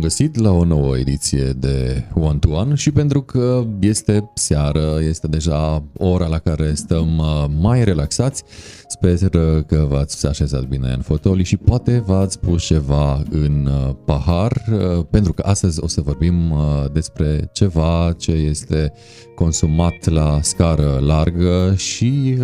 bun 0.00 0.08
găsit 0.08 0.36
la 0.36 0.50
o 0.50 0.64
nouă 0.64 0.98
ediție 0.98 1.52
de 1.56 2.04
One 2.14 2.38
to 2.38 2.48
One 2.50 2.74
și 2.74 2.90
pentru 2.90 3.22
că 3.22 3.64
este 3.80 4.30
seară, 4.34 4.98
este 5.08 5.26
deja 5.26 5.82
ora 5.98 6.26
la 6.26 6.38
care 6.38 6.74
stăm 6.74 7.18
uh, 7.18 7.44
mai 7.60 7.84
relaxați, 7.84 8.42
sper 8.88 9.28
că 9.66 9.86
v-ați 9.88 10.26
așezat 10.26 10.64
bine 10.64 10.92
în 10.92 11.00
fotolii 11.00 11.44
și 11.44 11.56
poate 11.56 12.02
v-ați 12.06 12.38
pus 12.38 12.64
ceva 12.64 13.22
în 13.30 13.68
uh, 13.70 13.94
pahar, 14.04 14.62
uh, 14.72 15.04
pentru 15.10 15.32
că 15.32 15.42
astăzi 15.46 15.82
o 15.82 15.86
să 15.86 16.00
vorbim 16.00 16.54
despre 16.92 17.48
ceva 17.52 18.14
ce 18.18 18.32
este 18.32 18.92
consumat 19.34 20.08
la 20.08 20.38
scară 20.42 20.98
largă 21.06 21.74
și 21.76 22.38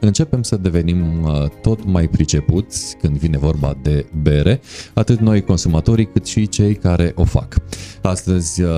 începem 0.00 0.42
să 0.42 0.56
devenim 0.56 1.28
tot 1.62 1.84
mai 1.84 2.08
pricepuți 2.08 2.96
când 2.96 3.16
vine 3.16 3.38
vorba 3.38 3.76
de 3.82 4.06
bere, 4.22 4.60
atât 4.94 5.18
noi 5.18 5.42
consumatorii 5.42 6.06
cât 6.06 6.26
și 6.26 6.48
cei 6.48 6.69
care 6.74 7.12
o 7.14 7.24
fac. 7.24 7.56
Astăzi 8.02 8.62
uh, 8.62 8.70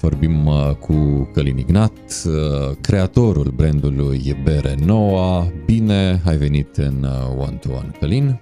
vorbim 0.00 0.46
uh, 0.46 0.70
cu 0.70 1.28
Călin 1.32 1.58
Ignat, 1.58 1.92
uh, 2.26 2.76
creatorul 2.80 3.52
brandului 3.56 4.36
Bere 4.42 4.74
Noua. 4.84 5.52
Bine 5.64 6.22
ai 6.24 6.36
venit 6.36 6.76
în 6.76 7.06
One 7.38 7.56
to 7.60 7.68
One, 7.70 7.90
Călin. 8.00 8.40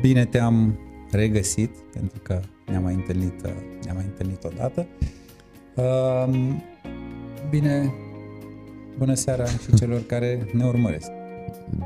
Bine 0.00 0.24
te-am 0.24 0.78
regăsit, 1.10 1.70
pentru 1.92 2.18
că 2.22 2.40
ne-am 2.66 2.82
mai 2.82 2.94
întâlnit, 2.94 3.42
ne-am 3.84 3.96
mai 3.96 4.04
întâlnit 4.04 4.44
odată. 4.44 4.86
Um, 5.74 6.62
bine, 7.50 7.94
bună 8.98 9.14
seara 9.14 9.44
și 9.44 9.74
celor 9.74 10.00
care 10.06 10.46
ne 10.52 10.64
urmăresc. 10.64 11.10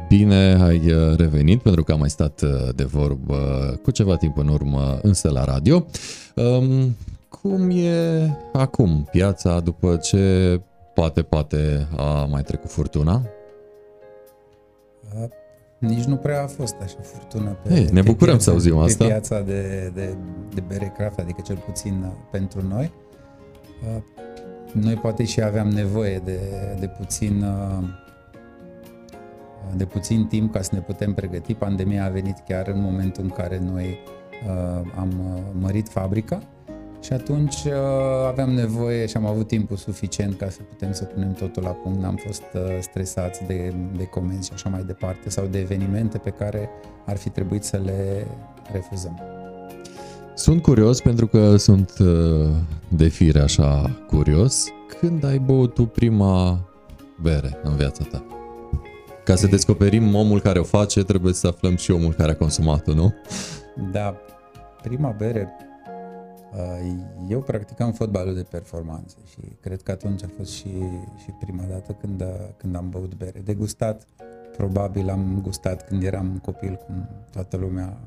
Bine 0.09 0.57
ai 0.63 0.93
uh, 0.93 1.17
revenit 1.17 1.63
pentru 1.63 1.83
că 1.83 1.93
am 1.93 1.99
mai 1.99 2.11
stat 2.11 2.41
uh, 2.41 2.69
de 2.75 2.85
vorbă 2.85 3.37
cu 3.83 3.91
ceva 3.91 4.17
timp 4.17 4.37
în 4.39 4.49
urmă 4.49 4.99
însă 5.03 5.31
la 5.31 5.45
radio. 5.45 5.87
Um, 6.35 6.97
cum 7.29 7.71
e 7.71 8.31
acum 8.53 9.09
piața 9.11 9.61
după 9.61 9.97
ce 9.97 10.61
poate, 10.95 11.23
poate 11.23 11.89
a 11.97 12.25
mai 12.31 12.43
trecut 12.43 12.71
furtuna? 12.71 13.23
Nici 15.79 16.05
nu 16.05 16.17
prea 16.17 16.43
a 16.43 16.47
fost 16.47 16.75
așa 16.83 16.99
furtună 17.03 17.57
pe, 17.63 17.75
Ei, 17.75 17.89
ne 17.93 18.03
bucurăm 18.03 18.35
piața, 18.35 18.45
să 18.45 18.51
auzim 18.51 18.75
pe 18.75 18.81
asta. 18.81 19.05
Pe 19.05 19.11
piața 19.11 19.41
de, 19.41 19.91
de, 19.95 20.17
de 20.55 20.63
bere 20.69 20.93
craft, 20.97 21.19
adică 21.19 21.43
cel 21.45 21.63
puțin 21.67 22.03
uh, 22.03 22.13
pentru 22.31 22.67
noi. 22.69 22.93
Noi 24.73 24.95
poate 24.95 25.25
și 25.25 25.43
aveam 25.43 25.69
nevoie 25.69 26.21
de, 26.25 26.39
de 26.81 26.87
puțin 26.87 27.45
de 29.77 29.85
puțin 29.85 30.27
timp 30.27 30.53
ca 30.53 30.63
să 30.63 30.71
ne 30.73 30.81
putem 30.81 31.15
pregăti. 31.15 31.55
Pandemia 31.55 32.05
a 32.05 32.09
venit 32.09 32.37
chiar 32.49 32.69
în 32.69 32.81
momentul 32.81 33.23
în 33.23 33.31
care 33.31 33.61
noi 33.73 33.99
uh, 34.47 34.91
am 34.97 35.09
uh, 35.09 35.43
mărit 35.61 35.89
fabrica 35.89 36.43
și 37.01 37.13
atunci 37.13 37.55
uh, 37.55 37.73
aveam 38.29 38.51
nevoie 38.51 39.07
și 39.07 39.17
am 39.17 39.27
avut 39.27 39.47
timpul 39.47 39.77
suficient 39.77 40.39
ca 40.39 40.49
să 40.49 40.59
putem 40.69 40.93
să 40.93 41.05
punem 41.05 41.33
totul 41.33 41.63
la 41.63 41.69
punct. 41.71 42.01
N-am 42.01 42.17
fost 42.27 42.43
uh, 42.55 42.61
stresați 42.81 43.45
de, 43.47 43.75
de 43.97 44.05
comenzi 44.05 44.47
și 44.47 44.53
așa 44.55 44.69
mai 44.69 44.83
departe 44.87 45.31
sau 45.31 45.47
de 45.47 45.59
evenimente 45.59 46.19
pe 46.19 46.31
care 46.31 46.69
ar 47.07 47.17
fi 47.17 47.29
trebuit 47.29 47.65
să 47.65 47.81
le 47.85 48.27
refuzăm. 48.73 49.21
Sunt 50.35 50.63
curios 50.63 51.01
pentru 51.01 51.27
că 51.27 51.57
sunt 51.57 51.93
uh, 51.99 52.51
de 52.89 53.09
fire 53.09 53.41
așa 53.41 53.91
curios. 54.07 54.67
Când 55.01 55.25
ai 55.25 55.39
băut 55.39 55.75
tu 55.75 55.85
prima 55.87 56.61
bere 57.23 57.61
în 57.63 57.77
viața 57.77 58.05
ta? 58.11 58.38
Ca 59.29 59.37
să 59.37 59.47
descoperim 59.47 60.15
omul 60.15 60.41
care 60.41 60.59
o 60.59 60.63
face, 60.63 61.05
trebuie 61.05 61.33
să 61.33 61.47
aflăm 61.47 61.77
și 61.77 61.91
omul 61.91 62.13
care 62.13 62.31
a 62.31 62.37
consumat-o, 62.37 62.95
nu? 62.95 63.15
Da. 63.93 64.17
Prima 64.83 65.11
bere, 65.11 65.49
uh, 66.55 66.93
eu 67.29 67.41
practicam 67.41 67.93
fotbalul 67.93 68.35
de 68.35 68.43
performanță 68.43 69.17
și 69.31 69.39
cred 69.61 69.83
că 69.83 69.91
atunci 69.91 70.23
a 70.23 70.29
fost 70.37 70.51
și, 70.53 70.69
și 71.23 71.31
prima 71.41 71.63
dată 71.71 71.97
când, 72.01 72.25
când 72.57 72.77
am 72.77 72.89
băut 72.91 73.15
bere. 73.15 73.41
Degustat, 73.45 74.07
probabil 74.57 75.09
am 75.09 75.41
gustat 75.43 75.87
când 75.89 76.03
eram 76.03 76.41
copil, 76.45 76.81
cum 76.87 77.09
toată 77.33 77.57
lumea 77.57 77.99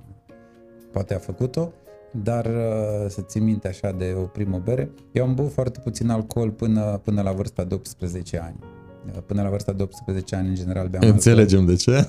poate 0.91 1.13
a 1.13 1.19
făcut-o, 1.19 1.71
dar 2.11 2.45
uh, 2.45 3.09
să 3.09 3.21
țin 3.21 3.43
minte 3.43 3.67
așa 3.67 3.91
de 3.91 4.15
o 4.17 4.23
primă 4.23 4.57
bere, 4.57 4.89
eu 5.11 5.23
am 5.23 5.33
băut 5.33 5.51
foarte 5.51 5.79
puțin 5.79 6.09
alcool 6.09 6.51
până, 6.51 6.99
până 7.03 7.21
la 7.21 7.31
vârsta 7.31 7.63
de 7.63 7.73
18 7.73 8.39
ani 8.39 8.80
până 9.25 9.41
la 9.41 9.49
vârsta 9.49 9.71
de 9.71 9.83
18 9.83 10.35
ani, 10.35 10.47
în 10.47 10.55
general, 10.55 10.87
beam 10.87 11.03
Înțelegem 11.03 11.59
alcool. 11.59 11.75
de 11.75 11.81
ce? 11.81 12.07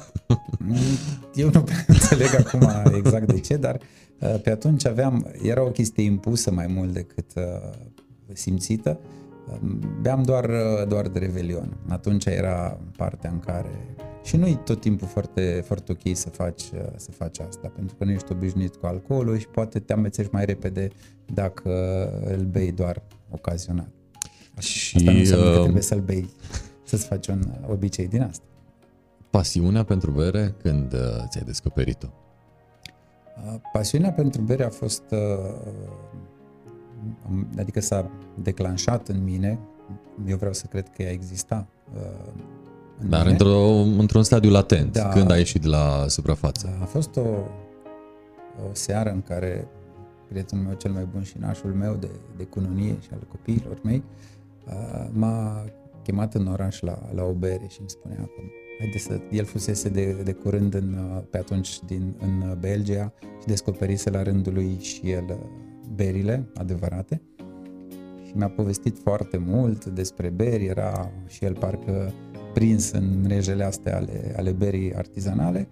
Eu 1.34 1.50
nu 1.53 1.62
prea 1.62 1.84
înțeleg 1.97 2.34
acum 2.34 2.69
exact 2.97 3.32
de 3.32 3.41
ce, 3.41 3.56
dar 3.56 3.78
uh, 4.20 4.41
pe 4.42 4.50
atunci 4.50 4.86
aveam, 4.86 5.32
era 5.42 5.62
o 5.62 5.70
chestie 5.70 6.04
impusă 6.04 6.50
mai 6.50 6.66
mult 6.66 6.92
decât 6.92 7.31
uh, 7.36 7.42
simțită. 8.32 9.00
Um, 9.62 9.81
beam 10.00 10.22
doar, 10.22 10.44
uh, 10.44 10.88
doar 10.88 11.08
de 11.08 11.19
revelion. 11.19 11.76
Atunci 11.88 12.25
era 12.25 12.78
partea 12.97 13.31
în 13.31 13.38
care... 13.38 13.94
Și 14.25 14.36
nu 14.36 14.47
e 14.47 14.60
tot 14.64 14.81
timpul 14.81 15.08
foarte, 15.08 15.62
foarte 15.66 15.92
ok 15.92 16.16
să 16.16 16.28
faci, 16.28 16.62
să 16.97 17.10
faci 17.10 17.38
asta, 17.38 17.72
pentru 17.75 17.97
că 17.97 18.04
nu 18.04 18.10
ești 18.10 18.32
obișnuit 18.32 18.76
cu 18.76 18.86
alcoolul 18.86 19.38
și 19.38 19.48
poate 19.48 19.78
te 19.78 19.92
amețești 19.92 20.34
mai 20.34 20.44
repede 20.44 20.88
dacă 21.26 21.70
îl 22.36 22.44
bei 22.44 22.72
doar 22.72 23.02
ocazional. 23.31 23.88
Și, 24.58 24.97
asta 24.97 25.10
nu 25.10 25.19
înseamnă 25.19 25.52
că 25.52 25.60
trebuie 25.60 25.82
să-l 25.82 26.00
bei 26.00 26.28
să-ți 26.97 27.06
faci 27.06 27.26
un 27.26 27.42
obicei 27.70 28.08
din 28.08 28.22
asta. 28.22 28.44
Pasiunea 29.30 29.84
pentru 29.84 30.10
bere, 30.10 30.54
când 30.62 30.92
uh, 30.92 31.00
ți-ai 31.28 31.44
descoperit-o? 31.44 32.06
Uh, 33.47 33.60
pasiunea 33.72 34.12
pentru 34.12 34.41
bere 34.41 34.64
a 34.64 34.70
fost, 34.70 35.02
uh, 35.10 35.19
adică 37.58 37.81
s-a 37.81 38.10
declanșat 38.42 39.08
în 39.08 39.25
mine, 39.25 39.58
eu 40.26 40.36
vreau 40.36 40.52
să 40.52 40.66
cred 40.66 40.88
că 40.88 41.02
ea 41.02 41.10
exista 41.10 41.66
în 42.98 43.08
Dar 43.08 43.20
mine. 43.20 43.31
într-o, 43.31 43.58
într-un 44.00 44.22
stadiu 44.22 44.50
latent, 44.50 44.92
da, 44.92 45.08
când 45.08 45.31
ai 45.31 45.38
ieșit 45.38 45.62
de 45.62 45.69
la 45.69 46.04
suprafață. 46.08 46.66
Da, 46.78 46.82
a 46.84 46.86
fost 46.86 47.16
o, 47.16 47.28
o 48.69 48.72
seară 48.72 49.10
în 49.10 49.22
care 49.22 49.69
prietenul 50.28 50.64
meu 50.64 50.75
cel 50.75 50.91
mai 50.91 51.08
bun 51.12 51.22
și 51.22 51.38
nașul 51.38 51.75
meu 51.75 51.94
de, 51.94 52.10
de 52.36 52.44
cununie 52.44 52.97
și 53.00 53.08
al 53.12 53.26
copiilor 53.31 53.78
mei 53.82 54.02
m-a 55.12 55.64
chemat 56.02 56.34
în 56.34 56.46
oraș 56.46 56.80
la, 56.80 56.98
la 57.14 57.24
o 57.24 57.32
bere 57.32 57.66
și 57.68 57.80
îmi 57.80 57.90
spunea 57.90 58.16
că 58.16 58.42
haide 58.78 58.98
să, 58.98 59.20
el 59.30 59.44
fusese 59.44 59.88
de, 59.88 60.12
de 60.24 60.32
curând 60.32 60.74
în, 60.74 60.96
pe 61.30 61.38
atunci 61.38 61.78
din, 61.86 62.14
în 62.20 62.56
Belgia 62.60 63.12
și 63.40 63.46
descoperise 63.46 64.10
la 64.10 64.22
rândul 64.22 64.52
lui 64.52 64.78
și 64.80 65.10
el 65.10 65.24
uh, 65.28 65.36
berile 65.94 66.48
adevărate 66.54 67.22
și 68.26 68.32
mi-a 68.34 68.48
povestit 68.48 68.98
foarte 68.98 69.36
mult 69.36 69.84
despre 69.84 70.28
beri, 70.28 70.64
era 70.64 71.10
și 71.26 71.44
el 71.44 71.56
parcă 71.58 72.12
prins 72.54 72.90
în 72.90 73.24
rejele 73.26 73.64
astea 73.64 73.96
ale, 73.96 74.34
ale 74.36 74.50
berii 74.50 74.94
artizanale 74.94 75.69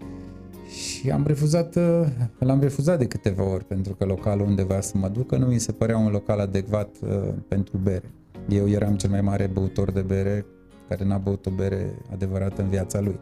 și 0.71 1.11
am 1.11 1.27
refuzat, 1.27 1.77
uh, 1.77 2.07
l-am 2.39 2.61
refuzat 2.61 2.99
de 2.99 3.07
câteva 3.07 3.43
ori 3.43 3.65
pentru 3.65 3.95
că 3.95 4.05
localul 4.05 4.47
unde 4.47 4.63
voia 4.63 4.81
să 4.81 4.99
mă 4.99 5.09
ducă 5.09 5.37
nu 5.37 5.47
mi 5.47 5.59
se 5.59 5.73
părea 5.73 5.99
un 5.99 6.11
local 6.11 6.39
adecvat 6.39 6.97
uh, 7.03 7.35
pentru 7.49 7.77
bere. 7.77 8.11
Eu 8.49 8.69
eram 8.69 8.97
cel 8.97 9.11
mai 9.11 9.21
mare 9.21 9.47
băutor 9.47 9.91
de 9.91 10.01
bere 10.01 10.47
care 10.89 11.05
n-a 11.05 11.19
băut 11.19 11.47
o 11.47 11.51
bere 11.51 11.95
adevărată 12.13 12.63
în 12.63 12.69
viața 12.69 13.01
lui. 13.01 13.21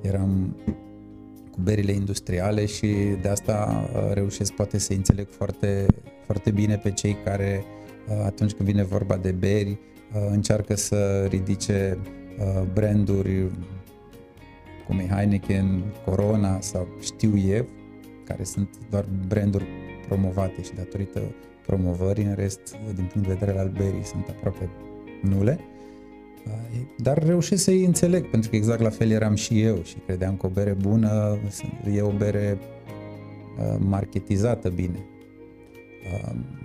Eram 0.00 0.56
cu 1.50 1.58
berile 1.62 1.92
industriale 1.92 2.66
și 2.66 2.86
de 3.22 3.28
asta 3.28 3.88
uh, 3.94 4.12
reușesc 4.12 4.52
poate 4.52 4.78
să 4.78 4.92
înțeleg 4.92 5.26
foarte, 5.30 5.86
foarte 6.24 6.50
bine 6.50 6.76
pe 6.76 6.90
cei 6.90 7.16
care 7.24 7.64
uh, 8.08 8.24
atunci 8.24 8.52
când 8.52 8.68
vine 8.68 8.82
vorba 8.82 9.16
de 9.16 9.30
beri 9.30 9.70
uh, 9.70 10.26
încearcă 10.30 10.76
să 10.76 11.26
ridice 11.28 11.98
branduri 12.72 13.50
cum 14.86 14.98
e 14.98 15.06
Heineken, 15.08 15.84
Corona 16.04 16.60
sau 16.60 16.88
știu 17.00 17.38
eu, 17.38 17.66
care 18.24 18.44
sunt 18.44 18.68
doar 18.90 19.04
branduri 19.28 19.64
promovate 20.08 20.62
și 20.62 20.74
datorită 20.74 21.20
promovării, 21.66 22.24
în 22.24 22.34
rest, 22.34 22.76
din 22.94 23.04
punct 23.12 23.28
de 23.28 23.36
vedere 23.38 23.58
al 23.58 23.68
berii, 23.68 24.04
sunt 24.04 24.28
aproape 24.28 24.68
nule. 25.22 25.58
Dar 26.98 27.22
reușesc 27.22 27.62
să-i 27.62 27.84
înțeleg, 27.84 28.30
pentru 28.30 28.50
că 28.50 28.56
exact 28.56 28.80
la 28.80 28.90
fel 28.90 29.10
eram 29.10 29.34
și 29.34 29.62
eu 29.62 29.82
și 29.82 29.96
credeam 30.06 30.36
că 30.36 30.46
o 30.46 30.48
bere 30.48 30.72
bună 30.72 31.38
e 31.94 32.00
o 32.00 32.10
bere 32.10 32.58
marketizată 33.78 34.68
bine. 34.68 35.06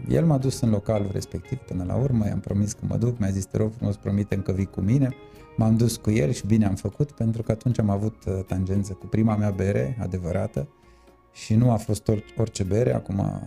El 0.10 0.26
m-a 0.26 0.38
dus 0.38 0.62
în 0.62 0.70
localul 0.70 1.10
respectiv 1.12 1.58
până 1.58 1.84
la 1.88 1.96
urmă, 1.96 2.26
i-am 2.28 2.40
promis 2.40 2.74
că 2.74 2.80
mă 2.88 2.98
duc, 2.98 3.20
mi-a 3.20 3.30
zis, 3.30 3.46
te 3.46 3.58
rog 3.58 3.72
frumos, 3.72 3.96
promite 3.96 4.36
că 4.36 4.52
vii 4.52 4.66
cu 4.66 4.82
mine. 4.82 5.10
M-am 5.58 5.78
dus 5.78 5.98
cu 5.98 6.12
el 6.12 6.32
și 6.32 6.48
bine 6.48 6.66
am 6.66 6.76
făcut, 6.76 7.12
pentru 7.12 7.42
că 7.42 7.52
atunci 7.52 7.80
am 7.80 7.90
avut 7.90 8.24
tangență 8.48 8.94
cu 8.94 9.06
prima 9.06 9.36
mea 9.36 9.50
bere 9.50 9.98
adevărată 10.02 10.68
și 11.34 11.56
nu 11.56 11.72
a 11.72 11.76
fost 11.76 12.12
orice 12.38 12.64
bere, 12.64 12.94
acum 12.94 13.42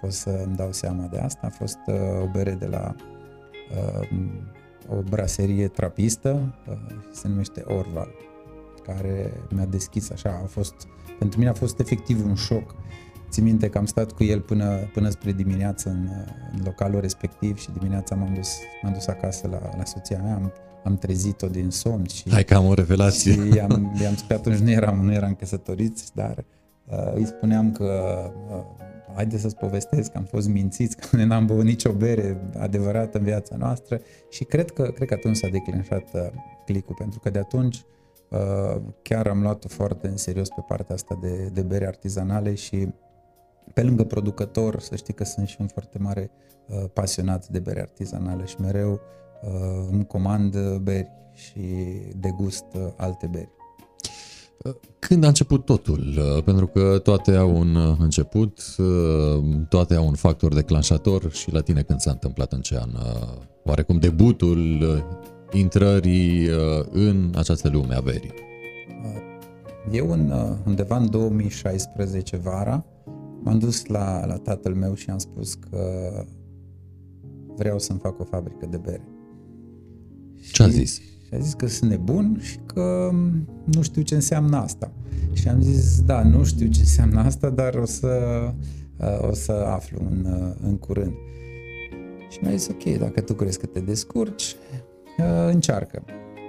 pot 0.00 0.12
să 0.12 0.42
îmi 0.46 0.56
dau 0.56 0.72
seama 0.72 1.06
de 1.06 1.18
asta. 1.18 1.46
A 1.46 1.50
fost 1.50 1.78
uh, 1.86 1.94
o 2.22 2.26
bere 2.32 2.52
de 2.52 2.66
la 2.66 2.94
uh, 4.00 4.08
o 4.88 5.02
braserie 5.08 5.68
trapistă, 5.68 6.54
uh, 6.68 6.76
se 7.12 7.28
numește 7.28 7.64
Orval, 7.66 8.08
care 8.82 9.32
mi-a 9.50 9.66
deschis 9.66 10.10
așa, 10.10 10.40
a 10.42 10.46
fost, 10.46 10.74
pentru 11.18 11.38
mine 11.38 11.50
a 11.50 11.54
fost 11.54 11.78
efectiv 11.78 12.24
un 12.26 12.34
șoc 12.34 12.74
țin 13.30 13.44
minte 13.44 13.68
că 13.68 13.78
am 13.78 13.86
stat 13.86 14.12
cu 14.12 14.24
el 14.24 14.40
până, 14.40 14.90
până 14.92 15.08
spre 15.08 15.32
dimineață 15.32 15.88
în, 15.88 16.08
în 16.52 16.60
localul 16.64 17.00
respectiv 17.00 17.58
și 17.58 17.68
dimineața 17.78 18.14
m-am 18.14 18.34
dus, 18.34 18.48
m-am 18.82 18.92
dus 18.92 19.06
acasă 19.06 19.48
la, 19.50 19.70
la 19.76 19.84
soția 19.84 20.20
mea, 20.22 20.34
am, 20.34 20.52
am 20.84 20.96
trezit-o 20.96 21.46
din 21.46 21.70
somn 21.70 22.06
și... 22.06 22.30
Hai 22.30 22.44
că 22.44 22.54
am 22.54 22.66
o 22.66 22.74
revelație. 22.74 23.32
Și 23.32 23.54
i-am, 23.54 23.98
i-am 24.02 24.14
spus 24.14 24.26
că 24.28 24.34
atunci 24.34 24.58
nu 24.58 24.70
eram, 24.70 25.04
nu 25.04 25.12
eram 25.12 25.34
căsătoriți, 25.34 26.14
dar 26.14 26.44
uh, 26.86 27.14
îi 27.14 27.26
spuneam 27.26 27.72
că 27.72 28.18
uh, 28.50 28.62
haide 29.14 29.38
să-ți 29.38 29.56
povestesc 29.56 30.10
că 30.12 30.18
am 30.18 30.24
fost 30.24 30.48
mințiți, 30.48 30.96
că 31.10 31.24
n-am 31.24 31.46
băut 31.46 31.64
nicio 31.64 31.92
bere 31.92 32.50
adevărată 32.58 33.18
în 33.18 33.24
viața 33.24 33.56
noastră 33.56 34.00
și 34.30 34.44
cred 34.44 34.70
că, 34.70 34.82
cred 34.82 35.08
că 35.08 35.14
atunci 35.14 35.36
s-a 35.36 35.48
declenșat 35.48 36.14
uh, 36.14 36.20
clicul, 36.64 36.94
pentru 36.98 37.18
că 37.18 37.30
de 37.30 37.38
atunci 37.38 37.84
uh, 38.30 38.82
chiar 39.02 39.26
am 39.26 39.42
luat-o 39.42 39.68
foarte 39.68 40.08
în 40.08 40.16
serios 40.16 40.48
pe 40.48 40.64
partea 40.66 40.94
asta 40.94 41.18
de, 41.22 41.50
de 41.52 41.62
bere 41.62 41.86
artizanale 41.86 42.54
și 42.54 42.88
pe 43.74 43.82
lângă 43.82 44.04
producător, 44.04 44.80
să 44.80 44.96
știi 44.96 45.14
că 45.14 45.24
sunt 45.24 45.48
și 45.48 45.56
un 45.60 45.66
foarte 45.66 45.98
mare 45.98 46.30
uh, 46.66 46.84
pasionat 46.92 47.48
de 47.48 47.58
bere 47.58 47.80
artizanale 47.80 48.44
și 48.44 48.60
mereu 48.60 48.92
uh, 48.92 49.88
îmi 49.90 50.06
comand 50.06 50.76
beri 50.76 51.10
și 51.32 51.60
degust 52.16 52.64
uh, 52.74 52.88
alte 52.96 53.26
beri. 53.26 53.50
Când 54.98 55.24
a 55.24 55.26
început 55.26 55.64
totul? 55.64 56.20
Pentru 56.44 56.66
că 56.66 57.00
toate 57.02 57.34
au 57.34 57.56
un 57.56 57.76
început, 57.98 58.76
toate 59.68 59.94
au 59.94 60.06
un 60.06 60.14
factor 60.14 60.54
declanșator 60.54 61.32
și 61.32 61.52
la 61.52 61.60
tine 61.60 61.82
când 61.82 62.00
s-a 62.00 62.10
întâmplat 62.10 62.52
în 62.52 62.60
ce 62.60 62.76
an? 62.76 62.90
Oarecum 63.64 63.98
debutul 63.98 64.82
intrării 65.52 66.48
în 66.90 67.32
această 67.36 67.68
lume 67.68 67.94
a 67.94 68.00
verii? 68.00 68.32
Eu 69.92 70.10
în, 70.10 70.32
undeva 70.66 70.96
în 70.96 71.10
2016 71.10 72.36
vara 72.36 72.84
m-am 73.42 73.58
dus 73.58 73.86
la, 73.86 74.26
la 74.26 74.36
tatăl 74.36 74.74
meu 74.74 74.94
și 74.94 75.10
am 75.10 75.18
spus 75.18 75.54
că 75.54 76.10
vreau 77.56 77.78
să-mi 77.78 77.98
fac 77.98 78.20
o 78.20 78.24
fabrică 78.24 78.66
de 78.66 78.76
bere. 78.76 79.08
Ce 80.52 80.62
a 80.62 80.68
zis? 80.68 81.00
Și 81.30 81.36
a 81.36 81.42
zis 81.42 81.54
că 81.54 81.66
sunt 81.66 81.90
nebun 81.90 82.38
și 82.40 82.58
că 82.66 83.10
nu 83.64 83.82
știu 83.82 84.02
ce 84.02 84.14
înseamnă 84.14 84.56
asta. 84.56 84.92
Și 85.32 85.48
am 85.48 85.60
zis, 85.60 86.00
da, 86.00 86.22
nu 86.22 86.44
știu 86.44 86.66
ce 86.66 86.80
înseamnă 86.80 87.20
asta, 87.20 87.50
dar 87.50 87.74
o 87.74 87.84
să, 87.84 88.18
uh, 88.96 89.28
o 89.28 89.34
să 89.34 89.52
aflu 89.52 89.98
în, 90.10 90.24
uh, 90.32 90.54
în 90.62 90.76
curând. 90.76 91.12
Și 92.30 92.38
mi-a 92.42 92.50
zis, 92.50 92.68
ok, 92.68 92.98
dacă 92.98 93.20
tu 93.20 93.34
crezi 93.34 93.58
că 93.58 93.66
te 93.66 93.80
descurci, 93.80 94.56
uh, 95.18 95.52
încearcă. 95.52 96.04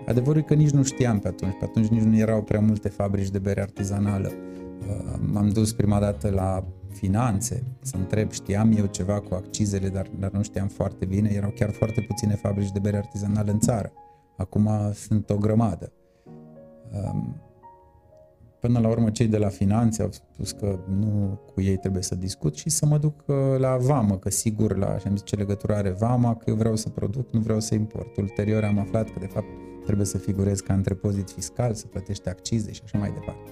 Adevărul 0.05 0.41
e 0.41 0.43
că 0.43 0.53
nici 0.53 0.69
nu 0.69 0.83
știam 0.83 1.19
pe 1.19 1.27
atunci, 1.27 1.55
pe 1.59 1.65
atunci 1.65 1.87
nici 1.87 2.03
nu 2.03 2.17
erau 2.17 2.41
prea 2.43 2.59
multe 2.59 2.89
fabrici 2.89 3.29
de 3.29 3.39
bere 3.39 3.61
artizanală. 3.61 4.31
M-am 5.31 5.49
dus 5.49 5.73
prima 5.73 5.99
dată 5.99 6.29
la 6.29 6.67
finanțe, 6.93 7.63
să 7.81 7.95
întreb, 7.97 8.31
știam 8.31 8.73
eu 8.77 8.85
ceva 8.85 9.19
cu 9.19 9.33
accizele, 9.33 9.89
dar, 9.89 10.09
dar 10.19 10.31
nu 10.31 10.43
știam 10.43 10.67
foarte 10.67 11.05
bine, 11.05 11.31
erau 11.33 11.49
chiar 11.49 11.71
foarte 11.71 12.01
puține 12.01 12.35
fabrici 12.35 12.71
de 12.71 12.79
bere 12.79 12.97
artizanală 12.97 13.51
în 13.51 13.59
țară. 13.59 13.91
Acum 14.41 14.69
sunt 14.93 15.29
o 15.29 15.37
grămadă. 15.37 15.91
Până 18.59 18.79
la 18.79 18.87
urmă, 18.87 19.09
cei 19.09 19.27
de 19.27 19.37
la 19.37 19.47
finanțe 19.47 20.01
au 20.01 20.11
spus 20.11 20.51
că 20.51 20.79
nu 20.87 21.39
cu 21.53 21.61
ei 21.61 21.77
trebuie 21.77 22.01
să 22.01 22.15
discut 22.15 22.55
și 22.55 22.69
să 22.69 22.85
mă 22.85 22.97
duc 22.97 23.23
uh, 23.25 23.35
la 23.57 23.77
vamă, 23.77 24.17
că 24.17 24.29
sigur, 24.29 24.77
la, 24.77 24.97
și 24.97 25.07
am 25.07 25.15
zis 25.15 25.25
ce 25.25 25.35
legătură 25.35 25.75
are 25.75 25.89
vama, 25.89 26.35
că 26.35 26.49
eu 26.49 26.55
vreau 26.55 26.75
să 26.75 26.89
produc, 26.89 27.31
nu 27.31 27.39
vreau 27.39 27.59
să 27.59 27.75
import. 27.75 28.17
Ulterior 28.17 28.63
am 28.63 28.79
aflat 28.79 29.09
că, 29.09 29.19
de 29.19 29.25
fapt, 29.25 29.47
trebuie 29.85 30.05
să 30.05 30.17
figurez 30.17 30.59
ca 30.59 30.73
întrepozit 30.73 31.29
fiscal, 31.29 31.73
să 31.73 31.87
plătește 31.87 32.29
accize 32.29 32.71
și 32.71 32.81
așa 32.83 32.97
mai 32.97 33.11
departe. 33.11 33.51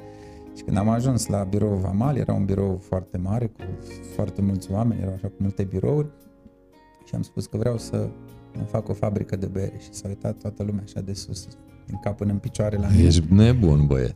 Și 0.55 0.63
când 0.63 0.77
am 0.77 0.89
ajuns 0.89 1.27
la 1.27 1.43
birou 1.43 1.75
Vamal, 1.75 2.15
era 2.15 2.33
un 2.33 2.45
birou 2.45 2.77
foarte 2.77 3.17
mare, 3.17 3.45
cu 3.45 3.61
foarte 4.15 4.41
mulți 4.41 4.71
oameni, 4.71 5.01
erau 5.01 5.13
așa 5.13 5.27
cu 5.27 5.35
multe 5.37 5.63
birouri, 5.63 6.09
și 7.05 7.15
am 7.15 7.21
spus 7.21 7.45
că 7.45 7.57
vreau 7.57 7.77
să 7.77 8.09
îmi 8.53 8.65
fac 8.65 8.89
o 8.89 8.93
fabrică 8.93 9.35
de 9.35 9.45
bere 9.45 9.77
și 9.79 9.93
s-a 9.93 10.07
uitat 10.07 10.37
toată 10.37 10.63
lumea 10.63 10.83
așa 10.83 11.01
de 11.01 11.13
sus, 11.13 11.47
din 11.85 11.99
cap 12.03 12.17
până 12.17 12.31
în 12.31 12.37
picioare 12.37 12.77
la 12.77 12.87
mine. 12.87 13.03
Ești 13.03 13.33
nebun, 13.33 13.85
băiet. 13.85 14.15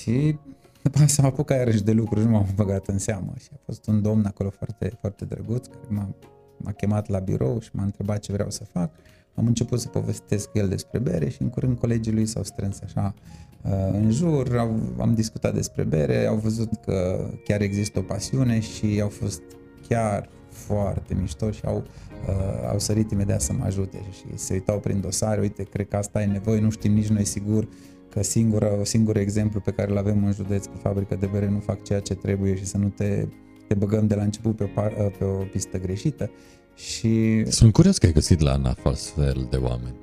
Și 0.00 0.38
după 0.82 0.94
aceea 0.94 1.08
s-am 1.08 1.24
apucat 1.24 1.58
iarăși 1.58 1.82
de 1.82 1.92
lucruri, 1.92 2.24
nu 2.24 2.30
m-am 2.30 2.46
băgat 2.54 2.86
în 2.86 2.98
seamă 2.98 3.32
și 3.38 3.48
a 3.52 3.56
fost 3.64 3.86
un 3.86 4.02
domn 4.02 4.24
acolo 4.24 4.50
foarte, 4.50 4.96
foarte 5.00 5.24
drăguț 5.24 5.66
care 5.66 5.86
m-a, 5.88 6.14
m-a 6.58 6.72
chemat 6.72 7.08
la 7.08 7.18
birou 7.18 7.60
și 7.60 7.70
m-a 7.72 7.82
întrebat 7.82 8.18
ce 8.18 8.32
vreau 8.32 8.50
să 8.50 8.64
fac. 8.64 8.90
Am 9.34 9.46
început 9.46 9.80
să 9.80 9.88
povestesc 9.88 10.48
el 10.52 10.68
despre 10.68 10.98
bere 10.98 11.28
și 11.28 11.42
în 11.42 11.48
curând 11.48 11.78
colegii 11.78 12.12
lui 12.12 12.26
s-au 12.26 12.42
strâns 12.42 12.80
așa 12.84 13.14
uh, 13.62 13.70
în 13.92 14.10
jur, 14.10 14.56
au, 14.58 14.80
am 14.98 15.14
discutat 15.14 15.54
despre 15.54 15.82
bere, 15.82 16.26
au 16.26 16.36
văzut 16.36 16.68
că 16.84 17.28
chiar 17.44 17.60
există 17.60 17.98
o 17.98 18.02
pasiune 18.02 18.60
și 18.60 19.00
au 19.02 19.08
fost 19.08 19.42
chiar 19.88 20.28
foarte 20.56 21.14
mișto 21.20 21.50
și 21.50 21.60
au, 21.64 21.84
uh, 22.28 22.68
au 22.70 22.78
sărit 22.78 23.10
imediat 23.10 23.40
să 23.40 23.52
mă 23.52 23.64
ajute 23.64 23.98
și 24.10 24.38
se 24.38 24.52
uitau 24.52 24.78
prin 24.78 25.00
dosare, 25.00 25.40
uite, 25.40 25.62
cred 25.62 25.88
că 25.88 25.96
asta 25.96 26.22
e 26.22 26.26
nevoie, 26.26 26.60
nu 26.60 26.70
știm 26.70 26.92
nici 26.92 27.08
noi 27.08 27.24
sigur 27.24 27.68
că 28.10 28.22
singura, 28.22 28.68
singur 28.82 29.16
exemplu 29.16 29.60
pe 29.60 29.70
care 29.70 29.90
îl 29.90 29.96
avem 29.96 30.24
în 30.24 30.32
județ 30.32 30.66
cu 30.66 30.76
fabrică 30.82 31.16
de 31.16 31.26
bere 31.26 31.48
nu 31.48 31.58
fac 31.58 31.82
ceea 31.82 32.00
ce 32.00 32.14
trebuie 32.14 32.56
și 32.56 32.64
să 32.64 32.78
nu 32.78 32.88
te, 32.88 33.26
te 33.68 33.74
băgăm 33.74 34.06
de 34.06 34.14
la 34.14 34.22
început 34.22 34.56
pe, 34.56 34.64
par, 34.64 34.92
pe 35.18 35.24
o 35.24 35.42
pistă 35.52 35.78
greșită. 35.78 36.30
Și... 36.74 37.44
Sunt 37.50 37.72
curios 37.72 37.98
că 37.98 38.06
ai 38.06 38.12
găsit 38.12 38.40
la 38.40 38.52
ANAF 38.52 38.84
astfel 38.84 39.46
de 39.50 39.56
oameni. 39.56 39.96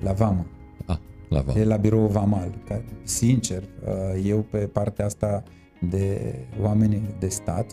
La 0.00 0.12
VAMA. 0.12 0.46
Ah, 0.86 0.98
la 1.28 1.40
VAMA. 1.40 1.60
E 1.60 1.64
la 1.64 1.76
birou 1.76 2.06
VAMAL. 2.06 2.62
Care, 2.68 2.84
sincer, 3.02 3.62
uh, 3.62 4.22
eu 4.24 4.38
pe 4.50 4.58
partea 4.58 5.04
asta 5.04 5.42
de 5.80 6.34
oameni 6.60 7.14
de 7.18 7.28
stat, 7.28 7.70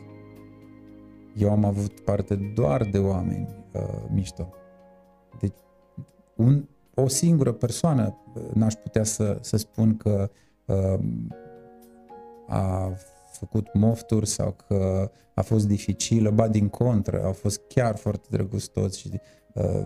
eu 1.38 1.52
am 1.52 1.66
avut 1.66 2.00
parte 2.00 2.36
doar 2.56 2.84
de 2.84 2.98
oameni 2.98 3.48
uh, 3.74 3.82
mișto. 4.14 4.54
Deci, 5.40 5.58
un, 6.36 6.66
o 6.94 7.08
singură 7.08 7.52
persoană 7.52 8.18
uh, 8.36 8.44
n-aș 8.54 8.74
putea 8.74 9.04
să, 9.04 9.38
să 9.42 9.58
spun 9.58 9.98
că 9.98 10.30
uh, 10.66 11.00
a 12.48 12.92
făcut 13.32 13.74
mofturi 13.74 14.28
sau 14.28 14.56
că 14.68 15.12
a 15.36 15.42
fost 15.42 15.68
dificilă, 15.68 16.30
ba 16.30 16.48
din 16.48 16.70
contră, 16.70 17.24
au 17.24 17.32
fost 17.32 17.62
chiar 17.68 17.98
foarte 17.98 18.28
drăguți 18.30 18.72
toți 18.72 19.00
și 19.00 19.20
uh, 19.54 19.86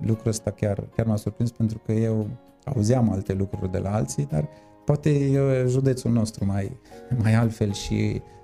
lucrul 0.00 0.30
ăsta 0.30 0.50
chiar, 0.50 0.88
chiar 0.96 1.06
m-a 1.06 1.16
surprins 1.16 1.50
pentru 1.50 1.78
că 1.78 1.92
eu 1.92 2.26
auzeam 2.64 3.10
alte 3.10 3.32
lucruri 3.32 3.70
de 3.70 3.78
la 3.78 3.94
alții, 3.94 4.26
dar 4.26 4.48
poate 4.84 5.10
e 5.10 5.64
județul 5.66 6.10
nostru 6.10 6.44
mai, 6.44 6.80
mai 7.22 7.34
altfel 7.34 7.72
și 7.72 8.22
uh, 8.24 8.35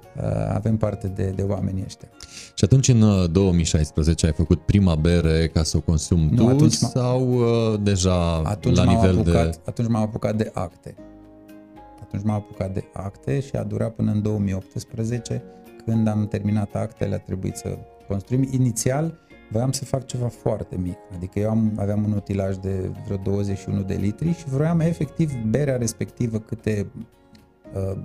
avem 0.48 0.76
parte 0.76 1.08
de, 1.08 1.32
de 1.36 1.42
oamenii 1.42 1.82
ăștia. 1.86 2.08
Și 2.54 2.64
atunci 2.64 2.88
în 2.88 3.32
2016 3.32 4.26
uh, 4.26 4.32
ai 4.32 4.36
făcut 4.38 4.62
prima 4.62 4.94
bere 4.94 5.48
ca 5.48 5.62
să 5.62 5.76
o 5.76 5.80
consumi 5.80 6.28
nu, 6.30 6.36
tu 6.36 6.48
atunci 6.48 6.72
sau 6.72 7.32
uh, 7.32 7.80
deja 7.82 8.36
atunci 8.36 8.76
la 8.76 8.84
nivel 8.84 9.18
apucat, 9.18 9.50
de... 9.50 9.60
Atunci 9.64 9.88
m-am 9.88 10.02
apucat 10.02 10.36
de 10.36 10.50
acte. 10.54 10.94
Atunci 12.02 12.22
m-am 12.22 12.36
apucat 12.36 12.74
de 12.74 12.84
acte 12.92 13.40
și 13.40 13.56
a 13.56 13.62
durat 13.62 13.94
până 13.94 14.10
în 14.10 14.22
2018 14.22 15.42
când 15.84 16.08
am 16.08 16.26
terminat 16.26 16.74
actele 16.74 17.14
a 17.14 17.18
trebuit 17.18 17.56
să 17.56 17.78
construim. 18.08 18.48
Inițial 18.50 19.18
voiam 19.50 19.72
să 19.72 19.84
fac 19.84 20.06
ceva 20.06 20.28
foarte 20.28 20.76
mic, 20.76 20.96
adică 21.14 21.38
eu 21.38 21.50
am, 21.50 21.72
aveam 21.76 22.04
un 22.04 22.12
utilaj 22.12 22.56
de 22.56 22.90
vreo 23.04 23.16
21 23.16 23.82
de 23.82 23.94
litri 23.94 24.32
și 24.32 24.44
vroiam 24.44 24.80
efectiv 24.80 25.32
berea 25.34 25.76
respectivă 25.76 26.38
câte 26.38 26.86
uh, 27.74 27.98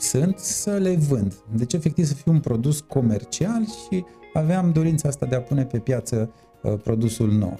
sunt 0.00 0.38
să 0.38 0.70
le 0.70 0.96
vând. 0.96 1.34
Deci 1.54 1.72
efectiv 1.72 2.04
să 2.04 2.14
fie 2.14 2.32
un 2.32 2.40
produs 2.40 2.80
comercial 2.80 3.66
și 3.66 4.04
aveam 4.32 4.72
dorința 4.72 5.08
asta 5.08 5.26
de 5.26 5.34
a 5.34 5.40
pune 5.40 5.64
pe 5.64 5.78
piață 5.78 6.32
uh, 6.62 6.74
produsul 6.82 7.30
nou. 7.32 7.58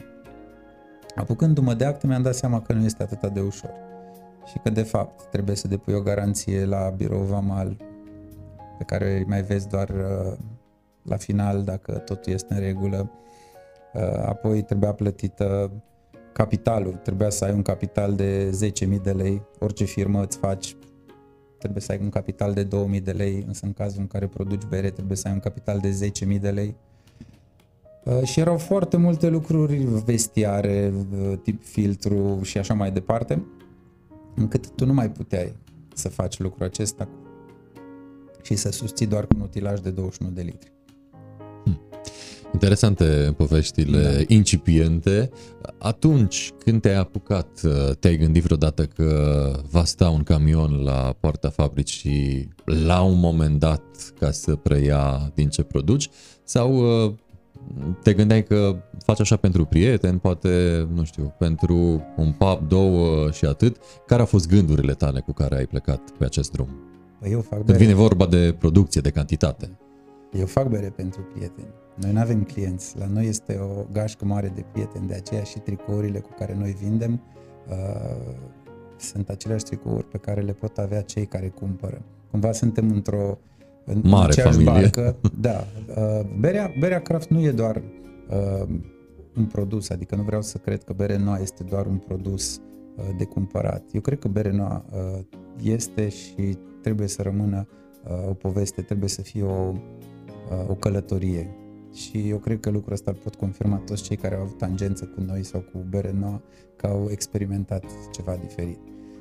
Apucându-mă 1.14 1.74
de 1.74 1.84
acte 1.84 2.06
mi-am 2.06 2.22
dat 2.22 2.34
seama 2.34 2.62
că 2.62 2.72
nu 2.72 2.84
este 2.84 3.02
atât 3.02 3.32
de 3.32 3.40
ușor 3.40 3.72
și 4.46 4.58
că 4.58 4.70
de 4.70 4.82
fapt 4.82 5.22
trebuie 5.30 5.56
să 5.56 5.68
depui 5.68 5.94
o 5.94 6.00
garanție 6.00 6.64
la 6.64 6.92
birou 6.96 7.22
vamal 7.22 7.76
pe 8.78 8.84
care 8.84 9.16
îi 9.16 9.24
mai 9.24 9.42
vezi 9.42 9.68
doar 9.68 9.88
uh, 9.88 10.36
la 11.02 11.16
final 11.16 11.62
dacă 11.62 11.92
totul 11.92 12.32
este 12.32 12.54
în 12.54 12.60
regulă. 12.60 13.10
Uh, 13.94 14.22
apoi 14.24 14.62
trebuia 14.62 14.92
plătită 14.92 15.70
capitalul, 16.32 16.92
trebuia 16.92 17.30
să 17.30 17.44
ai 17.44 17.52
un 17.52 17.62
capital 17.62 18.14
de 18.14 18.50
10.000 18.88 19.02
de 19.02 19.12
lei, 19.12 19.42
orice 19.58 19.84
firmă 19.84 20.22
îți 20.22 20.38
faci 20.38 20.76
trebuie 21.60 21.82
să 21.82 21.92
ai 21.92 21.98
un 22.02 22.08
capital 22.08 22.52
de 22.52 22.62
2000 22.62 23.00
de 23.00 23.10
lei, 23.10 23.44
însă 23.46 23.66
în 23.66 23.72
cazul 23.72 24.00
în 24.00 24.06
care 24.06 24.26
produci 24.26 24.64
bere 24.68 24.90
trebuie 24.90 25.16
să 25.16 25.28
ai 25.28 25.34
un 25.34 25.40
capital 25.40 25.78
de 25.78 26.10
10.000 26.34 26.40
de 26.40 26.50
lei. 26.50 26.76
Uh, 28.04 28.22
și 28.22 28.40
erau 28.40 28.56
foarte 28.56 28.96
multe 28.96 29.28
lucruri 29.28 29.76
vestiare, 30.04 30.92
uh, 31.12 31.38
tip 31.42 31.62
filtru 31.64 32.42
și 32.42 32.58
așa 32.58 32.74
mai 32.74 32.90
departe, 32.90 33.44
încât 34.34 34.70
tu 34.70 34.86
nu 34.86 34.92
mai 34.92 35.10
puteai 35.10 35.56
să 35.94 36.08
faci 36.08 36.38
lucrul 36.38 36.66
acesta 36.66 37.08
și 38.42 38.54
să 38.54 38.70
susții 38.70 39.06
doar 39.06 39.26
cu 39.26 39.32
un 39.36 39.42
utilaj 39.42 39.80
de 39.80 39.90
21 39.90 40.30
de 40.30 40.42
litri. 40.42 40.72
Hmm. 42.50 42.60
Interesante 42.60 43.34
poveștile 43.36 44.02
da. 44.02 44.34
incipiente. 44.34 45.30
Atunci 45.78 46.52
când 46.64 46.80
te-ai 46.80 46.96
apucat, 46.96 47.60
te-ai 47.98 48.16
gândit 48.16 48.42
vreodată 48.42 48.84
că 48.84 49.50
va 49.70 49.84
sta 49.84 50.10
un 50.10 50.22
camion 50.22 50.82
la 50.82 51.16
poarta 51.20 51.48
fabricii 51.50 52.48
la 52.64 53.02
un 53.02 53.18
moment 53.18 53.58
dat 53.58 53.82
ca 54.18 54.30
să 54.30 54.54
preia 54.54 55.30
din 55.34 55.48
ce 55.48 55.62
produci? 55.62 56.08
Sau 56.44 57.02
uh, 57.04 57.12
te 58.02 58.14
gândeai 58.14 58.44
că 58.44 58.76
faci 59.04 59.20
așa 59.20 59.36
pentru 59.36 59.64
prieteni, 59.64 60.18
poate, 60.18 60.86
nu 60.94 61.04
știu, 61.04 61.34
pentru 61.38 62.02
un 62.16 62.32
pub, 62.32 62.68
două 62.68 63.30
și 63.30 63.44
atât? 63.44 63.76
Care 64.06 64.20
au 64.20 64.26
fost 64.26 64.48
gândurile 64.48 64.92
tale 64.92 65.20
cu 65.20 65.32
care 65.32 65.56
ai 65.56 65.66
plecat 65.66 66.10
pe 66.18 66.24
acest 66.24 66.50
drum? 66.50 66.68
Păi 67.20 67.30
eu 67.30 67.40
fac 67.40 67.64
Când 67.64 67.78
vine 67.78 67.94
vorba 67.94 68.26
de 68.26 68.54
producție, 68.58 69.00
de 69.00 69.10
cantitate. 69.10 69.78
Eu 70.32 70.46
fac 70.46 70.68
bere 70.68 70.92
pentru 70.96 71.20
prieteni. 71.32 71.68
Noi 71.94 72.12
nu 72.12 72.20
avem 72.20 72.42
clienți. 72.42 72.98
La 72.98 73.06
noi 73.06 73.26
este 73.26 73.58
o 73.58 73.84
gașcă 73.92 74.24
mare 74.24 74.52
de 74.54 74.64
prieteni, 74.72 75.06
de 75.06 75.14
aceea 75.14 75.42
și 75.42 75.58
tricourile 75.58 76.18
cu 76.18 76.30
care 76.38 76.54
noi 76.54 76.76
vindem 76.80 77.20
uh, 77.68 78.34
sunt 78.96 79.28
aceleași 79.28 79.64
tricouri 79.64 80.08
pe 80.08 80.18
care 80.18 80.40
le 80.40 80.52
pot 80.52 80.78
avea 80.78 81.00
cei 81.00 81.26
care 81.26 81.48
cumpără. 81.48 82.02
Cumva 82.30 82.52
suntem 82.52 82.90
într-o 82.90 83.38
în 83.84 84.00
mare 84.04 84.32
familie. 84.32 84.64
Barcă. 84.64 85.16
Da. 85.40 85.64
Uh, 85.96 86.20
berea, 86.38 86.72
berea 86.78 87.00
craft 87.00 87.28
nu 87.28 87.40
e 87.40 87.50
doar 87.50 87.82
uh, 88.30 88.68
un 89.36 89.44
produs, 89.44 89.90
adică 89.90 90.14
nu 90.14 90.22
vreau 90.22 90.42
să 90.42 90.58
cred 90.58 90.84
că 90.84 90.92
bere 90.92 91.16
noua 91.16 91.38
este 91.38 91.62
doar 91.62 91.86
un 91.86 91.96
produs 91.96 92.56
uh, 92.56 93.04
de 93.18 93.24
cumpărat. 93.24 93.82
Eu 93.92 94.00
cred 94.00 94.18
că 94.18 94.28
bere 94.28 94.50
noua 94.52 94.84
uh, 94.92 95.20
este 95.62 96.08
și 96.08 96.58
trebuie 96.82 97.06
să 97.08 97.22
rămână 97.22 97.66
uh, 98.04 98.28
o 98.28 98.32
poveste, 98.32 98.82
trebuie 98.82 99.08
să 99.08 99.22
fie 99.22 99.42
o, 99.42 99.72
uh, 99.72 100.68
o 100.68 100.74
călătorie. 100.74 101.54
Și 101.92 102.28
eu 102.28 102.38
cred 102.38 102.60
că 102.60 102.70
lucrul 102.70 102.92
ăsta 102.92 103.10
îl 103.10 103.16
pot 103.16 103.34
confirma 103.34 103.76
toți 103.76 104.02
cei 104.02 104.16
care 104.16 104.34
au 104.34 104.42
avut 104.42 104.58
tangență 104.58 105.04
cu 105.04 105.20
noi 105.20 105.44
sau 105.44 105.60
cu 105.60 105.84
bere 105.88 106.12
nouă, 106.12 106.40
că 106.76 106.86
au 106.86 107.08
experimentat 107.10 107.84
ceva 108.12 108.36
diferit. 108.36 108.78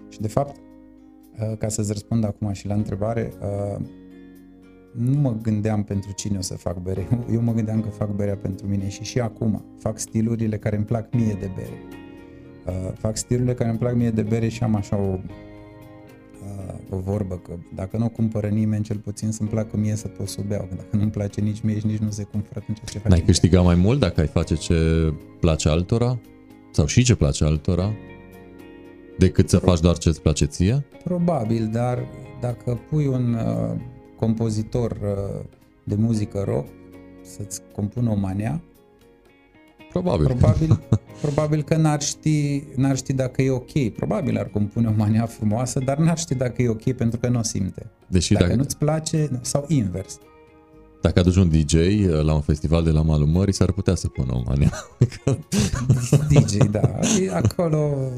Și 0.09 0.21
de 0.21 0.27
fapt, 0.27 0.55
uh, 0.55 1.57
ca 1.57 1.67
să-ți 1.67 1.91
răspund 1.91 2.23
acum 2.23 2.51
și 2.51 2.67
la 2.67 2.73
întrebare, 2.73 3.33
uh, 3.41 3.85
nu 4.91 5.19
mă 5.19 5.37
gândeam 5.41 5.83
pentru 5.83 6.11
cine 6.11 6.37
o 6.37 6.41
să 6.41 6.53
fac 6.53 6.77
bere. 6.77 7.07
Eu 7.33 7.41
mă 7.41 7.53
gândeam 7.53 7.81
că 7.81 7.89
fac 7.89 8.09
berea 8.15 8.37
pentru 8.37 8.67
mine 8.67 8.89
și 8.89 9.03
și 9.03 9.19
acum 9.19 9.65
fac 9.77 9.99
stilurile 9.99 10.57
care 10.57 10.75
îmi 10.75 10.85
plac 10.85 11.13
mie 11.13 11.37
de 11.39 11.51
bere. 11.55 11.83
Uh, 12.65 12.93
fac 12.93 13.17
stilurile 13.17 13.53
care 13.53 13.69
îmi 13.69 13.79
plac 13.79 13.95
mie 13.95 14.11
de 14.11 14.21
bere 14.21 14.47
și 14.47 14.63
am 14.63 14.75
așa 14.75 14.97
o, 14.97 15.11
uh, 15.13 15.19
o 16.89 16.97
vorbă 16.97 17.35
că 17.35 17.53
dacă 17.75 17.97
nu 17.97 18.05
o 18.05 18.09
cumpără 18.09 18.47
nimeni, 18.47 18.83
cel 18.83 18.97
puțin 18.97 19.31
să-mi 19.31 19.49
placă 19.49 19.77
mie 19.77 19.95
să 19.95 20.07
pot 20.07 20.27
să 20.27 20.37
o 20.39 20.43
beau. 20.47 20.67
Dacă 20.75 20.95
nu-mi 20.95 21.11
place 21.11 21.41
nici 21.41 21.61
mie 21.61 21.79
și 21.79 21.85
nici 21.85 21.97
nu 21.97 22.09
se 22.09 22.23
cumpără 22.23 22.59
atunci 22.61 22.77
ce 22.91 22.99
faci. 22.99 23.11
N-ai 23.11 23.21
câștigat 23.21 23.63
mai 23.63 23.75
mult 23.75 23.99
dacă 23.99 24.21
ai 24.21 24.27
face 24.27 24.55
ce 24.55 24.73
place 25.39 25.69
altora? 25.69 26.19
Sau 26.71 26.85
și 26.85 27.03
ce 27.03 27.15
place 27.15 27.43
altora? 27.43 27.93
Decât 29.17 29.49
să 29.49 29.57
Pro- 29.57 29.69
faci 29.69 29.79
doar 29.79 29.97
ce 29.97 30.09
îți 30.09 30.21
place 30.21 30.45
ție? 30.45 30.85
Probabil, 31.03 31.69
dar 31.71 32.07
dacă 32.41 32.79
pui 32.89 33.07
un 33.07 33.33
uh, 33.33 33.79
compozitor 34.15 34.91
uh, 34.91 35.45
de 35.83 35.95
muzică 35.95 36.43
rock 36.47 36.67
să-ți 37.21 37.61
compună 37.75 38.09
o 38.09 38.15
manea, 38.15 38.61
Probabil. 39.89 40.25
Probabil, 40.25 40.79
probabil 41.21 41.63
că 41.63 41.75
n-ar 41.75 42.01
ști, 42.01 42.63
n-ar 42.75 42.97
ști 42.97 43.13
dacă 43.13 43.41
e 43.41 43.49
ok. 43.49 43.89
Probabil 43.95 44.37
ar 44.37 44.47
compune 44.47 44.87
o 44.87 44.93
manea 44.95 45.25
frumoasă, 45.25 45.79
dar 45.79 45.97
n-ar 45.97 46.17
ști 46.17 46.35
dacă 46.35 46.61
e 46.61 46.69
ok 46.69 46.91
pentru 46.91 47.19
că 47.19 47.27
nu 47.27 47.39
o 47.39 47.43
simte. 47.43 47.85
Deși 48.07 48.33
dacă, 48.33 48.45
dacă 48.45 48.57
nu-ți 48.57 48.77
place, 48.77 49.29
sau 49.41 49.65
invers. 49.67 50.19
Dacă 51.01 51.19
aduci 51.19 51.35
un 51.35 51.49
DJ 51.49 51.73
uh, 51.73 52.21
la 52.21 52.33
un 52.33 52.41
festival 52.41 52.83
de 52.83 52.89
la 52.89 53.01
malul 53.01 53.27
mării, 53.27 53.53
s-ar 53.53 53.71
putea 53.71 53.95
să 53.95 54.07
pună 54.07 54.33
o 54.33 54.41
manea. 54.45 54.71
DJ, 56.29 56.55
da. 56.71 56.99
Acolo 57.33 58.11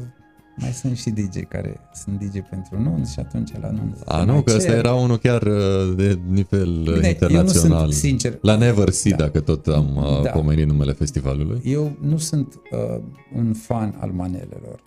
mai 0.56 0.72
sunt 0.72 0.96
și 0.96 1.10
DJ 1.10 1.40
care 1.48 1.80
sunt 1.92 2.18
DJ 2.20 2.38
pentru 2.50 2.80
nunți 2.80 3.12
și 3.12 3.18
atunci 3.18 3.52
la 3.60 3.70
nunți. 3.70 4.02
A, 4.04 4.24
nu, 4.24 4.42
că 4.42 4.52
ăsta 4.56 4.72
era 4.72 4.94
unul 4.94 5.18
chiar 5.18 5.42
uh, 5.42 5.94
de 5.96 6.18
nivel 6.28 6.80
uh, 6.80 6.94
Bine, 6.94 7.08
internațional. 7.08 7.78
Eu 7.78 7.84
nu 7.84 7.90
sunt, 7.90 7.92
sincer. 7.92 8.38
La 8.40 8.56
Never 8.56 8.88
See, 8.88 9.10
da. 9.10 9.16
dacă 9.16 9.40
tot 9.40 9.66
am 9.66 9.96
uh, 9.96 10.22
da. 10.22 10.30
pomenit 10.30 10.66
numele 10.66 10.92
festivalului. 10.92 11.60
Eu 11.64 11.96
nu 12.00 12.16
sunt 12.16 12.60
uh, 12.70 13.02
un 13.36 13.52
fan 13.52 13.96
al 13.98 14.10
manelelor. 14.10 14.82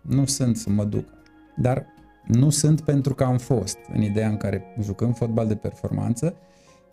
Nu 0.00 0.26
sunt 0.26 0.56
să 0.56 0.70
mă 0.70 0.84
duc. 0.84 1.04
Dar 1.56 1.86
nu 2.26 2.50
sunt 2.50 2.80
pentru 2.80 3.14
că 3.14 3.24
am 3.24 3.38
fost 3.38 3.78
în 3.94 4.02
ideea 4.02 4.28
în 4.28 4.36
care 4.36 4.62
jucăm 4.82 5.12
fotbal 5.12 5.46
de 5.46 5.54
performanță. 5.54 6.34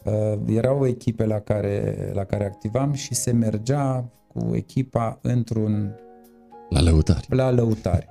Uh, 0.04 0.40
erau 0.46 0.88
echipe 0.88 1.26
la 1.26 1.40
care, 1.40 1.96
la 2.14 2.24
care 2.24 2.46
activam 2.46 2.94
și 2.94 3.14
se 3.14 3.32
mergea 3.32 4.10
cu 4.28 4.56
echipa 4.56 5.20
într-un 5.22 5.96
la 6.70 6.82
lăutari. 6.82 7.26
La 7.30 7.52
lăutari. 7.52 8.08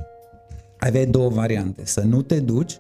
Aveai 0.79 1.07
două 1.07 1.29
variante. 1.29 1.85
Să 1.85 2.01
nu 2.01 2.23
te 2.23 2.41
duci 2.41 2.79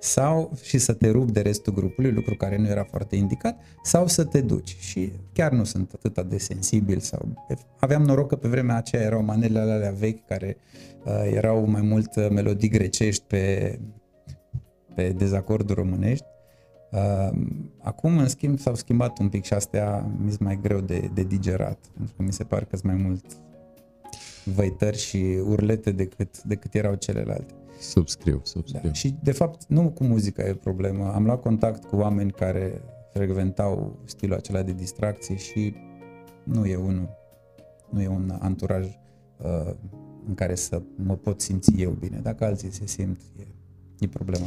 sau 0.00 0.52
și 0.62 0.78
să 0.78 0.92
te 0.92 1.10
rupi 1.10 1.32
de 1.32 1.40
restul 1.40 1.72
grupului, 1.72 2.12
lucru 2.12 2.34
care 2.34 2.56
nu 2.56 2.66
era 2.66 2.84
foarte 2.84 3.16
indicat, 3.16 3.58
sau 3.82 4.06
să 4.06 4.24
te 4.24 4.40
duci. 4.40 4.76
Și 4.78 5.12
chiar 5.32 5.52
nu 5.52 5.64
sunt 5.64 5.92
atât 5.92 6.28
de 6.28 6.38
sensibil 6.38 6.98
sau... 6.98 7.46
Aveam 7.78 8.02
noroc 8.02 8.28
că 8.28 8.36
pe 8.36 8.48
vremea 8.48 8.76
aceea 8.76 9.02
erau 9.02 9.22
manelele 9.22 9.72
alea 9.72 9.90
vechi 9.90 10.26
care 10.26 10.56
uh, 11.04 11.30
erau 11.32 11.66
mai 11.66 11.82
mult 11.82 12.16
uh, 12.16 12.28
melodii 12.30 12.68
grecești 12.68 13.24
pe, 13.26 13.78
pe 14.94 15.08
dezacorduri 15.08 15.80
românești. 15.80 16.24
Uh, 16.90 17.38
acum, 17.82 18.18
în 18.18 18.28
schimb, 18.28 18.58
s-au 18.58 18.74
schimbat 18.74 19.18
un 19.18 19.28
pic 19.28 19.44
și 19.44 19.52
astea 19.52 20.10
mi 20.24 20.34
mai 20.40 20.58
greu 20.62 20.80
de, 20.80 21.10
de 21.14 21.22
digerat, 21.22 21.78
pentru 21.96 22.14
că 22.16 22.22
mi 22.22 22.32
se 22.32 22.44
pare 22.44 22.64
că 22.64 22.76
sunt 22.76 22.92
mai 22.92 23.02
mult 23.02 23.24
văitări 24.44 24.98
și 24.98 25.38
urlete 25.44 25.90
decât, 25.90 26.42
decât 26.42 26.74
erau 26.74 26.94
celelalte. 26.94 27.54
Subscriu, 27.80 28.40
subscriu. 28.44 28.88
Da. 28.88 28.92
Și 28.92 29.14
de 29.22 29.32
fapt 29.32 29.66
nu 29.66 29.90
cu 29.90 30.04
muzica 30.04 30.42
e 30.42 30.54
problemă. 30.54 31.12
Am 31.14 31.24
luat 31.24 31.40
contact 31.40 31.84
cu 31.84 31.96
oameni 31.96 32.30
care 32.30 32.82
frecventau 33.12 33.98
stilul 34.04 34.36
acela 34.36 34.62
de 34.62 34.72
distracție 34.72 35.36
și 35.36 35.74
nu 36.42 36.66
e 36.66 36.76
un, 36.76 37.08
nu 37.90 38.02
e 38.02 38.08
un 38.08 38.36
anturaj 38.38 38.86
uh, 38.86 39.74
în 40.26 40.34
care 40.34 40.54
să 40.54 40.82
mă 40.94 41.16
pot 41.16 41.40
simți 41.40 41.72
eu 41.76 41.90
bine. 41.90 42.18
Dacă 42.22 42.44
alții 42.44 42.72
se 42.72 42.86
simt, 42.86 43.20
e, 43.38 43.46
e 43.98 44.06
problema 44.06 44.46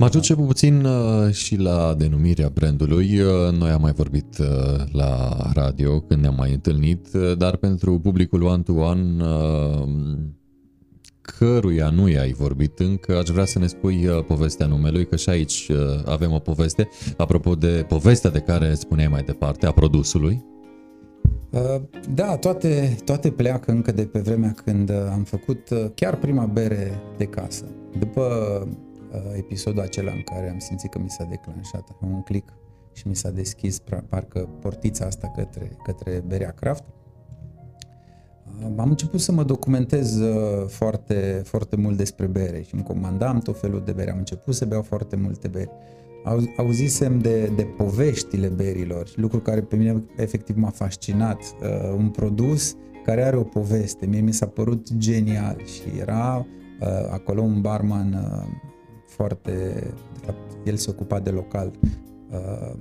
Mă 0.00 0.06
aduce 0.06 0.34
puțin 0.34 0.84
uh, 0.84 1.32
și 1.32 1.56
la 1.56 1.94
denumirea 1.98 2.48
brandului. 2.54 3.20
Uh, 3.20 3.58
noi 3.58 3.70
am 3.70 3.80
mai 3.80 3.92
vorbit 3.92 4.38
uh, 4.38 4.46
la 4.92 5.36
radio 5.54 6.00
când 6.00 6.20
ne-am 6.20 6.34
mai 6.38 6.52
întâlnit, 6.52 7.08
dar 7.38 7.56
pentru 7.56 7.98
publicul 7.98 8.42
one-to-one 8.42 9.24
căruia 11.20 11.90
nu 11.90 12.08
i-ai 12.08 12.32
vorbit 12.32 12.78
încă, 12.78 13.18
aș 13.18 13.28
vrea 13.28 13.44
să 13.44 13.58
ne 13.58 13.66
spui 13.66 14.06
povestea 14.26 14.66
numelui, 14.66 15.06
că 15.06 15.16
și 15.16 15.28
aici 15.28 15.70
avem 16.04 16.32
o 16.32 16.38
poveste, 16.38 16.88
apropo 17.16 17.54
de 17.54 17.84
povestea 17.88 18.30
de 18.30 18.40
care 18.40 18.74
spuneai 18.74 19.08
mai 19.08 19.22
departe, 19.22 19.66
a 19.66 19.72
produsului. 19.72 20.44
Da, 22.14 22.36
toate, 22.36 22.96
toate 23.04 23.30
pleacă 23.30 23.70
încă 23.70 23.92
de 23.92 24.02
pe 24.02 24.18
vremea 24.18 24.54
când 24.64 24.90
am 24.90 25.22
făcut 25.22 25.68
chiar 25.94 26.16
prima 26.16 26.44
bere 26.44 27.00
de 27.16 27.24
casă. 27.24 27.64
După 27.98 28.22
Uh, 28.60 28.89
episodul 29.36 29.80
acela 29.80 30.12
în 30.12 30.22
care 30.22 30.50
am 30.50 30.58
simțit 30.58 30.90
că 30.90 30.98
mi 30.98 31.10
s-a 31.10 31.24
declanșat 31.24 31.88
un 32.00 32.22
click 32.22 32.52
și 32.92 33.08
mi 33.08 33.16
s-a 33.16 33.30
deschis 33.30 33.78
parcă 34.08 34.48
portița 34.60 35.04
asta 35.04 35.32
către, 35.36 35.76
către 35.82 36.22
berea 36.26 36.50
craft. 36.50 36.84
Uh, 38.60 38.72
am 38.76 38.88
început 38.88 39.20
să 39.20 39.32
mă 39.32 39.42
documentez 39.42 40.18
uh, 40.18 40.66
foarte, 40.66 41.42
foarte 41.44 41.76
mult 41.76 41.96
despre 41.96 42.26
bere 42.26 42.62
și 42.62 42.74
îmi 42.74 42.82
comandam 42.82 43.38
tot 43.38 43.60
felul 43.60 43.82
de 43.84 43.92
bere. 43.92 44.10
Am 44.10 44.18
început 44.18 44.54
să 44.54 44.64
beau 44.64 44.82
foarte 44.82 45.16
multe 45.16 45.48
beri. 45.48 45.70
Auzisem 46.56 47.18
de, 47.18 47.52
de 47.56 47.62
poveștile 47.62 48.48
berilor, 48.48 49.10
lucru 49.14 49.38
care 49.38 49.60
pe 49.60 49.76
mine 49.76 50.04
efectiv 50.16 50.56
m-a 50.56 50.70
fascinat. 50.70 51.38
Uh, 51.40 51.94
un 51.96 52.08
produs 52.08 52.76
care 53.04 53.24
are 53.24 53.36
o 53.36 53.42
poveste. 53.42 54.06
Mie 54.06 54.20
mi 54.20 54.32
s-a 54.32 54.46
părut 54.46 54.92
genial 54.96 55.64
și 55.64 55.98
era 56.00 56.46
uh, 56.80 56.86
acolo 57.10 57.42
un 57.42 57.60
barman 57.60 58.12
uh, 58.12 58.69
foarte, 59.10 59.50
de 60.18 60.24
fapt, 60.24 60.66
el 60.66 60.76
se 60.76 60.90
ocupa 60.90 61.20
de 61.20 61.30
local, 61.30 61.72
uh, 62.30 62.74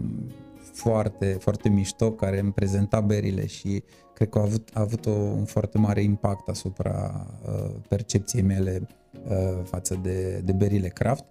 foarte, 0.74 1.38
foarte 1.40 1.70
mișto, 1.70 2.12
care 2.12 2.40
îmi 2.40 2.52
prezenta 2.52 3.02
berile 3.02 3.46
și 3.46 3.84
cred 4.14 4.30
că 4.30 4.40
a 4.40 4.42
avut, 4.42 4.70
a 4.74 4.80
avut 4.80 5.06
o, 5.06 5.12
un 5.12 5.46
foarte 5.46 5.78
mare 5.78 6.02
impact 6.02 6.50
asupra 6.50 7.28
uh, 7.48 7.72
percepției 7.88 8.42
mele 8.42 8.88
uh, 9.30 9.64
față 9.64 10.00
de, 10.02 10.42
de 10.46 10.52
berile 10.52 10.88
craft. 10.88 11.26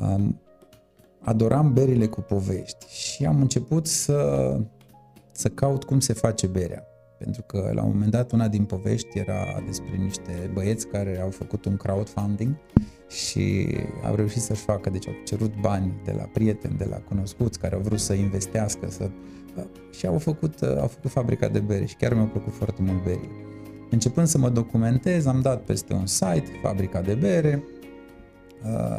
Um, 0.00 0.40
adoram 1.20 1.72
berile 1.72 2.06
cu 2.06 2.20
povești 2.20 2.86
și 2.88 3.24
am 3.24 3.40
început 3.40 3.86
să, 3.86 4.56
să 5.32 5.48
caut 5.48 5.84
cum 5.84 6.00
se 6.00 6.12
face 6.12 6.46
berea. 6.46 6.86
Pentru 7.22 7.42
că 7.42 7.70
la 7.74 7.82
un 7.82 7.90
moment 7.92 8.10
dat 8.10 8.32
una 8.32 8.48
din 8.48 8.64
povești 8.64 9.18
era 9.18 9.62
despre 9.66 9.96
niște 9.96 10.50
băieți 10.52 10.86
care 10.86 11.20
au 11.22 11.30
făcut 11.30 11.64
un 11.64 11.76
crowdfunding 11.76 12.56
și 13.08 13.68
au 14.04 14.14
reușit 14.14 14.40
să-și 14.40 14.62
facă, 14.62 14.90
deci 14.90 15.08
au 15.08 15.14
cerut 15.24 15.60
bani 15.60 16.00
de 16.04 16.12
la 16.12 16.22
prieteni, 16.22 16.76
de 16.76 16.86
la 16.90 16.96
cunoscuți 16.96 17.58
care 17.58 17.74
au 17.74 17.80
vrut 17.80 17.98
să 17.98 18.12
investească 18.12 18.90
să, 18.90 19.10
și 19.90 20.06
au 20.06 20.18
făcut, 20.18 20.62
au 20.62 20.86
făcut 20.86 21.10
fabrica 21.10 21.48
de 21.48 21.58
bere 21.58 21.84
și 21.84 21.96
chiar 21.96 22.14
mi-au 22.14 22.26
plăcut 22.26 22.52
foarte 22.52 22.82
mult 22.82 23.02
berile. 23.02 23.30
Începând 23.90 24.26
să 24.26 24.38
mă 24.38 24.48
documentez, 24.48 25.26
am 25.26 25.40
dat 25.40 25.62
peste 25.62 25.94
un 25.94 26.06
site, 26.06 26.44
fabrica 26.62 27.00
de 27.00 27.14
bere, 27.14 27.64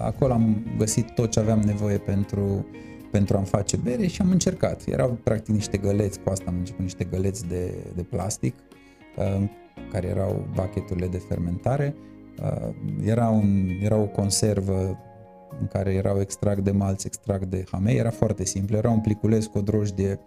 acolo 0.03 0.33
am 0.33 0.65
găsit 0.77 1.09
tot 1.11 1.31
ce 1.31 1.39
aveam 1.39 1.59
nevoie 1.59 1.97
pentru 1.97 2.65
pentru 3.13 3.37
a-mi 3.37 3.45
face 3.45 3.77
bere 3.77 4.07
și 4.07 4.21
am 4.21 4.31
încercat. 4.31 4.81
Erau 4.85 5.17
practic 5.23 5.53
niște 5.53 5.77
găleți, 5.77 6.19
cu 6.19 6.29
asta 6.29 6.45
am 6.47 6.55
început 6.57 6.81
niște 6.81 7.03
găleți 7.03 7.47
de, 7.47 7.73
de 7.95 8.01
plastic, 8.01 8.55
uh, 9.17 9.49
care 9.91 10.07
erau 10.07 10.47
bacheturile 10.55 11.07
de 11.07 11.17
fermentare. 11.17 11.95
Uh, 12.41 12.73
era, 13.03 13.29
un, 13.29 13.67
era 13.81 13.95
o 13.95 14.05
conservă 14.05 14.97
în 15.59 15.67
care 15.67 15.93
erau 15.93 16.19
extract 16.19 16.63
de 16.63 16.71
malți, 16.71 17.05
extract 17.05 17.45
de 17.45 17.63
hamei, 17.71 17.97
era 17.97 18.09
foarte 18.09 18.45
simplu, 18.45 18.75
era 18.77 18.89
un 18.89 18.99
pliculeț 18.99 19.45
cu 19.45 19.57
o 19.57 19.61
drojdie 19.61 20.19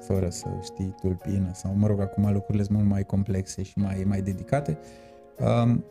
fără 0.00 0.28
să 0.28 0.46
știi 0.62 0.94
tulpină 1.00 1.50
sau, 1.54 1.74
mă 1.76 1.86
rog, 1.86 2.00
acum 2.00 2.32
lucrurile 2.32 2.62
sunt 2.62 2.76
mult 2.76 2.88
mai 2.88 3.04
complexe 3.04 3.62
și 3.62 3.78
mai, 3.78 4.04
mai 4.06 4.20
dedicate. 4.20 4.78
Um, 5.38 5.84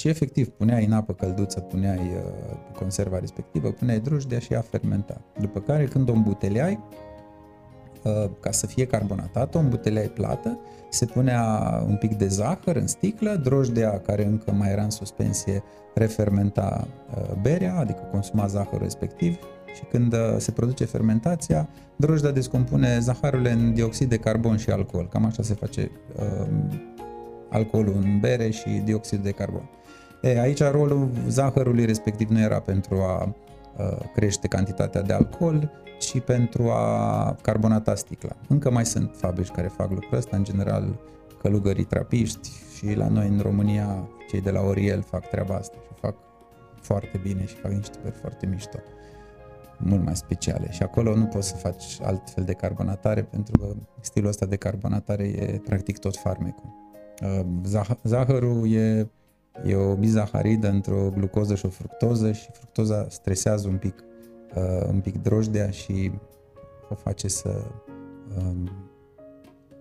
și 0.00 0.08
efectiv 0.08 0.48
puneai 0.48 0.84
în 0.84 0.92
apă 0.92 1.12
călduță, 1.12 1.60
puneai 1.60 1.98
uh, 1.98 2.56
conserva 2.74 3.18
respectivă, 3.18 3.70
puneai 3.70 4.00
drujdea 4.00 4.38
și 4.38 4.52
ea 4.52 4.60
fermenta. 4.60 5.20
După 5.40 5.60
care 5.60 5.84
când 5.84 6.08
o 6.08 6.12
îmbuteleai, 6.12 6.78
uh, 8.04 8.30
ca 8.40 8.50
să 8.50 8.66
fie 8.66 8.86
carbonatată, 8.86 9.58
o 9.58 9.60
îmbuteleai 9.60 10.06
plată, 10.06 10.58
se 10.88 11.06
punea 11.06 11.42
un 11.86 11.96
pic 11.96 12.14
de 12.14 12.26
zahăr 12.26 12.76
în 12.76 12.86
sticlă, 12.86 13.34
drojdea 13.34 13.98
care 13.98 14.24
încă 14.24 14.52
mai 14.52 14.70
era 14.70 14.82
în 14.82 14.90
suspensie 14.90 15.62
refermenta 15.94 16.86
uh, 17.16 17.34
berea, 17.42 17.74
adică 17.78 18.08
consuma 18.10 18.46
zahărul 18.46 18.82
respectiv 18.82 19.38
și 19.74 19.84
când 19.90 20.12
uh, 20.12 20.18
se 20.36 20.50
produce 20.50 20.84
fermentația, 20.84 21.68
drojdea 21.96 22.30
descompune 22.30 22.98
zaharurile 22.98 23.50
în 23.50 23.74
dioxid 23.74 24.08
de 24.08 24.16
carbon 24.16 24.56
și 24.56 24.70
alcool. 24.70 25.08
Cam 25.08 25.24
așa 25.24 25.42
se 25.42 25.54
face 25.54 25.90
uh, 26.16 26.46
alcoolul 27.50 27.96
în 28.02 28.20
bere 28.20 28.50
și 28.50 28.68
dioxid 28.84 29.22
de 29.22 29.30
carbon. 29.30 29.68
E, 30.22 30.40
aici 30.40 30.62
rolul 30.62 31.10
zahărului 31.28 31.84
respectiv 31.84 32.28
nu 32.28 32.40
era 32.40 32.60
pentru 32.60 32.94
a 32.94 33.34
crește 34.14 34.48
cantitatea 34.48 35.02
de 35.02 35.12
alcool, 35.12 35.70
ci 35.98 36.20
pentru 36.20 36.70
a 36.70 37.36
carbonata 37.42 37.94
sticla. 37.94 38.36
Încă 38.48 38.70
mai 38.70 38.86
sunt 38.86 39.10
fabrici 39.16 39.50
care 39.50 39.68
fac 39.68 39.90
lucrul 39.90 40.18
ăsta, 40.18 40.36
în 40.36 40.44
general 40.44 40.98
călugării 41.42 41.84
trapiști 41.84 42.50
și 42.76 42.94
la 42.94 43.08
noi 43.08 43.28
în 43.28 43.40
România 43.40 44.08
cei 44.28 44.40
de 44.40 44.50
la 44.50 44.60
Oriel 44.60 45.02
fac 45.02 45.28
treaba 45.28 45.54
asta 45.54 45.76
și 45.86 46.00
fac 46.00 46.14
foarte 46.80 47.20
bine 47.22 47.46
și 47.46 47.54
fac 47.54 47.72
niște 47.72 47.98
beri 48.02 48.14
foarte 48.14 48.46
mișto 48.46 48.78
mult 49.82 50.04
mai 50.04 50.16
speciale 50.16 50.70
și 50.70 50.82
acolo 50.82 51.16
nu 51.16 51.24
poți 51.24 51.48
să 51.48 51.56
faci 51.56 51.98
alt 52.02 52.30
fel 52.30 52.44
de 52.44 52.52
carbonatare 52.52 53.22
pentru 53.22 53.58
că 53.58 53.74
stilul 54.00 54.28
ăsta 54.28 54.46
de 54.46 54.56
carbonatare 54.56 55.24
e 55.24 55.60
practic 55.64 55.98
tot 55.98 56.16
farmecul. 56.16 56.78
Zah- 57.68 58.02
zahărul 58.02 58.72
e 58.72 59.08
E 59.66 59.74
o 59.74 59.94
bizaharidă 59.94 60.68
într-o 60.68 61.10
glucoză 61.14 61.54
și 61.54 61.66
o 61.66 61.68
fructoză 61.68 62.32
și 62.32 62.48
fructoza 62.52 63.06
stresează 63.08 63.68
un 63.68 63.76
pic, 63.76 64.04
uh, 64.54 64.88
un 64.88 65.00
pic 65.00 65.22
drojdea 65.22 65.70
și 65.70 66.10
o 66.88 66.94
face 66.94 67.28
să 67.28 67.64
um, 68.38 68.70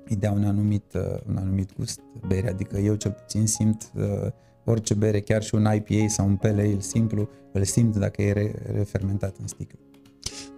îi 0.09 0.15
dea 0.15 0.31
un 0.31 0.43
anumit, 0.43 0.93
uh, 0.93 1.19
un 1.27 1.38
anumit 1.38 1.75
gust 1.77 1.99
bere. 2.27 2.49
Adică 2.49 2.77
eu 2.77 2.95
cel 2.95 3.11
puțin 3.11 3.47
simt 3.47 3.91
uh, 3.95 4.31
orice 4.65 4.93
bere, 4.93 5.19
chiar 5.19 5.43
și 5.43 5.55
un 5.55 5.67
IPA 5.75 6.07
sau 6.07 6.27
un 6.27 6.35
pale 6.35 6.61
ale 6.61 6.79
simplu, 6.79 7.29
îl 7.51 7.63
simt 7.63 7.95
dacă 7.95 8.21
e 8.21 8.31
re- 8.31 8.55
refermentat 8.73 9.35
în 9.39 9.47
sticlă. 9.47 9.79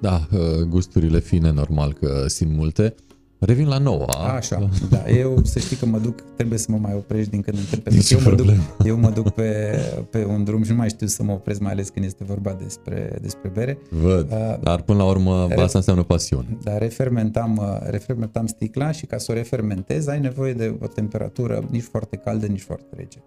Da, 0.02 0.28
uh, 0.32 0.62
gusturile 0.62 1.20
fine, 1.20 1.52
normal 1.52 1.94
că 1.94 2.28
simt 2.28 2.56
multe. 2.56 2.96
Revin 3.44 3.68
la 3.68 3.78
noua. 3.78 4.06
Așa, 4.36 4.70
da. 4.90 5.10
Eu 5.10 5.44
să 5.44 5.60
știi 5.60 5.76
că 5.76 5.86
mă 5.86 5.98
duc, 5.98 6.24
trebuie 6.36 6.58
să 6.60 6.72
mă 6.72 6.78
mai 6.78 6.94
oprești 6.94 7.30
din 7.30 7.42
când 7.42 7.58
în 7.58 7.64
când, 7.70 7.82
pentru 7.82 8.04
că 8.08 8.14
eu 8.14 8.30
mă, 8.30 8.36
duc, 8.36 8.48
eu 8.86 8.98
mă 8.98 9.10
duc 9.10 9.30
pe, 9.30 9.80
pe 10.10 10.26
un 10.26 10.44
drum 10.44 10.64
și 10.64 10.70
nu 10.72 10.78
mai 10.78 10.90
știu 10.90 11.08
să 11.08 11.24
mă 11.24 11.32
opresc, 11.32 11.60
mai 11.60 11.72
ales 11.72 11.90
când 11.90 12.06
este 12.06 12.24
vorba 12.24 12.54
despre, 12.54 13.18
despre 13.22 13.50
bere. 13.50 13.78
Văd, 13.90 14.32
uh, 14.32 14.60
dar 14.62 14.82
până 14.82 14.98
la 14.98 15.06
urmă 15.10 15.48
re, 15.50 15.62
asta 15.62 15.78
înseamnă 15.78 16.04
pasiune. 16.04 16.58
Da, 16.64 16.78
refermentam, 16.78 17.58
uh, 17.58 17.90
refermentam 17.90 18.46
sticla 18.48 18.92
și 18.92 19.06
ca 19.06 19.18
să 19.18 19.32
o 19.32 19.36
refermentezi 19.36 20.10
ai 20.10 20.20
nevoie 20.20 20.54
de 20.54 20.78
o 20.82 20.88
temperatură 20.88 21.64
nici 21.70 21.84
foarte 21.84 22.16
caldă, 22.16 22.46
nici 22.46 22.62
foarte 22.62 22.96
rece. 22.96 23.24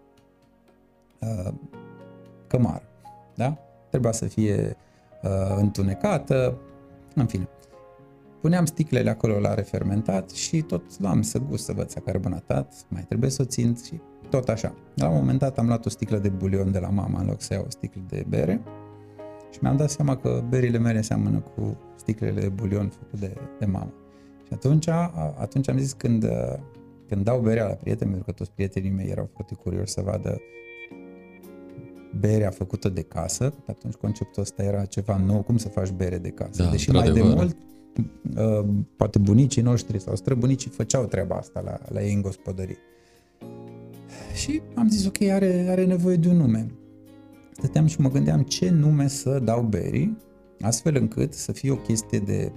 Uh, 1.19 1.53
cămar, 2.47 2.83
da? 3.35 3.57
Trebuia 3.89 4.13
să 4.13 4.25
fie 4.25 4.77
uh, 5.23 5.57
întunecată, 5.57 6.59
în 7.15 7.27
fine. 7.27 7.49
Puneam 8.45 8.65
sticlele 8.65 9.11
acolo 9.11 9.39
la 9.39 9.55
refermentat 9.55 10.31
și 10.31 10.63
tot 10.63 11.01
luam 11.01 11.23
să 11.23 11.39
gust 11.39 11.65
să 11.65 11.73
văd 11.73 11.89
s-a 11.89 12.01
carbonatat, 12.01 12.75
mai 12.89 13.05
trebuie 13.09 13.31
să 13.31 13.43
o 13.43 13.45
țin 13.45 13.77
și 13.85 14.01
tot 14.31 14.49
așa. 14.49 14.75
La 14.95 15.09
un 15.09 15.17
moment 15.17 15.39
dat 15.39 15.59
am 15.59 15.67
luat 15.67 15.87
o 15.87 15.89
sticlă 15.89 16.19
de 16.19 16.29
bulion 16.29 16.73
de 16.73 16.79
la 16.79 16.89
mama 16.89 17.21
în 17.21 17.27
loc 17.27 17.41
să 17.41 17.55
iau 17.55 17.65
o 17.67 17.71
sticlă 17.71 18.03
de 18.09 18.25
bere 18.29 18.63
și 19.51 19.59
mi-am 19.63 19.77
dat 19.77 19.91
seama 19.91 20.17
că 20.17 20.45
berile 20.49 20.79
mele 20.79 21.01
seamănă 21.01 21.39
cu 21.39 21.79
sticlele 21.97 22.41
de 22.41 22.49
bulion 22.49 22.89
făcut 22.89 23.21
de, 23.21 23.35
de 23.59 23.67
mama. 23.67 23.93
Și 24.47 24.53
atunci, 24.53 24.89
atunci 25.39 25.69
am 25.69 25.79
zis 25.79 25.93
când, 25.93 26.27
când 27.09 27.25
dau 27.25 27.41
berea 27.41 27.67
la 27.67 27.75
prieteni, 27.75 28.11
pentru 28.11 28.27
că 28.27 28.33
toți 28.33 28.53
prietenii 28.53 28.91
mei 28.91 29.11
erau 29.11 29.31
foarte 29.33 29.55
curioși 29.55 29.93
să 29.93 30.01
vadă 30.01 30.41
berea 32.19 32.51
făcută 32.51 32.89
de 32.89 33.03
casă, 33.03 33.55
atunci 33.67 33.95
conceptul 33.95 34.43
ăsta 34.43 34.63
era 34.63 34.85
ceva 34.85 35.17
nou, 35.17 35.43
cum 35.43 35.57
să 35.57 35.69
faci 35.69 35.91
bere 35.91 36.19
de 36.19 36.31
casă. 36.31 36.63
Da, 36.63 36.71
Deși 36.71 36.91
mai 36.91 37.13
de 37.13 37.23
mult 37.23 37.57
Uh, 37.57 37.73
poate 38.97 39.19
bunicii 39.19 39.63
noștri 39.63 40.01
sau 40.01 40.17
străbunicii 40.17 40.71
făceau 40.71 41.05
treaba 41.07 41.37
asta 41.37 41.61
la, 41.61 41.79
la 41.89 42.03
ei 42.03 42.15
în 42.15 42.23
gospodărie. 42.23 42.79
Și 44.35 44.63
am 44.75 44.89
zis, 44.89 45.07
ok, 45.07 45.23
are, 45.23 45.67
are 45.69 45.85
nevoie 45.85 46.17
de 46.17 46.29
un 46.29 46.37
nume. 46.37 46.67
Stăteam 47.53 47.87
și 47.87 48.01
mă 48.01 48.11
gândeam 48.11 48.43
ce 48.43 48.71
nume 48.71 49.09
să 49.09 49.39
dau 49.39 49.63
berii, 49.63 50.17
astfel 50.61 50.97
încât 50.97 51.33
să 51.33 51.53
fie 51.53 51.71
o 51.71 51.77
chestie 51.77 52.19
de, 52.19 52.53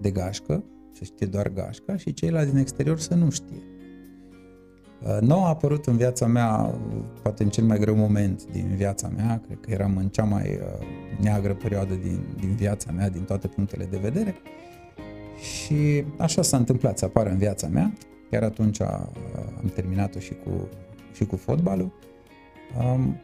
de 0.00 0.10
gașcă, 0.10 0.64
să 0.92 1.04
știe 1.04 1.26
doar 1.26 1.48
gașca 1.48 1.96
și 1.96 2.12
ceilalți 2.12 2.50
din 2.50 2.60
exterior 2.60 2.98
să 2.98 3.14
nu 3.14 3.30
știe. 3.30 3.62
Uh, 5.02 5.18
nou 5.20 5.44
a 5.44 5.48
apărut 5.48 5.86
în 5.86 5.96
viața 5.96 6.26
mea, 6.26 6.74
poate 7.22 7.42
în 7.42 7.48
cel 7.48 7.64
mai 7.64 7.78
greu 7.78 7.94
moment 7.94 8.44
din 8.44 8.72
viața 8.76 9.08
mea, 9.16 9.40
cred 9.46 9.58
că 9.60 9.70
eram 9.70 9.96
în 9.96 10.08
cea 10.08 10.24
mai 10.24 10.48
uh, 10.48 10.86
neagră 11.20 11.54
perioadă 11.54 11.94
din, 11.94 12.20
din 12.40 12.54
viața 12.54 12.92
mea, 12.92 13.08
din 13.08 13.22
toate 13.22 13.46
punctele 13.46 13.84
de 13.84 13.98
vedere. 13.98 14.34
Și 15.40 16.04
așa 16.16 16.42
s-a 16.42 16.56
întâmplat 16.56 16.98
să 16.98 17.04
apară 17.04 17.30
în 17.30 17.36
viața 17.36 17.66
mea. 17.66 17.92
Chiar 18.30 18.42
atunci 18.42 18.78
uh, 18.78 18.86
am 19.62 19.70
terminat-o 19.74 20.18
și 20.18 20.34
cu, 20.44 20.68
și 21.12 21.24
cu 21.24 21.36
fotbalul. 21.36 21.92
Um, 22.78 23.16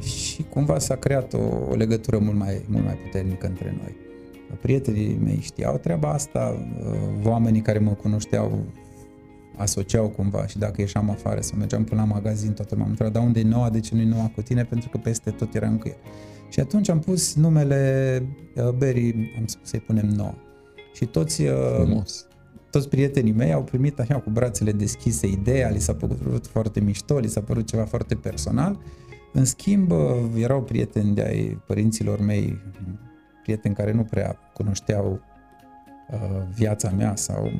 și 0.00 0.42
cumva 0.42 0.78
s-a 0.78 0.96
creat 0.96 1.32
o, 1.32 1.40
o 1.70 1.74
legătură 1.74 2.18
mult 2.18 2.36
mai, 2.36 2.64
mult 2.68 2.84
mai 2.84 2.94
puternică 2.94 3.46
între 3.46 3.76
noi. 3.82 3.96
Prietenii 4.60 5.18
mei 5.24 5.40
știau 5.40 5.76
treaba 5.76 6.12
asta, 6.12 6.66
oamenii 7.24 7.60
care 7.60 7.78
mă 7.78 7.90
cunoșteau 7.90 8.58
asociau 9.58 10.08
cumva 10.08 10.46
și 10.46 10.58
dacă 10.58 10.80
ieșeam 10.80 11.10
afară 11.10 11.40
să 11.40 11.52
mergeam 11.56 11.84
până 11.84 12.00
la 12.00 12.06
magazin, 12.06 12.52
toată 12.52 12.70
lumea 12.70 12.84
mă 12.84 12.90
întreba, 12.90 13.10
dar 13.10 13.22
unde 13.22 13.40
e 13.40 13.42
noua, 13.42 13.70
de 13.70 13.80
ce 13.80 13.94
nu 13.94 14.00
e 14.00 14.04
noua 14.04 14.30
cu 14.34 14.42
tine? 14.42 14.64
Pentru 14.64 14.88
că 14.88 14.98
peste 14.98 15.30
tot 15.30 15.54
era 15.54 15.66
încă 15.66 15.90
Și 16.48 16.60
atunci 16.60 16.88
am 16.88 16.98
pus 16.98 17.34
numele 17.34 18.22
uh, 18.54 18.68
Berry, 18.68 19.34
am 19.38 19.46
spus 19.46 19.68
să-i 19.68 19.80
punem 19.80 20.06
noua. 20.06 20.34
Și 20.94 21.04
toți, 21.04 21.42
uh, 21.42 21.74
Frumos. 21.74 22.26
toți 22.70 22.88
prietenii 22.88 23.32
mei 23.32 23.52
au 23.52 23.62
primit 23.62 23.98
așa 23.98 24.18
cu 24.20 24.30
brațele 24.30 24.72
deschise 24.72 25.26
ideea, 25.26 25.68
li 25.68 25.80
s-a 25.80 25.94
părut 25.94 26.46
foarte 26.46 26.80
mișto, 26.80 27.18
li 27.18 27.28
s-a 27.28 27.40
părut 27.40 27.66
ceva 27.66 27.84
foarte 27.84 28.14
personal. 28.14 28.78
În 29.32 29.44
schimb, 29.44 29.90
uh, 29.90 29.98
erau 30.36 30.62
prieteni 30.62 31.14
de 31.14 31.22
ai 31.22 31.62
părinților 31.66 32.20
mei, 32.20 32.58
prieteni 33.42 33.74
care 33.74 33.92
nu 33.92 34.02
prea 34.02 34.38
cunoșteau 34.54 35.20
uh, 36.10 36.18
viața 36.54 36.90
mea 36.90 37.16
sau 37.16 37.50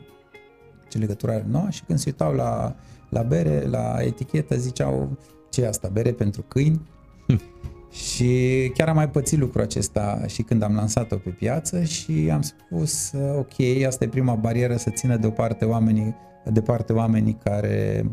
ce 0.88 0.98
legătură 0.98 1.32
are 1.32 1.44
noua 1.48 1.70
și 1.70 1.84
când 1.84 1.98
se 1.98 2.04
uitau 2.06 2.32
la, 2.32 2.76
la 3.08 3.22
bere, 3.22 3.66
la 3.66 3.96
etichetă, 4.00 4.56
ziceau 4.56 5.18
ce 5.50 5.62
e 5.62 5.68
asta, 5.68 5.88
bere 5.88 6.12
pentru 6.12 6.42
câini? 6.42 6.88
Hm. 7.26 7.40
Și 7.90 8.70
chiar 8.74 8.88
am 8.88 8.94
mai 8.94 9.10
pățit 9.10 9.38
lucrul 9.38 9.62
acesta 9.62 10.24
și 10.26 10.42
când 10.42 10.62
am 10.62 10.74
lansat-o 10.74 11.16
pe 11.16 11.30
piață 11.30 11.82
și 11.82 12.30
am 12.32 12.40
spus, 12.40 13.12
ok, 13.36 13.84
asta 13.86 14.04
e 14.04 14.08
prima 14.08 14.34
barieră 14.34 14.76
să 14.76 14.90
țină 14.90 15.16
deoparte 15.16 15.64
oamenii, 15.64 16.14
departe 16.52 16.92
oamenii 16.92 17.38
care 17.44 18.04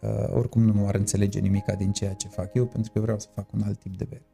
uh, 0.00 0.34
oricum 0.34 0.62
nu 0.62 0.86
ar 0.86 0.94
înțelege 0.94 1.38
nimica 1.38 1.72
din 1.72 1.92
ceea 1.92 2.12
ce 2.12 2.28
fac 2.28 2.54
eu, 2.54 2.66
pentru 2.66 2.92
că 2.92 3.00
vreau 3.00 3.18
să 3.18 3.28
fac 3.34 3.52
un 3.52 3.62
alt 3.64 3.78
tip 3.78 3.96
de 3.96 4.06
bere. 4.08 4.26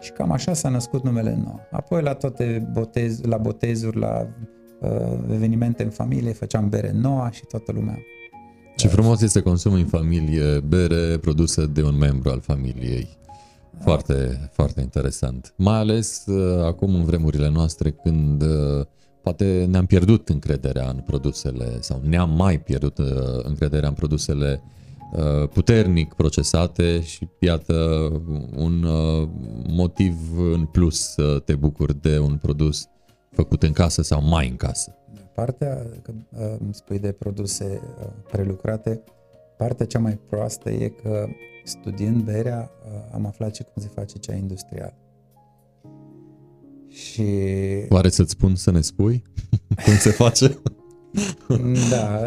Și 0.00 0.12
cam 0.12 0.30
așa 0.30 0.52
s-a 0.52 0.68
născut 0.68 1.04
numele 1.04 1.34
nou. 1.44 1.60
Apoi 1.70 2.02
la 2.02 2.14
toate 2.14 2.68
botez, 2.72 3.20
la 3.20 3.36
botezuri, 3.36 3.98
la 3.98 4.20
uh, 4.20 4.48
evenimente 5.32 5.82
în 5.82 5.90
familie, 5.90 6.32
făceam 6.32 6.68
bere 6.68 6.92
nouă 6.94 7.28
și 7.32 7.44
toată 7.48 7.72
lumea. 7.72 7.98
Ce 8.76 8.88
frumos 8.88 9.20
este 9.20 9.38
să 9.38 9.42
consumi 9.42 9.80
în 9.80 9.86
familie 9.86 10.60
bere 10.60 11.18
produsă 11.18 11.66
de 11.66 11.82
un 11.82 11.96
membru 11.96 12.30
al 12.30 12.40
familiei. 12.40 13.08
Foarte, 13.80 14.48
foarte 14.52 14.80
interesant. 14.80 15.54
Mai 15.56 15.76
ales 15.76 16.24
uh, 16.26 16.64
acum 16.64 16.94
în 16.94 17.04
vremurile 17.04 17.48
noastre 17.48 17.90
când 17.90 18.42
uh, 18.42 18.86
poate 19.22 19.66
ne-am 19.70 19.86
pierdut 19.86 20.28
încrederea 20.28 20.88
în 20.88 21.02
produsele 21.06 21.80
sau 21.80 22.00
ne-am 22.04 22.30
mai 22.30 22.58
pierdut 22.58 22.98
uh, 22.98 23.06
încrederea 23.42 23.88
în 23.88 23.94
produsele 23.94 24.62
uh, 25.12 25.48
puternic 25.48 26.14
procesate 26.14 27.02
și 27.02 27.28
iată 27.38 27.74
un 28.56 28.82
uh, 28.82 29.28
motiv 29.66 30.16
în 30.52 30.64
plus 30.64 30.98
să 30.98 31.42
te 31.44 31.54
bucuri 31.54 32.00
de 32.00 32.18
un 32.18 32.38
produs 32.42 32.88
făcut 33.34 33.62
în 33.62 33.72
casă 33.72 34.02
sau 34.02 34.22
mai 34.22 34.48
în 34.48 34.56
casă. 34.56 34.94
Partea, 35.34 35.86
că 36.02 36.12
uh, 36.28 36.56
îmi 36.58 36.74
spui 36.74 36.98
de 36.98 37.12
produse 37.12 37.80
uh, 38.00 38.06
prelucrate, 38.30 39.02
partea 39.56 39.86
cea 39.86 39.98
mai 39.98 40.18
proastă 40.28 40.70
e 40.70 40.88
că 40.88 41.26
studiind 41.64 42.22
berea 42.22 42.70
uh, 42.86 43.14
am 43.14 43.26
aflat 43.26 43.54
și 43.54 43.62
cum 43.62 43.82
se 43.82 43.88
face 43.94 44.18
cea 44.18 44.34
industrial. 44.34 44.94
Și 46.88 47.26
Oare 47.88 48.08
să-ți 48.08 48.30
spun 48.30 48.54
să 48.54 48.70
ne 48.70 48.80
spui 48.80 49.22
cum 49.84 49.94
se 49.94 50.10
face? 50.10 50.58
da, 51.90 52.20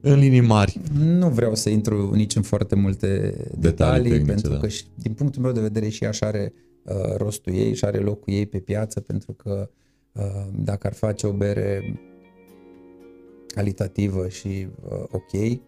în 0.00 0.18
linii 0.18 0.40
mari. 0.40 0.80
nu 0.98 1.28
vreau 1.28 1.54
să 1.54 1.68
intru 1.68 2.14
nici 2.14 2.36
în 2.36 2.42
foarte 2.42 2.74
multe 2.74 3.06
detalii, 3.06 3.60
Detalii 3.60 4.10
tehnice, 4.10 4.32
pentru 4.32 4.52
da. 4.52 4.58
că 4.58 4.68
și, 4.68 4.84
din 4.94 5.12
punctul 5.12 5.42
meu 5.42 5.52
de 5.52 5.60
vedere 5.60 5.88
și 5.88 6.04
așa 6.04 6.26
are 6.26 6.52
uh, 6.82 7.16
rostul 7.16 7.54
ei 7.54 7.74
și 7.74 7.84
are 7.84 7.98
locul 7.98 8.32
ei 8.32 8.46
pe 8.46 8.58
piață, 8.58 9.00
pentru 9.00 9.32
că 9.32 9.68
uh, 9.70 9.78
dacă 10.54 10.86
ar 10.86 10.92
face 10.92 11.26
o 11.26 11.32
bere 11.32 11.94
calitativă 13.46 14.28
și 14.28 14.68
uh, 14.84 15.02
ok, 15.10 15.60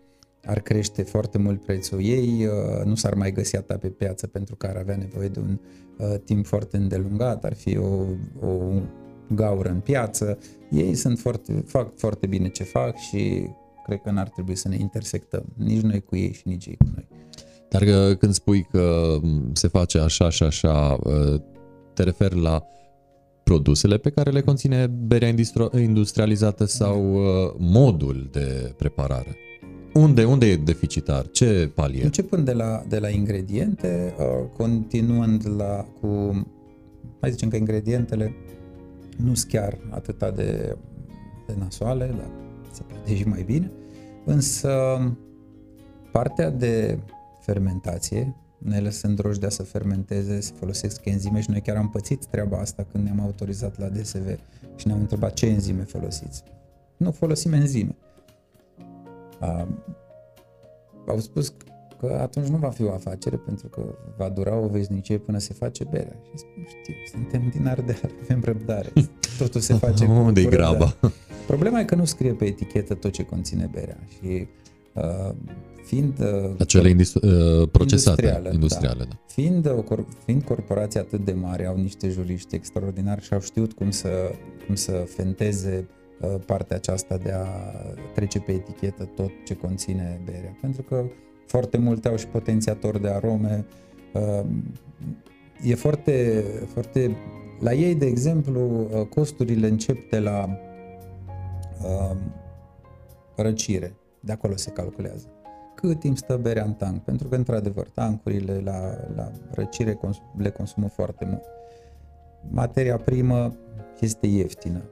ar 0.44 0.60
crește 0.60 1.02
foarte 1.02 1.38
mult 1.38 1.64
prețul 1.64 2.00
ei, 2.02 2.46
uh, 2.46 2.84
nu 2.84 2.94
s-ar 2.94 3.14
mai 3.14 3.32
găsi 3.32 3.56
atât 3.56 3.80
pe 3.80 3.88
piață 3.88 4.26
pentru 4.26 4.56
că 4.56 4.66
ar 4.66 4.76
avea 4.76 4.96
nevoie 4.96 5.28
de 5.28 5.40
un 5.40 5.58
uh, 5.98 6.14
timp 6.24 6.46
foarte 6.46 6.76
îndelungat, 6.76 7.44
ar 7.44 7.54
fi 7.54 7.76
o, 7.76 8.04
o 8.40 8.80
gaură 9.34 9.68
în 9.68 9.80
piață. 9.80 10.38
Ei 10.70 10.94
sunt 10.94 11.18
foarte, 11.18 11.64
fac 11.66 11.96
foarte 11.96 12.26
bine 12.26 12.48
ce 12.48 12.64
fac 12.64 12.96
și 12.96 13.48
cred 13.84 14.00
că 14.00 14.10
n-ar 14.10 14.28
trebui 14.28 14.54
să 14.54 14.68
ne 14.68 14.76
intersectăm, 14.76 15.44
nici 15.56 15.80
noi 15.80 16.00
cu 16.00 16.16
ei 16.16 16.32
și 16.32 16.42
nici 16.44 16.66
ei 16.66 16.76
cu 16.76 16.90
noi. 16.94 17.08
Dar 17.68 17.82
uh, 17.82 18.16
când 18.16 18.32
spui 18.32 18.62
că 18.70 19.16
m, 19.22 19.54
se 19.54 19.68
face 19.68 19.98
așa 19.98 20.30
și 20.30 20.42
așa, 20.42 20.98
uh, 21.04 21.40
te 21.94 22.02
referi 22.02 22.40
la 22.40 22.62
produsele 23.44 23.96
pe 23.96 24.10
care 24.10 24.30
le 24.30 24.40
conține 24.40 24.86
berea 24.86 25.28
industri- 25.28 25.82
industrializată 25.82 26.64
sau 26.64 27.14
uh, 27.14 27.54
modul 27.58 28.28
de 28.32 28.74
preparare? 28.76 29.36
Unde, 29.94 30.24
unde 30.24 30.46
e 30.46 30.56
deficitar? 30.56 31.26
Ce 31.26 31.70
palier? 31.74 32.04
Începând 32.04 32.44
de 32.44 32.52
la, 32.52 32.82
de 32.88 32.98
la 32.98 33.08
ingrediente, 33.08 34.14
uh, 34.18 34.24
continuând 34.56 35.48
la 35.56 35.86
cu, 36.00 36.06
mai 37.20 37.30
zicem 37.30 37.48
că 37.48 37.56
ingredientele 37.56 38.34
nu 39.16 39.34
sunt 39.34 39.50
chiar 39.50 39.78
atâta 39.90 40.30
de, 40.30 40.76
de 41.46 41.54
nasoale, 41.58 42.06
dar 42.06 42.30
se 42.70 42.82
poate 42.82 43.16
și 43.16 43.28
mai 43.28 43.42
bine, 43.42 43.70
însă 44.24 44.70
partea 46.12 46.50
de 46.50 46.98
fermentație, 47.40 48.36
ne 48.64 48.80
lăsând 48.80 49.16
drojdea 49.16 49.48
să 49.48 49.62
fermenteze, 49.62 50.40
să 50.40 50.52
folosesc 50.52 51.04
enzime 51.04 51.40
și 51.40 51.50
noi 51.50 51.60
chiar 51.60 51.76
am 51.76 51.88
pățit 51.90 52.26
treaba 52.26 52.58
asta 52.58 52.86
când 52.92 53.04
ne-am 53.04 53.20
autorizat 53.20 53.78
la 53.78 53.88
DSV 53.88 54.38
și 54.76 54.86
ne-au 54.86 54.98
întrebat 54.98 55.32
ce 55.32 55.46
enzime 55.46 55.82
folosiți. 55.82 56.42
Nu 56.96 57.10
folosim 57.10 57.52
enzime. 57.52 57.96
Uh, 59.40 59.66
au 61.06 61.18
spus 61.18 61.54
că 62.00 62.18
atunci 62.20 62.46
nu 62.46 62.56
va 62.56 62.68
fi 62.70 62.82
o 62.84 62.92
afacere 62.92 63.36
pentru 63.36 63.68
că 63.68 63.82
va 64.16 64.28
dura 64.28 64.56
o 64.56 64.66
veșnicie 64.66 65.18
până 65.18 65.38
se 65.38 65.52
face 65.54 65.84
berea. 65.90 66.16
Și 66.22 66.38
spun, 66.38 66.66
știu, 66.68 66.94
suntem 67.12 67.48
din 67.48 67.66
Ardeal, 67.66 68.10
avem 68.22 68.40
răbdare. 68.44 68.92
Totul 69.38 69.60
se 69.60 69.74
face 69.74 70.06
cu, 70.06 70.12
Unde-i 70.12 70.44
cu 70.44 70.50
răbdare. 70.50 70.76
graba? 70.76 70.96
Problema 71.46 71.80
e 71.80 71.84
că 71.84 71.94
nu 71.94 72.04
scrie 72.04 72.32
pe 72.32 72.44
etichetă 72.44 72.94
tot 72.94 73.12
ce 73.12 73.22
conține 73.24 73.68
berea 73.72 73.98
și 74.08 74.46
uh, 74.94 75.34
fiind 75.92 76.18
uh, 76.20 76.54
Acele 76.58 76.88
industri- 76.88 77.22
uh, 77.22 77.68
procesate, 77.70 78.22
Industriale, 78.22 78.50
industriale. 78.54 79.04
da. 79.04 79.18
Fiind, 79.26 79.68
o 79.68 79.82
cor- 79.82 80.06
fiind 80.24 80.42
corporații 80.42 81.00
atât 81.00 81.24
de 81.24 81.32
mari, 81.32 81.66
au 81.66 81.76
niște 81.76 82.08
juriști 82.08 82.54
extraordinari 82.54 83.22
și 83.22 83.32
au 83.32 83.40
știut 83.40 83.72
cum 83.72 83.90
să, 83.90 84.08
cum 84.66 84.74
să 84.74 84.92
fenteze 84.92 85.88
uh, 86.20 86.34
partea 86.46 86.76
aceasta 86.76 87.16
de 87.16 87.32
a 87.32 87.46
trece 88.14 88.38
pe 88.38 88.52
etichetă 88.52 89.04
tot 89.04 89.30
ce 89.44 89.54
conține 89.54 90.20
berea. 90.24 90.56
Pentru 90.60 90.82
că 90.82 91.04
foarte 91.46 91.78
multe 91.78 92.08
au 92.08 92.16
și 92.16 92.26
potențiatori 92.26 93.00
de 93.00 93.08
arome. 93.08 93.66
Uh, 94.12 94.44
e 95.64 95.74
foarte, 95.74 96.44
foarte... 96.72 97.16
La 97.60 97.72
ei, 97.72 97.94
de 97.94 98.06
exemplu, 98.06 98.88
uh, 98.92 99.06
costurile 99.06 99.68
încep 99.68 100.10
de 100.10 100.18
la 100.18 100.58
uh, 101.82 102.16
răcire. 103.36 103.94
De 104.20 104.32
acolo 104.32 104.56
se 104.56 104.70
calculează 104.70 105.31
cât 105.82 105.98
timp 105.98 106.16
stă 106.16 106.36
berea 106.36 106.64
în 106.64 106.72
tank, 106.72 107.02
pentru 107.02 107.28
că, 107.28 107.34
într-adevăr, 107.34 107.88
tancurile 107.88 108.60
la, 108.64 108.80
la 109.14 109.30
răcire 109.50 109.94
cons- 109.94 110.22
le 110.36 110.50
consumă 110.50 110.88
foarte 110.88 111.24
mult. 111.24 111.44
Materia 112.50 112.96
primă 112.96 113.56
este 114.00 114.26
ieftină. 114.26 114.82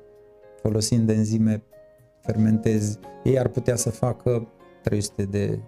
Folosind 0.60 1.08
enzime, 1.08 1.62
fermentezi, 2.20 2.98
ei 3.24 3.38
ar 3.38 3.48
putea 3.48 3.76
să 3.76 3.90
facă 3.90 4.48
300 4.82 5.24
de 5.24 5.58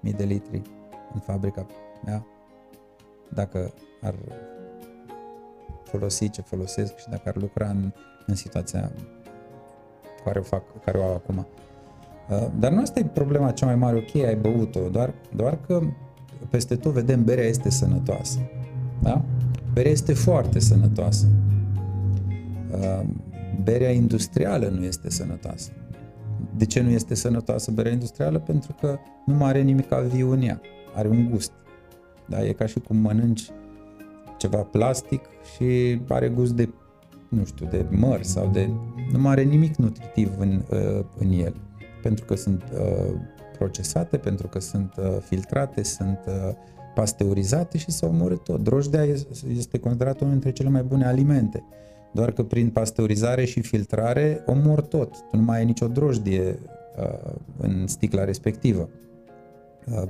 mii 0.00 0.12
de 0.12 0.24
litri 0.24 0.62
în 1.14 1.20
fabrica 1.20 1.66
mea, 2.04 2.26
dacă 3.28 3.72
ar 4.02 4.14
folosi 5.82 6.30
ce 6.30 6.42
folosesc 6.42 6.96
și 6.96 7.08
dacă 7.08 7.28
ar 7.28 7.36
lucra 7.36 7.68
în, 7.68 7.92
în 8.26 8.34
situația 8.34 8.92
care 10.24 10.38
o, 10.38 10.42
fac, 10.42 10.62
care 10.84 10.98
o 10.98 11.02
au 11.02 11.14
acum. 11.14 11.46
Uh, 12.32 12.46
Dar 12.58 12.72
nu 12.72 12.80
asta 12.80 12.98
e 12.98 13.04
problema 13.04 13.50
cea 13.50 13.66
mai 13.66 13.76
mare, 13.76 13.96
ok, 13.96 14.22
ai 14.24 14.36
băut-o, 14.36 14.88
doar, 14.88 15.14
doar 15.36 15.58
că 15.66 15.80
peste 16.50 16.76
tot 16.76 16.92
vedem 16.92 17.24
berea 17.24 17.44
este 17.44 17.70
sănătoasă. 17.70 18.38
Da? 19.02 19.24
Berea 19.72 19.90
este 19.90 20.12
foarte 20.12 20.58
sănătoasă. 20.58 21.26
Uh, 22.70 23.06
Berea 23.62 23.90
industrială 23.90 24.68
nu 24.68 24.84
este 24.84 25.10
sănătoasă. 25.10 25.70
De 26.56 26.64
ce 26.64 26.80
nu 26.80 26.90
este 26.90 27.14
sănătoasă 27.14 27.70
berea 27.70 27.92
industrială? 27.92 28.38
Pentru 28.38 28.74
că 28.80 28.98
nu 29.26 29.34
mai 29.34 29.48
are 29.48 29.60
nimic 29.60 29.88
viu 29.88 30.30
în 30.30 30.42
ea. 30.42 30.60
Are 30.94 31.08
un 31.08 31.30
gust. 31.30 31.52
Da? 32.26 32.44
E 32.44 32.52
ca 32.52 32.66
și 32.66 32.78
cum 32.78 32.96
mănânci 32.96 33.50
ceva 34.38 34.58
plastic 34.58 35.20
și 35.54 36.00
are 36.08 36.28
gust 36.28 36.52
de, 36.52 36.68
nu 37.28 37.44
știu, 37.44 37.66
de 37.70 37.86
măr 37.90 38.22
sau 38.22 38.50
de... 38.52 38.70
Nu 39.12 39.20
mai 39.20 39.32
are 39.32 39.42
nimic 39.42 39.76
nutritiv 39.76 40.30
în, 40.38 40.62
uh, 40.70 41.04
în 41.18 41.30
el 41.30 41.54
pentru 42.02 42.24
că 42.24 42.36
sunt 42.36 42.62
uh, 42.62 43.14
procesate, 43.58 44.16
pentru 44.16 44.48
că 44.48 44.60
sunt 44.60 44.94
uh, 44.98 45.16
filtrate, 45.20 45.82
sunt 45.82 46.18
uh, 46.26 46.54
pasteurizate 46.94 47.78
și 47.78 47.90
se 47.90 48.06
omoră 48.06 48.34
tot. 48.34 48.62
Drojdea 48.62 49.04
este 49.48 49.78
considerată 49.78 50.18
unul 50.24 50.32
dintre 50.32 50.52
cele 50.52 50.68
mai 50.68 50.82
bune 50.82 51.06
alimente. 51.06 51.64
Doar 52.12 52.30
că 52.32 52.42
prin 52.42 52.70
pasteurizare 52.70 53.44
și 53.44 53.60
filtrare 53.60 54.42
omor 54.46 54.80
tot. 54.80 55.10
Tu 55.30 55.36
nu 55.36 55.42
mai 55.42 55.58
ai 55.58 55.64
nicio 55.64 55.88
drojdie 55.88 56.58
uh, 56.98 57.32
în 57.56 57.86
sticla 57.86 58.24
respectivă. 58.24 58.88
Uh, 59.86 60.08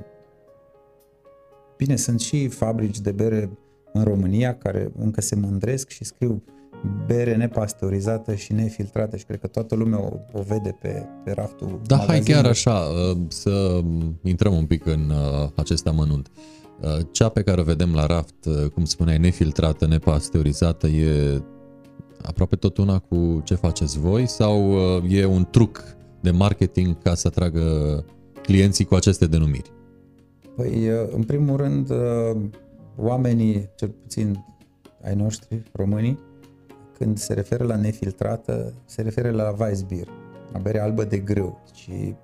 bine, 1.77 1.95
sunt 1.95 2.19
și 2.19 2.47
fabrici 2.47 2.99
de 2.99 3.11
bere 3.11 3.49
în 3.93 4.03
România 4.03 4.57
care 4.57 4.91
încă 4.99 5.21
se 5.21 5.35
mândresc 5.35 5.89
și 5.89 6.03
scriu 6.03 6.43
bere 7.07 7.35
nepasteurizată 7.35 8.35
și 8.35 8.53
nefiltrată 8.53 9.17
și 9.17 9.25
cred 9.25 9.39
că 9.39 9.47
toată 9.47 9.75
lumea 9.75 9.99
o, 9.99 10.09
o 10.31 10.41
vede 10.41 10.77
pe, 10.81 11.05
pe 11.23 11.31
raftul 11.31 11.79
Da, 11.85 11.95
hai 11.95 12.05
magazinului. 12.05 12.41
chiar 12.41 12.51
așa, 12.51 12.79
uh, 13.11 13.17
să 13.27 13.81
intrăm 14.23 14.53
un 14.53 14.65
pic 14.65 14.85
în 14.85 15.09
uh, 15.09 15.49
acest 15.55 15.87
amănunt. 15.87 16.31
Uh, 16.81 16.97
Cea 17.11 17.29
pe 17.29 17.41
care 17.41 17.61
o 17.61 17.63
vedem 17.63 17.93
la 17.93 18.05
raft, 18.05 18.45
uh, 18.45 18.69
cum 18.69 18.85
spuneai, 18.85 19.17
nefiltrată, 19.17 19.87
nepasteurizată, 19.87 20.87
e 20.87 21.41
aproape 22.21 22.55
tot 22.55 22.77
una 22.77 22.99
cu 22.99 23.41
ce 23.43 23.55
faceți 23.55 23.99
voi 23.99 24.27
sau 24.27 24.71
uh, 24.71 25.03
e 25.09 25.25
un 25.25 25.47
truc 25.51 25.83
de 26.21 26.31
marketing 26.31 27.01
ca 27.01 27.15
să 27.15 27.27
atragă 27.27 27.61
clienții 28.41 28.85
cu 28.85 28.95
aceste 28.95 29.25
denumiri? 29.27 29.71
Păi, 30.55 30.89
uh, 30.89 31.09
în 31.15 31.23
primul 31.23 31.57
rând, 31.57 31.89
uh, 31.89 32.37
oamenii, 32.97 33.69
cel 33.75 33.89
puțin 33.89 34.45
ai 35.03 35.15
noștri, 35.15 35.63
românii, 35.71 36.19
când 37.03 37.17
se 37.17 37.33
referă 37.33 37.63
la 37.63 37.75
nefiltrată, 37.75 38.73
se 38.85 39.01
referă 39.01 39.29
la 39.29 39.55
Weissbier, 39.59 40.07
la 40.51 40.59
bere 40.59 40.79
albă 40.79 41.03
de 41.03 41.17
grâu 41.17 41.61
și 41.73 42.15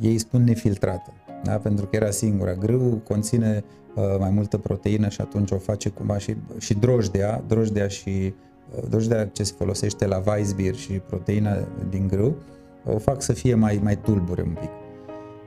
ei 0.00 0.18
spun 0.18 0.44
nefiltrată, 0.44 1.12
da? 1.44 1.56
pentru 1.56 1.86
că 1.86 1.96
era 1.96 2.10
singura. 2.10 2.54
Grâu 2.54 3.00
conține 3.04 3.64
uh, 3.94 4.02
mai 4.18 4.30
multă 4.30 4.58
proteină 4.58 5.08
și 5.08 5.20
atunci 5.20 5.50
o 5.50 5.58
face 5.58 5.88
cumva 5.88 6.18
și, 6.18 6.36
și 6.58 6.74
drojdea, 6.74 7.44
drojdea 7.46 7.88
și 7.88 8.34
uh, 8.76 8.82
drojdea 8.88 9.26
ce 9.26 9.42
se 9.42 9.54
folosește 9.56 10.06
la 10.06 10.22
Weissbier 10.26 10.74
și 10.74 10.92
proteina 10.92 11.56
din 11.90 12.08
grâu, 12.08 12.36
o 12.84 12.98
fac 12.98 13.22
să 13.22 13.32
fie 13.32 13.54
mai, 13.54 13.80
mai 13.82 13.96
tulbure 14.00 14.42
un 14.42 14.56
pic. 14.60 14.70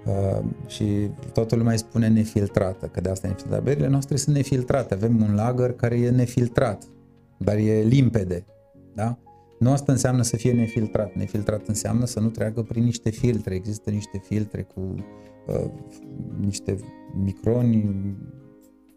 Uh, 0.06 0.44
și 0.68 1.10
toată 1.34 1.56
lumea 1.56 1.72
îi 1.72 1.78
spune 1.78 2.08
nefiltrată, 2.08 2.86
că 2.86 3.02
de 3.02 3.10
asta 3.10 3.28
e 3.28 3.30
nefiltrată. 3.30 3.64
Berile 3.64 3.88
noastre 3.88 4.16
sunt 4.16 4.36
nefiltrate, 4.36 4.94
avem 4.94 5.22
un 5.22 5.36
lager 5.36 5.74
care 5.74 5.96
e 6.00 6.10
nefiltrat, 6.10 6.84
dar 7.40 7.58
e 7.58 7.82
limpede, 7.82 8.46
da? 8.94 9.18
Nu 9.60 9.72
asta 9.72 9.92
înseamnă 9.92 10.22
să 10.22 10.36
fie 10.36 10.52
nefiltrat. 10.52 11.14
Nefiltrat 11.14 11.68
înseamnă 11.68 12.06
să 12.06 12.20
nu 12.20 12.30
treacă 12.30 12.62
prin 12.62 12.84
niște 12.84 13.10
filtre. 13.10 13.56
Există 13.56 13.90
niște 13.90 14.22
filtre 14.24 14.62
cu 14.62 14.96
uh, 15.48 15.72
niște 16.40 16.76
microni 17.24 18.16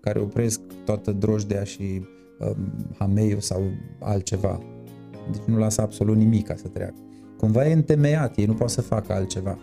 care 0.01 0.19
opresc 0.19 0.61
toată 0.85 1.13
drojdea 1.13 1.65
și 1.65 2.07
uh, 2.39 2.57
hameiul 2.99 3.41
sau 3.41 3.63
altceva. 4.01 4.59
Deci 5.33 5.43
nu 5.43 5.57
lasă 5.57 5.81
absolut 5.81 6.17
nimic 6.17 6.47
ca 6.47 6.57
să 6.57 6.69
treacă. 6.69 6.95
Cumva 7.39 7.67
e 7.67 7.73
întemeiat, 7.73 8.37
ei 8.37 8.47
nu 8.47 8.55
pot 8.55 8.71
să 8.71 8.81
facă 8.81 9.13
altceva. 9.13 9.59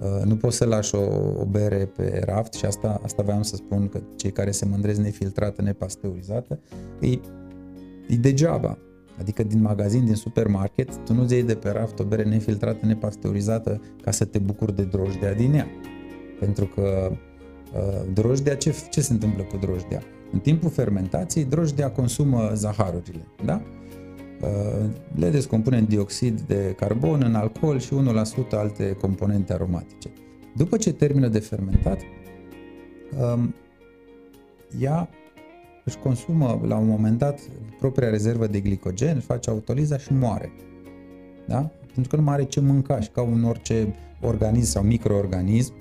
Uh, 0.00 0.24
nu 0.24 0.36
poți 0.36 0.56
să 0.56 0.64
lași 0.64 0.94
o, 0.94 1.00
o 1.40 1.44
bere 1.44 1.86
pe 1.96 2.22
raft 2.24 2.52
și 2.52 2.64
asta, 2.64 3.00
asta 3.02 3.22
vreau 3.22 3.42
să 3.42 3.56
spun 3.56 3.88
că 3.88 4.00
cei 4.16 4.30
care 4.30 4.50
se 4.50 4.64
mândresc 4.64 5.00
nefiltrată, 5.00 5.62
nepasteurizată, 5.62 6.60
e, 7.00 7.18
e 8.08 8.16
degeaba. 8.16 8.78
Adică 9.18 9.42
din 9.42 9.60
magazin, 9.62 10.04
din 10.04 10.14
supermarket, 10.14 10.96
tu 11.04 11.14
nu-ți 11.14 11.34
iei 11.34 11.42
de 11.42 11.54
pe 11.54 11.70
raft 11.70 11.98
o 11.98 12.04
bere 12.04 12.22
nefiltrată, 12.22 12.86
nepasteurizată 12.86 13.80
ca 14.02 14.10
să 14.10 14.24
te 14.24 14.38
bucuri 14.38 14.74
de 14.74 14.82
drojdea 14.82 15.34
din 15.34 15.54
ea. 15.54 15.66
Pentru 16.40 16.64
că 16.66 17.10
uh, 17.10 18.12
drojdea, 18.12 18.56
ce, 18.56 18.74
ce 18.90 19.00
se 19.00 19.12
întâmplă 19.12 19.42
cu 19.42 19.56
drojdea? 19.56 20.02
În 20.32 20.38
timpul 20.38 20.70
fermentației, 20.70 21.44
drojdea 21.44 21.90
consumă 21.90 22.50
zaharurile, 22.54 23.26
da? 23.44 23.62
Uh, 24.42 24.90
le 25.14 25.30
descompune 25.30 25.76
în 25.76 25.84
dioxid 25.84 26.40
de 26.40 26.74
carbon, 26.76 27.22
în 27.24 27.34
alcool 27.34 27.78
și 27.78 27.92
1% 28.46 28.50
alte 28.50 28.96
componente 29.00 29.52
aromatice. 29.52 30.10
După 30.56 30.76
ce 30.76 30.92
termină 30.92 31.28
de 31.28 31.38
fermentat, 31.38 32.00
um, 33.34 33.54
ea 34.80 35.08
își 35.88 35.98
consumă 35.98 36.60
la 36.66 36.76
un 36.76 36.86
moment 36.86 37.18
dat 37.18 37.40
propria 37.78 38.10
rezervă 38.10 38.46
de 38.46 38.60
glicogen, 38.60 39.20
face 39.20 39.50
autoliza 39.50 39.98
și 39.98 40.12
moare. 40.12 40.52
Da? 41.46 41.70
Pentru 41.94 42.08
că 42.08 42.16
nu 42.16 42.22
mai 42.22 42.34
are 42.34 42.44
ce 42.44 42.60
mânca 42.60 43.00
și 43.00 43.08
ca 43.08 43.22
un 43.22 43.44
orice 43.44 43.94
organism 44.20 44.70
sau 44.70 44.82
microorganism 44.82 45.72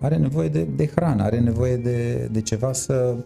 are 0.00 0.16
nevoie 0.16 0.48
de, 0.48 0.62
de 0.76 0.86
hrană, 0.86 1.22
are 1.22 1.40
nevoie 1.40 1.76
de, 1.76 2.28
de 2.32 2.40
ceva 2.40 2.72
să, 2.72 3.16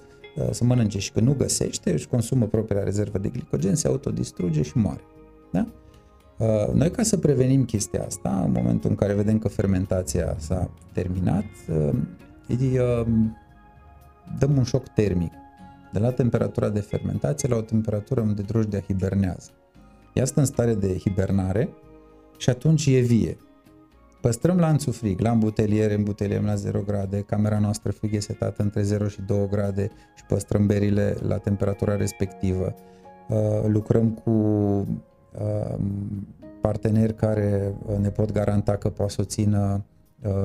să 0.51 0.64
mănânce 0.64 0.98
și 0.98 1.12
când 1.12 1.27
nu 1.27 1.35
găsește, 1.35 1.92
își 1.92 2.09
consumă 2.09 2.46
propria 2.46 2.83
rezervă 2.83 3.18
de 3.18 3.29
glicogen, 3.29 3.74
se 3.74 3.88
autodistruge 3.88 4.62
și 4.62 4.77
moare. 4.77 5.01
Da? 5.53 5.66
Uh, 6.38 6.74
noi 6.74 6.90
ca 6.90 7.03
să 7.03 7.16
prevenim 7.16 7.64
chestia 7.64 8.05
asta, 8.05 8.42
în 8.44 8.53
momentul 8.53 8.90
în 8.90 8.96
care 8.96 9.14
vedem 9.14 9.38
că 9.38 9.48
fermentația 9.48 10.37
s-a 10.38 10.70
terminat, 10.92 11.44
uh, 11.68 11.94
îi 12.48 12.79
uh, 12.79 13.07
dăm 14.38 14.57
un 14.57 14.62
șoc 14.62 14.88
termic 14.88 15.33
de 15.92 15.98
la 15.98 16.11
temperatura 16.11 16.68
de 16.68 16.81
fermentație 16.81 17.48
la 17.48 17.57
o 17.57 17.61
temperatură 17.61 18.20
unde 18.20 18.42
drojdea 18.42 18.81
hibernează. 18.81 19.51
Ea 20.14 20.24
stă 20.24 20.40
în 20.40 20.46
stare 20.46 20.74
de 20.74 20.98
hibernare 20.98 21.68
și 22.37 22.51
atunci 22.51 22.87
e 22.87 22.98
vie. 22.98 23.37
Păstrăm 24.20 24.59
lanțul 24.59 24.92
frig, 24.92 25.20
la 25.20 25.31
îmbuteliere 25.31 25.94
îmbuteliem 25.94 26.44
la 26.44 26.55
0 26.55 26.81
grade, 26.87 27.20
camera 27.20 27.59
noastră 27.59 27.92
frig 27.92 28.14
e 28.14 28.18
setată 28.18 28.62
între 28.62 28.83
0 28.83 29.09
și 29.09 29.20
2 29.27 29.48
grade 29.51 29.90
și 30.16 30.24
păstrăm 30.24 30.66
berile 30.66 31.16
la 31.27 31.37
temperatura 31.38 31.96
respectivă. 31.96 32.74
Uh, 33.29 33.37
lucrăm 33.66 34.11
cu 34.11 34.31
uh, 34.31 35.79
parteneri 36.61 37.14
care 37.14 37.74
uh, 37.87 37.96
ne 37.98 38.11
pot 38.11 38.33
garanta 38.33 38.77
că 38.77 38.88
poate 38.88 39.12
să 39.12 39.20
o 39.20 39.24
țină 39.24 39.85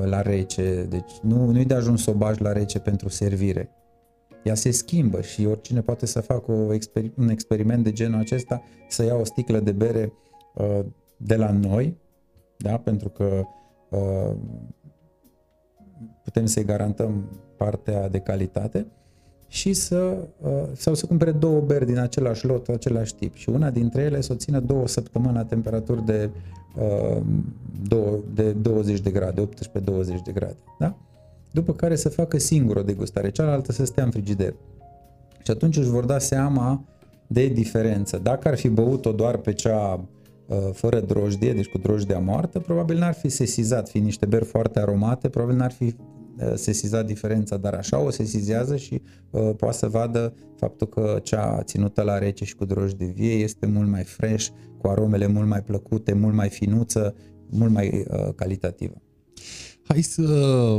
la 0.03 0.21
rece, 0.21 0.85
deci 0.89 1.11
nu, 1.21 1.51
nu-i 1.51 1.65
de 1.65 1.73
ajuns 1.73 2.03
să 2.03 2.09
o 2.09 2.13
bagi 2.13 2.41
la 2.41 2.51
rece 2.51 2.79
pentru 2.79 3.09
servire 3.09 3.69
ea 4.43 4.55
se 4.55 4.71
schimbă 4.71 5.21
și 5.21 5.45
oricine 5.45 5.81
poate 5.81 6.05
să 6.05 6.21
facă 6.21 6.51
o 6.51 6.73
exper- 6.73 7.13
un 7.17 7.29
experiment 7.29 7.83
de 7.83 7.91
genul 7.91 8.19
acesta, 8.19 8.61
să 8.89 9.03
ia 9.03 9.15
o 9.15 9.23
sticlă 9.23 9.59
de 9.59 9.71
bere 9.71 10.13
uh, 10.55 10.79
de 11.17 11.35
la 11.35 11.51
noi, 11.51 11.97
da? 12.57 12.77
pentru 12.77 13.09
că 13.09 13.43
uh, 13.89 14.35
putem 16.23 16.45
să-i 16.45 16.65
garantăm 16.65 17.29
partea 17.57 18.09
de 18.09 18.19
calitate 18.19 18.87
și 19.47 19.73
să, 19.73 20.27
uh, 20.41 20.63
sau 20.75 20.93
să 20.93 21.05
cumpere 21.05 21.31
două 21.31 21.59
beri 21.61 21.85
din 21.85 21.97
același 21.97 22.45
lot, 22.45 22.67
același 22.67 23.15
tip 23.15 23.35
și 23.35 23.49
una 23.49 23.69
dintre 23.69 24.01
ele 24.01 24.21
să 24.21 24.33
o 24.33 24.35
țină 24.35 24.59
două 24.59 24.87
săptămâni 24.87 25.33
la 25.33 25.45
temperaturi 25.45 26.05
de, 26.05 26.29
uh, 26.75 27.21
două, 27.87 28.19
de 28.33 28.51
20 28.51 28.99
de 28.99 29.11
grade, 29.11 29.41
18-20 29.41 30.21
de 30.23 30.31
grade. 30.31 30.57
Da? 30.79 30.95
După 31.53 31.73
care 31.73 31.95
să 31.95 32.09
facă 32.09 32.37
singur 32.37 32.75
o 32.75 32.81
degustare, 32.81 33.29
cealaltă 33.29 33.71
să 33.71 33.85
stea 33.85 34.03
în 34.03 34.11
frigider. 34.11 34.55
Și 35.43 35.51
atunci 35.51 35.77
își 35.77 35.89
vor 35.89 36.05
da 36.05 36.19
seama 36.19 36.85
de 37.27 37.47
diferență. 37.47 38.17
Dacă 38.17 38.47
ar 38.47 38.57
fi 38.57 38.69
băut-o 38.69 39.11
doar 39.11 39.37
pe 39.37 39.53
cea 39.53 40.07
uh, 40.47 40.57
fără 40.73 40.99
drojdie, 40.99 41.53
deci 41.53 41.67
cu 41.67 41.77
drojdia 41.77 42.19
moartă, 42.19 42.59
probabil 42.59 42.97
n-ar 42.97 43.13
fi 43.13 43.29
sesizat, 43.29 43.89
fi 43.89 43.99
niște 43.99 44.25
beri 44.25 44.45
foarte 44.45 44.79
aromate, 44.79 45.29
probabil 45.29 45.55
n-ar 45.55 45.71
fi 45.71 45.83
uh, 45.83 46.53
sesizat 46.55 47.05
diferența, 47.05 47.57
dar 47.57 47.73
așa 47.73 47.99
o 47.99 48.09
sesizează 48.09 48.75
și 48.75 49.01
uh, 49.29 49.49
poate 49.57 49.77
să 49.77 49.87
vadă 49.87 50.33
faptul 50.55 50.87
că 50.87 51.19
cea 51.23 51.61
ținută 51.63 52.01
la 52.01 52.17
rece 52.17 52.45
și 52.45 52.55
cu 52.55 52.65
drojdie 52.65 53.13
vie 53.15 53.33
este 53.33 53.65
mult 53.65 53.89
mai 53.89 54.03
fresh, 54.03 54.47
cu 54.77 54.87
aromele 54.87 55.27
mult 55.27 55.47
mai 55.47 55.63
plăcute, 55.63 56.13
mult 56.13 56.35
mai 56.35 56.49
finuță, 56.49 57.15
mult 57.49 57.71
mai 57.71 58.05
uh, 58.09 58.33
calitativă. 58.35 59.01
Hai 59.87 60.01
să 60.01 60.77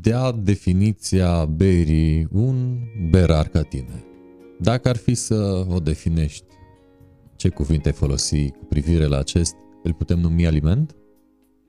dea 0.00 0.32
definiția 0.32 1.44
berii 1.44 2.28
un 2.32 2.78
berar 3.10 3.48
ca 3.48 3.62
tine. 3.62 4.04
Dacă 4.60 4.88
ar 4.88 4.96
fi 4.96 5.14
să 5.14 5.66
o 5.68 5.78
definești, 5.78 6.44
ce 7.36 7.48
cuvinte 7.48 7.90
folosi 7.90 8.50
cu 8.50 8.64
privire 8.64 9.06
la 9.06 9.18
acest, 9.18 9.54
îl 9.82 9.92
putem 9.92 10.18
numi 10.18 10.46
aliment? 10.46 10.96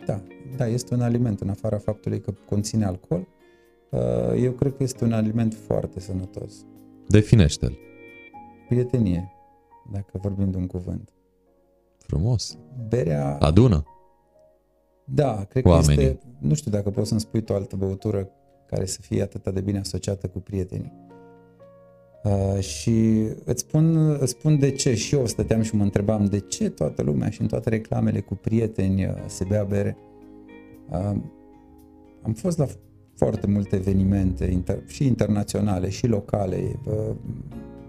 Da, 0.05 0.21
da, 0.57 0.67
este 0.67 0.93
un 0.93 1.01
aliment, 1.01 1.39
în 1.39 1.49
afara 1.49 1.77
faptului 1.77 2.21
că 2.21 2.33
conține 2.49 2.85
alcool, 2.85 3.27
uh, 3.89 3.99
eu 4.41 4.51
cred 4.51 4.75
că 4.77 4.83
este 4.83 5.03
un 5.03 5.11
aliment 5.11 5.53
foarte 5.53 5.99
sănătos. 5.99 6.53
Definește-l. 7.07 7.77
Prietenie, 8.67 9.31
dacă 9.91 10.19
vorbim 10.21 10.51
de 10.51 10.57
un 10.57 10.67
cuvânt. 10.67 11.13
Frumos. 11.97 12.57
Berea... 12.87 13.37
Adună. 13.37 13.83
Da, 15.05 15.45
cred 15.49 15.65
Oamenii. 15.65 15.95
că 15.95 16.01
este, 16.01 16.19
nu 16.39 16.53
știu 16.53 16.71
dacă 16.71 16.89
poți 16.89 17.07
să-mi 17.07 17.19
spui 17.19 17.41
tu 17.41 17.53
o 17.53 17.55
altă 17.55 17.75
băutură 17.75 18.29
care 18.65 18.85
să 18.85 18.97
fie 19.01 19.21
atât 19.21 19.53
de 19.53 19.61
bine 19.61 19.79
asociată 19.79 20.27
cu 20.27 20.39
prietenii. 20.39 20.93
Uh, 22.23 22.59
și 22.59 23.27
îți 23.45 23.61
spun, 23.61 23.95
îți 24.19 24.31
spun 24.31 24.59
de 24.59 24.71
ce 24.71 24.95
și 24.95 25.15
eu 25.15 25.25
stăteam 25.25 25.61
și 25.61 25.75
mă 25.75 25.83
întrebam 25.83 26.25
de 26.25 26.39
ce 26.39 26.69
toată 26.69 27.01
lumea 27.01 27.29
și 27.29 27.41
în 27.41 27.47
toate 27.47 27.69
reclamele 27.69 28.19
cu 28.19 28.35
prieteni 28.35 29.05
uh, 29.05 29.11
se 29.27 29.45
bea 29.47 29.63
bere. 29.63 29.97
Uh, 30.91 31.15
am 32.21 32.33
fost 32.33 32.57
la 32.57 32.65
foarte 33.15 33.47
multe 33.47 33.75
evenimente 33.75 34.61
inter- 34.61 34.87
și 34.87 35.05
internaționale 35.05 35.89
și 35.89 36.07
locale. 36.07 36.79
Uh, 36.85 37.15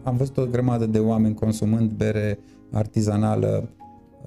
am 0.03 0.17
văzut 0.17 0.37
o 0.37 0.47
grămadă 0.47 0.87
de 0.87 0.99
oameni 0.99 1.35
consumând 1.35 1.91
bere 1.91 2.39
artizanală 2.71 3.69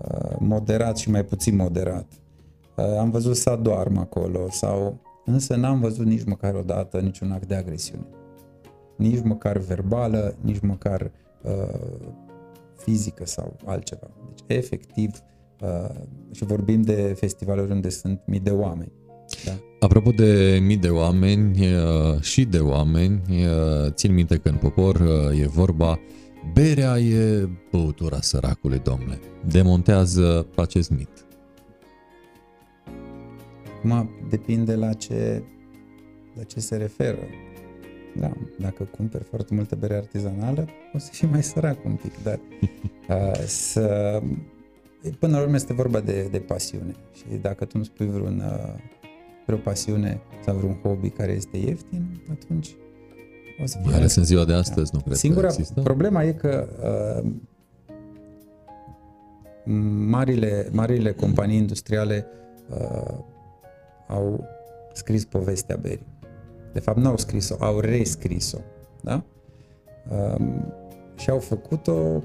uh, 0.02 0.36
moderat 0.39 0.97
și 0.97 1.10
mai 1.10 1.26
puțin 1.26 1.56
moderat. 1.56 2.06
Uh, 2.78 2.98
am 3.00 3.10
văzut 3.10 3.36
să 3.36 3.60
doarmă 3.62 4.00
acolo 4.00 4.48
sau 4.50 5.02
însă 5.26 5.56
n-am 5.56 5.80
văzut 5.80 6.06
nici 6.06 6.24
măcar 6.24 6.54
o 6.54 6.62
dată 6.62 7.00
niciun 7.00 7.32
act 7.32 7.48
de 7.48 7.56
agresiune. 7.56 8.06
Nici 8.98 9.22
măcar 9.24 9.58
verbală, 9.58 10.36
nici 10.42 10.60
măcar 10.60 11.12
uh, 11.42 12.12
fizică 12.78 13.26
sau 13.26 13.56
altceva. 13.66 14.08
Deci, 14.28 14.58
efectiv, 14.58 15.12
uh, 15.62 15.96
și 16.32 16.44
vorbim 16.44 16.82
de 16.82 17.16
festivaluri 17.20 17.72
unde 17.72 17.90
sunt 17.90 18.22
mii 18.26 18.40
de 18.40 18.50
oameni. 18.50 18.92
Da? 19.46 19.52
Apropo 19.80 20.12
de 20.12 20.60
mii 20.62 20.78
de 20.78 20.90
oameni 20.90 21.76
uh, 21.76 22.22
și 22.22 22.46
de 22.46 22.60
oameni, 22.60 23.22
uh, 23.30 23.92
țin 23.92 24.13
minte 24.13 24.38
că 24.38 24.50
în 24.50 24.56
popor 24.56 24.96
uh, 24.96 25.42
e 25.42 25.48
vorba 25.48 26.00
berea 26.54 26.98
e 26.98 27.50
băutura 27.72 28.22
săracului, 28.22 28.80
domnule. 28.80 29.20
Demontează 29.46 30.48
acest 30.56 30.90
mit. 30.90 31.27
Acum 33.91 34.10
depinde 34.30 34.76
la 34.76 34.93
ce, 34.93 35.43
la 36.34 36.43
ce 36.43 36.60
se 36.60 36.76
referă. 36.76 37.19
Da, 38.19 38.32
dacă 38.60 38.84
cumperi 38.84 39.23
foarte 39.23 39.54
multă 39.54 39.76
bere 39.76 39.95
artizanală, 39.95 40.67
o 40.93 40.97
să 40.97 41.10
fii 41.12 41.28
mai 41.28 41.43
sărac 41.43 41.86
un 41.86 41.95
pic, 41.95 42.23
dar 42.23 42.39
uh, 43.10 43.43
să... 43.45 44.21
Până 45.19 45.38
la 45.38 45.41
urmă 45.41 45.56
este 45.56 45.73
vorba 45.73 46.00
de, 46.00 46.28
de 46.32 46.39
pasiune 46.39 46.95
și 47.13 47.23
dacă 47.41 47.65
tu 47.65 47.71
îmi 47.73 47.86
spui 47.86 48.08
vreun, 48.08 48.39
uh, 48.39 48.82
vreo 49.45 49.58
pasiune 49.58 50.21
sau 50.45 50.56
vreun 50.56 50.80
hobby 50.82 51.10
care 51.10 51.32
este 51.32 51.58
ieftin, 51.58 52.21
atunci 52.32 52.76
o 53.62 53.65
să 53.65 53.78
fie... 53.78 53.89
Mai 53.89 53.97
ales 53.97 54.15
în 54.15 54.23
ziua 54.23 54.45
de 54.45 54.54
astăzi, 54.54 54.91
da. 54.91 54.97
nu 54.97 55.04
cred 55.04 55.17
Singura 55.17 55.47
că 55.47 55.54
există. 55.58 55.82
problema 55.82 56.23
e 56.23 56.32
că 56.32 56.67
uh, 57.23 57.32
marile, 60.08 60.69
marile 60.71 61.12
companii 61.12 61.58
industriale 61.58 62.26
uh, 62.69 63.17
au 64.08 64.43
scris 64.93 65.26
povestea 65.26 65.76
berii. 65.76 66.15
De 66.74 66.80
fapt, 66.80 66.98
nu 66.98 67.10
au 67.10 67.17
scris-o, 67.17 67.56
au 67.60 67.80
rescris-o. 67.80 68.58
Da? 69.02 69.24
Um, 70.10 70.74
și 71.15 71.30
au 71.30 71.39
făcut-o, 71.39 72.24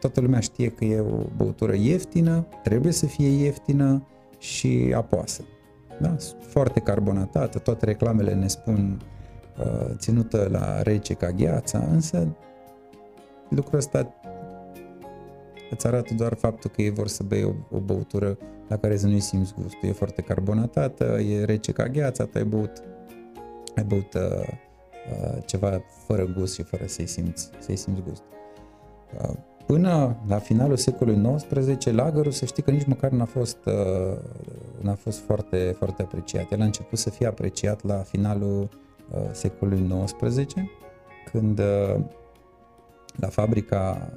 toată 0.00 0.20
lumea 0.20 0.40
știe 0.40 0.68
că 0.68 0.84
e 0.84 1.00
o 1.00 1.24
băutură 1.36 1.74
ieftină, 1.74 2.46
trebuie 2.62 2.92
să 2.92 3.06
fie 3.06 3.28
ieftină 3.28 4.06
și 4.38 4.92
apoasă. 4.96 5.42
Da? 6.00 6.16
Foarte 6.40 6.80
carbonatată, 6.80 7.58
toate 7.58 7.84
reclamele 7.84 8.34
ne 8.34 8.46
spun 8.46 9.02
uh, 9.58 9.94
ținută 9.96 10.48
la 10.50 10.82
rece 10.82 11.14
ca 11.14 11.30
gheața, 11.30 11.78
însă 11.78 12.28
lucrul 13.48 13.78
ăsta 13.78 14.14
îți 15.70 15.86
arată 15.86 16.14
doar 16.14 16.34
faptul 16.34 16.70
că 16.70 16.82
ei 16.82 16.90
vor 16.90 17.08
să 17.08 17.22
bei 17.22 17.44
o, 17.44 17.52
o 17.70 17.78
băutură 17.78 18.38
la 18.68 18.76
care 18.76 18.96
să 18.96 19.06
nu-i 19.06 19.20
simți 19.20 19.54
gustul. 19.62 19.88
E 19.88 19.92
foarte 19.92 20.22
carbonatată, 20.22 21.04
e 21.04 21.44
rece 21.44 21.72
ca 21.72 21.86
gheața, 21.86 22.24
tu 22.24 22.38
ai 22.38 22.44
băut, 22.44 22.82
ai 23.76 23.84
băut 23.84 24.14
uh, 24.14 24.22
uh, 24.22 25.42
ceva 25.46 25.82
fără 26.06 26.24
gust 26.36 26.54
și 26.54 26.62
fără 26.62 26.86
să-i 26.86 27.06
simți, 27.06 27.50
să-i 27.58 27.76
simți 27.76 28.02
gust. 28.08 28.22
Uh, 29.20 29.34
până 29.66 30.16
la 30.26 30.38
finalul 30.38 30.76
secolului 30.76 31.36
XIX, 31.48 31.84
lagărul, 31.84 32.32
să 32.32 32.44
știi 32.44 32.62
că 32.62 32.70
nici 32.70 32.86
măcar 32.86 33.10
n-a 33.10 33.24
fost, 33.24 33.58
uh, 33.64 34.18
n-a 34.80 34.94
fost 34.94 35.18
foarte, 35.18 35.74
foarte 35.78 36.02
apreciat. 36.02 36.52
El 36.52 36.60
a 36.60 36.64
început 36.64 36.98
să 36.98 37.10
fie 37.10 37.26
apreciat 37.26 37.84
la 37.84 37.96
finalul 37.96 38.68
uh, 39.10 39.20
secolului 39.32 40.04
XIX, 40.16 40.54
când 41.32 41.58
uh, 41.58 42.00
la 43.16 43.28
fabrica 43.28 44.12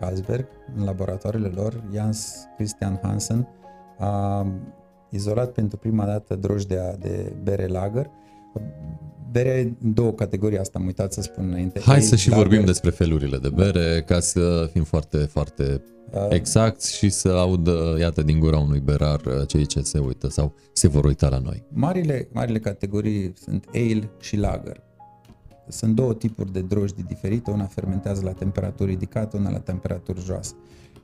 Carlsberg, 0.00 0.46
în 0.76 0.84
laboratoarele 0.84 1.48
lor, 1.54 1.84
Jans 1.94 2.48
Christian 2.56 3.00
Hansen 3.02 3.48
a 3.98 4.46
izolat 5.10 5.52
pentru 5.52 5.76
prima 5.76 6.04
dată 6.04 6.34
drojdea 6.34 6.96
de 6.96 7.32
bere 7.42 7.66
lager. 7.66 8.10
Berea 9.30 9.58
e 9.58 9.72
două 9.82 10.12
categorii, 10.12 10.58
asta 10.58 10.78
am 10.78 10.86
uitat 10.86 11.12
să 11.12 11.20
spun 11.20 11.48
înainte. 11.48 11.80
Hai 11.80 12.02
să 12.02 12.16
și 12.16 12.28
lager. 12.28 12.46
vorbim 12.46 12.64
despre 12.64 12.90
felurile 12.90 13.38
de 13.38 13.48
bere, 13.48 14.02
ca 14.06 14.20
să 14.20 14.68
fim 14.72 14.84
foarte, 14.84 15.16
foarte 15.16 15.82
uh, 16.12 16.26
exact 16.28 16.82
și 16.82 17.08
să 17.08 17.28
audă, 17.28 17.96
iată, 17.98 18.22
din 18.22 18.38
gura 18.38 18.58
unui 18.58 18.80
berar 18.80 19.20
uh, 19.26 19.46
cei 19.46 19.66
ce 19.66 19.80
se 19.80 19.98
uită 19.98 20.28
sau 20.28 20.54
se 20.72 20.88
vor 20.88 21.04
uita 21.04 21.28
la 21.28 21.38
noi. 21.38 21.66
Marile, 21.72 22.28
marile 22.32 22.58
categorii 22.58 23.32
sunt 23.36 23.64
ale 23.74 24.10
și 24.20 24.36
lager. 24.36 24.82
Sunt 25.70 25.94
două 25.94 26.14
tipuri 26.14 26.52
de 26.52 26.60
drojdi 26.60 27.02
diferite, 27.02 27.50
una 27.50 27.64
fermentează 27.64 28.24
la 28.24 28.32
temperaturi 28.32 28.90
ridicate, 28.90 29.36
una 29.36 29.50
la 29.50 29.58
temperaturi 29.58 30.20
joase. 30.20 30.54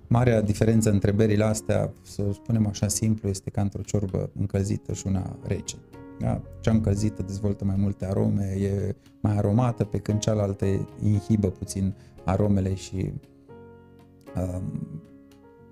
Marea 0.06 0.42
diferență 0.42 0.90
între 0.90 1.12
berile 1.12 1.44
astea, 1.44 1.92
să 2.02 2.22
o 2.28 2.32
spunem 2.32 2.66
așa 2.66 2.88
simplu, 2.88 3.28
este 3.28 3.50
ca 3.50 3.60
într-o 3.60 3.82
ciorbă 3.82 4.30
încălzită 4.38 4.92
și 4.92 5.06
una 5.06 5.36
rece. 5.42 5.76
Da? 6.18 6.42
Cea 6.60 6.70
încălzită 6.70 7.22
dezvoltă 7.22 7.64
mai 7.64 7.76
multe 7.78 8.06
arome, 8.06 8.44
e 8.44 8.96
mai 9.20 9.36
aromată, 9.36 9.84
pe 9.84 9.98
când 9.98 10.18
cealaltă 10.18 10.66
inhibă 11.02 11.48
puțin 11.48 11.94
aromele 12.24 12.74
și 12.74 13.12
um, 14.36 15.00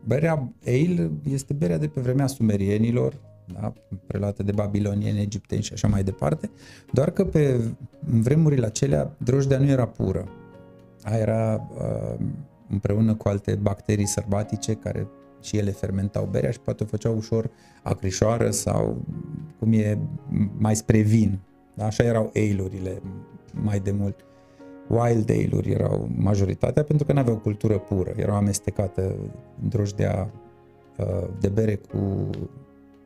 berea 0.04 0.52
ale 0.66 1.10
este 1.22 1.52
berea 1.52 1.78
de 1.78 1.86
pe 1.86 2.00
vremea 2.00 2.26
sumerienilor, 2.26 3.20
da? 3.52 3.72
preluate 4.06 4.42
de 4.42 4.52
babilonieni, 4.52 5.20
egipteni 5.20 5.62
și 5.62 5.72
așa 5.72 5.88
mai 5.88 6.02
departe, 6.02 6.50
doar 6.92 7.10
că 7.10 7.24
pe 7.24 7.60
în 8.12 8.22
vremurile 8.22 8.66
acelea 8.66 9.16
drojdea 9.18 9.58
nu 9.58 9.66
era 9.66 9.86
pură. 9.86 10.28
Aia 11.02 11.18
era 11.18 11.68
uh, 11.78 12.26
împreună 12.68 13.14
cu 13.14 13.28
alte 13.28 13.54
bacterii 13.54 14.06
sărbatice 14.06 14.74
care 14.74 15.08
și 15.42 15.56
ele 15.56 15.70
fermentau 15.70 16.28
berea 16.30 16.50
și 16.50 16.60
poate 16.60 16.82
o 16.82 16.86
făceau 16.86 17.16
ușor 17.16 17.50
acrișoară 17.82 18.50
sau 18.50 19.04
cum 19.58 19.72
e 19.72 19.98
mai 20.58 20.76
spre 20.76 21.00
vin. 21.00 21.38
Da? 21.74 21.84
Așa 21.84 22.04
erau 22.04 22.30
ale 22.32 23.02
mai 23.52 23.80
de 23.80 23.90
mult. 23.90 24.24
Wild 24.88 25.30
ale 25.30 25.68
erau 25.68 26.08
majoritatea 26.16 26.82
pentru 26.82 27.06
că 27.06 27.12
nu 27.12 27.18
aveau 27.18 27.36
cultură 27.36 27.78
pură, 27.78 28.12
erau 28.16 28.36
amestecate 28.36 29.16
drojdea 29.68 30.30
uh, 30.96 31.28
de 31.40 31.48
bere 31.48 31.74
cu 31.74 32.30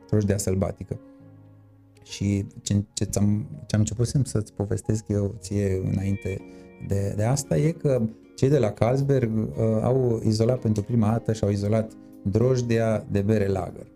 drojdea 0.09 0.37
sălbatică. 0.37 0.99
Și 2.03 2.45
ce, 2.61 2.83
ce, 2.93 3.09
am 3.13 3.45
ce 3.65 3.75
am 3.75 3.79
început 3.79 4.07
să-ți 4.23 4.53
povestesc 4.53 5.07
eu 5.07 5.35
ție 5.39 5.81
înainte 5.91 6.41
de, 6.87 7.13
de 7.15 7.23
asta 7.23 7.57
e 7.57 7.71
că 7.71 8.01
cei 8.35 8.49
de 8.49 8.59
la 8.59 8.71
Carlsberg 8.71 9.37
uh, 9.37 9.47
au 9.81 10.21
izolat 10.25 10.59
pentru 10.59 10.83
prima 10.83 11.09
dată 11.09 11.33
și 11.33 11.43
au 11.43 11.49
izolat 11.49 11.91
drojdea 12.21 13.05
de 13.11 13.21
bere 13.21 13.47
lager. 13.47 13.87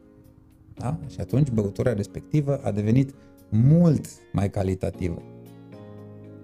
Da? 0.75 0.99
Și 1.07 1.19
atunci 1.19 1.49
băutura 1.51 1.93
respectivă 1.93 2.59
a 2.63 2.71
devenit 2.71 3.13
mult 3.49 4.05
mai 4.31 4.49
calitativă. 4.49 5.21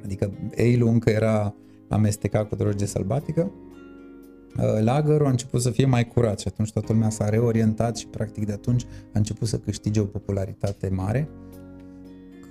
Adică 0.03 0.31
ale 0.57 0.77
încă 0.79 1.09
era 1.09 1.55
amestecat 1.87 2.49
cu 2.49 2.55
drojdie 2.55 2.85
sălbatică, 2.85 3.51
uh, 4.57 4.83
lagerul 4.83 5.25
a 5.25 5.29
început 5.29 5.61
să 5.61 5.69
fie 5.69 5.85
mai 5.85 6.07
curat 6.07 6.39
și 6.39 6.47
atunci 6.47 6.71
toată 6.71 6.93
lumea 6.93 7.09
s-a 7.09 7.29
reorientat 7.29 7.97
și 7.97 8.07
practic 8.07 8.45
de 8.45 8.51
atunci 8.51 8.83
a 8.83 9.17
început 9.17 9.47
să 9.47 9.57
câștige 9.57 9.99
o 9.99 10.03
popularitate 10.03 10.89
mare 10.89 11.29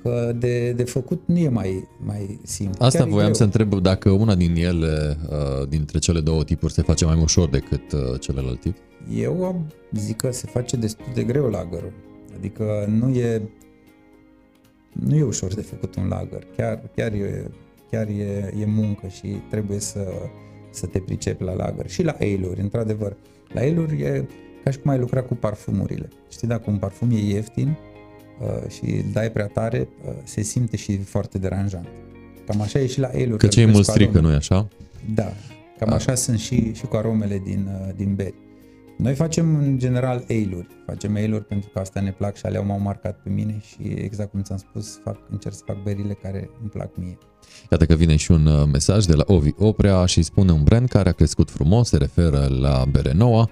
că 0.02 0.32
de, 0.37 0.72
de 0.72 0.84
făcut 0.84 1.22
nu 1.26 1.38
e 1.38 1.48
mai, 1.48 1.88
mai 2.04 2.40
simplu. 2.42 2.84
Asta 2.84 2.98
Chiar 2.98 3.08
voiam 3.08 3.32
să 3.32 3.44
întreb 3.44 3.74
dacă 3.74 4.11
una 4.11 4.34
din 4.34 4.56
ele, 4.56 5.16
uh, 5.28 5.68
dintre 5.68 5.98
cele 5.98 6.20
două 6.20 6.44
tipuri, 6.44 6.72
se 6.72 6.82
face 6.82 7.04
mai 7.04 7.20
ușor 7.22 7.48
decât 7.48 7.92
uh, 7.92 8.20
celălalt 8.20 8.61
tip? 8.61 8.76
Eu 9.14 9.66
zic 9.92 10.16
că 10.16 10.32
se 10.32 10.46
face 10.46 10.76
destul 10.76 11.06
de 11.14 11.22
greu 11.22 11.48
lagărul. 11.50 11.92
Adică 12.37 12.87
nu 12.88 13.08
e, 13.08 13.42
nu 14.92 15.16
e 15.16 15.22
ușor 15.22 15.54
de 15.54 15.61
făcut 15.61 15.96
un 15.96 16.08
lagăr. 16.08 16.46
Chiar, 16.56 16.82
chiar, 16.96 17.12
e, 17.12 17.50
chiar 17.90 18.08
e, 18.08 18.54
e 18.61 18.64
muncă 18.66 19.06
și 19.06 19.26
trebuie 19.50 19.78
să, 19.78 20.06
să 20.70 20.87
te 20.87 20.98
pricepi 20.98 21.42
la 21.42 21.52
lagăr. 21.52 21.88
Și 21.88 22.02
la 22.02 22.16
ale 22.20 22.50
într-adevăr. 22.61 23.16
La 23.52 23.61
ale 23.61 23.87
e 23.98 24.24
ca 24.64 24.70
și 24.70 24.78
cum 24.78 24.90
ai 24.90 24.98
lucra 24.98 25.22
cu 25.22 25.35
parfumurile. 25.35 26.09
Știi, 26.31 26.48
dacă 26.48 26.70
un 26.70 26.76
parfum 26.76 27.11
e 27.11 27.18
ieftin, 27.18 27.76
Uh, 28.40 28.70
și 28.70 28.85
îl 28.85 29.04
dai 29.12 29.31
prea 29.31 29.46
tare, 29.46 29.88
uh, 30.04 30.12
se 30.24 30.42
simte 30.42 30.76
și 30.76 30.96
foarte 30.96 31.38
deranjant. 31.38 31.87
Cam 32.46 32.61
așa 32.61 32.78
e 32.78 32.87
și 32.87 33.00
la 33.00 33.09
eluri. 33.12 33.38
Că 33.38 33.46
cei 33.46 33.66
mult 33.66 33.85
strică, 33.85 34.20
nu-i 34.20 34.35
așa? 34.35 34.68
Da, 35.14 35.33
cam 35.78 35.90
A. 35.90 35.94
așa 35.94 36.14
sunt 36.14 36.38
și, 36.38 36.74
și 36.74 36.87
cu 36.87 36.96
aromele 36.96 37.40
din, 37.44 37.68
uh, 37.68 37.94
din 37.96 38.14
beri. 38.14 38.35
Noi 38.98 39.14
facem 39.14 39.56
în 39.56 39.78
general 39.78 40.24
ale 40.28 40.66
Facem 40.87 41.16
ale 41.16 41.42
pentru 41.48 41.70
că 41.72 41.78
asta 41.78 42.00
ne 42.00 42.11
plac 42.11 42.37
și 42.37 42.46
alea 42.46 42.61
m-au 42.61 42.80
marcat 42.80 43.18
pe 43.22 43.30
mine 43.30 43.61
și 43.66 43.82
exact 43.82 44.30
cum 44.30 44.42
ți-am 44.42 44.58
spus, 44.58 45.00
fac, 45.04 45.16
încerc 45.30 45.54
să 45.54 45.62
fac 45.66 45.82
berile 45.82 46.18
care 46.22 46.50
îmi 46.61 46.70
plac 46.70 46.96
mie. 46.96 47.18
Iată 47.70 47.87
că 47.87 47.94
vine 47.94 48.16
și 48.16 48.30
un 48.30 48.70
mesaj 48.72 49.04
de 49.04 49.14
la 49.14 49.24
Ovi 49.26 49.50
Oprea 49.56 50.06
și 50.06 50.22
spune 50.22 50.52
un 50.52 50.62
brand 50.62 50.88
care 50.88 51.08
a 51.08 51.12
crescut 51.12 51.50
frumos, 51.50 51.88
se 51.88 51.96
referă 51.96 52.46
la 52.61 52.84
bere 52.90 53.12
nouă, 53.12 53.48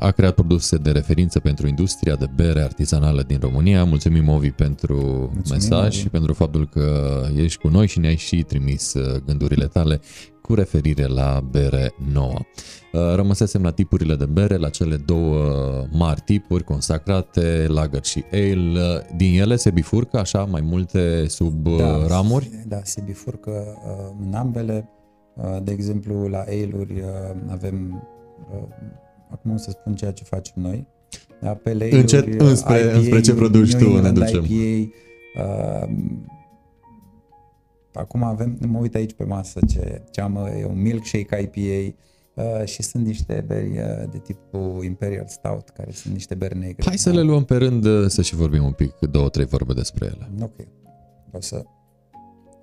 a 0.00 0.10
creat 0.10 0.34
produse 0.34 0.76
de 0.76 0.90
referință 0.90 1.40
pentru 1.40 1.66
industria 1.66 2.16
de 2.16 2.26
bere 2.34 2.62
artizanală 2.62 3.22
din 3.22 3.38
România. 3.40 3.84
Mulțumim, 3.84 4.28
Ovi, 4.28 4.50
pentru 4.50 4.96
Mulțumim, 5.34 5.42
mesaj 5.52 5.86
Ovi. 5.86 5.96
și 5.96 6.08
pentru 6.08 6.32
faptul 6.32 6.68
că 6.68 7.20
ești 7.36 7.60
cu 7.60 7.68
noi 7.68 7.86
și 7.86 7.98
ne-ai 7.98 8.16
și 8.16 8.42
trimis 8.42 8.94
uh, 8.94 9.22
gândurile 9.26 9.66
tale 9.66 10.00
cu 10.42 10.54
referire 10.54 11.06
la 11.06 11.40
bere 11.50 11.94
nouă. 12.12 12.38
Uh, 12.92 13.14
rămăsesem 13.14 13.62
la 13.62 13.70
tipurile 13.70 14.14
de 14.14 14.26
bere, 14.26 14.56
la 14.56 14.68
cele 14.68 14.96
două 14.96 15.42
mari 15.90 16.20
tipuri 16.24 16.64
consacrate, 16.64 17.66
lager 17.68 18.04
și 18.04 18.24
ale. 18.32 19.06
Din 19.16 19.40
ele 19.40 19.56
se 19.56 19.70
bifurcă 19.70 20.18
așa 20.18 20.44
mai 20.44 20.60
multe 20.60 21.28
sub 21.28 21.68
da, 21.76 22.06
ramuri? 22.06 22.50
Da, 22.66 22.80
se 22.82 23.02
bifurcă 23.04 23.50
uh, 23.50 24.16
în 24.26 24.34
ambele. 24.34 24.88
De 25.62 25.72
exemplu, 25.72 26.26
la 26.26 26.38
ale-uri 26.38 27.04
avem 27.48 28.08
acum 29.30 29.52
o 29.52 29.56
să 29.56 29.70
spun 29.70 29.94
ceea 29.94 30.12
ce 30.12 30.24
facem 30.24 30.54
noi. 30.56 30.86
Da, 31.40 31.54
pe 31.54 31.88
Încet, 31.90 32.40
înspre, 32.40 32.80
IPA, 32.80 32.96
înspre 32.96 33.20
ce 33.20 33.34
produci 33.34 33.74
tu 33.74 34.00
ne 34.00 34.10
ducem. 34.10 34.44
IPA, 34.44 34.94
uh, 35.42 35.88
acum 37.92 38.22
avem, 38.22 38.58
mă 38.66 38.78
uit 38.78 38.94
aici 38.94 39.12
pe 39.12 39.24
masă 39.24 39.60
ce, 39.68 40.02
ce 40.10 40.20
am, 40.20 40.36
e 40.36 40.64
un 40.64 40.80
milkshake 40.82 41.50
IPA, 41.52 41.96
Uh, 42.34 42.64
și 42.64 42.82
sunt 42.82 43.06
niște 43.06 43.44
beri 43.46 43.78
uh, 43.78 44.10
de 44.10 44.18
tipul 44.18 44.84
Imperial 44.84 45.24
Stout, 45.26 45.68
care 45.68 45.90
sunt 45.90 46.12
niște 46.12 46.34
beri 46.34 46.58
negre. 46.58 46.84
Hai 46.86 46.98
să 46.98 47.10
le 47.10 47.22
luăm 47.22 47.44
pe 47.44 47.56
rând 47.56 47.84
uh, 47.84 48.06
să 48.06 48.22
și 48.22 48.34
vorbim 48.34 48.64
un 48.64 48.72
pic, 48.72 48.98
două, 48.98 49.28
trei 49.28 49.44
vorbe 49.44 49.72
despre 49.72 50.06
ele. 50.06 50.30
Ok. 50.42 50.54
O 51.32 51.40
să 51.40 51.64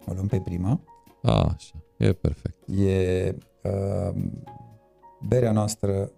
o 0.05 0.13
luăm 0.13 0.27
pe 0.27 0.41
prima. 0.43 0.81
A, 1.21 1.53
așa, 1.55 1.83
e 1.97 2.13
perfect. 2.13 2.67
E 2.67 3.35
uh, 3.63 4.15
berea 5.27 5.51
noastră 5.51 6.11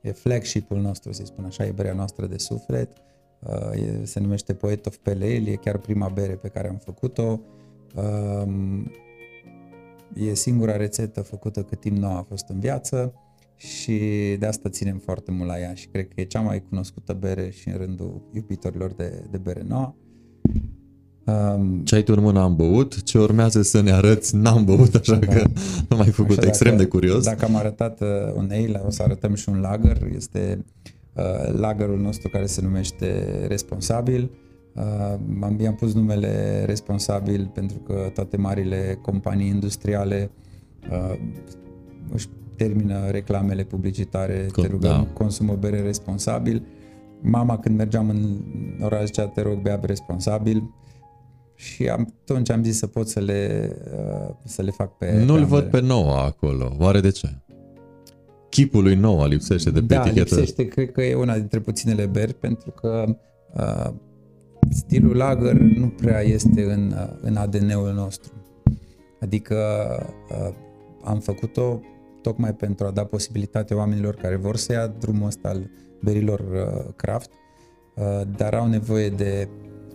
e 0.00 0.12
flagship-ul 0.12 0.78
nostru, 0.78 1.12
să 1.12 1.24
spun 1.24 1.44
așa, 1.44 1.66
e 1.66 1.70
berea 1.70 1.94
noastră 1.94 2.26
de 2.26 2.38
suflet, 2.38 2.92
uh, 3.40 4.00
e, 4.00 4.04
se 4.04 4.20
numește 4.20 4.54
Poet 4.54 4.86
of 4.86 4.96
Pale 4.96 5.24
Ale, 5.24 5.50
e 5.50 5.56
chiar 5.56 5.78
prima 5.78 6.08
bere 6.08 6.34
pe 6.34 6.48
care 6.48 6.68
am 6.68 6.76
făcut-o. 6.76 7.40
Um, 7.94 8.90
e 10.14 10.34
singura 10.34 10.76
rețetă 10.76 11.22
făcută 11.22 11.62
cât 11.62 11.80
timp 11.80 11.96
nou 11.96 12.16
a 12.16 12.22
fost 12.28 12.48
în 12.48 12.60
viață 12.60 13.14
și 13.56 13.96
de 14.38 14.46
asta 14.46 14.68
ținem 14.68 14.98
foarte 14.98 15.30
mult 15.30 15.48
la 15.48 15.58
ea 15.60 15.74
și 15.74 15.88
cred 15.88 16.08
că 16.08 16.20
e 16.20 16.24
cea 16.24 16.40
mai 16.40 16.62
cunoscută 16.62 17.12
bere 17.12 17.50
și 17.50 17.68
în 17.68 17.76
rândul 17.76 18.22
iubitorilor 18.32 18.92
de, 18.92 19.24
de 19.30 19.38
bere 19.38 19.62
nouă. 19.62 19.94
Um, 21.30 21.80
ce 21.84 21.94
ai 21.94 22.02
tu 22.02 22.12
în 22.16 22.22
mână 22.22 22.40
am 22.40 22.56
băut, 22.56 23.02
ce 23.02 23.18
urmează 23.18 23.62
să 23.62 23.80
ne 23.80 23.92
arăți 23.92 24.36
n-am 24.36 24.64
băut, 24.64 24.94
așa 24.94 25.14
da. 25.16 25.26
că 25.26 25.42
nu 25.88 25.96
mai 25.96 26.06
făcut 26.06 26.38
așa, 26.38 26.48
extrem 26.48 26.72
dacă, 26.72 26.82
de 26.82 26.88
curios. 26.88 27.24
Dacă 27.24 27.44
am 27.44 27.56
arătat 27.56 28.00
uh, 28.00 28.08
un 28.34 28.48
ale, 28.50 28.82
o 28.86 28.90
să 28.90 29.02
arătăm 29.02 29.34
și 29.34 29.48
un 29.48 29.60
lager, 29.60 29.98
este 30.14 30.64
uh, 31.14 31.58
lagerul 31.58 32.00
nostru 32.00 32.28
care 32.28 32.46
se 32.46 32.60
numește 32.62 33.24
Responsabil. 33.48 34.30
Uh, 34.74 34.82
am, 35.40 35.56
i-am 35.60 35.74
pus 35.74 35.94
numele 35.94 36.64
Responsabil 36.66 37.50
pentru 37.54 37.78
că 37.78 38.10
toate 38.14 38.36
marile 38.36 38.98
companii 39.02 39.48
industriale 39.48 40.30
uh, 40.90 41.18
își 42.12 42.28
termină 42.56 43.10
reclamele 43.10 43.62
publicitare, 43.62 44.46
Com, 44.52 44.64
te 44.64 44.70
rugăm, 44.70 44.90
da. 44.90 45.06
consumă 45.12 45.54
bere 45.54 45.80
responsabil. 45.80 46.62
Mama 47.20 47.58
când 47.58 47.76
mergeam 47.76 48.08
în 48.08 48.40
oraș 48.80 49.04
zicea, 49.04 49.26
te 49.26 49.42
rog, 49.42 49.60
bea 49.60 49.80
responsabil 49.82 50.74
și 51.60 51.88
am, 51.88 52.14
atunci 52.20 52.50
am 52.50 52.64
zis 52.64 52.78
să 52.78 52.86
pot 52.86 53.08
să 53.08 53.20
le, 53.20 53.72
uh, 53.96 54.34
să 54.44 54.62
le 54.62 54.70
fac 54.70 54.96
pe... 54.96 55.22
Nu-l 55.24 55.44
văd 55.44 55.64
pe 55.64 55.80
Noua 55.80 56.24
acolo. 56.24 56.76
Oare 56.78 57.00
de 57.00 57.10
ce? 57.10 57.28
Chipul 58.48 58.82
lui 58.82 58.94
Noua 58.94 59.26
lipsește 59.26 59.70
de 59.70 59.80
pe 59.80 59.94
da, 59.94 60.00
etichetă. 60.00 60.34
lipsește. 60.34 60.68
Cred 60.68 60.92
că 60.92 61.02
e 61.02 61.14
una 61.14 61.34
dintre 61.34 61.58
puținele 61.58 62.06
beri 62.06 62.34
pentru 62.34 62.70
că 62.70 63.16
uh, 63.54 63.92
stilul 64.70 65.16
lager 65.16 65.52
nu 65.52 65.88
prea 65.88 66.20
este 66.20 66.62
în, 66.62 66.94
uh, 66.96 67.16
în 67.20 67.36
ADN-ul 67.36 67.92
nostru. 67.94 68.32
Adică 69.20 69.56
uh, 70.30 70.54
am 71.04 71.18
făcut-o 71.18 71.80
tocmai 72.22 72.54
pentru 72.54 72.86
a 72.86 72.90
da 72.90 73.04
posibilitate 73.04 73.74
oamenilor 73.74 74.14
care 74.14 74.36
vor 74.36 74.56
să 74.56 74.72
ia 74.72 74.86
drumul 74.86 75.26
ăsta 75.26 75.48
al 75.48 75.70
berilor 76.02 76.40
uh, 76.40 76.92
craft, 76.96 77.30
uh, 77.94 78.20
dar 78.36 78.54
au 78.54 78.68
nevoie 78.68 79.08
de 79.08 79.48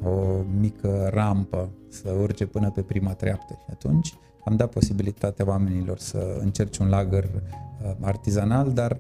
o 0.03 0.43
mică 0.59 1.09
rampă 1.13 1.69
să 1.89 2.09
urce 2.21 2.45
până 2.45 2.71
pe 2.71 2.81
prima 2.81 3.13
treaptă. 3.13 3.59
Și 3.59 3.69
atunci 3.71 4.13
am 4.45 4.55
dat 4.55 4.69
posibilitatea 4.69 5.47
oamenilor 5.47 5.99
să 5.99 6.37
încerce 6.41 6.83
un 6.83 6.89
lagăr 6.89 7.23
uh, 7.23 7.91
artizanal, 8.01 8.71
dar 8.71 8.99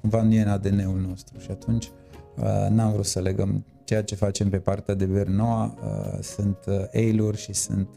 cumva 0.00 0.22
nu 0.22 0.32
e 0.32 0.42
în 0.42 0.48
ADN-ul 0.48 1.00
nostru. 1.08 1.38
Și 1.38 1.50
atunci 1.50 1.90
uh, 2.36 2.66
n-am 2.70 2.92
vrut 2.92 3.04
să 3.04 3.20
legăm 3.20 3.64
ceea 3.84 4.02
ce 4.02 4.14
facem 4.14 4.48
pe 4.48 4.58
partea 4.58 4.94
de 4.94 5.04
Bernoa. 5.04 5.74
Uh, 5.84 6.18
sunt 6.22 6.58
ale 6.66 7.32
și 7.34 7.52
sunt 7.52 7.88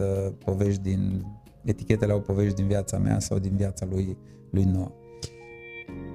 povești 0.46 0.82
din 0.82 1.26
etichetele 1.64 2.12
au 2.12 2.20
povești 2.20 2.56
din 2.56 2.68
viața 2.68 2.98
mea 2.98 3.20
sau 3.20 3.39
din 3.39 3.56
viața 3.56 3.86
lui, 3.89 4.18
lui 4.50 4.64
Noa. 4.64 4.91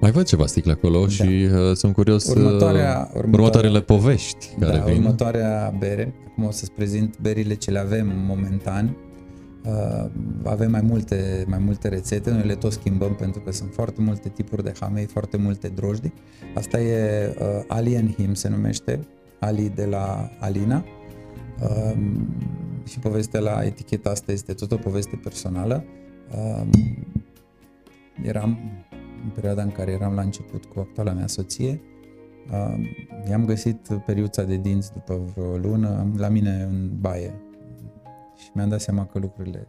Mai 0.01 0.11
văd 0.11 0.25
ceva 0.25 0.45
sticle 0.45 0.71
acolo 0.71 1.01
da. 1.01 1.07
și 1.07 1.47
uh, 1.51 1.75
sunt 1.75 1.93
curios 1.93 2.27
următoarea, 2.27 2.99
uh, 2.99 3.07
următoarea, 3.07 3.29
următoarele 3.31 3.81
povești 3.81 4.47
care 4.59 4.77
da, 4.77 4.83
vin. 4.83 4.95
următoarea 4.95 5.75
bere, 5.79 6.13
acum 6.27 6.43
o 6.43 6.51
să-ți 6.51 6.71
prezint 6.71 7.17
berile 7.21 7.53
ce 7.53 7.71
le 7.71 7.79
avem 7.79 8.11
momentan. 8.27 8.97
Uh, 9.65 10.09
avem 10.43 10.71
mai 10.71 10.81
multe, 10.81 11.45
mai 11.47 11.59
multe 11.59 11.87
rețete, 11.87 12.31
noi 12.31 12.43
le 12.45 12.55
tot 12.55 12.71
schimbăm 12.71 13.15
pentru 13.15 13.39
că 13.39 13.51
sunt 13.51 13.73
foarte 13.73 14.01
multe 14.01 14.29
tipuri 14.29 14.63
de 14.63 14.73
hamei, 14.79 15.05
foarte 15.05 15.37
multe 15.37 15.67
drojdi. 15.67 16.11
Asta 16.55 16.79
e 16.79 17.35
uh, 17.39 17.45
Alien 17.67 18.13
Him 18.17 18.33
se 18.33 18.49
numește, 18.49 18.99
Ali 19.39 19.71
de 19.75 19.85
la 19.85 20.29
Alina. 20.39 20.85
Uh, 21.61 21.97
și 22.85 22.99
povestea 22.99 23.39
la 23.39 23.61
eticheta 23.63 24.09
asta 24.09 24.31
este 24.31 24.53
tot 24.53 24.71
o 24.71 24.75
poveste 24.75 25.19
personală. 25.23 25.83
Uh, 26.31 26.67
eram 28.23 28.59
în 29.23 29.29
perioada 29.29 29.61
în 29.61 29.71
care 29.71 29.91
eram 29.91 30.13
la 30.13 30.21
început 30.21 30.65
cu 30.65 30.79
actuala 30.79 31.11
mea 31.11 31.27
soție, 31.27 31.81
uh, 32.51 33.29
i-am 33.29 33.45
găsit 33.45 33.87
periuța 34.05 34.43
de 34.43 34.55
dinți 34.55 34.93
după 34.93 35.31
vreo 35.35 35.57
lună 35.57 36.11
la 36.17 36.27
mine 36.27 36.67
în 36.69 36.89
baie 36.99 37.41
și 38.35 38.49
mi-am 38.53 38.69
dat 38.69 38.81
seama 38.81 39.05
că 39.05 39.19
lucrurile 39.19 39.67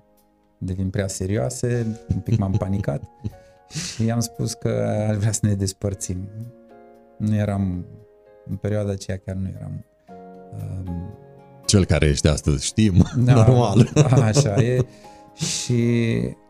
devin 0.59 0.91
prea 0.91 1.07
serioase, 1.07 1.99
un 2.15 2.21
pic 2.21 2.39
m-am 2.39 2.53
panicat 2.53 3.03
și 3.95 4.05
i-am 4.05 4.21
spus 4.21 4.55
că 4.55 4.69
aș 5.09 5.17
vrea 5.17 5.33
să 5.33 5.41
ne 5.43 5.55
despărțim. 5.55 6.29
Nu 7.17 7.35
eram, 7.35 7.87
în 8.47 8.57
perioada 8.57 8.91
aceea 8.91 9.17
chiar 9.17 9.35
nu 9.35 9.49
eram 9.57 9.85
uh, 10.55 10.93
cel 11.67 11.85
care 11.85 12.07
ești 12.07 12.29
astăzi, 12.29 12.65
știm, 12.65 13.05
da, 13.17 13.35
normal. 13.47 13.91
Așa 14.11 14.55
e. 14.55 14.85
Și 15.35 15.83
Uh, 16.23 16.50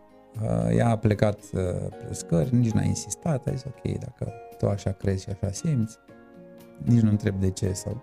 ea 0.71 0.89
a 0.89 0.97
plecat 0.97 1.39
uh, 1.53 1.61
pe 1.89 2.15
scări, 2.15 2.55
nici 2.55 2.71
n-a 2.71 2.83
insistat, 2.83 3.47
a 3.47 3.51
zis 3.51 3.65
ok, 3.65 3.99
dacă 3.99 4.33
tu 4.59 4.69
așa 4.69 4.91
crezi 4.91 5.23
și 5.23 5.31
așa 5.31 5.53
simți, 5.53 5.99
nici 6.85 7.01
nu 7.01 7.11
întreb 7.11 7.41
de 7.41 7.51
ce 7.51 7.73
sau 7.73 8.03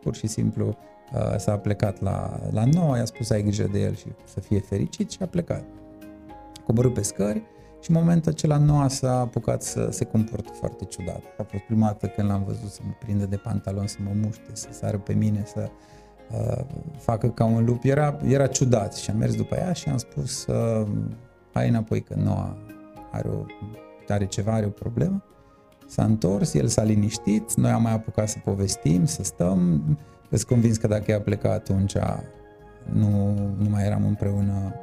pur 0.00 0.14
și 0.14 0.26
simplu 0.26 0.66
uh, 0.66 1.36
s-a 1.36 1.58
plecat 1.58 2.00
la, 2.00 2.40
la 2.50 2.64
nou, 2.64 2.94
i-a 2.94 3.04
spus 3.04 3.30
ai 3.30 3.42
grijă 3.42 3.68
de 3.72 3.80
el 3.80 3.94
și 3.94 4.06
să 4.24 4.40
fie 4.40 4.60
fericit 4.60 5.10
și 5.10 5.18
a 5.22 5.26
plecat. 5.26 5.64
Coborât 6.64 6.94
pe 6.94 7.02
scări 7.02 7.42
și 7.80 7.90
în 7.90 7.96
momentul 7.96 8.32
acela 8.32 8.56
Noa 8.56 8.88
s-a 8.88 9.18
apucat 9.18 9.62
să 9.62 9.88
se 9.90 10.04
comportă 10.04 10.52
foarte 10.52 10.84
ciudat. 10.84 11.22
A 11.38 11.42
fost 11.42 11.62
prima 11.62 11.86
dată 11.86 12.06
când 12.06 12.28
l-am 12.28 12.44
văzut 12.44 12.70
să 12.70 12.80
mă 12.84 12.92
prinde 12.98 13.24
de 13.24 13.36
pantalon, 13.36 13.86
să 13.86 13.96
mă 14.04 14.10
muște, 14.22 14.50
să 14.52 14.68
sară 14.70 14.98
pe 14.98 15.12
mine, 15.12 15.42
să 15.46 15.70
uh, 16.30 16.64
facă 16.96 17.28
ca 17.28 17.44
un 17.44 17.64
lup. 17.64 17.84
Era, 17.84 18.18
era 18.24 18.46
ciudat 18.46 18.94
și 18.94 19.10
am 19.10 19.16
mers 19.16 19.34
după 19.36 19.54
ea 19.56 19.72
și 19.72 19.88
am 19.88 19.96
spus 19.96 20.46
uh, 20.46 20.86
hai 21.58 21.68
înapoi 21.68 22.00
că 22.02 22.14
Noa 22.14 22.56
are, 23.10 23.28
o, 23.28 23.44
are 24.08 24.26
ceva, 24.26 24.52
are 24.52 24.66
o 24.66 24.70
problemă. 24.70 25.22
S-a 25.86 26.04
întors, 26.04 26.54
el 26.54 26.66
s-a 26.66 26.82
liniștit, 26.82 27.54
noi 27.54 27.70
am 27.70 27.82
mai 27.82 27.92
apucat 27.92 28.28
să 28.28 28.38
povestim, 28.44 29.04
să 29.04 29.22
stăm. 29.22 29.82
Îți 30.30 30.46
convins 30.46 30.76
că 30.76 30.86
dacă 30.86 31.10
ea 31.10 31.20
pleca 31.20 31.52
atunci, 31.52 31.96
nu, 32.92 33.32
nu 33.58 33.68
mai 33.68 33.84
eram 33.84 34.04
împreună 34.04 34.74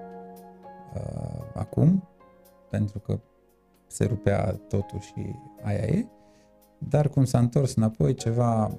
uh, 0.93 1.43
acum, 1.53 2.07
pentru 2.69 2.99
că 2.99 3.19
se 3.87 4.05
rupea 4.05 4.59
totul 4.67 4.99
și 4.99 5.35
aia 5.63 5.83
e. 5.83 6.05
Dar 6.77 7.09
cum 7.09 7.25
s-a 7.25 7.39
întors 7.39 7.75
înapoi, 7.75 8.13
ceva 8.13 8.77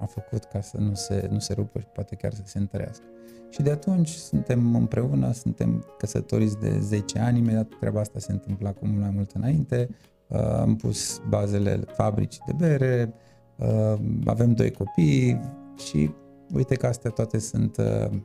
a 0.00 0.04
făcut 0.04 0.44
ca 0.44 0.60
să 0.60 0.76
nu 0.78 0.94
se, 0.94 1.28
nu 1.30 1.38
se 1.38 1.52
rupă 1.52 1.78
și 1.78 1.86
poate 1.92 2.14
chiar 2.14 2.32
să 2.32 2.42
se 2.44 2.58
întărească. 2.58 3.04
Și 3.50 3.62
de 3.62 3.70
atunci 3.70 4.08
suntem 4.08 4.74
împreună, 4.74 5.32
suntem 5.32 5.84
căsătoriți 5.98 6.58
de 6.58 6.78
10 6.80 7.18
ani, 7.18 7.38
imediat 7.38 7.68
treaba 7.80 8.00
asta 8.00 8.18
se 8.18 8.32
întâmpla 8.32 8.72
cu 8.72 8.86
mult 8.86 9.00
mai 9.00 9.10
mult 9.14 9.30
înainte. 9.30 9.88
Uh, 10.26 10.38
am 10.38 10.76
pus 10.76 11.20
bazele 11.28 11.80
fabricii 11.94 12.42
de 12.46 12.52
bere, 12.58 13.12
uh, 13.56 13.98
avem 14.24 14.52
doi 14.52 14.70
copii 14.70 15.40
și 15.88 16.10
uite 16.54 16.74
că 16.74 16.86
astea 16.86 17.10
toate 17.10 17.38
sunt 17.38 17.76
uh, 17.76 18.18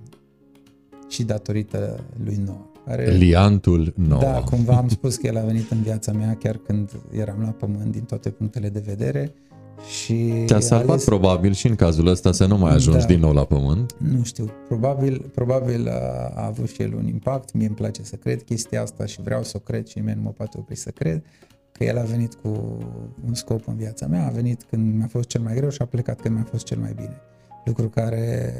și 1.07 1.23
datorită 1.23 1.99
lui 2.23 2.35
Noah. 2.45 2.69
Care, 2.85 3.11
Liantul 3.11 3.93
Noah. 3.95 4.21
Da, 4.21 4.41
cumva 4.41 4.75
am 4.75 4.87
spus 4.87 5.15
că 5.15 5.27
el 5.27 5.37
a 5.37 5.41
venit 5.41 5.71
în 5.71 5.81
viața 5.81 6.11
mea 6.11 6.35
chiar 6.35 6.57
când 6.57 6.91
eram 7.11 7.41
la 7.41 7.49
pământ 7.49 7.91
din 7.91 8.03
toate 8.03 8.29
punctele 8.29 8.69
de 8.69 8.83
vedere 8.85 9.33
și 9.87 10.43
Te-a 10.45 10.59
salvat 10.59 10.89
ales... 10.89 11.03
probabil 11.03 11.53
și 11.53 11.67
în 11.67 11.75
cazul 11.75 12.07
ăsta 12.07 12.31
să 12.31 12.45
nu 12.45 12.57
mai 12.57 12.73
ajungi 12.73 12.99
da, 12.99 13.05
din 13.05 13.19
nou 13.19 13.33
la 13.33 13.45
pământ? 13.45 13.95
Nu 13.97 14.23
știu, 14.23 14.51
probabil, 14.67 15.31
probabil 15.33 15.89
a, 15.89 16.31
a 16.35 16.45
avut 16.45 16.69
și 16.69 16.81
el 16.81 16.93
un 16.93 17.07
impact, 17.07 17.53
mie 17.53 17.67
îmi 17.67 17.75
place 17.75 18.03
să 18.03 18.15
cred 18.15 18.43
chestia 18.43 18.81
asta 18.81 19.05
și 19.05 19.21
vreau 19.21 19.43
să 19.43 19.53
o 19.55 19.59
cred 19.59 19.87
și 19.87 19.97
nimeni 19.97 20.17
nu 20.17 20.23
mă 20.23 20.29
poate 20.29 20.57
opri 20.59 20.75
să 20.75 20.89
cred 20.89 21.23
că 21.71 21.83
el 21.83 21.97
a 21.97 22.03
venit 22.03 22.33
cu 22.33 22.77
un 23.27 23.33
scop 23.33 23.67
în 23.67 23.75
viața 23.75 24.07
mea, 24.07 24.27
a 24.27 24.29
venit 24.29 24.63
când 24.63 24.95
mi-a 24.95 25.07
fost 25.07 25.27
cel 25.27 25.41
mai 25.41 25.55
greu 25.55 25.69
și 25.69 25.81
a 25.81 25.85
plecat 25.85 26.21
când 26.21 26.35
mi-a 26.35 26.47
fost 26.49 26.65
cel 26.65 26.77
mai 26.77 26.93
bine. 26.95 27.21
Lucru 27.65 27.89
care 27.89 28.53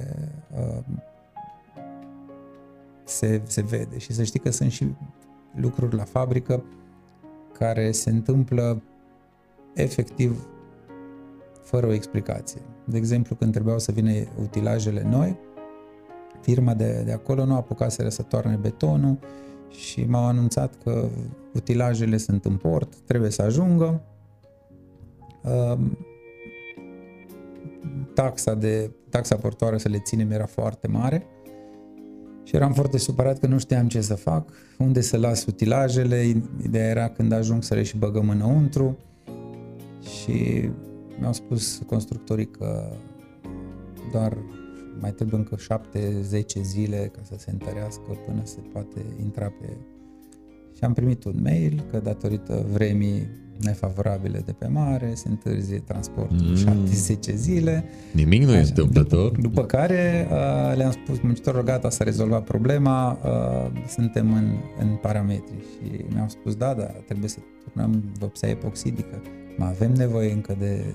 uh, 0.55 0.83
se, 3.03 3.41
se 3.45 3.61
vede. 3.61 3.97
Și 3.97 4.13
să 4.13 4.23
știi 4.23 4.39
că 4.39 4.51
sunt 4.51 4.71
și 4.71 4.87
lucruri 5.55 5.95
la 5.95 6.03
fabrică 6.03 6.63
care 7.57 7.91
se 7.91 8.09
întâmplă 8.09 8.81
efectiv 9.73 10.47
fără 11.63 11.87
o 11.87 11.93
explicație. 11.93 12.61
De 12.85 12.97
exemplu, 12.97 13.35
când 13.35 13.51
trebuiau 13.51 13.79
să 13.79 13.91
vină 13.91 14.11
utilajele 14.41 15.03
noi, 15.09 15.39
firma 16.41 16.73
de, 16.73 17.01
de 17.05 17.11
acolo 17.11 17.45
nu 17.45 17.53
a 17.53 17.55
apucat 17.55 17.91
să 17.91 18.23
toarne 18.27 18.55
betonul 18.55 19.19
și 19.69 20.03
m-au 20.03 20.25
anunțat 20.25 20.73
că 20.83 21.09
utilajele 21.53 22.17
sunt 22.17 22.45
în 22.45 22.55
port, 22.55 22.95
trebuie 22.95 23.29
să 23.29 23.41
ajungă. 23.41 24.01
Um, 25.43 25.97
taxa, 28.13 28.53
de, 28.53 28.91
taxa 29.09 29.35
portoară 29.35 29.77
să 29.77 29.89
le 29.89 29.99
ținem 29.99 30.31
era 30.31 30.45
foarte 30.45 30.87
mare 30.87 31.25
și 32.43 32.55
eram 32.55 32.73
foarte 32.73 32.97
supărat 32.97 33.39
că 33.39 33.47
nu 33.47 33.59
știam 33.59 33.87
ce 33.87 34.01
să 34.01 34.15
fac, 34.15 34.49
unde 34.77 35.01
să 35.01 35.17
las 35.17 35.45
utilajele, 35.45 36.43
ideea 36.63 36.89
era 36.89 37.09
când 37.09 37.31
ajung 37.31 37.63
să 37.63 37.73
le 37.73 37.83
și 37.83 37.97
băgăm 37.97 38.29
înăuntru 38.29 38.97
și 40.01 40.69
mi-au 41.21 41.33
spus 41.33 41.81
constructorii 41.85 42.47
că 42.47 42.93
doar 44.11 44.37
mai 44.99 45.11
trebuie 45.11 45.39
încă 45.39 45.55
7-10 46.59 46.61
zile 46.61 47.11
ca 47.15 47.21
să 47.23 47.35
se 47.37 47.51
întărească 47.51 48.19
până 48.25 48.41
se 48.43 48.59
poate 48.73 49.05
intra 49.23 49.53
pe... 49.61 49.77
Și 50.75 50.83
am 50.83 50.93
primit 50.93 51.23
un 51.23 51.39
mail 51.43 51.83
că 51.91 51.99
datorită 51.99 52.65
vremii 52.71 53.27
nefavorabile 53.57 54.41
de 54.45 54.51
pe 54.51 54.67
mare, 54.67 55.11
se 55.13 55.29
întârzie 55.29 55.77
transportul 55.77 56.55
mm. 56.65 56.85
7-10 56.85 57.35
zile. 57.35 57.83
Nimic 58.13 58.43
nu 58.43 58.53
e 58.53 58.59
întâmplător. 58.59 59.31
După, 59.31 59.41
după 59.41 59.65
care 59.65 60.27
uh, 60.31 60.75
le-am 60.75 60.91
spus 60.91 61.19
muncitorilor, 61.19 61.63
gata, 61.63 61.89
s-a 61.89 62.03
rezolvat 62.03 62.43
problema, 62.43 63.11
uh, 63.11 63.81
suntem 63.87 64.33
în, 64.33 64.47
în 64.79 64.95
parametri 65.01 65.57
și 65.57 66.05
mi-au 66.13 66.29
spus, 66.29 66.55
da, 66.55 66.73
da, 66.73 66.83
trebuie 66.83 67.29
să 67.29 67.37
turnăm 67.63 68.03
vopsea 68.19 68.49
epoxidică, 68.49 69.21
mai 69.45 69.50
avem 69.63 69.91
nevoie 69.91 70.31
încă 70.31 70.55
de 70.59 70.85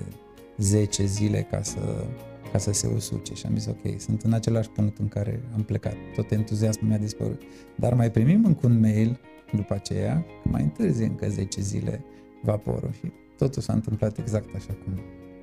10 0.58 1.04
zile 1.04 1.46
ca 1.50 1.62
să 1.62 2.04
ca 2.52 2.58
să 2.58 2.72
se 2.72 2.86
usuce 2.94 3.34
și 3.34 3.46
am 3.46 3.56
zis 3.56 3.66
ok, 3.66 4.00
sunt 4.00 4.22
în 4.22 4.32
același 4.32 4.68
punct 4.68 4.98
în 4.98 5.08
care 5.08 5.40
am 5.54 5.62
plecat, 5.62 5.94
tot 6.14 6.30
entuziasmul 6.30 6.88
mi-a 6.88 6.98
dispărut. 6.98 7.42
Dar 7.74 7.94
mai 7.94 8.10
primim 8.10 8.44
încă 8.44 8.66
un 8.66 8.80
mail 8.80 9.18
după 9.52 9.74
aceea, 9.74 10.24
mai 10.44 10.62
întârzi 10.62 11.02
încă 11.02 11.28
10 11.28 11.60
zile 11.60 12.04
vaporul 12.42 12.90
și 12.92 13.12
totul 13.36 13.62
s-a 13.62 13.72
întâmplat 13.72 14.18
exact 14.18 14.54
așa 14.54 14.76
cum 14.84 15.00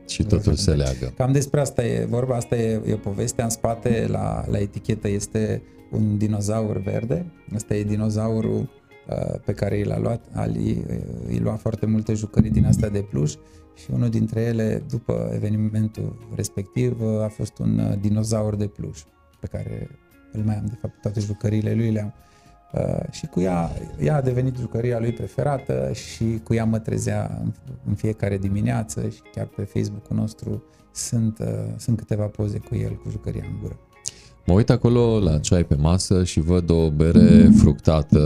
și 0.07 0.23
totul 0.23 0.53
se 0.53 0.71
leagă. 0.73 1.13
Cam 1.17 1.31
despre 1.31 1.59
asta 1.59 1.85
e 1.85 2.05
vorba, 2.05 2.35
asta 2.35 2.55
e, 2.55 2.81
e 2.85 2.95
povestea. 2.95 3.43
În 3.43 3.49
spate, 3.49 4.07
la, 4.09 4.45
la 4.49 4.59
etichetă, 4.59 5.07
este 5.07 5.61
un 5.91 6.17
dinozaur 6.17 6.77
verde. 6.77 7.25
Asta 7.55 7.75
e 7.75 7.83
dinozaurul 7.83 8.59
uh, 8.59 8.67
pe 9.45 9.53
care 9.53 9.77
i 9.77 9.83
l-a 9.83 9.99
luat. 9.99 10.21
Ali 10.33 10.85
îi 11.27 11.39
lua 11.39 11.55
foarte 11.55 11.85
multe 11.85 12.13
jucării 12.13 12.49
din 12.49 12.65
astea 12.65 12.89
de 12.89 13.01
pluș 13.01 13.35
și 13.75 13.91
unul 13.91 14.09
dintre 14.09 14.41
ele, 14.41 14.83
după 14.89 15.29
evenimentul 15.33 16.27
respectiv, 16.35 17.01
a 17.21 17.27
fost 17.27 17.57
un 17.57 17.79
uh, 17.79 17.99
dinozaur 17.99 18.55
de 18.55 18.67
pluș 18.67 19.03
pe 19.39 19.47
care 19.47 19.89
îl 20.31 20.43
mai 20.43 20.55
am, 20.55 20.65
de 20.65 20.77
fapt, 20.81 21.01
toate 21.01 21.19
jucăriile 21.19 21.73
lui 21.73 21.91
le-am. 21.91 22.13
Uh, 22.73 23.11
și 23.11 23.25
cu 23.25 23.39
ea, 23.39 23.71
ea 23.99 24.15
a 24.15 24.21
devenit 24.21 24.57
jucăria 24.57 24.99
lui 24.99 25.11
preferată 25.11 25.91
și 25.93 26.39
cu 26.43 26.53
ea 26.53 26.65
mă 26.65 26.79
trezea 26.79 27.39
în, 27.43 27.53
în 27.85 27.95
fiecare 27.95 28.37
dimineață 28.37 29.09
și 29.09 29.21
chiar 29.31 29.45
pe 29.45 29.63
Facebook-ul 29.63 30.15
nostru 30.15 30.63
sunt, 30.91 31.39
uh, 31.39 31.73
sunt 31.77 31.97
câteva 31.97 32.25
poze 32.25 32.57
cu 32.57 32.75
el, 32.75 32.95
cu 32.95 33.09
jucăria 33.09 33.43
în 33.45 33.59
gură. 33.61 33.79
Mă 34.45 34.53
uit 34.53 34.69
acolo 34.69 35.19
la 35.19 35.39
ce 35.39 35.55
ai 35.55 35.63
pe 35.63 35.75
masă 35.75 36.23
și 36.23 36.39
văd 36.39 36.69
o 36.69 36.89
bere 36.89 37.49
fructată, 37.61 38.19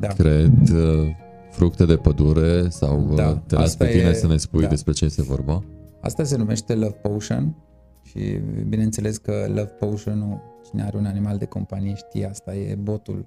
da. 0.00 0.06
cred, 0.06 0.68
uh, 0.72 1.08
fructe 1.50 1.84
de 1.84 1.96
pădure 1.96 2.68
sau 2.68 3.12
da, 3.14 3.34
te 3.46 3.54
las 3.54 3.76
pe 3.76 3.86
tine 3.86 4.08
e, 4.08 4.12
să 4.12 4.26
ne 4.26 4.36
spui 4.36 4.62
da. 4.62 4.68
despre 4.68 4.92
ce 4.92 5.04
este 5.04 5.22
vorba? 5.22 5.64
Asta 6.00 6.24
se 6.24 6.36
numește 6.36 6.74
Love 6.74 6.96
Potion 7.02 7.56
și 8.02 8.40
bineînțeles 8.68 9.16
că 9.16 9.44
Love 9.48 9.72
Potion-ul, 9.78 10.40
cine 10.68 10.82
are 10.82 10.96
un 10.96 11.06
animal 11.06 11.38
de 11.38 11.44
companie 11.44 11.94
știe 11.94 12.26
asta, 12.26 12.54
e 12.54 12.74
botul 12.74 13.26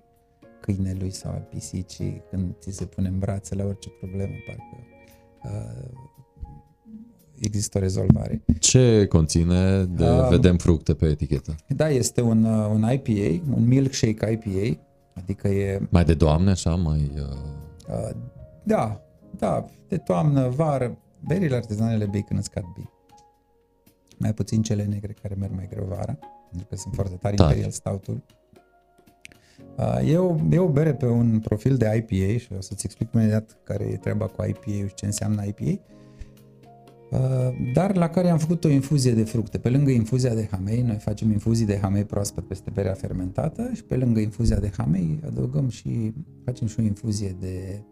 câinelui 0.62 1.12
sau 1.12 1.32
al 1.32 1.48
pisicii 1.50 2.24
când 2.30 2.56
ți 2.60 2.72
se 2.72 2.86
pune 2.86 3.08
în 3.08 3.20
brațe 3.20 3.56
la 3.56 3.64
orice 3.64 3.90
problemă, 3.90 4.34
parcă 4.46 4.78
uh, 5.44 5.90
există 7.42 7.78
o 7.78 7.82
rezolvare. 7.82 8.42
Ce 8.60 9.06
conține? 9.06 9.84
De, 9.84 10.04
uh, 10.04 10.28
vedem 10.30 10.58
fructe 10.58 10.94
pe 10.94 11.06
etichetă. 11.06 11.56
Da, 11.68 11.90
este 11.90 12.22
un, 12.22 12.44
uh, 12.44 12.70
un 12.74 12.92
IPA, 12.92 13.44
un 13.56 13.68
milkshake 13.68 14.32
IPA, 14.32 14.82
adică 15.14 15.48
e... 15.48 15.88
Mai 15.90 16.04
de 16.04 16.14
doamne, 16.14 16.50
așa, 16.50 16.76
mai... 16.76 17.12
Uh... 17.16 17.22
Uh, 17.88 18.16
da, 18.64 19.02
da, 19.38 19.66
de 19.88 19.98
toamnă, 19.98 20.50
vară, 20.50 20.98
berile 21.28 21.56
artezanele 21.56 22.06
bei 22.06 22.24
când 22.24 22.44
scad 22.44 22.64
bei. 22.76 22.90
Mai 24.18 24.34
puțin 24.34 24.62
cele 24.62 24.84
negre 24.84 25.16
care 25.22 25.36
merg 25.40 25.52
mai 25.56 25.68
greu 25.70 25.86
vara, 25.86 26.18
pentru 26.50 26.68
că 26.70 26.76
sunt 26.76 26.94
foarte 26.94 27.16
tari, 27.16 27.36
tari. 27.36 27.50
Imperial 27.50 27.72
Stoutul. 27.72 28.24
Uh, 29.78 30.12
e 30.12 30.18
o, 30.18 30.36
e 30.50 30.60
o 30.60 30.68
bere 30.68 30.94
pe 30.94 31.06
un 31.06 31.40
profil 31.40 31.78
de 31.78 32.06
IPA 32.08 32.38
și 32.38 32.54
o 32.58 32.62
să-ți 32.62 32.86
explic 32.86 33.14
imediat 33.14 33.58
care 33.64 33.84
e 33.84 33.98
treaba 33.98 34.26
cu 34.26 34.44
IPA 34.44 34.88
și 34.88 34.94
ce 34.94 35.06
înseamnă 35.06 35.46
IPA, 35.46 35.64
uh, 35.66 35.78
dar 37.74 37.96
la 37.96 38.10
care 38.10 38.30
am 38.30 38.38
făcut 38.38 38.64
o 38.64 38.70
infuzie 38.70 39.12
de 39.12 39.24
fructe. 39.24 39.58
Pe 39.58 39.70
lângă 39.70 39.92
infuzia 39.92 40.34
de 40.34 40.48
hamei, 40.52 40.82
noi 40.82 40.96
facem 40.96 41.32
infuzii 41.32 41.66
de 41.66 41.78
hamei 41.78 42.06
proaspăt 42.06 42.48
peste 42.48 42.70
berea 42.74 42.94
fermentată 42.94 43.70
și 43.74 43.84
pe 43.84 43.96
lângă 43.96 44.20
infuzia 44.20 44.60
de 44.60 44.72
hamei 44.78 45.20
adăugăm 45.26 45.70
și 45.70 46.14
facem 46.44 46.68
și 46.68 46.80
o 46.80 46.84
infuzie 46.84 47.36
de 47.40 47.84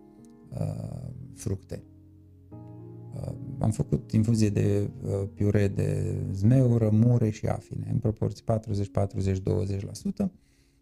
uh, 0.60 1.10
fructe. 1.36 1.84
Uh, 3.14 3.34
am 3.60 3.72
făcut 3.72 4.12
infuzie 4.12 4.50
de 4.50 4.90
uh, 5.04 5.28
piure 5.34 5.68
de 5.68 6.16
zmeură, 6.32 6.90
mure 6.90 7.30
și 7.30 7.46
afine 7.46 7.88
în 7.92 7.98
proporții 7.98 8.44
40-40-20% 10.26 10.32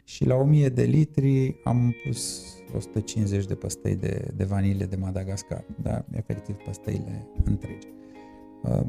și 0.03 0.25
la 0.25 0.35
1000 0.35 0.69
de 0.69 0.83
litri 0.83 1.55
am 1.63 1.95
pus 2.05 2.43
150 2.75 3.45
de 3.45 3.55
păstăi 3.55 3.95
de, 3.95 4.31
de 4.35 4.43
vanilie 4.43 4.85
de 4.85 4.95
Madagascar, 4.95 5.65
dar 5.81 6.05
efectiv 6.11 6.55
păstăile 6.55 7.27
întregi. 7.43 7.96
Uh, 8.63 8.85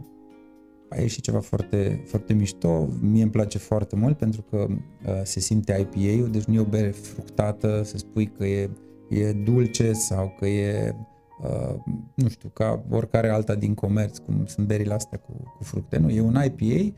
a 0.89 1.01
ieșit 1.01 1.23
ceva 1.23 1.41
foarte, 1.41 2.05
foarte 2.07 2.33
mișto, 2.33 2.89
mie 3.01 3.23
îmi 3.23 3.31
place 3.31 3.59
foarte 3.59 3.97
mult 3.97 4.17
pentru 4.17 4.43
că 4.43 4.67
uh, 4.69 5.21
se 5.23 5.41
simte 5.41 5.89
IPA-ul, 5.93 6.31
deci 6.31 6.45
nu 6.45 6.55
e 6.55 6.61
o 6.61 6.65
bere 6.65 6.91
fructată, 6.91 7.83
să 7.85 7.99
spui 7.99 8.27
că 8.27 8.47
e, 8.47 8.71
e 9.09 9.33
dulce 9.33 9.93
sau 9.93 10.35
că 10.39 10.47
e, 10.47 10.95
uh, 11.43 11.75
nu 12.15 12.29
știu, 12.29 12.49
ca 12.49 12.85
oricare 12.91 13.29
alta 13.29 13.55
din 13.55 13.75
comerț, 13.75 14.19
cum 14.19 14.47
sunt 14.47 14.67
berile 14.67 14.95
astea 14.95 15.19
cu, 15.19 15.33
cu 15.57 15.65
fructe, 15.65 15.99
nu, 15.99 16.11
e 16.11 16.21
un 16.21 16.39
IPA 16.45 16.97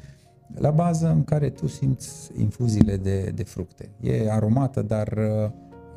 la 0.55 0.71
bază 0.71 1.09
în 1.09 1.25
care 1.25 1.51
tu 1.51 1.67
simți 1.67 2.31
infuziile 2.39 2.97
de, 2.97 3.33
de 3.35 3.43
fructe. 3.43 3.91
E 4.01 4.31
aromată, 4.31 4.83
dar 4.83 5.09
uh, 5.09 5.51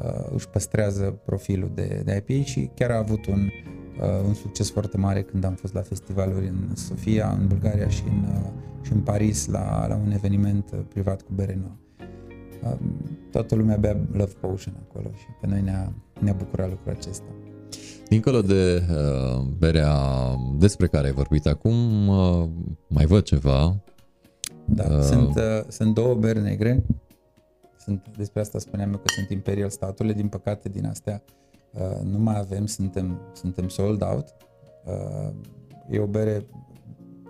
uh, 0.03 0.31
își 0.33 0.49
păstrează 0.49 1.03
profilul 1.25 1.71
de, 1.73 2.01
de 2.05 2.23
IPA 2.27 2.43
și 2.43 2.69
chiar 2.73 2.91
a 2.91 2.97
avut 2.97 3.25
un, 3.25 3.39
uh, 3.39 3.82
un 4.27 4.33
succes 4.33 4.71
foarte 4.71 4.97
mare 4.97 5.21
când 5.21 5.43
am 5.43 5.53
fost 5.53 5.73
la 5.73 5.81
festivaluri 5.81 6.47
în 6.47 6.75
Sofia, 6.75 7.37
în 7.39 7.47
Bulgaria 7.47 7.87
și 7.87 8.03
în, 8.07 8.23
uh, 8.35 8.49
și 8.81 8.91
în 8.91 8.99
Paris 8.99 9.47
la, 9.47 9.87
la 9.87 9.95
un 9.95 10.11
eveniment 10.11 10.71
uh, 10.73 10.79
privat 10.89 11.21
cu 11.21 11.31
bere 11.35 11.59
nouă. 11.61 11.75
Uh, 12.63 12.79
toată 13.31 13.55
lumea 13.55 13.75
bea 13.75 13.97
Love 14.11 14.31
Potion 14.39 14.73
acolo 14.89 15.09
și 15.15 15.25
pe 15.41 15.47
noi 15.47 15.61
ne-a, 15.61 15.93
ne-a 16.19 16.33
bucurat 16.33 16.69
lucrul 16.69 16.91
acesta. 16.91 17.25
Dincolo 18.07 18.41
de 18.41 18.83
uh, 18.89 19.45
berea 19.57 19.95
despre 20.57 20.87
care 20.87 21.07
ai 21.07 21.13
vorbit 21.13 21.45
acum, 21.45 22.07
uh, 22.07 22.49
mai 22.87 23.05
văd 23.05 23.23
ceva 23.23 23.83
da, 24.65 24.83
uh. 24.89 25.01
sunt, 25.01 25.35
uh, 25.35 25.63
sunt 25.67 25.93
două 25.93 26.13
beri 26.13 26.41
negre. 26.41 26.83
Sunt, 27.77 28.05
despre 28.17 28.41
asta 28.41 28.59
spuneam 28.59 28.91
eu 28.91 28.97
că 28.97 29.07
sunt 29.15 29.29
Imperial 29.29 29.69
staturile. 29.69 30.13
Din 30.13 30.27
păcate, 30.27 30.69
din 30.69 30.85
astea 30.85 31.23
uh, 31.25 31.42
nu 32.03 32.19
mai 32.19 32.39
avem, 32.39 32.65
suntem, 32.65 33.19
suntem 33.33 33.67
sold 33.67 34.01
out. 34.01 34.35
Uh, 34.85 35.33
e 35.89 35.99
o 35.99 36.05
bere, 36.05 36.45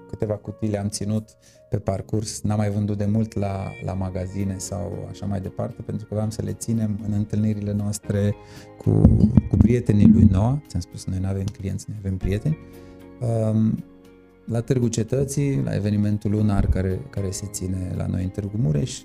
câteva 0.09 0.33
cutii 0.33 0.69
le-am 0.69 0.87
ținut 0.87 1.29
pe 1.69 1.77
parcurs, 1.77 2.41
n-am 2.41 2.57
mai 2.57 2.69
vândut 2.69 2.97
de 2.97 3.05
mult 3.05 3.33
la, 3.33 3.71
la 3.83 3.93
magazine 3.93 4.57
sau 4.57 5.07
așa 5.09 5.25
mai 5.25 5.41
departe, 5.41 5.81
pentru 5.81 6.07
că 6.07 6.13
vreau 6.13 6.29
să 6.29 6.41
le 6.41 6.53
ținem 6.53 6.99
în 7.05 7.13
întâlnirile 7.13 7.73
noastre 7.73 8.35
cu, 8.77 9.01
cu 9.49 9.57
prietenii 9.57 10.07
lui 10.07 10.27
Noah. 10.31 10.57
Ți-am 10.67 10.81
spus, 10.81 11.05
noi 11.05 11.19
nu 11.19 11.27
avem 11.27 11.45
clienți, 11.45 11.85
noi 11.87 11.97
avem 11.99 12.17
prieteni. 12.17 12.57
Uh, 13.21 13.71
la 14.45 14.61
Târgu 14.61 14.87
Cetății, 14.87 15.61
la 15.63 15.75
evenimentul 15.75 16.31
lunar 16.31 16.65
care, 16.65 16.99
care 17.09 17.31
se 17.31 17.45
ține 17.51 17.93
la 17.95 18.05
noi 18.05 18.23
în 18.23 18.29
Târgu 18.29 18.57
Mureș. 18.57 19.01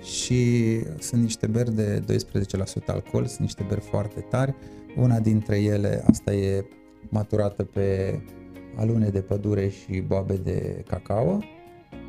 Um, 0.00 0.06
și 0.06 0.80
sunt 0.98 1.22
niște 1.22 1.46
beri 1.46 1.74
de 1.74 2.02
12% 2.02 2.86
alcool, 2.86 3.26
sunt 3.26 3.40
niște 3.40 3.64
beri 3.68 3.80
foarte 3.80 4.20
tari. 4.20 4.54
Una 4.96 5.18
dintre 5.18 5.60
ele, 5.60 6.04
asta 6.06 6.32
e 6.32 6.64
maturată 7.08 7.64
pe 7.64 8.18
alune 8.76 9.08
de 9.08 9.20
pădure 9.20 9.68
și 9.68 10.00
boabe 10.00 10.34
de 10.34 10.84
cacao, 10.86 11.38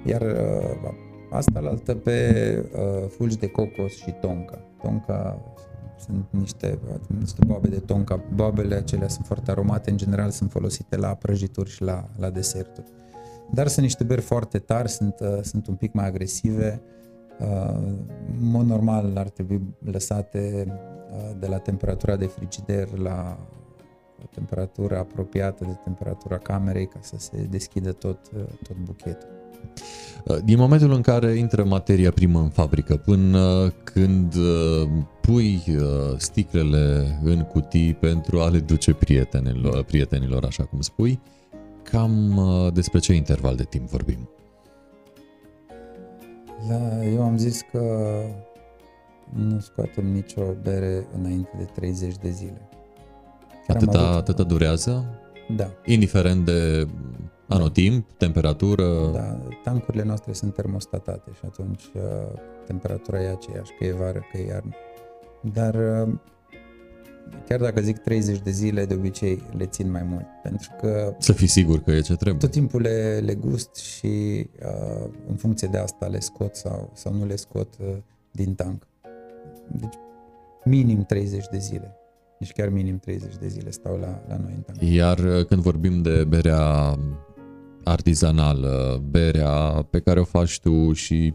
iar 0.06 0.22
uh, 0.22 0.94
asta 1.32 1.60
la 1.60 1.70
altă 1.70 1.96
pe 1.96 2.70
uh, 2.74 3.10
fulgi 3.10 3.38
de 3.38 3.48
cocos 3.48 3.92
și 3.96 4.12
tonka. 4.22 4.60
Tonka 4.82 5.42
sunt 5.98 6.26
niște, 6.30 6.80
niște 7.20 7.46
boabe 7.48 7.68
de 7.68 7.80
tonka. 7.80 8.24
Boabele 8.34 8.76
acelea 8.76 9.08
sunt 9.08 9.26
foarte 9.26 9.52
aromate, 9.52 9.90
în 9.90 9.98
general 9.98 10.30
sunt 10.30 10.52
folosite 10.52 10.96
la 10.98 11.16
prăjituri 11.16 11.70
și 11.70 11.82
la, 11.82 12.10
la 12.18 12.30
deserturi. 12.30 12.88
Dar 13.54 13.68
sunt 13.68 13.86
niște 13.86 14.04
beri 14.04 14.22
foarte 14.22 14.60
tari, 14.60 14.90
sunt, 14.90 15.20
uh, 15.20 15.40
sunt 15.42 15.68
un 15.68 15.76
pic 15.76 15.94
mai 15.94 16.06
agresive. 16.06 16.82
Uh, 16.84 17.00
în 18.40 18.50
mod 18.50 18.66
normal 18.66 19.12
ar 19.16 19.30
trebui 19.30 19.62
lăsate 19.92 20.66
uh, 20.68 21.36
de 21.40 21.48
la 21.48 21.58
temperatura 21.58 22.16
de 22.16 22.26
frigider 22.26 22.98
la 22.98 23.38
o 24.24 24.28
temperatură 24.34 24.98
apropiată 24.98 25.66
de 25.66 25.78
temperatura 25.84 26.38
camerei 26.38 26.88
ca 26.88 27.00
să 27.02 27.16
se 27.18 27.48
deschidă 27.50 27.92
tot, 27.92 28.20
tot 28.68 28.76
buchetul. 28.84 29.30
Uh, 30.26 30.38
din 30.44 30.58
momentul 30.58 30.92
în 30.92 31.02
care 31.02 31.32
intră 31.32 31.64
materia 31.64 32.12
primă 32.12 32.40
în 32.40 32.50
fabrică 32.50 32.96
până 32.96 33.74
când 33.84 34.36
uh, 34.36 34.90
pui 35.22 35.64
uh, 35.68 36.18
sticlele 36.18 37.20
în 37.24 37.42
cutii 37.42 37.94
pentru 37.94 38.40
a 38.40 38.50
le 38.50 38.60
duce 38.60 38.94
prietenilor, 38.94 39.84
prietenilor 39.84 40.46
așa 40.46 40.64
cum 40.64 40.82
spui, 40.82 41.20
cam 41.84 42.42
despre 42.74 43.00
ce 43.00 43.14
interval 43.14 43.56
de 43.56 43.64
timp 43.64 43.90
vorbim? 43.90 44.30
La, 46.70 47.06
eu 47.06 47.24
am 47.24 47.38
zis 47.38 47.62
că 47.72 47.80
nu 49.34 49.60
scoatem 49.60 50.06
nicio 50.06 50.42
bere 50.62 51.08
înainte 51.18 51.50
de 51.58 51.64
30 51.64 52.16
de 52.18 52.30
zile. 52.30 52.70
Chiar 53.68 53.78
am 53.78 53.88
Atâta, 53.88 54.00
avut- 54.04 54.18
atâta 54.18 54.44
durează? 54.44 55.06
Da, 55.56 55.72
Indiferent 55.86 56.46
de 56.46 56.88
anotimp, 57.48 58.12
temperatură? 58.12 59.10
da, 59.14 59.38
tancurile 59.64 60.04
noastre 60.04 60.34
sunt 60.34 60.54
termostatate 60.54 61.32
și 61.34 61.42
atunci 61.46 61.84
uh, 61.94 62.02
temperatura 62.66 63.22
e 63.22 63.30
aceeași, 63.30 63.72
că 63.80 63.86
e 63.86 63.92
vară, 63.94 64.22
că 64.32 64.38
e 64.38 64.46
iarnă. 64.48 64.72
Dar 65.54 65.76
uh, 66.08 66.14
chiar 67.48 67.60
dacă 67.60 67.82
zic 67.82 67.98
30 67.98 68.40
de 68.40 68.52
zile, 68.52 68.86
de 68.86 68.94
obicei 68.94 69.44
le 69.58 69.66
țin 69.66 69.92
mai 69.92 70.04
mult, 70.04 70.26
pentru 70.44 70.70
că 70.82 71.16
Să 71.20 71.34
fii 71.34 71.48
sigur 71.48 71.80
că 71.82 71.92
e 71.92 72.00
ce 72.02 72.16
trebuie. 72.16 72.40
tot 72.42 72.52
timpul 72.52 72.82
le, 72.82 73.22
le 73.26 73.36
gust 73.36 73.76
și 73.76 74.08
uh, 74.66 75.10
în 75.28 75.36
funcție 75.36 75.68
de 75.68 75.78
asta 75.78 76.06
le 76.06 76.20
scot 76.20 76.56
sau, 76.56 76.92
sau 76.94 77.14
nu 77.14 77.26
le 77.26 77.36
scot 77.36 77.74
uh, 77.80 77.96
din 78.32 78.54
tank. 78.54 78.88
Deci 79.72 79.94
minim 80.64 81.04
30 81.04 81.46
de 81.52 81.58
zile. 81.58 81.96
Deci 82.40 82.52
chiar 82.52 82.70
minim 82.70 82.98
30 82.98 83.38
de 83.38 83.48
zile 83.48 83.72
stau 83.72 83.98
la, 83.98 84.24
la 84.28 84.38
noi 84.38 84.54
în 84.56 84.62
tank. 84.62 84.92
Iar 84.92 85.20
uh, 85.20 85.46
când 85.46 85.62
vorbim 85.62 86.02
de 86.02 86.24
berea 86.24 86.96
artizanală, 87.84 89.04
berea 89.10 89.88
pe 89.90 90.00
care 90.00 90.20
o 90.20 90.24
faci 90.24 90.60
tu 90.60 90.94
și 90.94 91.34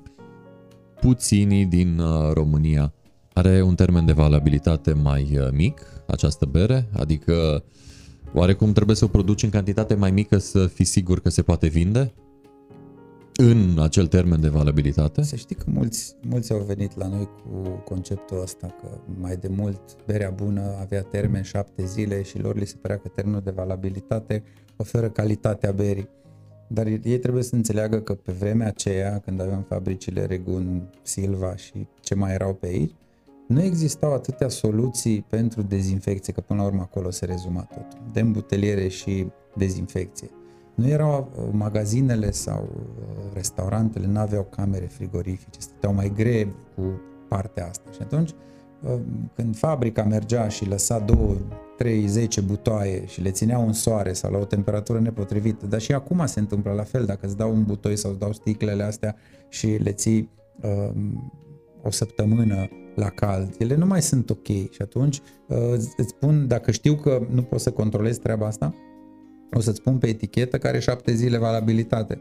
puținii 1.00 1.64
din 1.66 1.98
uh, 1.98 2.32
România, 2.32 2.92
are 3.36 3.62
un 3.62 3.74
termen 3.74 4.06
de 4.06 4.12
valabilitate 4.12 4.92
mai 4.92 5.38
uh, 5.38 5.48
mic 5.52 5.80
această 6.06 6.46
bere? 6.46 6.88
Adică 6.92 7.64
oarecum 8.34 8.72
trebuie 8.72 8.96
să 8.96 9.04
o 9.04 9.08
produci 9.08 9.42
în 9.42 9.50
cantitate 9.50 9.94
mai 9.94 10.10
mică 10.10 10.38
să 10.38 10.66
fii 10.66 10.84
sigur 10.84 11.20
că 11.20 11.28
se 11.28 11.42
poate 11.42 11.66
vinde? 11.66 12.12
În 13.34 13.78
acel 13.80 14.06
termen 14.06 14.40
de 14.40 14.48
valabilitate? 14.48 15.22
Să 15.22 15.36
știi 15.36 15.56
că 15.56 15.64
mulți, 15.66 16.16
mulți 16.28 16.52
au 16.52 16.58
venit 16.58 16.96
la 16.96 17.08
noi 17.08 17.28
cu 17.42 17.68
conceptul 17.84 18.40
ăsta 18.42 18.66
că 18.66 18.88
mai 19.20 19.36
de 19.36 19.48
mult 19.48 19.80
berea 20.06 20.30
bună 20.30 20.76
avea 20.80 21.02
termen 21.02 21.42
șapte 21.42 21.84
zile 21.84 22.22
și 22.22 22.38
lor 22.38 22.56
li 22.56 22.66
se 22.66 22.76
părea 22.80 22.98
că 22.98 23.08
termenul 23.08 23.40
de 23.44 23.50
valabilitate 23.50 24.42
oferă 24.76 25.08
calitatea 25.08 25.72
berii. 25.72 26.08
Dar 26.68 26.86
ei 26.86 27.18
trebuie 27.18 27.42
să 27.42 27.54
înțeleagă 27.54 28.00
că 28.00 28.14
pe 28.14 28.32
vremea 28.32 28.66
aceea, 28.66 29.18
când 29.18 29.40
aveam 29.40 29.64
fabricile 29.68 30.24
Regun, 30.24 30.90
Silva 31.02 31.56
și 31.56 31.86
ce 32.00 32.14
mai 32.14 32.32
erau 32.32 32.54
pe 32.54 32.66
aici, 32.66 32.92
nu 33.46 33.62
existau 33.62 34.12
atâtea 34.12 34.48
soluții 34.48 35.24
pentru 35.28 35.62
dezinfecție, 35.62 36.32
că 36.32 36.40
până 36.40 36.60
la 36.60 36.66
urmă 36.66 36.80
acolo 36.80 37.10
se 37.10 37.24
rezuma 37.24 37.60
tot. 37.60 37.86
De 38.12 38.20
îmbuteliere 38.20 38.88
și 38.88 39.26
dezinfecție. 39.56 40.30
Nu 40.74 40.88
erau 40.88 41.30
uh, 41.36 41.48
magazinele 41.52 42.30
sau 42.30 42.68
uh, 42.76 43.32
restaurantele, 43.34 44.06
nu 44.06 44.18
aveau 44.18 44.46
camere 44.50 44.86
frigorifice, 44.86 45.60
stăteau 45.60 45.94
mai 45.94 46.12
greu 46.14 46.48
cu 46.74 47.00
partea 47.28 47.68
asta. 47.68 47.90
Și 47.92 47.98
atunci, 48.02 48.30
uh, 48.82 48.98
când 49.34 49.56
fabrica 49.56 50.02
mergea 50.02 50.48
și 50.48 50.68
lăsa 50.68 50.98
2, 50.98 51.44
3, 51.76 52.06
10 52.06 52.40
butoaie 52.40 53.06
și 53.06 53.20
le 53.20 53.30
țineau 53.30 53.66
în 53.66 53.72
soare 53.72 54.12
sau 54.12 54.30
la 54.32 54.38
o 54.38 54.44
temperatură 54.44 55.00
nepotrivită, 55.00 55.66
dar 55.66 55.80
și 55.80 55.92
acum 55.92 56.26
se 56.26 56.40
întâmplă 56.40 56.72
la 56.72 56.82
fel, 56.82 57.04
dacă 57.04 57.26
îți 57.26 57.36
dau 57.36 57.52
un 57.52 57.62
butoi 57.62 57.96
sau 57.96 58.10
îți 58.10 58.20
dau 58.20 58.32
sticlele 58.32 58.82
astea 58.82 59.16
și 59.48 59.66
le 59.66 59.92
ții 59.92 60.30
uh, 60.62 60.90
o 61.82 61.90
săptămână 61.90 62.68
la 62.96 63.08
cald, 63.08 63.54
ele 63.58 63.74
nu 63.74 63.86
mai 63.86 64.02
sunt 64.02 64.30
ok 64.30 64.46
și 64.46 64.82
atunci 64.82 65.20
uh, 65.46 65.72
îți 65.72 66.08
spun, 66.08 66.46
dacă 66.46 66.70
știu 66.70 66.94
că 66.94 67.26
nu 67.30 67.42
pot 67.42 67.60
să 67.60 67.70
controlez 67.70 68.18
treaba 68.18 68.46
asta, 68.46 68.74
o 69.52 69.60
să-ți 69.60 69.76
spun 69.76 69.98
pe 69.98 70.06
etichetă 70.08 70.58
care 70.58 70.68
are 70.68 70.82
șapte 70.82 71.14
zile 71.14 71.38
valabilitate. 71.38 72.20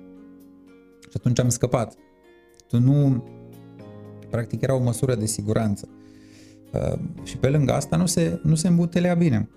Și 1.02 1.14
atunci 1.14 1.40
am 1.40 1.50
scăpat. 1.50 1.96
Tu 2.68 2.80
nu... 2.80 3.24
Practic 4.30 4.62
era 4.62 4.76
o 4.76 4.84
măsură 4.84 5.16
de 5.16 5.26
siguranță. 5.26 5.88
Uh, 6.74 7.00
și 7.24 7.38
pe 7.38 7.50
lângă 7.50 7.74
asta 7.74 7.96
nu 7.96 8.06
se, 8.06 8.40
nu 8.44 8.56
se 8.56 8.68
îmbutelea 8.68 9.14
bine. 9.14 9.50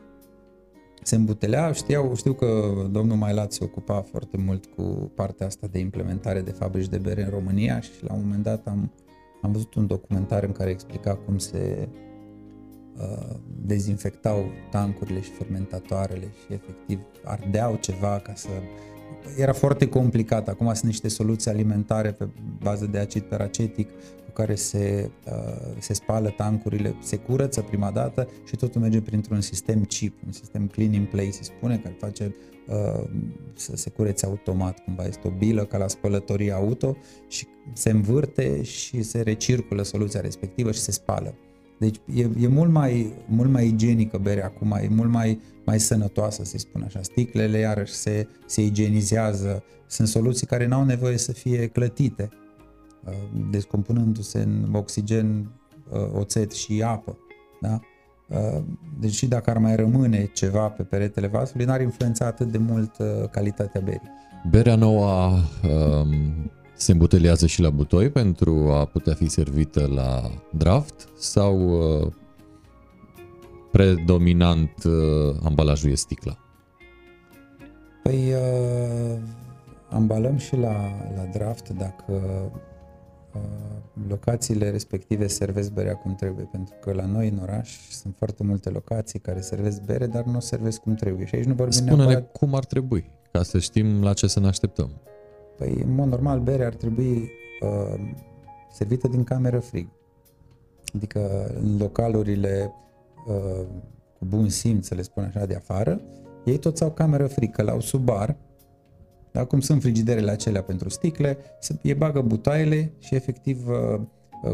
Se 1.02 1.16
îmbutelea, 1.16 1.72
știau, 1.72 2.14
știu 2.14 2.32
că 2.32 2.72
domnul 2.90 3.16
Mailat 3.16 3.52
se 3.52 3.64
ocupa 3.64 4.00
foarte 4.00 4.36
mult 4.36 4.64
cu 4.66 5.12
partea 5.14 5.46
asta 5.46 5.66
de 5.70 5.78
implementare 5.78 6.40
de 6.40 6.50
fabrici 6.50 6.88
de 6.88 6.98
bere 6.98 7.24
în 7.24 7.30
România 7.30 7.80
și 7.80 7.90
la 8.00 8.12
un 8.14 8.20
moment 8.22 8.42
dat 8.42 8.66
am, 8.66 8.92
am 9.42 9.52
văzut 9.52 9.74
un 9.74 9.86
documentar 9.86 10.42
în 10.42 10.52
care 10.52 10.70
explica 10.70 11.14
cum 11.14 11.38
se 11.38 11.88
uh, 12.96 13.36
dezinfectau 13.60 14.44
tancurile 14.70 15.20
și 15.20 15.30
fermentatoarele 15.30 16.32
și 16.46 16.52
efectiv 16.52 17.00
ardeau 17.24 17.76
ceva 17.80 18.18
ca 18.18 18.32
să... 18.34 18.48
Era 19.36 19.52
foarte 19.52 19.88
complicat. 19.88 20.48
Acum 20.48 20.66
sunt 20.66 20.84
niște 20.84 21.08
soluții 21.08 21.50
alimentare 21.50 22.12
pe 22.12 22.28
bază 22.62 22.86
de 22.86 22.98
acid 22.98 23.22
peracetic 23.22 23.88
cu 24.24 24.30
care 24.32 24.54
se, 24.54 25.10
uh, 25.26 25.76
se 25.78 25.92
spală 25.92 26.28
tancurile, 26.28 26.94
se 27.02 27.16
curăță 27.16 27.60
prima 27.60 27.90
dată 27.90 28.28
și 28.44 28.56
totul 28.56 28.80
merge 28.80 29.00
printr-un 29.00 29.40
sistem 29.40 29.84
chip, 29.84 30.14
un 30.26 30.32
sistem 30.32 30.66
clean 30.66 30.92
in 30.92 31.04
place, 31.04 31.30
se 31.30 31.42
spune, 31.42 31.78
care 31.78 31.96
face 31.98 32.24
uh, 32.24 32.57
să 33.54 33.76
se 33.76 33.90
curețe 33.90 34.26
automat, 34.26 34.78
cumva 34.84 35.04
este 35.04 35.28
o 35.28 35.30
bilă 35.30 35.64
ca 35.64 35.78
la 35.78 35.88
spălătorie 35.88 36.52
auto 36.52 36.96
și 37.28 37.46
se 37.72 37.90
învârte 37.90 38.62
și 38.62 39.02
se 39.02 39.20
recirculă 39.20 39.82
soluția 39.82 40.20
respectivă 40.20 40.72
și 40.72 40.80
se 40.80 40.92
spală. 40.92 41.34
Deci 41.78 41.96
e, 42.14 42.28
e 42.40 42.46
mult, 42.46 42.70
mai, 42.70 43.12
mult 43.26 43.50
mai 43.50 43.66
igienică 43.66 44.18
berea 44.18 44.44
acum, 44.44 44.72
e 44.82 44.88
mult 44.90 45.10
mai, 45.10 45.40
mai 45.64 45.80
sănătoasă, 45.80 46.44
să 46.44 46.58
spun 46.58 46.82
așa. 46.82 47.02
Sticlele 47.02 47.58
iarăși 47.58 47.92
se, 47.92 48.28
se 48.46 48.62
igienizează, 48.62 49.62
sunt 49.86 50.08
soluții 50.08 50.46
care 50.46 50.66
n-au 50.66 50.84
nevoie 50.84 51.16
să 51.16 51.32
fie 51.32 51.66
clătite, 51.66 52.28
uh, 53.04 53.12
descompunându-se 53.50 54.38
în 54.38 54.68
oxigen, 54.72 55.50
uh, 55.90 56.10
oțet 56.12 56.50
și 56.50 56.82
apă. 56.82 57.18
Da? 57.60 57.80
Uh, 58.28 58.62
Deci 59.00 59.14
și 59.14 59.26
dacă 59.26 59.50
ar 59.50 59.58
mai 59.58 59.76
rămâne 59.76 60.30
ceva 60.34 60.68
pe 60.68 60.82
peretele 60.82 61.26
vasului, 61.26 61.64
n-ar 61.64 61.80
influența 61.80 62.26
atât 62.26 62.50
de 62.50 62.58
mult 62.58 62.90
calitatea 63.30 63.80
berii. 63.80 64.10
Berea 64.50 64.76
nouă 64.76 65.30
um, 65.62 66.50
se 66.74 66.92
îmbuteliază 66.92 67.46
și 67.46 67.60
la 67.60 67.70
butoi 67.70 68.10
pentru 68.10 68.70
a 68.72 68.84
putea 68.84 69.14
fi 69.14 69.28
servită 69.28 69.86
la 69.94 70.30
draft 70.52 71.08
sau 71.16 71.80
uh, 72.00 72.12
predominant 73.70 74.84
uh, 74.84 75.36
ambalajul 75.42 75.90
e 75.90 75.94
sticla? 75.94 76.38
Păi 78.02 78.32
uh, 78.32 79.18
ambalăm 79.90 80.36
și 80.36 80.56
la, 80.56 80.76
la 81.16 81.22
draft 81.32 81.68
dacă 81.68 82.04
uh, 82.12 82.60
locațiile 84.08 84.70
respective 84.70 85.26
servesc 85.26 85.72
berea 85.72 85.94
cum 85.94 86.14
trebuie, 86.14 86.48
pentru 86.50 86.74
că 86.80 86.92
la 86.92 87.06
noi 87.06 87.28
în 87.28 87.38
oraș 87.42 87.90
sunt 87.90 88.14
foarte 88.16 88.42
multe 88.42 88.70
locații 88.70 89.18
care 89.18 89.40
servesc 89.40 89.82
bere, 89.82 90.06
dar 90.06 90.24
nu 90.24 90.36
o 90.36 90.40
servesc 90.40 90.80
cum 90.80 90.94
trebuie. 90.94 91.26
Și 91.26 91.34
aici 91.34 91.44
nu 91.44 91.54
vorbim 91.54 91.78
Spune-ne 91.78 91.96
neapărat... 91.96 92.32
cum 92.32 92.54
ar 92.54 92.64
trebui, 92.64 93.10
ca 93.32 93.42
să 93.42 93.58
știm 93.58 94.02
la 94.02 94.12
ce 94.12 94.26
să 94.26 94.40
ne 94.40 94.46
așteptăm. 94.46 94.90
Păi, 95.56 95.82
în 95.84 95.94
mod 95.94 96.08
normal, 96.08 96.40
berea 96.40 96.66
ar 96.66 96.74
trebui 96.74 97.30
uh, 97.60 98.00
servită 98.72 99.08
din 99.08 99.24
cameră 99.24 99.58
frig. 99.58 99.88
Adică 100.94 101.50
în 101.60 101.76
localurile 101.78 102.72
uh, 103.26 103.66
cu 104.18 104.24
bun 104.24 104.48
simț, 104.48 104.86
să 104.86 104.94
le 104.94 105.02
spun 105.02 105.24
așa, 105.24 105.46
de 105.46 105.54
afară, 105.54 106.00
ei 106.44 106.58
toți 106.58 106.82
au 106.82 106.90
cameră 106.90 107.26
frig, 107.26 107.54
că 107.54 107.62
la 107.62 107.80
sub 107.80 108.04
bar, 108.04 108.36
dar 109.38 109.46
cum 109.46 109.60
sunt 109.60 109.80
frigiderele 109.82 110.30
acelea 110.30 110.62
pentru 110.62 110.88
sticle, 110.88 111.38
se, 111.60 111.74
e 111.82 111.94
bagă 111.94 112.20
butoaiele 112.20 112.92
și 112.98 113.14
efectiv 113.14 113.68
uh, 113.68 114.00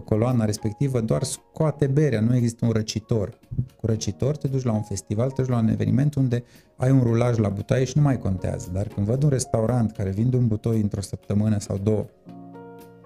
coloana 0.05 0.45
respectivă 0.45 1.01
doar 1.01 1.23
scoate 1.23 1.87
berea, 1.87 2.21
nu 2.21 2.35
există 2.35 2.67
un 2.67 2.71
răcitor. 2.71 3.39
Cu 3.77 3.87
răcitor 3.87 4.37
te 4.37 4.49
duci 4.49 4.63
la 4.63 4.73
un 4.73 4.83
festival, 4.83 5.31
te 5.31 5.43
duci 5.43 5.51
la 5.51 5.59
un 5.59 5.69
eveniment 5.69 6.15
unde 6.15 6.45
ai 6.77 6.91
un 6.91 7.01
rulaj 7.03 7.37
la 7.37 7.49
butoaie 7.49 7.85
și 7.85 7.97
nu 7.97 8.03
mai 8.03 8.19
contează. 8.19 8.71
Dar 8.73 8.87
când 8.87 9.07
văd 9.07 9.23
un 9.23 9.29
restaurant 9.29 9.93
care 9.93 10.11
vinde 10.11 10.37
un 10.37 10.47
butoi 10.47 10.81
într-o 10.81 11.01
săptămână 11.01 11.59
sau 11.59 11.79
două 11.79 12.05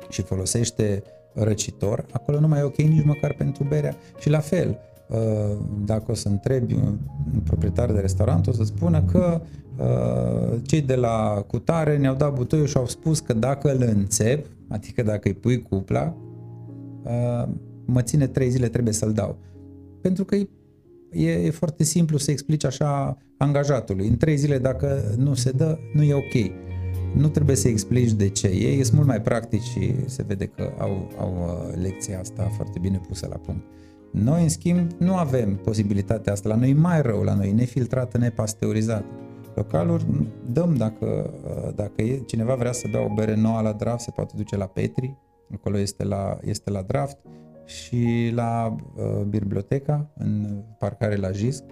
și 0.08 0.22
folosește 0.22 1.02
răcitor, 1.32 2.06
acolo 2.12 2.40
nu 2.40 2.48
mai 2.48 2.58
e 2.58 2.62
ok 2.62 2.76
nici 2.76 3.04
măcar 3.04 3.32
pentru 3.32 3.64
berea. 3.64 3.96
Și 4.18 4.28
la 4.28 4.40
fel, 4.40 4.78
dacă 5.84 6.10
o 6.10 6.14
să 6.14 6.28
întrebi 6.28 6.74
un 6.74 6.98
proprietar 7.44 7.92
de 7.92 8.00
restaurant, 8.00 8.46
o 8.46 8.52
să 8.52 8.64
spună 8.64 9.02
că 9.02 9.40
cei 10.62 10.80
de 10.80 10.94
la 10.94 11.44
cutare 11.46 11.96
ne-au 11.98 12.14
dat 12.14 12.34
butoiul 12.34 12.66
și 12.66 12.76
au 12.76 12.86
spus 12.86 13.20
că 13.20 13.32
dacă 13.32 13.72
îl 13.72 13.82
înțep, 13.82 14.46
adică 14.68 15.02
dacă 15.02 15.28
îi 15.28 15.34
pui 15.34 15.62
cupla, 15.62 16.16
mă 17.84 18.02
ține 18.02 18.26
trei 18.26 18.50
zile, 18.50 18.68
trebuie 18.68 18.92
să-l 18.92 19.12
dau. 19.12 19.38
Pentru 20.00 20.24
că 20.24 20.36
e, 21.10 21.30
e 21.30 21.50
foarte 21.50 21.84
simplu 21.84 22.18
să 22.18 22.30
explici 22.30 22.64
așa 22.64 23.16
angajatului. 23.36 24.08
În 24.08 24.16
trei 24.16 24.36
zile, 24.36 24.58
dacă 24.58 25.14
nu 25.16 25.34
se 25.34 25.50
dă, 25.50 25.78
nu 25.94 26.02
e 26.02 26.14
ok. 26.14 26.52
Nu 27.14 27.28
trebuie 27.28 27.56
să 27.56 27.68
explici 27.68 28.12
de 28.12 28.28
ce. 28.28 28.48
Ei 28.48 28.84
sunt 28.84 28.96
mult 28.96 29.06
mai 29.08 29.20
practici 29.20 29.62
și 29.62 29.94
se 30.06 30.22
vede 30.26 30.46
că 30.46 30.72
au, 30.78 31.10
au 31.18 31.34
lecția 31.80 32.20
asta 32.20 32.42
foarte 32.56 32.78
bine 32.78 33.00
pusă 33.08 33.26
la 33.30 33.36
punct. 33.36 33.64
Noi, 34.10 34.42
în 34.42 34.48
schimb, 34.48 34.90
nu 34.98 35.16
avem 35.16 35.56
posibilitatea 35.56 36.32
asta. 36.32 36.48
La 36.48 36.54
noi 36.54 36.72
mai 36.72 37.02
rău, 37.02 37.22
la 37.22 37.34
noi 37.34 37.52
nefiltrată, 37.52 38.18
nepasteurizată. 38.18 39.04
Localuri 39.54 40.06
dăm 40.52 40.74
dacă, 40.74 41.30
dacă 41.74 42.02
e, 42.02 42.22
cineva 42.26 42.54
vrea 42.54 42.72
să 42.72 42.88
bea 42.90 43.04
o 43.04 43.14
bere 43.14 43.34
nouă 43.34 43.60
la 43.60 43.72
draft, 43.72 44.00
se 44.00 44.10
poate 44.10 44.34
duce 44.36 44.56
la 44.56 44.66
Petri, 44.66 45.16
acolo 45.54 45.78
este 45.78 46.04
la, 46.04 46.38
este 46.42 46.70
la 46.70 46.82
draft 46.82 47.18
și 47.64 48.30
la 48.34 48.76
uh, 48.96 49.22
biblioteca, 49.28 50.10
în 50.18 50.62
parcare 50.78 51.16
la 51.16 51.30
JISC. 51.30 51.64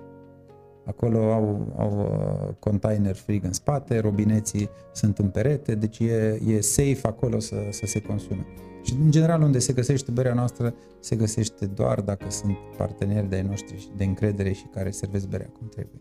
Acolo 0.87 1.33
au, 1.33 1.75
au 1.77 1.99
uh, 1.99 2.55
container 2.59 3.15
frig 3.15 3.45
în 3.45 3.53
spate, 3.53 3.99
robineții 3.99 4.71
sunt 4.93 5.19
în 5.19 5.29
perete, 5.29 5.75
deci 5.75 5.99
e, 5.99 6.41
e 6.47 6.61
safe 6.61 7.01
acolo 7.03 7.39
să, 7.39 7.57
să 7.71 7.87
se 7.87 8.01
consume. 8.01 8.47
Și 8.87 8.93
în 9.03 9.11
general 9.11 9.43
unde 9.43 9.59
se 9.59 9.73
găsește 9.73 10.11
berea 10.11 10.35
noastră, 10.35 10.75
se 11.01 11.17
găsește 11.17 11.67
doar 11.67 12.01
dacă 12.01 12.25
sunt 12.29 12.57
parteneri 12.77 13.29
de-ai 13.29 13.43
noștri 13.43 13.89
de 13.97 14.05
încredere 14.05 14.53
și 14.53 14.65
care 14.75 14.91
servesc 14.91 15.29
berea 15.29 15.47
cum 15.59 15.69
trebuie. 15.69 16.01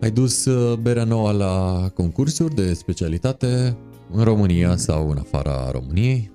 Ai 0.00 0.10
dus 0.10 0.44
uh, 0.44 0.78
berea 0.78 1.04
nouă 1.04 1.32
la 1.32 1.88
concursuri 1.94 2.54
de 2.54 2.72
specialitate 2.72 3.76
în 4.10 4.24
România 4.24 4.76
sau 4.76 5.10
în 5.10 5.18
afara 5.18 5.70
României? 5.70 6.30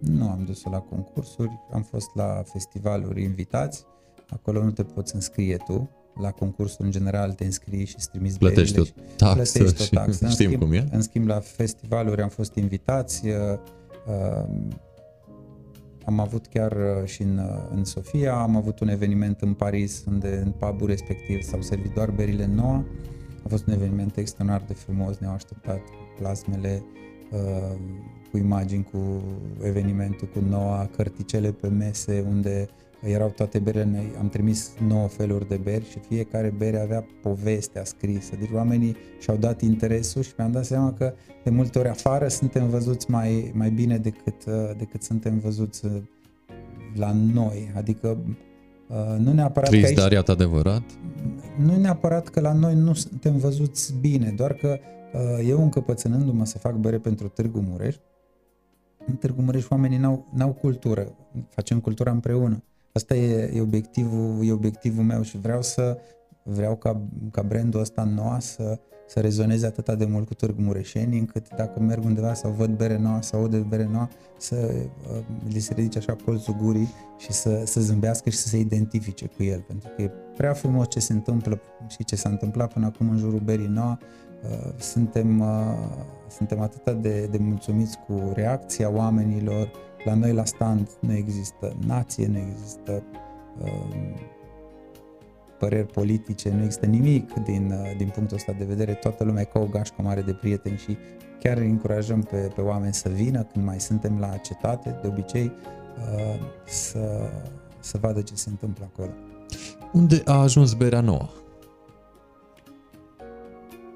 Nu 0.00 0.28
am 0.28 0.42
dus-o 0.46 0.70
la 0.70 0.78
concursuri, 0.78 1.50
am 1.72 1.82
fost 1.82 2.10
la 2.14 2.42
festivaluri 2.44 3.22
invitați, 3.22 3.84
acolo 4.28 4.64
nu 4.64 4.70
te 4.70 4.82
poți 4.82 5.14
înscrie 5.14 5.56
tu, 5.66 5.90
la 6.20 6.30
concursul 6.30 6.84
în 6.84 6.90
general 6.90 7.32
te 7.32 7.44
înscrii 7.44 7.86
și 7.86 7.94
îți 7.96 8.10
trimiți 8.10 8.38
plătești 8.38 8.78
o 8.78 8.82
taxă, 9.16 9.58
plătești 9.58 9.82
o 9.82 9.98
taxă. 9.98 10.24
În 10.24 10.30
știm 10.30 10.46
schimb, 10.46 10.62
cum 10.62 10.72
e. 10.72 10.88
În 10.90 11.02
schimb, 11.02 11.26
la 11.26 11.40
festivaluri 11.40 12.22
am 12.22 12.28
fost 12.28 12.54
invitați, 12.54 13.26
uh, 13.26 13.32
uh, 13.34 13.58
am 16.08 16.20
avut 16.20 16.46
chiar 16.46 16.72
uh, 16.72 17.04
și 17.04 17.22
în, 17.22 17.38
uh, 17.38 17.68
în 17.74 17.84
Sofia, 17.84 18.34
am 18.34 18.56
avut 18.56 18.80
un 18.80 18.88
eveniment 18.88 19.40
în 19.40 19.54
Paris, 19.54 20.04
unde 20.06 20.42
în 20.44 20.50
pubul 20.50 20.86
respectiv 20.86 21.42
s-au 21.42 21.60
servit 21.60 21.94
doar 21.94 22.10
berile 22.10 22.46
nouă. 22.46 22.84
A 23.44 23.48
fost 23.48 23.66
un 23.66 23.72
eveniment 23.72 24.16
extraordinar 24.16 24.66
de 24.66 24.74
frumos, 24.74 25.18
ne-au 25.18 25.32
așteptat 25.32 25.78
cu 25.78 26.14
plasmele, 26.18 26.82
uh, 27.30 27.78
cu 28.30 28.36
imagini, 28.36 28.88
cu 28.92 29.22
evenimentul, 29.62 30.28
cu 30.28 30.40
noua, 30.48 30.88
cărticele 30.96 31.52
pe 31.52 31.68
mese, 31.68 32.24
unde 32.28 32.68
erau 33.02 33.28
toate 33.28 33.58
berile 33.58 33.84
noi. 33.84 34.12
Am 34.18 34.28
trimis 34.28 34.72
9 34.86 35.06
feluri 35.06 35.48
de 35.48 35.56
beri 35.56 35.90
și 35.90 35.98
fiecare 35.98 36.54
bere 36.56 36.80
avea 36.80 37.06
povestea 37.22 37.84
scrisă. 37.84 38.36
Deci 38.38 38.50
oamenii 38.52 38.96
și-au 39.20 39.36
dat 39.36 39.60
interesul 39.60 40.22
și 40.22 40.32
mi-am 40.38 40.50
dat 40.50 40.64
seama 40.64 40.92
că 40.92 41.14
de 41.44 41.50
multe 41.50 41.78
ori 41.78 41.88
afară 41.88 42.28
suntem 42.28 42.68
văzuți 42.68 43.10
mai, 43.10 43.52
mai 43.54 43.70
bine 43.70 43.98
decât, 43.98 44.44
uh, 44.46 44.54
decât 44.76 45.02
suntem 45.02 45.38
văzuți 45.38 45.84
uh, 45.84 45.92
la 46.94 47.12
noi. 47.12 47.72
Adică 47.76 48.18
uh, 48.88 49.18
nu 49.18 49.32
neapărat 49.32 49.68
Trist, 49.68 49.82
că 49.82 49.88
aici, 49.88 49.98
dar 49.98 50.12
iată 50.12 50.30
adevărat. 50.30 50.82
Nu 51.58 51.76
neapărat 51.76 52.28
că 52.28 52.40
la 52.40 52.52
noi 52.52 52.74
nu 52.74 52.92
suntem 52.92 53.36
văzuți 53.36 53.94
bine, 54.00 54.32
doar 54.36 54.52
că 54.52 54.78
eu 55.44 55.62
încăpățânându-mă 55.62 56.44
să 56.44 56.58
fac 56.58 56.74
bere 56.74 56.98
pentru 56.98 57.28
Târgu 57.28 57.60
Mureș, 57.60 57.96
în 59.06 59.14
Târgu 59.14 59.42
Mureș 59.42 59.68
oamenii 59.68 59.98
n-au, 59.98 60.26
n-au 60.34 60.52
cultură, 60.52 61.12
facem 61.48 61.80
cultura 61.80 62.10
împreună. 62.10 62.62
Asta 62.92 63.14
e, 63.14 63.50
e, 63.54 63.60
obiectivul, 63.60 64.46
e 64.46 64.52
obiectivul 64.52 65.04
meu 65.04 65.22
și 65.22 65.38
vreau 65.38 65.62
să 65.62 65.98
vreau 66.42 66.76
ca, 66.76 67.00
ca 67.30 67.42
brandul 67.42 67.80
ăsta 67.80 68.04
nou 68.04 68.36
să, 68.40 68.78
să 69.06 69.20
rezoneze 69.20 69.66
atât 69.66 69.98
de 69.98 70.04
mult 70.04 70.26
cu 70.26 70.34
Târgu 70.34 70.60
Mureșeni, 70.60 71.18
încât 71.18 71.48
dacă 71.56 71.80
merg 71.80 72.04
undeva 72.04 72.34
sau 72.34 72.50
văd 72.50 72.76
bere 72.76 72.98
nouă 72.98 73.22
sau 73.22 73.40
aud 73.40 73.56
bere 73.56 73.88
nouă, 73.92 74.08
să 74.38 74.70
uh, 75.12 75.18
li 75.48 75.58
se 75.58 75.74
ridice 75.74 75.98
așa 75.98 76.16
colțul 76.24 76.56
gurii 76.62 76.88
și 77.18 77.32
să, 77.32 77.62
să 77.64 77.80
zâmbească 77.80 78.30
și 78.30 78.36
să 78.36 78.48
se 78.48 78.58
identifice 78.58 79.26
cu 79.26 79.42
el, 79.42 79.60
pentru 79.60 79.88
că 79.96 80.02
e 80.02 80.10
prea 80.36 80.52
frumos 80.52 80.86
ce 80.88 81.00
se 81.00 81.12
întâmplă 81.12 81.60
și 81.88 82.04
ce 82.04 82.16
s-a 82.16 82.28
întâmplat 82.28 82.72
până 82.72 82.86
acum 82.86 83.10
în 83.10 83.16
jurul 83.16 83.40
berii 83.40 83.66
nouă. 83.66 83.96
Uh, 84.42 84.72
suntem, 84.78 85.40
uh, 85.40 85.46
suntem 86.28 86.60
atât 86.60 87.02
de, 87.02 87.26
de 87.30 87.38
mulțumiți 87.38 87.98
cu 88.06 88.32
reacția 88.34 88.90
oamenilor, 88.90 89.70
la 90.04 90.14
noi 90.14 90.32
la 90.32 90.44
stand 90.44 90.88
nu 91.00 91.12
există 91.12 91.76
nație, 91.86 92.26
nu 92.26 92.38
există 92.38 93.02
uh, 93.62 94.26
păreri 95.58 95.86
politice, 95.86 96.50
nu 96.50 96.62
există 96.62 96.86
nimic 96.86 97.32
din, 97.32 97.70
uh, 97.70 97.96
din 97.96 98.08
punctul 98.08 98.36
ăsta 98.36 98.52
de 98.58 98.64
vedere. 98.64 98.92
Toată 98.92 99.24
lumea 99.24 99.42
e 99.42 99.44
ca 99.44 99.58
o 99.58 99.66
gașcă 99.66 100.02
mare 100.02 100.20
de 100.20 100.32
prieteni 100.32 100.76
și 100.76 100.96
chiar 101.38 101.56
încurajăm 101.56 102.22
pe, 102.22 102.36
pe 102.36 102.60
oameni 102.60 102.94
să 102.94 103.08
vină 103.08 103.42
când 103.42 103.64
mai 103.64 103.80
suntem 103.80 104.18
la 104.18 104.36
cetate, 104.36 104.98
de 105.02 105.08
obicei, 105.08 105.52
uh, 106.14 106.40
să, 106.64 107.30
să 107.80 107.98
vadă 108.00 108.20
ce 108.20 108.34
se 108.34 108.48
întâmplă 108.50 108.90
acolo. 108.92 109.10
Unde 109.92 110.22
a 110.24 110.40
ajuns 110.40 110.72
berea 110.72 111.00
nouă? 111.00 111.28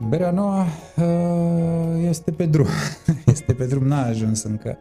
Berea 0.09 0.31
nouă 0.31 0.65
uh, 0.97 2.09
este 2.09 2.31
pe 2.31 2.47
drum. 2.47 2.67
este 3.33 3.53
pe 3.53 3.67
drum, 3.67 3.87
n-a 3.87 4.05
ajuns 4.05 4.43
încă. 4.43 4.79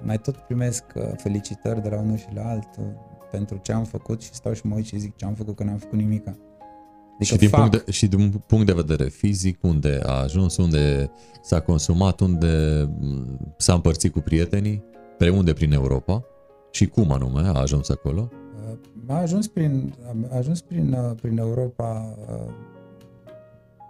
Uh, 0.00 0.06
mai 0.06 0.18
tot 0.18 0.36
primesc 0.36 0.84
uh, 0.94 1.02
felicitări 1.16 1.82
de 1.82 1.88
la 1.88 1.98
unul 1.98 2.16
și 2.16 2.26
la 2.34 2.48
altul 2.48 3.08
pentru 3.30 3.60
ce 3.62 3.72
am 3.72 3.84
făcut 3.84 4.22
și 4.22 4.34
stau 4.34 4.52
și 4.52 4.66
mă 4.66 4.74
uit 4.74 4.84
și 4.84 4.98
zic 4.98 5.16
ce 5.16 5.24
am 5.24 5.34
făcut 5.34 5.56
că 5.56 5.64
n-am 5.64 5.76
făcut 5.76 5.98
nimic. 5.98 6.26
Adică 6.26 7.34
și, 7.34 7.36
din 7.36 7.50
punct 7.50 7.84
de, 7.84 7.90
și 7.90 8.06
din 8.06 8.42
punct 8.46 8.66
de 8.66 8.72
vedere 8.72 9.08
fizic, 9.08 9.58
unde 9.62 10.00
a 10.02 10.12
ajuns, 10.12 10.56
unde 10.56 11.10
s-a 11.42 11.60
consumat, 11.60 12.20
unde 12.20 12.84
mm, 13.00 13.54
s-a 13.56 13.74
împărțit 13.74 14.12
cu 14.12 14.20
prietenii, 14.20 14.84
pe 15.18 15.28
unde 15.28 15.52
prin 15.52 15.72
Europa 15.72 16.24
și 16.70 16.86
cum 16.86 17.12
anume 17.12 17.40
a 17.40 17.60
ajuns 17.60 17.88
acolo? 17.88 18.28
Uh, 18.70 19.14
a 19.14 19.20
ajuns 19.20 19.48
prin, 19.48 19.94
a 20.30 20.36
ajuns 20.36 20.60
prin, 20.60 20.96
prin 21.20 21.38
Europa 21.38 22.16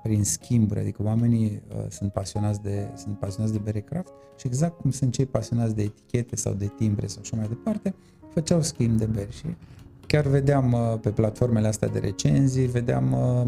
prin 0.02 0.24
schimburi, 0.24 0.80
adică 0.80 1.02
oamenii 1.02 1.62
uh, 1.76 1.84
sunt, 1.88 2.12
pasionați 2.12 2.62
de, 2.62 2.88
sunt 2.94 3.18
pasionați 3.18 3.52
de 3.54 3.60
bere 3.64 3.80
craft 3.80 4.12
și 4.36 4.46
exact 4.46 4.80
cum 4.80 4.90
sunt 4.90 5.12
cei 5.12 5.26
pasionați 5.26 5.74
de 5.74 5.82
etichete 5.82 6.36
sau 6.36 6.52
de 6.52 6.66
timbre 6.76 7.06
sau 7.06 7.20
așa 7.22 7.36
mai 7.36 7.48
departe, 7.48 7.94
făceau 8.32 8.62
schimb 8.62 8.98
de 8.98 9.06
beri 9.06 9.32
și 9.32 9.46
chiar 10.06 10.26
vedeam 10.26 10.72
uh, 10.72 10.98
pe 11.00 11.10
platformele 11.10 11.66
astea 11.66 11.88
de 11.88 11.98
recenzii, 11.98 12.66
vedeam 12.66 13.12
uh, 13.12 13.46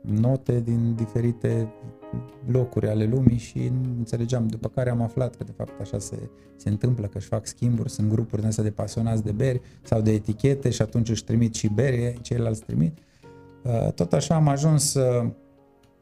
note 0.00 0.60
din 0.60 0.94
diferite 0.94 1.72
locuri 2.46 2.88
ale 2.88 3.04
lumii 3.04 3.38
și 3.38 3.72
înțelegeam, 3.98 4.46
după 4.46 4.68
care 4.68 4.90
am 4.90 5.02
aflat 5.02 5.36
că 5.36 5.44
de 5.44 5.52
fapt 5.56 5.80
așa 5.80 5.98
se, 5.98 6.30
se 6.56 6.68
întâmplă, 6.68 7.06
că 7.06 7.18
își 7.18 7.26
fac 7.26 7.46
schimburi, 7.46 7.90
sunt 7.90 8.08
grupuri 8.08 8.40
din 8.40 8.48
astea 8.48 8.64
de 8.64 8.70
pasionați 8.70 9.22
de 9.22 9.32
beri 9.32 9.60
sau 9.82 10.00
de 10.00 10.12
etichete 10.12 10.70
și 10.70 10.82
atunci 10.82 11.08
își 11.08 11.24
trimit 11.24 11.54
și 11.54 11.68
beri, 11.68 12.18
ceilalți 12.22 12.62
trimit. 12.62 12.98
Uh, 12.98 13.04
tot 13.94 14.12
așa 14.12 14.34
am 14.34 14.48
ajuns, 14.48 14.94
uh, 14.94 15.30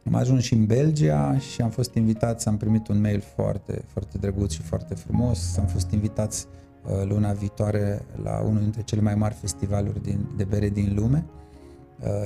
am 0.07 0.15
ajuns 0.15 0.43
și 0.43 0.55
în 0.55 0.67
Belgia 0.67 1.39
și 1.39 1.61
am 1.61 1.71
fost 1.71 1.95
invitați, 1.95 2.49
am 2.49 2.57
primit 2.57 2.89
un 2.89 3.01
mail 3.01 3.21
foarte, 3.21 3.85
foarte 3.87 4.19
drăguț 4.19 4.53
și 4.53 4.63
foarte 4.63 4.95
frumos. 4.95 5.57
Am 5.57 5.67
fost 5.67 5.91
invitați 5.91 6.47
uh, 6.85 7.09
luna 7.09 7.33
viitoare 7.33 8.05
la 8.23 8.41
unul 8.41 8.61
dintre 8.61 8.83
cele 8.83 9.01
mai 9.01 9.15
mari 9.15 9.35
festivaluri 9.35 10.03
din, 10.03 10.27
de 10.37 10.45
bere 10.45 10.69
din 10.69 10.93
lume. 10.95 11.25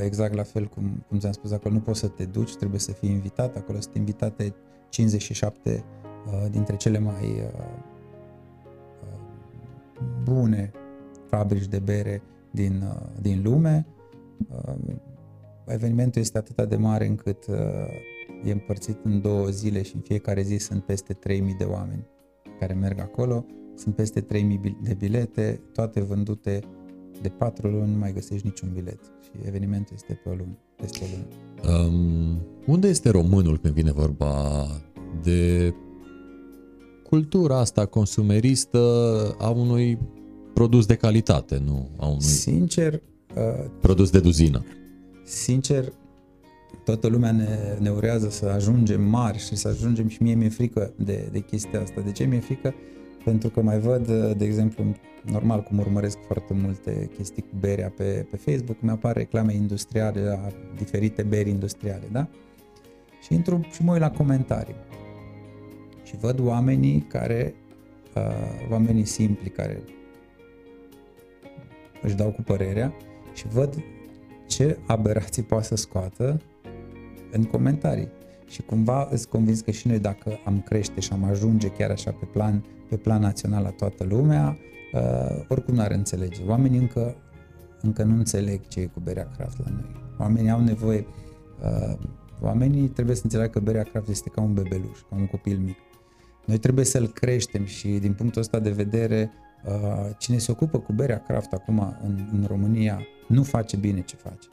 Exact 0.04 0.34
la 0.34 0.42
fel 0.42 0.66
cum, 0.66 1.04
cum 1.08 1.18
ți-am 1.18 1.32
spus, 1.32 1.52
acolo 1.52 1.74
nu 1.74 1.80
poți 1.80 1.98
să 1.98 2.08
te 2.08 2.24
duci, 2.24 2.56
trebuie 2.56 2.80
să 2.80 2.92
fii 2.92 3.10
invitat. 3.10 3.56
Acolo 3.56 3.80
sunt 3.80 3.94
invitate 3.94 4.54
57 4.88 5.84
dintre 6.50 6.76
cele 6.76 6.98
mai 6.98 7.50
bune 10.22 10.70
fabrici 11.26 11.66
de 11.66 11.78
bere 11.78 12.22
din, 12.50 12.84
din 13.20 13.42
lume 13.42 13.86
evenimentul 15.68 16.20
este 16.20 16.38
atât 16.38 16.68
de 16.68 16.76
mare 16.76 17.06
încât 17.06 17.46
uh, 17.46 17.56
e 18.44 18.52
împărțit 18.52 18.98
în 19.04 19.20
două 19.20 19.46
zile 19.46 19.82
și 19.82 19.94
în 19.94 20.00
fiecare 20.00 20.42
zi 20.42 20.56
sunt 20.56 20.84
peste 20.84 21.12
3000 21.12 21.54
de 21.58 21.64
oameni 21.64 22.06
care 22.58 22.72
merg 22.72 23.00
acolo, 23.00 23.44
sunt 23.76 23.94
peste 23.94 24.20
3000 24.20 24.76
de 24.82 24.94
bilete, 24.94 25.60
toate 25.72 26.00
vândute 26.00 26.60
de 27.22 27.28
4 27.28 27.68
luni, 27.68 27.90
nu 27.90 27.98
mai 27.98 28.12
găsești 28.12 28.46
niciun 28.46 28.70
bilet. 28.74 29.00
Și 29.22 29.30
evenimentul 29.46 29.94
este 29.94 30.20
pe 30.24 30.28
o 30.28 30.32
lună, 30.32 30.58
peste 30.76 31.04
o 31.04 31.06
lună. 31.12 31.86
Um, 31.86 32.38
unde 32.66 32.88
este 32.88 33.10
românul 33.10 33.58
când 33.58 33.74
vine 33.74 33.92
vorba 33.92 34.64
de 35.22 35.74
cultura 37.08 37.58
asta 37.58 37.86
consumeristă 37.86 38.78
a 39.38 39.50
unui 39.50 39.98
produs 40.54 40.86
de 40.86 40.94
calitate, 40.94 41.62
nu 41.64 41.88
a 41.96 42.06
unui 42.06 42.22
Sincer, 42.22 42.92
uh, 42.94 43.70
produs 43.80 44.10
de 44.10 44.20
duzină 44.20 44.64
sincer, 45.28 45.92
toată 46.84 47.08
lumea 47.08 47.32
ne, 47.32 47.76
ne 47.78 47.90
urează 47.90 48.30
să 48.30 48.46
ajungem 48.46 49.02
mari 49.02 49.38
și 49.38 49.56
să 49.56 49.68
ajungem 49.68 50.08
și 50.08 50.22
mie 50.22 50.34
mi-e 50.34 50.48
frică 50.48 50.92
de, 50.96 51.28
de 51.32 51.40
chestia 51.40 51.80
asta. 51.80 52.00
De 52.00 52.12
ce 52.12 52.24
mi-e 52.24 52.40
frică? 52.40 52.74
Pentru 53.24 53.48
că 53.48 53.62
mai 53.62 53.78
văd, 53.78 54.06
de 54.36 54.44
exemplu, 54.44 54.84
normal 55.22 55.62
cum 55.62 55.78
urmăresc 55.78 56.18
foarte 56.26 56.54
multe 56.54 57.10
chestii 57.16 57.42
cu 57.42 57.56
berea 57.60 57.92
pe, 57.96 58.26
pe 58.30 58.36
Facebook, 58.36 58.80
mi 58.80 58.90
apar 58.90 59.16
reclame 59.16 59.54
industriale 59.54 60.20
la 60.20 60.48
diferite 60.76 61.22
beri 61.22 61.48
industriale, 61.48 62.04
da? 62.12 62.28
Și 63.22 63.34
intru 63.34 63.60
și 63.72 63.84
mă 63.84 63.92
uit 63.92 64.00
la 64.00 64.10
comentarii. 64.10 64.74
Și 66.02 66.16
văd 66.16 66.40
oamenii 66.40 67.06
care, 67.08 67.54
uh, 68.14 68.70
oamenii 68.70 69.04
simpli 69.04 69.50
care 69.50 69.82
își 72.02 72.14
dau 72.14 72.30
cu 72.30 72.42
părerea 72.42 72.94
și 73.34 73.48
văd 73.48 73.74
ce 74.48 74.78
aberații 74.86 75.42
poate 75.42 75.64
să 75.64 75.76
scoată 75.76 76.40
în 77.30 77.44
comentarii. 77.44 78.08
Și 78.46 78.62
cumva 78.62 79.08
îți 79.10 79.28
convins 79.28 79.60
că 79.60 79.70
și 79.70 79.86
noi 79.88 79.98
dacă 79.98 80.38
am 80.44 80.60
crește 80.60 81.00
și 81.00 81.12
am 81.12 81.24
ajunge 81.24 81.68
chiar 81.68 81.90
așa 81.90 82.10
pe 82.10 82.24
plan, 82.24 82.64
pe 82.88 82.96
plan 82.96 83.20
național 83.20 83.62
la 83.62 83.70
toată 83.70 84.04
lumea, 84.04 84.58
uh, 84.92 85.44
oricum 85.48 85.74
nu 85.74 85.80
ar 85.80 85.90
înțelege. 85.90 86.42
Oamenii 86.46 86.78
încă, 86.78 87.16
încă 87.80 88.02
nu 88.02 88.14
înțeleg 88.14 88.66
ce 88.68 88.80
e 88.80 88.86
cu 88.86 89.00
berea 89.00 89.28
craft 89.36 89.58
la 89.58 89.70
noi. 89.70 90.16
Oamenii 90.18 90.50
au 90.50 90.60
nevoie, 90.60 91.06
uh, 91.62 91.98
oamenii 92.40 92.88
trebuie 92.88 93.16
să 93.16 93.20
înțeleagă 93.24 93.50
că 93.50 93.60
berea 93.60 93.82
craft 93.82 94.08
este 94.08 94.28
ca 94.28 94.40
un 94.40 94.54
bebeluș, 94.54 94.98
ca 95.10 95.16
un 95.16 95.26
copil 95.26 95.58
mic. 95.58 95.76
Noi 96.46 96.58
trebuie 96.58 96.84
să-l 96.84 97.08
creștem 97.08 97.64
și 97.64 97.88
din 97.88 98.12
punctul 98.12 98.40
ăsta 98.40 98.58
de 98.58 98.70
vedere, 98.70 99.30
uh, 99.32 99.47
cine 100.18 100.38
se 100.38 100.50
ocupă 100.50 100.78
cu 100.78 100.92
berea 100.92 101.22
craft 101.22 101.52
acum 101.52 101.96
în, 102.04 102.28
în 102.32 102.44
România 102.46 103.00
nu 103.28 103.42
face 103.42 103.76
bine 103.76 104.00
ce 104.00 104.16
face. 104.16 104.48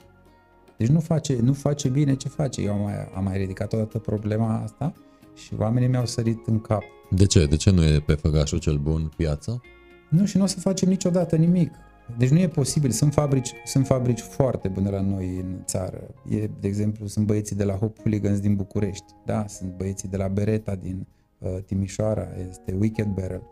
Deci 0.76 0.88
nu 0.88 1.00
face, 1.00 1.38
nu 1.42 1.52
face 1.52 1.88
bine 1.88 2.14
ce 2.14 2.28
face. 2.28 2.62
Eu 2.62 2.72
am 2.72 2.80
mai, 2.80 2.94
am 3.14 3.24
mai 3.24 3.36
ridicat 3.36 3.72
odată 3.72 3.98
problema 3.98 4.62
asta 4.62 4.92
și 5.34 5.54
oamenii 5.58 5.88
mi-au 5.88 6.06
sărit 6.06 6.46
în 6.46 6.60
cap. 6.60 6.82
De 7.10 7.26
ce? 7.26 7.46
De 7.46 7.56
ce 7.56 7.70
nu 7.70 7.84
e 7.84 8.00
pe 8.00 8.14
făgașul 8.14 8.58
cel 8.58 8.76
bun 8.76 9.12
piață? 9.16 9.60
Nu, 10.08 10.24
și 10.24 10.36
nu 10.36 10.42
o 10.42 10.46
să 10.46 10.60
facem 10.60 10.88
niciodată 10.88 11.36
nimic. 11.36 11.70
Deci 12.18 12.28
nu 12.28 12.38
e 12.38 12.48
posibil. 12.48 12.90
Sunt 12.90 13.12
fabrici, 13.12 13.52
sunt 13.64 13.86
fabrici 13.86 14.20
foarte 14.20 14.68
bune 14.68 14.90
la 14.90 15.00
noi 15.00 15.36
în 15.36 15.62
țară. 15.64 16.00
E, 16.28 16.50
de 16.60 16.68
exemplu, 16.68 17.06
sunt 17.06 17.26
băieții 17.26 17.56
de 17.56 17.64
la 17.64 17.74
Hop 17.74 17.98
Hooligans 17.98 18.40
din 18.40 18.54
București. 18.54 19.04
Da, 19.24 19.46
sunt 19.46 19.76
băieții 19.76 20.08
de 20.08 20.16
la 20.16 20.28
Bereta 20.28 20.74
din 20.74 21.06
uh, 21.38 21.56
Timișoara, 21.66 22.28
este 22.48 22.76
Wicked 22.78 23.06
Barrel. 23.06 23.42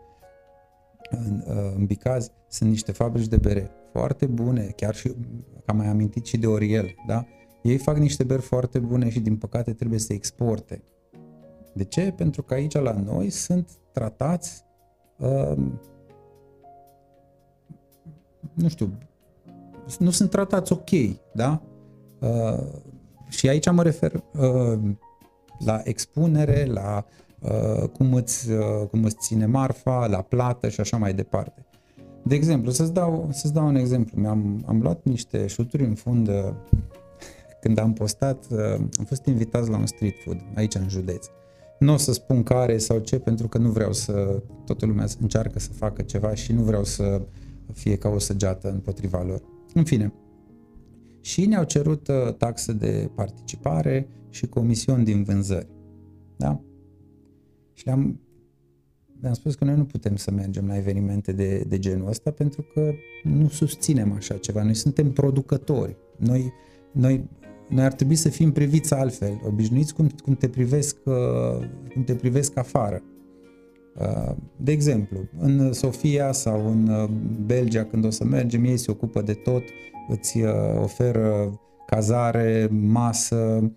În, 1.09 1.43
uh, 1.47 1.73
în 1.75 1.85
Bicaz 1.85 2.31
sunt 2.47 2.69
niște 2.69 2.91
fabrici 2.91 3.27
de 3.27 3.37
bere 3.37 3.71
foarte 3.91 4.25
bune, 4.25 4.73
chiar 4.75 4.95
și, 4.95 5.15
am 5.65 5.77
mai 5.77 5.87
amintit 5.87 6.25
și 6.25 6.37
de 6.37 6.47
Oriel, 6.47 6.95
da? 7.07 7.25
Ei 7.61 7.77
fac 7.77 7.97
niște 7.97 8.23
beri 8.23 8.41
foarte 8.41 8.79
bune 8.79 9.09
și 9.09 9.19
din 9.19 9.37
păcate 9.37 9.73
trebuie 9.73 9.99
să 9.99 10.13
exporte. 10.13 10.83
De 11.73 11.83
ce? 11.83 12.13
Pentru 12.17 12.43
că 12.43 12.53
aici 12.53 12.73
la 12.73 12.91
noi 12.91 13.29
sunt 13.29 13.69
tratați 13.91 14.63
uh, 15.17 15.57
nu 18.53 18.67
știu, 18.67 18.97
nu 19.99 20.09
sunt 20.09 20.29
tratați 20.29 20.71
ok, 20.71 20.89
da? 21.33 21.61
Uh, 22.19 22.63
și 23.27 23.49
aici 23.49 23.71
mă 23.71 23.83
refer 23.83 24.13
uh, 24.13 24.79
la 25.65 25.81
expunere, 25.83 26.65
la 26.65 27.05
uh, 27.07 27.24
cum, 27.91 28.13
îți, 28.13 28.51
uh, 28.51 28.87
cum 28.89 29.03
îți 29.03 29.15
ține 29.19 29.45
marfa, 29.45 30.07
la 30.07 30.21
plată 30.21 30.69
și 30.69 30.79
așa 30.79 30.97
mai 30.97 31.13
departe. 31.13 31.65
De 32.23 32.35
exemplu, 32.35 32.71
să-ți 32.71 32.93
dau, 32.93 33.29
să-ți 33.31 33.53
dau 33.53 33.67
un 33.67 33.75
exemplu. 33.75 34.21
Mi-am 34.21 34.63
am 34.65 34.81
luat 34.81 35.03
niște 35.03 35.47
șuturi 35.47 35.83
în 35.83 35.95
fund 35.95 36.27
uh, 36.27 36.33
când 37.61 37.77
am 37.77 37.93
postat, 37.93 38.45
uh, 38.51 38.73
am 38.97 39.05
fost 39.05 39.25
invitați 39.25 39.69
la 39.69 39.77
un 39.77 39.85
street 39.85 40.15
food 40.23 40.37
aici 40.55 40.75
în 40.75 40.89
județ. 40.89 41.25
Nu 41.79 41.93
o 41.93 41.97
să 41.97 42.13
spun 42.13 42.43
care 42.43 42.77
sau 42.77 42.99
ce, 42.99 43.19
pentru 43.19 43.47
că 43.47 43.57
nu 43.57 43.69
vreau 43.69 43.93
să, 43.93 44.41
toată 44.65 44.85
lumea 44.85 45.05
încearcă 45.21 45.59
să 45.59 45.71
facă 45.71 46.01
ceva 46.01 46.33
și 46.33 46.53
nu 46.53 46.61
vreau 46.61 46.83
să 46.83 47.21
fie 47.73 47.97
ca 47.97 48.09
o 48.09 48.19
săgeată 48.19 48.71
împotriva 48.71 49.23
lor. 49.23 49.41
În 49.73 49.83
fine, 49.83 50.13
și 51.21 51.45
ne-au 51.45 51.63
cerut 51.63 52.07
uh, 52.07 52.33
taxe 52.33 52.73
de 52.73 53.09
participare 53.15 54.07
și 54.29 54.47
comisiuni 54.47 55.03
din 55.03 55.23
vânzări. 55.23 55.67
Da? 56.37 56.61
Și 57.75 57.85
le-am, 57.85 58.19
le-am 59.21 59.33
spus 59.33 59.55
că 59.55 59.65
noi 59.65 59.75
nu 59.75 59.85
putem 59.85 60.15
să 60.15 60.31
mergem 60.31 60.67
la 60.67 60.77
evenimente 60.77 61.31
de, 61.31 61.63
de 61.67 61.79
genul 61.79 62.07
ăsta 62.07 62.31
pentru 62.31 62.61
că 62.73 62.93
nu 63.23 63.47
susținem 63.47 64.11
așa 64.11 64.37
ceva. 64.37 64.63
Noi 64.63 64.73
suntem 64.73 65.11
producători. 65.11 65.95
Noi, 66.17 66.53
noi, 66.91 67.29
noi 67.69 67.83
ar 67.83 67.93
trebui 67.93 68.15
să 68.15 68.29
fim 68.29 68.51
priviți 68.51 68.93
altfel, 68.93 69.41
obișnuiți 69.45 69.93
cum, 69.93 70.09
cum, 70.23 70.35
te 70.35 70.49
privesc, 70.49 70.97
uh, 71.05 71.67
cum 71.93 72.03
te 72.03 72.15
privesc 72.15 72.57
afară. 72.57 73.03
Uh, 73.99 74.35
de 74.57 74.71
exemplu, 74.71 75.19
în 75.39 75.73
Sofia 75.73 76.31
sau 76.31 76.71
în 76.71 76.87
uh, 76.87 77.09
Belgia, 77.45 77.83
când 77.83 78.05
o 78.05 78.09
să 78.09 78.23
mergem, 78.23 78.63
ei 78.63 78.77
se 78.77 78.91
ocupă 78.91 79.21
de 79.21 79.33
tot, 79.33 79.63
îți 80.07 80.41
uh, 80.41 80.49
oferă 80.81 81.59
cazare, 81.85 82.67
masă 82.71 83.71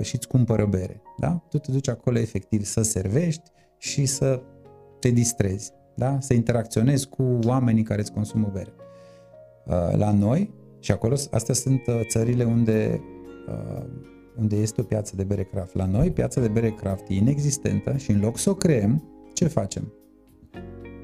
și 0.00 0.14
îți 0.14 0.28
cumpără 0.28 0.66
bere. 0.66 1.03
Da? 1.16 1.42
Tu 1.48 1.58
te 1.58 1.72
duci 1.72 1.88
acolo 1.88 2.18
efectiv 2.18 2.64
să 2.64 2.82
servești 2.82 3.50
și 3.78 4.06
să 4.06 4.42
te 5.00 5.08
distrezi, 5.08 5.72
da? 5.94 6.20
să 6.20 6.34
interacționezi 6.34 7.08
cu 7.08 7.38
oamenii 7.44 7.82
care 7.82 8.00
îți 8.00 8.12
consumă 8.12 8.50
bere. 8.52 8.72
La 9.96 10.12
noi, 10.12 10.54
și 10.80 10.92
acolo, 10.92 11.14
astea 11.30 11.54
sunt 11.54 11.82
țările 12.08 12.44
unde, 12.44 13.00
unde 14.38 14.56
este 14.56 14.80
o 14.80 14.84
piață 14.84 15.16
de 15.16 15.24
bere 15.24 15.42
craft. 15.42 15.74
La 15.74 15.86
noi, 15.86 16.10
piața 16.10 16.40
de 16.40 16.48
bere 16.48 16.70
craft 16.70 17.08
e 17.08 17.14
inexistentă 17.14 17.96
și 17.96 18.10
în 18.10 18.20
loc 18.20 18.38
să 18.38 18.50
o 18.50 18.54
creăm, 18.54 19.02
ce 19.32 19.46
facem? 19.46 19.92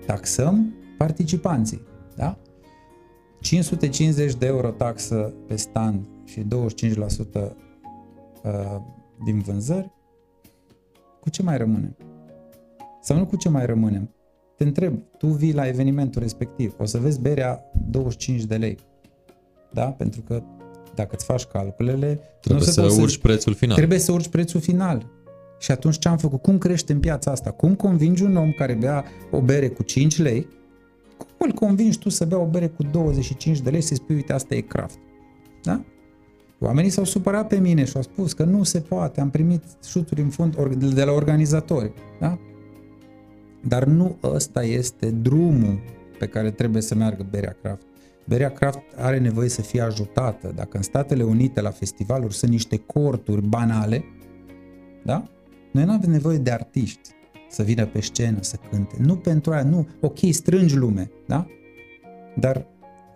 Taxăm 0.07 0.75
participanții, 0.99 1.83
da? 2.17 2.39
550 3.41 4.35
de 4.35 4.47
euro 4.47 4.71
taxă 4.71 5.35
pe 5.47 5.57
stand 5.57 6.09
și 6.25 6.41
25% 6.41 6.47
uh, 7.35 8.77
din 9.25 9.39
vânzări, 9.39 9.93
cu 11.21 11.31
ce 11.31 11.43
mai 11.43 11.57
rămânem? 11.57 11.97
Sau 13.03 13.17
nu 13.17 13.27
cu 13.27 13.37
ce 13.37 13.49
mai 13.49 13.67
rămânem? 13.67 14.15
Te 14.57 14.65
întreb, 14.65 14.99
tu 15.19 15.27
vii 15.27 15.55
la 15.55 15.67
evenimentul 15.67 16.23
respectiv, 16.23 16.75
o 16.79 16.85
să 16.85 16.99
vezi 16.99 17.21
berea 17.21 17.71
25 17.91 18.45
de 18.45 18.57
lei, 18.57 18.79
da? 19.73 19.85
Pentru 19.85 20.21
că 20.21 20.43
dacă 20.95 21.11
îți 21.15 21.25
faci 21.25 21.45
calculele... 21.45 22.21
Trebuie 22.41 22.67
nu 22.67 22.73
să 22.73 23.01
urci 23.01 23.13
să, 23.13 23.19
prețul 23.19 23.55
final. 23.55 23.77
Trebuie 23.77 23.99
să 23.99 24.13
urci 24.13 24.29
prețul 24.29 24.61
final. 24.61 25.07
Și 25.59 25.71
atunci 25.71 25.99
ce 25.99 26.09
am 26.09 26.17
făcut? 26.17 26.43
Cum 26.43 26.59
crește 26.59 26.93
în 26.93 27.01
piața 27.01 27.31
asta? 27.31 27.51
Cum 27.51 27.75
convingi 27.75 28.23
un 28.23 28.37
om 28.37 28.53
care 28.53 28.75
bea 28.75 29.05
o 29.31 29.41
bere 29.41 29.69
cu 29.69 29.83
5 29.83 30.19
lei? 30.19 30.47
Cum 31.17 31.29
îl 31.39 31.53
convingi 31.53 31.99
tu 31.99 32.09
să 32.09 32.25
bea 32.25 32.39
o 32.39 32.47
bere 32.47 32.69
cu 32.69 32.83
25 32.83 33.61
de 33.61 33.71
lei 33.71 33.81
să-i 33.81 33.97
spui, 33.97 34.15
uite, 34.15 34.33
asta 34.33 34.55
e 34.55 34.61
craft? 34.61 34.99
Da? 35.63 35.85
Oamenii 36.61 36.91
s-au 36.91 37.05
supărat 37.05 37.47
pe 37.47 37.59
mine 37.59 37.85
și 37.85 37.97
au 37.97 38.03
spus 38.03 38.33
că 38.33 38.45
nu 38.45 38.63
se 38.63 38.81
poate, 38.81 39.21
am 39.21 39.31
primit 39.31 39.63
șuturi 39.85 40.21
în 40.21 40.29
fund 40.29 40.77
de 40.95 41.05
la 41.05 41.13
organizatori. 41.13 41.93
Da? 42.21 42.39
Dar 43.63 43.85
nu 43.85 44.17
ăsta 44.23 44.63
este 44.63 45.11
drumul 45.11 45.81
pe 46.19 46.27
care 46.27 46.51
trebuie 46.51 46.83
să 46.83 46.95
meargă 46.95 47.27
berea 47.31 47.57
craft. 47.63 47.83
Berea 48.25 48.51
craft 48.51 48.79
are 48.97 49.19
nevoie 49.19 49.49
să 49.49 49.63
fie 49.63 49.81
ajutată. 49.81 50.53
Dacă 50.55 50.77
în 50.77 50.83
Statele 50.83 51.23
Unite 51.23 51.61
la 51.61 51.71
festivaluri 51.71 52.35
sunt 52.35 52.51
niște 52.51 52.77
corturi 52.77 53.47
banale, 53.47 54.05
da? 55.05 55.25
Noi 55.73 55.85
nu 55.85 55.93
avem 55.93 56.11
nevoie 56.11 56.39
de 56.39 56.51
artiști 56.51 57.09
să 57.49 57.63
vină 57.63 57.87
pe 57.87 58.01
scenă 58.01 58.39
să 58.41 58.57
cânte. 58.71 58.97
Nu 58.99 59.17
pentru 59.17 59.53
aia, 59.53 59.63
nu. 59.63 59.89
Ok, 60.01 60.19
strângi 60.31 60.77
lume, 60.77 61.11
da? 61.27 61.47
Dar 62.37 62.67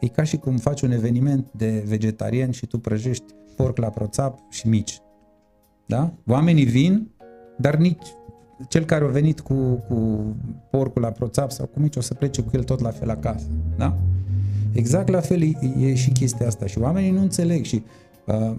e 0.05 0.09
ca 0.09 0.23
și 0.23 0.37
cum 0.37 0.57
faci 0.57 0.81
un 0.81 0.91
eveniment 0.91 1.47
de 1.53 1.85
vegetarian 1.87 2.51
și 2.51 2.67
tu 2.67 2.79
prăjești 2.79 3.25
porc 3.57 3.77
la 3.79 3.89
proțap 3.89 4.39
și 4.51 4.69
mici. 4.69 4.99
Da? 5.87 6.13
Oamenii 6.27 6.65
vin, 6.65 7.11
dar 7.57 7.77
nici 7.77 8.07
cel 8.69 8.85
care 8.85 9.05
a 9.05 9.09
venit 9.09 9.41
cu, 9.41 9.55
cu 9.89 10.35
porcul 10.71 11.03
la 11.03 11.11
proțap 11.11 11.51
sau 11.51 11.67
cu 11.67 11.81
mici 11.81 11.97
o 11.97 12.01
să 12.01 12.15
plece 12.15 12.43
cu 12.43 12.51
el 12.53 12.63
tot 12.63 12.81
la 12.81 12.91
fel 12.91 13.11
acasă. 13.11 13.47
Da? 13.77 13.97
Exact 14.73 15.09
la 15.09 15.21
fel 15.21 15.43
e, 15.43 15.55
e 15.79 15.95
și 15.95 16.11
chestia 16.11 16.47
asta 16.47 16.67
și 16.67 16.79
oamenii 16.79 17.11
nu 17.11 17.21
înțeleg 17.21 17.65
și 17.65 17.83
uh, 18.27 18.57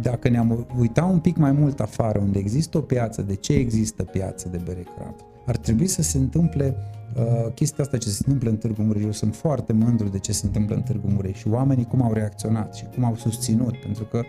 dacă 0.00 0.28
ne-am 0.28 0.66
uitat 0.78 1.10
un 1.10 1.18
pic 1.18 1.36
mai 1.36 1.52
mult 1.52 1.80
afară, 1.80 2.18
unde 2.18 2.38
există 2.38 2.78
o 2.78 2.80
piață, 2.80 3.22
de 3.22 3.34
ce 3.34 3.52
există 3.52 4.02
piață 4.02 4.48
de 4.48 4.60
bere 4.64 4.84
craft, 4.96 5.24
ar 5.46 5.56
trebui 5.56 5.86
să 5.86 6.02
se 6.02 6.18
întâmple 6.18 6.76
uh, 7.16 7.52
chestia 7.54 7.84
asta 7.84 7.98
ce 7.98 8.08
se 8.08 8.22
întâmplă 8.26 8.50
în 8.50 8.56
Târgu 8.56 8.82
Mureș. 8.82 9.02
Eu 9.02 9.12
sunt 9.12 9.34
foarte 9.34 9.72
mândru 9.72 10.08
de 10.08 10.18
ce 10.18 10.32
se 10.32 10.46
întâmplă 10.46 10.74
în 10.74 10.82
Târgu 10.82 11.08
Mureș 11.08 11.38
și 11.38 11.48
oamenii 11.48 11.84
cum 11.84 12.02
au 12.02 12.12
reacționat 12.12 12.74
și 12.74 12.84
cum 12.94 13.04
au 13.04 13.16
susținut, 13.16 13.76
pentru 13.76 14.04
că 14.04 14.22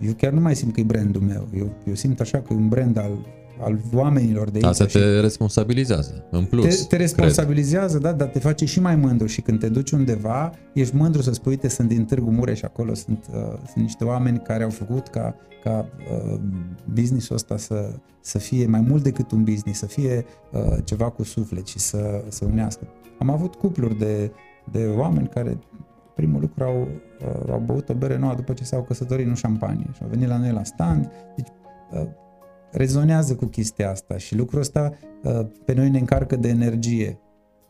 eu 0.00 0.12
chiar 0.12 0.32
nu 0.32 0.40
mai 0.40 0.56
simt 0.56 0.72
că 0.72 0.80
e 0.80 0.84
brandul 0.84 1.20
meu. 1.20 1.48
Eu, 1.56 1.70
eu 1.86 1.94
simt 1.94 2.20
așa 2.20 2.38
că 2.38 2.52
e 2.52 2.56
un 2.56 2.68
brand 2.68 2.96
al 2.96 3.18
al 3.60 3.80
oamenilor 3.94 4.50
de 4.50 4.56
aici. 4.56 4.64
Asta 4.64 4.84
te 4.84 5.20
responsabilizează, 5.20 6.24
în 6.30 6.44
plus. 6.44 6.78
Te, 6.78 6.84
te 6.84 6.96
responsabilizează, 6.96 7.98
cred. 7.98 8.10
da, 8.10 8.16
dar 8.16 8.28
te 8.28 8.38
face 8.38 8.64
și 8.64 8.80
mai 8.80 8.96
mândru 8.96 9.26
și 9.26 9.40
când 9.40 9.58
te 9.58 9.68
duci 9.68 9.90
undeva, 9.90 10.52
ești 10.72 10.96
mândru 10.96 11.22
să 11.22 11.32
spui, 11.32 11.52
uite, 11.52 11.68
sunt 11.68 11.88
din 11.88 12.04
Târgu 12.04 12.30
Mureș 12.30 12.62
acolo, 12.62 12.94
sunt, 12.94 13.26
uh, 13.30 13.36
sunt 13.72 13.84
niște 13.84 14.04
oameni 14.04 14.38
care 14.38 14.62
au 14.62 14.70
făcut 14.70 15.08
ca, 15.08 15.34
ca 15.62 15.88
uh, 16.10 16.40
businessul 16.92 17.34
ăsta 17.34 17.56
să, 17.56 17.90
să 18.20 18.38
fie 18.38 18.66
mai 18.66 18.80
mult 18.80 19.02
decât 19.02 19.30
un 19.30 19.44
business, 19.44 19.78
să 19.78 19.86
fie 19.86 20.24
uh, 20.52 20.76
ceva 20.84 21.10
cu 21.10 21.22
suflet 21.22 21.66
și 21.66 21.78
să, 21.78 22.24
să 22.28 22.44
unească. 22.44 22.86
Am 23.18 23.30
avut 23.30 23.54
cupluri 23.54 23.98
de, 23.98 24.32
de 24.72 24.86
oameni 24.86 25.28
care 25.28 25.58
primul 26.14 26.40
lucru 26.40 26.64
au, 26.64 26.88
uh, 27.20 27.52
au 27.52 27.62
băut 27.64 27.88
o 27.88 27.94
bere 27.94 28.18
nouă 28.18 28.34
după 28.34 28.52
ce 28.52 28.64
s-au 28.64 28.82
căsătorit, 28.82 29.26
nu 29.26 29.34
șampanie. 29.34 29.86
Și 29.92 30.02
au 30.02 30.08
venit 30.08 30.28
la 30.28 30.36
noi 30.36 30.50
la 30.50 30.64
stand. 30.64 31.10
Deci, 31.36 31.48
uh, 31.92 32.06
rezonează 32.74 33.34
cu 33.34 33.44
chestia 33.44 33.90
asta 33.90 34.16
și 34.16 34.36
lucrul 34.36 34.60
ăsta 34.60 34.92
uh, 35.22 35.46
pe 35.64 35.72
noi 35.72 35.90
ne 35.90 35.98
încarcă 35.98 36.36
de 36.36 36.48
energie. 36.48 37.18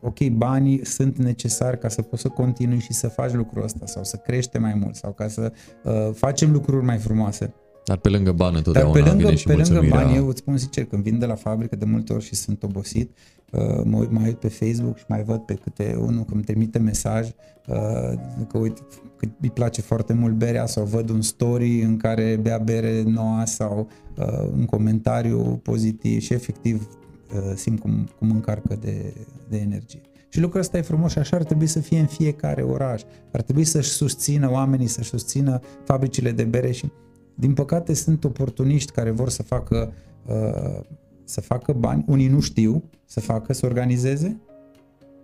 Ok, 0.01 0.27
banii 0.27 0.85
sunt 0.85 1.17
necesari 1.17 1.79
ca 1.79 1.87
să 1.87 2.01
poți 2.01 2.21
să 2.21 2.27
continui 2.27 2.79
și 2.79 2.93
să 2.93 3.07
faci 3.07 3.33
lucrul 3.33 3.63
ăsta 3.63 3.85
sau 3.85 4.03
să 4.03 4.15
crește 4.15 4.57
mai 4.57 4.73
mult 4.73 4.95
sau 4.95 5.11
ca 5.11 5.27
să 5.27 5.51
uh, 5.83 6.09
facem 6.13 6.51
lucruri 6.51 6.85
mai 6.85 6.97
frumoase. 6.97 7.53
Dar 7.85 7.97
pe 7.97 8.09
lângă 8.09 8.31
bani 8.31 8.49
Dar 8.49 8.57
întotdeauna 8.57 8.93
pe 8.93 9.09
lângă, 9.09 9.23
vine 9.23 9.35
și 9.35 9.45
pe 9.45 9.53
lângă 9.53 9.69
mulțumirea. 9.69 10.03
bani, 10.03 10.17
eu 10.17 10.27
îți 10.27 10.37
spun 10.37 10.57
sincer, 10.57 10.85
când 10.85 11.03
vin 11.03 11.19
de 11.19 11.25
la 11.25 11.35
fabrică 11.35 11.75
de 11.75 11.85
multe 11.85 12.13
ori 12.13 12.23
și 12.23 12.35
sunt 12.35 12.63
obosit, 12.63 13.17
uh, 13.51 13.81
mă 13.83 13.97
uit, 13.97 14.11
mai 14.11 14.25
uit 14.25 14.39
pe 14.39 14.47
Facebook 14.47 14.97
și 14.97 15.03
mai 15.07 15.23
văd 15.23 15.39
pe 15.39 15.53
câte 15.53 15.95
unul 15.99 16.23
că 16.23 16.33
îmi 16.33 16.43
trimite 16.43 16.79
mesaj 16.79 17.27
uh, 17.67 18.13
că 18.47 18.57
uite, 18.57 18.81
că 19.17 19.27
îi 19.41 19.49
place 19.49 19.81
foarte 19.81 20.13
mult 20.13 20.33
berea 20.33 20.65
sau 20.65 20.83
văd 20.83 21.09
un 21.09 21.21
story 21.21 21.81
în 21.81 21.97
care 21.97 22.39
bea 22.41 22.57
bere 22.57 23.03
noua 23.05 23.45
sau 23.45 23.87
uh, 24.17 24.49
un 24.53 24.65
comentariu 24.65 25.39
pozitiv 25.63 26.21
și 26.21 26.33
efectiv 26.33 26.87
uh, 27.35 27.53
simt 27.55 27.79
cum, 27.79 28.09
cum 28.19 28.31
încarcă 28.31 28.77
de, 28.81 29.13
de 29.49 29.57
energie. 29.57 30.01
Și 30.29 30.41
lucrul 30.41 30.59
ăsta 30.59 30.77
e 30.77 30.81
frumos 30.81 31.11
și 31.11 31.17
așa 31.17 31.35
ar 31.35 31.43
trebui 31.43 31.67
să 31.67 31.79
fie 31.79 31.99
în 31.99 32.05
fiecare 32.05 32.61
oraș. 32.61 33.01
Ar 33.31 33.41
trebui 33.41 33.63
să-și 33.63 33.89
susțină 33.89 34.51
oamenii, 34.51 34.87
să-și 34.87 35.09
susțină 35.09 35.59
fabricile 35.83 36.31
de 36.31 36.43
bere 36.43 36.71
și 36.71 36.91
din 37.35 37.53
păcate 37.53 37.93
sunt 37.93 38.23
oportuniști 38.23 38.91
care 38.91 39.11
vor 39.11 39.29
să 39.29 39.43
facă 39.43 39.93
uh, 40.27 40.79
să 41.25 41.41
facă 41.41 41.73
bani, 41.73 42.05
unii 42.07 42.27
nu 42.27 42.39
știu 42.39 42.83
să 43.05 43.19
facă, 43.19 43.53
să 43.53 43.65
organizeze 43.65 44.39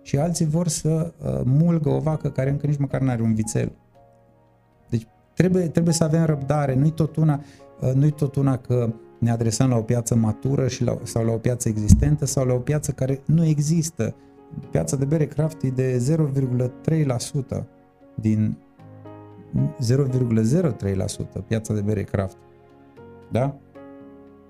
și 0.02 0.18
alții 0.18 0.46
vor 0.46 0.68
să 0.68 1.12
uh, 1.24 1.40
mulgă 1.44 1.88
o 1.88 1.98
vacă 1.98 2.30
care 2.30 2.50
încă 2.50 2.66
nici 2.66 2.78
măcar 2.78 3.00
nu 3.00 3.10
are 3.10 3.22
un 3.22 3.34
vițel. 3.34 3.72
Deci 4.88 5.06
trebuie, 5.34 5.68
trebuie 5.68 5.94
să 5.94 6.04
avem 6.04 6.24
răbdare, 6.24 6.74
nu-i 6.74 6.90
tot 6.90 7.16
una, 7.16 7.42
uh, 7.80 7.92
nu-i 7.92 8.10
tot 8.10 8.34
una 8.36 8.56
că 8.56 8.92
ne 9.18 9.30
adresăm 9.30 9.68
la 9.68 9.76
o 9.76 9.82
piață 9.82 10.14
matură 10.14 10.68
și 10.68 10.84
la, 10.84 10.98
sau 11.02 11.24
la 11.24 11.32
o 11.32 11.36
piață 11.36 11.68
existentă 11.68 12.26
sau 12.26 12.46
la 12.46 12.52
o 12.52 12.58
piață 12.58 12.92
care 12.92 13.20
nu 13.24 13.44
există. 13.44 14.14
Piața 14.70 14.96
de 14.96 15.04
bere 15.04 15.26
craft 15.26 15.62
e 15.62 15.68
de 15.68 16.16
0,3% 17.54 17.64
din 18.14 18.56
0,03% 19.52 21.46
piața 21.46 21.74
de 21.74 21.80
bere 21.80 22.02
craft. 22.02 22.36
Da? 23.30 23.58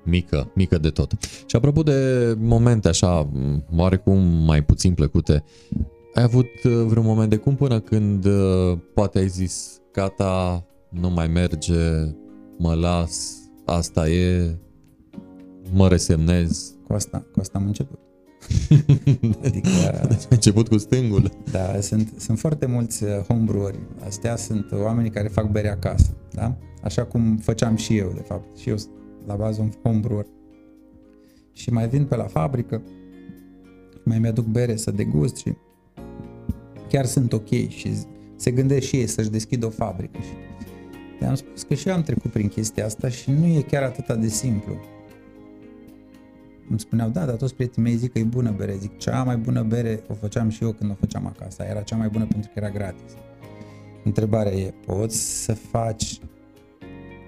Mică, 0.05 0.51
mică 0.55 0.79
de 0.79 0.89
tot. 0.89 1.13
Și 1.47 1.57
apropo 1.57 1.83
de 1.83 2.35
momente 2.39 2.89
așa, 2.89 3.21
m, 3.21 3.65
oarecum 3.77 4.19
mai 4.45 4.63
puțin 4.63 4.95
plăcute, 4.95 5.45
ai 6.15 6.23
avut 6.23 6.49
uh, 6.65 6.85
vreun 6.87 7.07
moment 7.07 7.31
de 7.31 7.37
cum 7.37 7.55
până 7.55 7.81
când 7.81 8.25
uh, 8.25 8.79
poate 8.95 9.19
ai 9.19 9.29
zis, 9.29 9.81
gata, 9.93 10.65
nu 10.89 11.11
mai 11.11 11.27
merge, 11.27 11.75
mă 12.59 12.75
las, 12.75 13.37
asta 13.65 14.09
e, 14.09 14.57
mă 15.73 15.89
resemnez. 15.89 16.75
Cu 16.87 16.93
asta, 16.93 17.27
cu 17.33 17.41
asta 17.41 17.59
am 17.59 17.67
început. 17.67 17.99
Adică, 19.47 19.69
Deci 20.09 20.23
ai 20.23 20.27
început 20.31 20.69
cu 20.69 20.79
stângul. 20.79 21.31
da, 21.51 21.81
sunt, 21.81 22.13
sunt 22.17 22.39
foarte 22.39 22.67
mulți 22.67 23.05
uh, 23.05 23.11
homebreweri. 23.11 23.79
Astea 24.05 24.37
sunt 24.37 24.73
oamenii 24.73 25.11
care 25.11 25.29
fac 25.29 25.51
bere 25.51 25.71
acasă, 25.71 26.17
da? 26.33 26.57
Așa 26.83 27.05
cum 27.05 27.37
făceam 27.37 27.77
și 27.77 27.97
eu, 27.97 28.13
de 28.15 28.21
fapt. 28.21 28.57
Și 28.59 28.69
eu 28.69 28.77
sunt 28.77 28.93
la 29.27 29.35
bază 29.35 29.61
un 29.61 29.71
homebrewer. 29.83 30.27
Și 31.53 31.73
mai 31.73 31.89
vin 31.89 32.05
pe 32.05 32.17
la 32.17 32.25
fabrică, 32.25 32.83
mai 34.05 34.19
mi-aduc 34.19 34.45
bere 34.45 34.77
să 34.77 34.91
degust 34.91 35.37
și 35.37 35.57
chiar 36.89 37.05
sunt 37.05 37.33
ok 37.33 37.49
și 37.69 37.93
se 38.37 38.51
gândesc 38.51 38.87
și 38.87 38.97
ei 38.97 39.07
să-și 39.07 39.31
deschidă 39.31 39.67
o 39.67 39.71
fabrică. 39.71 40.19
Și 40.21 40.33
le-am 41.21 41.35
spus 41.35 41.63
că 41.63 41.75
și 41.75 41.89
eu 41.89 41.95
am 41.95 42.03
trecut 42.03 42.31
prin 42.31 42.49
chestia 42.49 42.85
asta 42.85 43.09
și 43.09 43.31
nu 43.31 43.47
e 43.47 43.61
chiar 43.61 43.83
atât 43.83 44.17
de 44.17 44.29
simplu. 44.29 44.73
Îmi 46.73 46.81
spuneau, 46.81 47.09
da, 47.09 47.25
dar 47.25 47.35
toți 47.35 47.55
prietenii 47.55 47.91
mei 47.91 47.99
zic 47.99 48.13
că 48.13 48.19
e 48.19 48.23
bună 48.23 48.55
bere. 48.57 48.77
Zic, 48.77 48.99
cea 48.99 49.23
mai 49.23 49.37
bună 49.37 49.63
bere 49.63 50.03
o 50.09 50.15
făceam 50.15 50.49
și 50.49 50.65
eu 50.65 50.73
când 50.73 50.91
o 50.91 50.95
făceam 50.95 51.27
acasă. 51.27 51.63
Era 51.63 51.81
cea 51.81 51.97
mai 51.97 52.09
bună 52.09 52.27
pentru 52.27 52.51
că 52.55 52.59
era 52.59 52.71
gratis. 52.71 53.13
Întrebarea 54.05 54.53
e, 54.53 54.75
poți 54.87 55.45
să 55.45 55.55
faci 55.55 56.21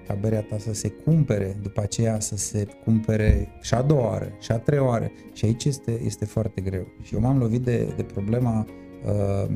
ca 0.07 0.13
berea 0.13 0.41
ta 0.41 0.57
să 0.57 0.73
se 0.73 0.89
cumpere, 0.89 1.57
după 1.61 1.81
aceea 1.81 2.19
să 2.19 2.37
se 2.37 2.67
cumpere 2.83 3.47
și 3.61 3.73
a 3.73 3.81
doua 3.81 4.09
oară, 4.09 4.31
și 4.39 4.51
a 4.51 4.57
treia 4.57 4.83
oară. 4.83 5.11
Și 5.33 5.45
aici 5.45 5.65
este, 5.65 6.01
este 6.03 6.25
foarte 6.25 6.61
greu. 6.61 6.87
Și 7.01 7.13
eu 7.13 7.19
m-am 7.19 7.37
lovit 7.37 7.61
de, 7.61 7.93
de 7.95 8.03
problema 8.03 8.65
uh, 9.05 9.55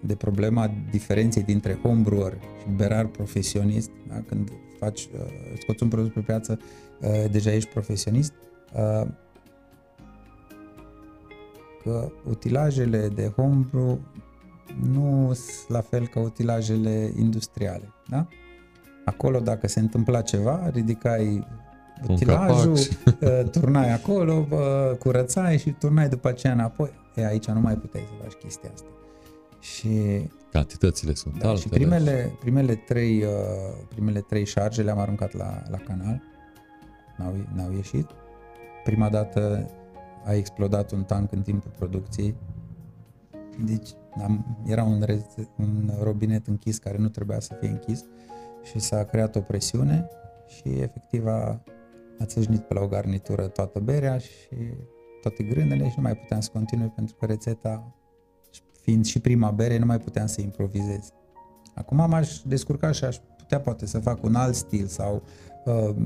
de 0.00 0.14
problema 0.14 0.70
diferenței 0.90 1.42
dintre 1.42 1.78
homebrewer 1.82 2.38
și 2.60 2.66
berar 2.76 3.06
profesionist. 3.06 3.90
Da? 4.08 4.22
Când 4.26 4.52
faci, 4.78 5.00
uh, 5.00 5.20
scoți 5.58 5.82
un 5.82 5.88
produs 5.88 6.12
pe 6.12 6.20
piață, 6.20 6.58
uh, 7.00 7.30
deja 7.30 7.52
ești 7.52 7.70
profesionist. 7.70 8.32
Uh, 8.74 9.06
că 11.82 12.10
utilajele 12.28 13.08
de 13.08 13.32
homebrew 13.36 14.00
nu 14.90 15.32
sunt 15.32 15.68
la 15.68 15.80
fel 15.80 16.06
ca 16.06 16.20
utilajele 16.20 17.12
industriale. 17.16 17.92
Da? 18.08 18.26
Acolo, 19.04 19.40
dacă 19.40 19.68
se 19.68 19.80
întâmpla 19.80 20.20
ceva, 20.20 20.68
ridicai 20.72 21.46
Un 22.08 22.14
utilajul, 22.14 22.78
capac. 23.04 23.22
uh, 23.44 23.50
turnai 23.50 23.92
acolo, 23.92 24.46
uh, 24.50 24.96
curățai 24.98 25.58
și 25.58 25.70
turnai 25.70 26.08
după 26.08 26.28
aceea 26.28 26.52
înapoi. 26.52 26.90
E, 27.14 27.26
aici 27.26 27.46
nu 27.46 27.60
mai 27.60 27.74
puteai 27.74 28.04
să 28.06 28.22
faci 28.22 28.32
chestia 28.32 28.70
asta. 28.74 28.88
Și, 29.60 29.90
Cantitățile 30.52 31.14
sunt 31.14 31.34
da, 31.34 31.40
și 31.40 31.46
altele. 31.46 31.74
primele, 31.74 32.36
primele, 32.40 32.74
trei, 32.74 33.22
uh, 33.22 33.30
primele 33.88 34.20
trei 34.20 34.44
șarge 34.46 34.82
le-am 34.82 34.98
aruncat 34.98 35.32
la, 35.32 35.62
la 35.70 35.76
canal, 35.76 36.22
n-au, 37.16 37.34
n-au 37.54 37.72
ieșit. 37.72 38.06
Prima 38.84 39.08
dată 39.08 39.70
a 40.24 40.32
explodat 40.34 40.90
un 40.90 41.04
tank 41.04 41.32
în 41.32 41.42
timpul 41.42 41.70
producției, 41.78 42.34
deci 43.64 43.90
am, 44.22 44.58
era 44.66 44.82
un, 44.82 45.02
rez, 45.02 45.24
un 45.56 45.90
robinet 46.02 46.46
închis 46.46 46.78
care 46.78 46.98
nu 46.98 47.08
trebuia 47.08 47.40
să 47.40 47.54
fie 47.60 47.68
închis 47.68 48.04
și 48.62 48.78
s-a 48.78 49.04
creat 49.04 49.36
o 49.36 49.40
presiune 49.40 50.08
și 50.46 50.68
efectiv 50.68 51.26
a, 51.26 51.62
a 52.18 52.24
țâșnit 52.24 52.60
pe 52.60 52.74
la 52.74 52.80
o 52.80 52.86
garnitură 52.86 53.46
toată 53.46 53.78
berea 53.78 54.18
și 54.18 54.56
toate 55.20 55.42
grânele 55.42 55.88
și 55.88 55.94
nu 55.96 56.02
mai 56.02 56.16
puteam 56.16 56.40
să 56.40 56.50
continui 56.52 56.88
pentru 56.88 57.14
că 57.18 57.26
rețeta, 57.26 57.94
fiind 58.82 59.04
și 59.04 59.20
prima 59.20 59.50
bere, 59.50 59.78
nu 59.78 59.86
mai 59.86 59.98
puteam 59.98 60.26
să 60.26 60.40
improvizez. 60.40 61.12
Acum 61.74 61.96
m-aș 61.96 62.40
descurca 62.40 62.90
și 62.90 63.04
aș 63.04 63.16
putea 63.36 63.60
poate 63.60 63.86
să 63.86 63.98
fac 63.98 64.22
un 64.22 64.34
alt 64.34 64.54
stil 64.54 64.86
sau 64.86 65.22
uh, 65.64 65.96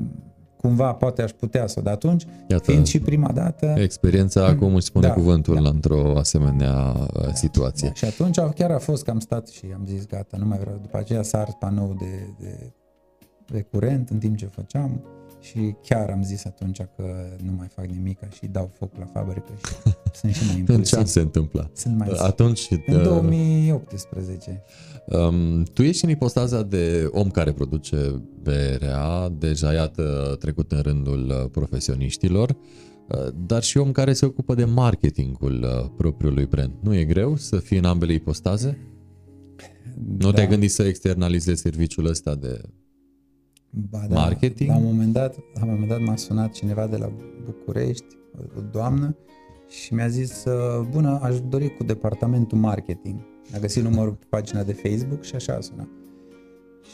cumva 0.61 0.93
poate 0.93 1.23
aș 1.23 1.31
putea 1.31 1.67
să, 1.67 1.81
dar 1.81 1.93
atunci, 1.93 2.27
Iată, 2.49 2.63
fiind 2.71 2.87
și 2.87 3.01
prima 3.01 3.33
dată, 3.33 3.75
experiența, 3.79 4.55
cum 4.55 4.75
își 4.75 4.85
spune 4.87 5.07
Da, 5.07 5.13
cuvântul, 5.13 5.63
da. 5.63 5.69
într-o 5.69 6.19
asemenea 6.19 6.95
uh, 7.15 7.29
situație. 7.33 7.87
Da, 7.89 7.95
și 7.95 8.05
atunci 8.05 8.39
a- 8.39 8.49
chiar 8.49 8.71
a 8.71 8.79
fost 8.79 9.05
că 9.05 9.11
am 9.11 9.19
stat 9.21 9.49
și 9.49 9.65
am 9.75 9.83
zis 9.87 10.07
gata, 10.07 10.37
nu 10.37 10.47
mai 10.47 10.59
vreau. 10.59 10.79
După 10.83 10.97
aceea 10.97 11.23
s-a 11.23 11.39
ars 11.41 11.53
panou 11.59 11.95
de, 11.99 12.35
de, 12.41 12.73
de 13.47 13.61
curent 13.71 14.09
în 14.09 14.19
timp 14.19 14.37
ce 14.37 14.47
făceam 14.47 15.01
și 15.41 15.75
chiar 15.83 16.11
am 16.11 16.23
zis 16.23 16.45
atunci 16.45 16.79
că 16.79 17.05
nu 17.45 17.53
mai 17.57 17.67
fac 17.75 17.87
nimic 17.87 18.19
și 18.33 18.47
dau 18.47 18.71
foc 18.79 18.97
la 18.99 19.05
fabrică 19.05 19.53
și 19.67 19.93
sunt 20.21 20.35
și 20.35 20.45
mai 20.47 20.59
În 20.59 20.65
ce 20.67 20.73
an 20.73 20.77
impulsiv. 20.79 21.07
se 21.07 21.21
întâmplă? 21.21 21.71
Sunt 21.75 21.97
mai 21.97 22.09
Atunci, 22.19 22.69
în 22.87 22.95
uh, 22.97 23.03
2018. 23.03 24.63
Um, 25.07 25.63
tu 25.63 25.83
ești 25.83 26.05
în 26.05 26.11
ipostaza 26.11 26.63
de 26.63 27.09
om 27.11 27.31
care 27.31 27.53
produce 27.53 28.23
berea, 28.43 29.29
deja 29.39 29.73
iată 29.73 30.37
trecut 30.39 30.73
în 30.73 30.81
rândul 30.81 31.27
uh, 31.45 31.51
profesioniștilor, 31.51 32.51
uh, 33.09 33.27
dar 33.47 33.63
și 33.63 33.79
om 33.79 33.93
care 33.93 34.13
se 34.13 34.27
ocupă 34.27 34.55
de 34.55 34.65
marketingul 34.65 35.63
uh, 35.63 35.91
propriului 35.97 36.47
brand. 36.47 36.73
Nu 36.81 36.95
e 36.95 37.05
greu 37.05 37.37
să 37.37 37.57
fii 37.57 37.79
în 37.79 37.85
ambele 37.85 38.13
ipostaze? 38.13 38.79
Nu 40.19 40.27
Da. 40.29 40.33
te-ai 40.33 40.49
gândit 40.49 40.71
să 40.71 40.83
externalizezi 40.83 41.61
serviciul 41.61 42.07
ăsta 42.07 42.35
de... 42.35 42.61
Ba 43.71 44.07
da, 44.09 44.15
Marketing? 44.15 44.71
La 44.71 44.77
un 44.77 44.85
moment 44.85 45.13
dat, 45.13 45.37
la 45.55 45.65
un 45.65 45.71
moment 45.71 45.89
dat 45.89 46.01
m-a 46.01 46.17
sunat 46.17 46.53
cineva 46.53 46.87
de 46.87 46.97
la 46.97 47.13
București, 47.45 48.07
o, 48.39 48.59
o 48.59 48.61
doamnă, 48.71 49.17
și 49.69 49.95
mi-a 49.95 50.09
zis, 50.09 50.45
uh, 50.45 50.87
bună, 50.91 51.19
aș 51.23 51.41
dori 51.41 51.77
cu 51.77 51.85
departamentul 51.85 52.59
marketing. 52.59 53.21
A 53.55 53.59
găsit 53.59 53.83
numărul 53.83 54.13
pe 54.13 54.25
pagina 54.29 54.63
de 54.63 54.73
Facebook 54.73 55.23
și 55.23 55.35
așa 55.35 55.53
a 55.55 55.61
sunat. 55.61 55.89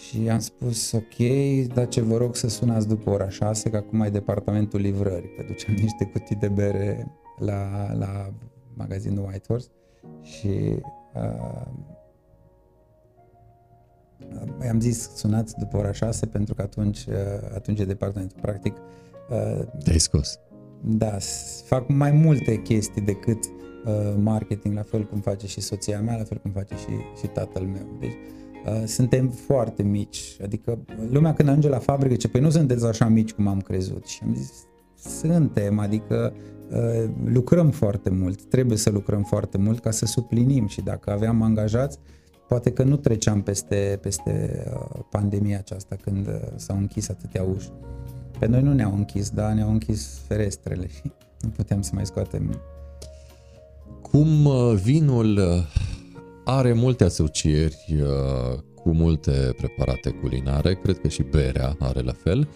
Și 0.08 0.28
am 0.28 0.38
spus, 0.38 0.92
ok, 0.92 1.16
dar 1.74 1.88
ce 1.88 2.00
vă 2.00 2.16
rog 2.16 2.36
să 2.36 2.48
sunați 2.48 2.88
după 2.88 3.10
ora 3.10 3.28
6, 3.28 3.70
că 3.70 3.76
acum 3.76 4.00
e 4.00 4.08
departamentul 4.08 4.80
livrării, 4.80 5.34
că 5.36 5.44
duceam 5.46 5.74
niște 5.74 6.04
cutii 6.04 6.36
de 6.36 6.48
bere 6.48 7.12
la, 7.38 7.92
la 7.92 8.32
magazinul 8.74 9.26
Whitehorse 9.26 9.68
și 10.22 10.48
uh, 11.14 11.66
i-am 14.64 14.80
zis 14.80 15.10
sunați 15.14 15.54
după 15.58 15.76
ora 15.76 15.92
6 15.92 16.26
pentru 16.26 16.54
că 16.54 16.62
atunci, 16.62 17.04
uh, 17.08 17.14
atunci 17.54 17.80
e 17.80 17.84
departamentul. 17.84 18.38
Practic, 18.40 18.76
uh, 19.30 19.64
Te-ai 19.84 19.98
scos. 19.98 20.38
da, 20.84 21.18
s- 21.18 21.62
fac 21.66 21.88
mai 21.88 22.10
multe 22.10 22.56
chestii 22.62 23.02
decât 23.02 23.38
uh, 23.44 24.14
marketing, 24.18 24.74
la 24.74 24.82
fel 24.82 25.04
cum 25.06 25.20
face 25.20 25.46
și 25.46 25.60
soția 25.60 26.00
mea, 26.00 26.16
la 26.16 26.24
fel 26.24 26.38
cum 26.38 26.50
face 26.50 26.74
și, 26.76 27.18
și 27.20 27.26
tatăl 27.26 27.62
meu. 27.62 27.96
Deci 28.00 28.12
uh, 28.66 28.82
suntem 28.86 29.28
foarte 29.28 29.82
mici, 29.82 30.36
adică 30.42 30.78
lumea 31.10 31.34
când 31.34 31.48
ajunge 31.48 31.68
la 31.68 31.78
fabrică 31.78 32.12
zice, 32.14 32.28
păi 32.28 32.40
nu 32.40 32.50
sunteți 32.50 32.86
așa 32.86 33.08
mici 33.08 33.32
cum 33.32 33.46
am 33.46 33.60
crezut. 33.60 34.06
Și 34.06 34.20
am 34.26 34.34
zis, 34.34 34.50
suntem, 34.96 35.78
adică 35.78 36.32
uh, 36.70 37.10
lucrăm 37.24 37.70
foarte 37.70 38.10
mult, 38.10 38.42
trebuie 38.44 38.76
să 38.78 38.90
lucrăm 38.90 39.22
foarte 39.22 39.58
mult 39.58 39.80
ca 39.80 39.90
să 39.90 40.06
suplinim 40.06 40.66
și 40.66 40.80
dacă 40.80 41.10
aveam 41.10 41.42
angajați, 41.42 41.98
Poate 42.48 42.72
că 42.72 42.82
nu 42.82 42.96
treceam 42.96 43.42
peste, 43.42 43.98
peste 44.02 44.64
uh, 44.74 45.00
pandemia 45.10 45.58
aceasta 45.58 45.96
când 46.02 46.26
uh, 46.26 46.34
s-au 46.56 46.76
închis 46.76 47.08
atâtea 47.08 47.42
uși. 47.42 47.68
Pe 48.38 48.46
noi 48.46 48.62
nu 48.62 48.72
ne-au 48.72 48.94
închis, 48.94 49.30
dar 49.30 49.52
ne-au 49.52 49.70
închis 49.70 50.20
ferestrele 50.26 50.86
și 50.88 51.00
nu 51.40 51.48
puteam 51.48 51.82
să 51.82 51.90
mai 51.94 52.06
scoatem. 52.06 52.60
Cum 54.02 54.44
uh, 54.44 54.74
vinul 54.82 55.40
are 56.44 56.72
multe 56.72 57.04
asocieri 57.04 58.04
cu 58.74 58.90
multe 58.90 59.54
preparate 59.56 60.10
culinare, 60.10 60.74
cred 60.74 60.98
că 60.98 61.08
și 61.08 61.22
berea 61.22 61.76
are 61.78 62.00
la 62.00 62.12
fel. 62.12 62.48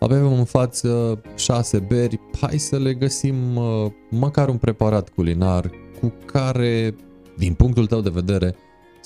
Avem 0.00 0.32
în 0.32 0.44
față 0.44 1.20
șase 1.36 1.78
beri, 1.78 2.20
hai 2.40 2.58
să 2.58 2.78
le 2.78 2.94
găsim 2.94 3.34
măcar 4.10 4.48
un 4.48 4.56
preparat 4.56 5.08
culinar 5.08 5.70
cu 6.00 6.12
care, 6.24 6.94
din 7.36 7.54
punctul 7.54 7.86
tău 7.86 8.00
de 8.00 8.10
vedere, 8.10 8.56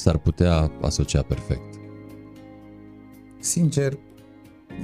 s-ar 0.01 0.18
putea 0.18 0.70
asocia 0.80 1.22
perfect? 1.22 1.74
Sincer, 3.38 3.98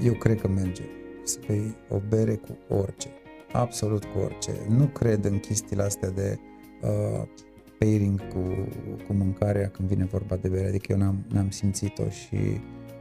eu 0.04 0.12
cred 0.12 0.40
că 0.40 0.48
merge 0.48 0.82
să 1.24 1.38
bei 1.46 1.76
o 1.88 2.00
bere 2.08 2.34
cu 2.34 2.74
orice, 2.74 3.08
absolut 3.52 4.04
cu 4.04 4.18
orice. 4.18 4.50
Nu 4.68 4.84
cred 4.84 5.24
în 5.24 5.38
chestiile 5.38 5.82
astea 5.82 6.10
de 6.10 6.38
uh, 6.82 7.22
pairing 7.78 8.28
cu, 8.28 8.40
cu 9.06 9.12
mâncarea 9.12 9.68
când 9.68 9.88
vine 9.88 10.04
vorba 10.04 10.36
de 10.36 10.48
bere, 10.48 10.68
adică 10.68 10.92
eu 10.92 10.98
n-am, 10.98 11.24
n-am 11.28 11.50
simțit-o 11.50 12.08
și 12.08 12.36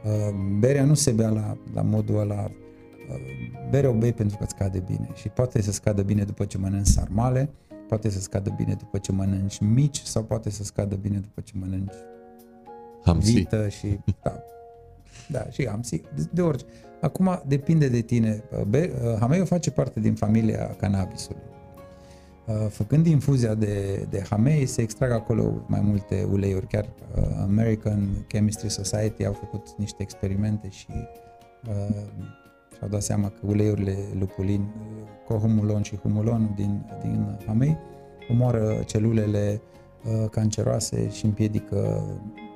uh, 0.04 0.34
berea 0.58 0.84
nu 0.84 0.94
se 0.94 1.10
bea 1.10 1.28
la, 1.28 1.56
la 1.74 1.82
modul 1.82 2.18
ăla 2.18 2.44
uh, 2.44 3.70
berea 3.70 3.90
o 3.90 3.92
bei 3.92 4.12
pentru 4.12 4.36
că 4.36 4.44
îți 4.44 4.54
cade 4.54 4.82
bine 4.86 5.10
și 5.14 5.28
poate 5.28 5.62
să 5.62 5.72
scadă 5.72 6.02
bine 6.02 6.22
după 6.22 6.44
ce 6.44 6.58
mănânci 6.58 6.86
sarmale, 6.86 7.50
Poate 7.88 8.10
să 8.10 8.20
scadă 8.20 8.52
bine 8.56 8.74
după 8.74 8.98
ce 8.98 9.12
mănânci 9.12 9.58
mici 9.58 10.02
sau 10.02 10.24
poate 10.24 10.50
să 10.50 10.64
scadă 10.64 10.94
bine 10.94 11.18
după 11.18 11.40
ce 11.40 11.52
mănânci 11.56 11.94
hamsi. 13.04 13.32
vită 13.32 13.68
și 13.68 13.98
da, 14.22 14.42
da, 15.28 15.46
și 15.50 15.68
hamsi, 15.68 16.02
de, 16.14 16.28
de 16.32 16.42
orice. 16.42 16.64
Acum 17.00 17.42
depinde 17.46 17.88
de 17.88 18.00
tine. 18.00 18.42
Be, 18.68 18.92
hameiul 19.20 19.46
face 19.46 19.70
parte 19.70 20.00
din 20.00 20.14
familia 20.14 20.76
cannabisului. 20.78 21.42
Uh, 22.46 22.66
făcând 22.68 23.06
infuzia 23.06 23.54
de, 23.54 24.06
de 24.10 24.22
hamei, 24.28 24.66
se 24.66 24.82
extrag 24.82 25.10
acolo 25.10 25.64
mai 25.66 25.80
multe 25.80 26.26
uleiuri. 26.30 26.66
Chiar 26.66 26.88
uh, 27.16 27.22
American 27.40 28.24
Chemistry 28.28 28.70
Society 28.70 29.24
au 29.24 29.32
făcut 29.32 29.74
niște 29.78 30.02
experimente 30.02 30.68
și 30.68 30.86
uh, 31.68 31.96
și-au 32.76 32.88
dat 32.88 33.02
seama 33.02 33.28
că 33.28 33.46
uleiurile 33.46 33.96
lupulin, 34.18 34.66
cohumulon 35.26 35.82
și 35.82 35.96
humulon 35.96 36.52
din, 36.54 36.84
din 37.02 37.38
hamei 37.46 37.78
omoară 38.30 38.82
celulele 38.86 39.60
uh, 40.04 40.30
canceroase 40.30 41.10
și 41.10 41.24
împiedică 41.24 42.02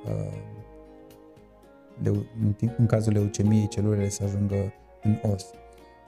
uh, 0.05 0.37
leu, 2.03 2.25
în, 2.43 2.53
timp, 2.53 2.71
în 2.77 2.85
cazul 2.85 3.13
leucemiei 3.13 3.67
celulele 3.67 4.09
să 4.09 4.23
ajungă 4.23 4.73
în 5.03 5.17
os. 5.31 5.45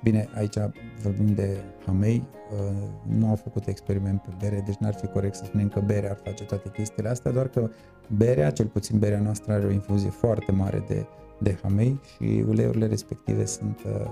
Bine, 0.03 0.29
aici 0.35 0.57
vorbim 1.01 1.33
de 1.33 1.63
hamei, 1.85 2.23
uh, 2.51 2.89
nu 3.17 3.29
au 3.29 3.35
făcut 3.35 3.67
experiment 3.67 4.21
pe 4.21 4.29
bere, 4.39 4.63
deci 4.65 4.75
n-ar 4.75 4.93
fi 4.93 5.07
corect 5.07 5.35
să 5.35 5.45
spunem 5.45 5.67
că 5.67 5.79
berea 5.79 6.09
ar 6.09 6.19
face 6.23 6.43
toate 6.43 6.69
chestiile 6.69 7.09
astea, 7.09 7.31
doar 7.31 7.47
că 7.47 7.69
berea, 8.17 8.51
cel 8.51 8.65
puțin 8.65 8.99
berea 8.99 9.19
noastră, 9.19 9.53
are 9.53 9.65
o 9.65 9.71
infuzie 9.71 10.09
foarte 10.09 10.51
mare 10.51 10.83
de 10.87 11.05
de 11.43 11.57
hamei 11.61 11.99
și 12.15 12.43
uleiurile 12.47 12.87
respective 12.87 13.45
sunt, 13.45 13.79
uh, 13.85 14.09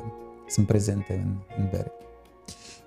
sunt 0.47 0.67
prezente 0.67 1.23
în, 1.25 1.35
în 1.57 1.67
bere. 1.71 1.91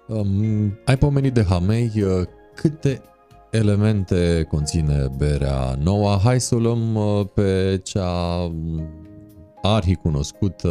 Um, 0.09 0.79
ai 0.85 0.97
pomenit 0.97 1.33
de 1.33 1.43
hamei, 1.43 1.93
uh, 1.97 2.27
câte 2.55 3.03
elemente 3.51 4.47
conține 4.49 5.09
berea 5.17 5.75
nouă? 5.83 6.17
Hai 6.17 6.41
să 6.41 6.55
o 6.55 6.59
luăm 6.59 6.95
uh, 6.95 7.27
pe 7.35 7.81
cea 7.83 8.43
um, 8.43 8.83
arhi 9.63 9.95
cunoscută 9.95 10.69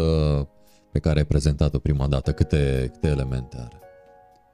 pe 0.91 0.99
care 0.99 1.19
ai 1.19 1.25
prezentat-o 1.25 1.79
prima 1.79 2.07
dată. 2.07 2.31
Câte, 2.31 2.89
câte 2.93 3.07
elemente 3.07 3.57
are? 3.59 3.79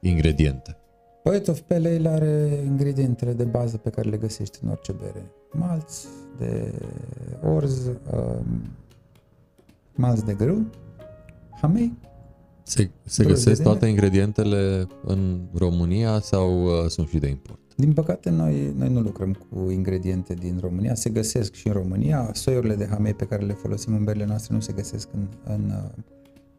Ingrediente. 0.00 0.76
Poet 1.22 1.48
of 1.48 1.60
Pale 1.60 1.88
Ale 1.88 2.08
are 2.08 2.62
ingredientele 2.66 3.32
de 3.32 3.44
bază 3.44 3.76
pe 3.76 3.90
care 3.90 4.08
le 4.08 4.16
găsești 4.16 4.58
în 4.62 4.68
orice 4.70 4.92
bere. 4.92 5.32
Malți 5.52 6.06
de 6.38 6.72
orz, 7.44 7.86
um, 7.86 8.76
malți 10.00 10.24
de 10.24 10.34
grâu, 10.34 10.66
hamei. 11.60 11.98
Se, 12.62 12.90
se 13.04 13.24
găsesc 13.24 13.62
toate 13.62 13.86
ingredientele 13.86 14.86
în 15.04 15.40
România 15.54 16.20
sau 16.20 16.64
uh, 16.64 16.86
sunt 16.88 17.08
și 17.08 17.18
de 17.18 17.28
import? 17.28 17.58
Din 17.76 17.92
păcate, 17.92 18.30
noi, 18.30 18.74
noi 18.76 18.88
nu 18.88 19.00
lucrăm 19.00 19.32
cu 19.32 19.70
ingrediente 19.70 20.34
din 20.34 20.58
România. 20.60 20.94
Se 20.94 21.10
găsesc 21.10 21.54
și 21.54 21.66
în 21.66 21.72
România. 21.72 22.30
Soiurile 22.32 22.74
de 22.74 22.86
hamei 22.90 23.14
pe 23.14 23.24
care 23.24 23.44
le 23.44 23.52
folosim 23.52 23.94
în 23.94 24.04
berile 24.04 24.24
noastre 24.24 24.54
nu 24.54 24.60
se 24.60 24.72
găsesc 24.72 25.08
în, 25.14 25.28
în 25.44 25.72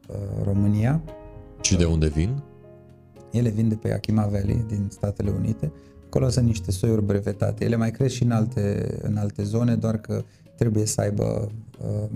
uh, 0.07 0.15
România. 0.43 1.01
Și 1.61 1.75
de 1.75 1.85
unde 1.85 2.07
vin? 2.07 2.41
Ele 3.31 3.49
vin 3.49 3.69
de 3.69 3.75
pe 3.75 3.87
Yakima 3.87 4.25
Valley, 4.25 4.65
din 4.67 4.87
Statele 4.89 5.29
Unite. 5.29 5.71
Acolo 6.05 6.29
sunt 6.29 6.45
niște 6.45 6.71
soiuri 6.71 7.05
brevetate. 7.05 7.65
Ele 7.65 7.75
mai 7.75 7.91
cresc 7.91 8.13
și 8.13 8.23
în 8.23 8.31
alte, 8.31 8.97
în 9.01 9.17
alte 9.17 9.43
zone, 9.43 9.75
doar 9.75 9.97
că 9.97 10.23
trebuie 10.55 10.85
să 10.85 11.01
aibă 11.01 11.51
uh, 11.83 12.09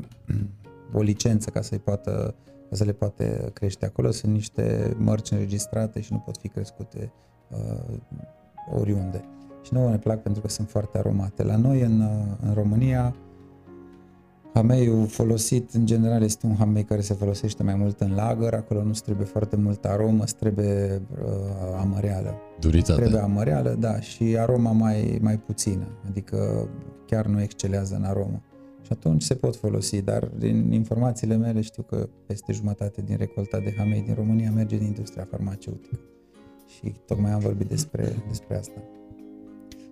o 0.95 1.01
licență 1.01 1.49
ca 1.49 1.61
să-i 1.61 1.79
poată 1.79 2.35
ca 2.69 2.75
să 2.75 2.83
le 2.83 2.91
poate 2.91 3.49
crește 3.53 3.85
acolo. 3.85 4.11
Sunt 4.11 4.33
niște 4.33 4.95
mărci 4.97 5.31
înregistrate 5.31 6.01
și 6.01 6.13
nu 6.13 6.17
pot 6.17 6.37
fi 6.37 6.47
crescute 6.47 7.11
uh, 7.49 7.97
oriunde. 8.73 9.23
Și 9.61 9.73
nouă 9.73 9.89
ne 9.89 9.97
plac 9.97 10.21
pentru 10.21 10.41
că 10.41 10.47
sunt 10.47 10.69
foarte 10.69 10.97
aromate. 10.97 11.43
La 11.43 11.55
noi, 11.55 11.81
în, 11.81 11.99
uh, 12.01 12.47
în 12.47 12.53
România, 12.53 13.15
hameiul 14.53 15.07
folosit, 15.07 15.73
în 15.73 15.85
general, 15.85 16.23
este 16.23 16.45
un 16.45 16.55
hamei 16.55 16.83
care 16.83 17.01
se 17.01 17.13
folosește 17.13 17.63
mai 17.63 17.75
mult 17.75 17.99
în 17.99 18.15
lagăr, 18.15 18.53
acolo 18.53 18.83
nu 18.83 18.91
trebuie 18.91 19.25
foarte 19.25 19.55
multă 19.55 19.87
aromă, 19.87 20.23
îți 20.23 20.35
trebuie 20.35 21.01
uh, 21.11 21.79
amăreală. 21.79 22.35
Duritate. 22.59 22.99
Trebuie 23.01 23.21
amăreală, 23.21 23.75
da, 23.79 23.99
și 23.99 24.37
aroma 24.37 24.71
mai, 24.71 25.19
mai 25.21 25.37
puțină, 25.37 25.87
adică 26.07 26.69
chiar 27.05 27.25
nu 27.25 27.41
excelează 27.41 27.95
în 27.95 28.03
aromă. 28.03 28.41
Și 28.85 28.91
atunci 28.91 29.23
se 29.23 29.35
pot 29.35 29.55
folosi, 29.55 30.01
dar 30.01 30.31
din 30.37 30.71
informațiile 30.71 31.35
mele 31.35 31.61
știu 31.61 31.83
că 31.83 32.09
peste 32.25 32.53
jumătate 32.53 33.01
din 33.01 33.17
recolta 33.17 33.59
de 33.59 33.73
hamei 33.77 34.01
din 34.01 34.13
România 34.13 34.51
merge 34.51 34.77
din 34.77 34.85
industria 34.85 35.27
farmaceutică. 35.29 35.99
Și 36.67 36.93
tocmai 37.05 37.31
am 37.31 37.39
vorbit 37.39 37.67
despre, 37.67 38.15
despre 38.27 38.57
asta. 38.57 38.81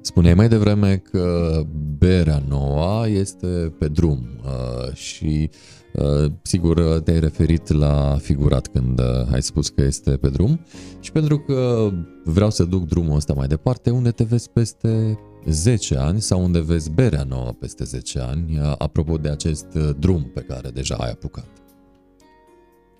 Spuneai 0.01 0.33
mai 0.33 0.47
devreme 0.47 0.97
că 0.97 1.59
berea 1.97 2.43
nouă 2.47 3.07
este 3.07 3.73
pe 3.79 3.87
drum 3.87 4.27
uh, 4.43 4.93
și 4.93 5.49
uh, 5.93 6.31
sigur 6.41 7.01
te-ai 7.03 7.19
referit 7.19 7.71
la 7.71 8.17
figurat 8.21 8.67
când 8.67 8.99
uh, 8.99 9.33
ai 9.33 9.41
spus 9.41 9.69
că 9.69 9.81
este 9.81 10.11
pe 10.11 10.29
drum 10.29 10.59
și 10.99 11.11
pentru 11.11 11.39
că 11.39 11.89
vreau 12.23 12.49
să 12.49 12.63
duc 12.63 12.87
drumul 12.87 13.15
ăsta 13.15 13.33
mai 13.33 13.47
departe, 13.47 13.89
unde 13.89 14.11
te 14.11 14.23
vezi 14.23 14.49
peste 14.49 15.19
10 15.45 15.95
ani 15.97 16.21
sau 16.21 16.43
unde 16.43 16.59
vezi 16.59 16.91
berea 16.91 17.23
nouă 17.23 17.51
peste 17.51 17.83
10 17.83 18.19
ani, 18.19 18.59
apropo 18.77 19.17
de 19.17 19.29
acest 19.29 19.65
drum 19.99 20.23
pe 20.23 20.41
care 20.41 20.69
deja 20.69 20.95
ai 20.95 21.11
apucat? 21.11 21.47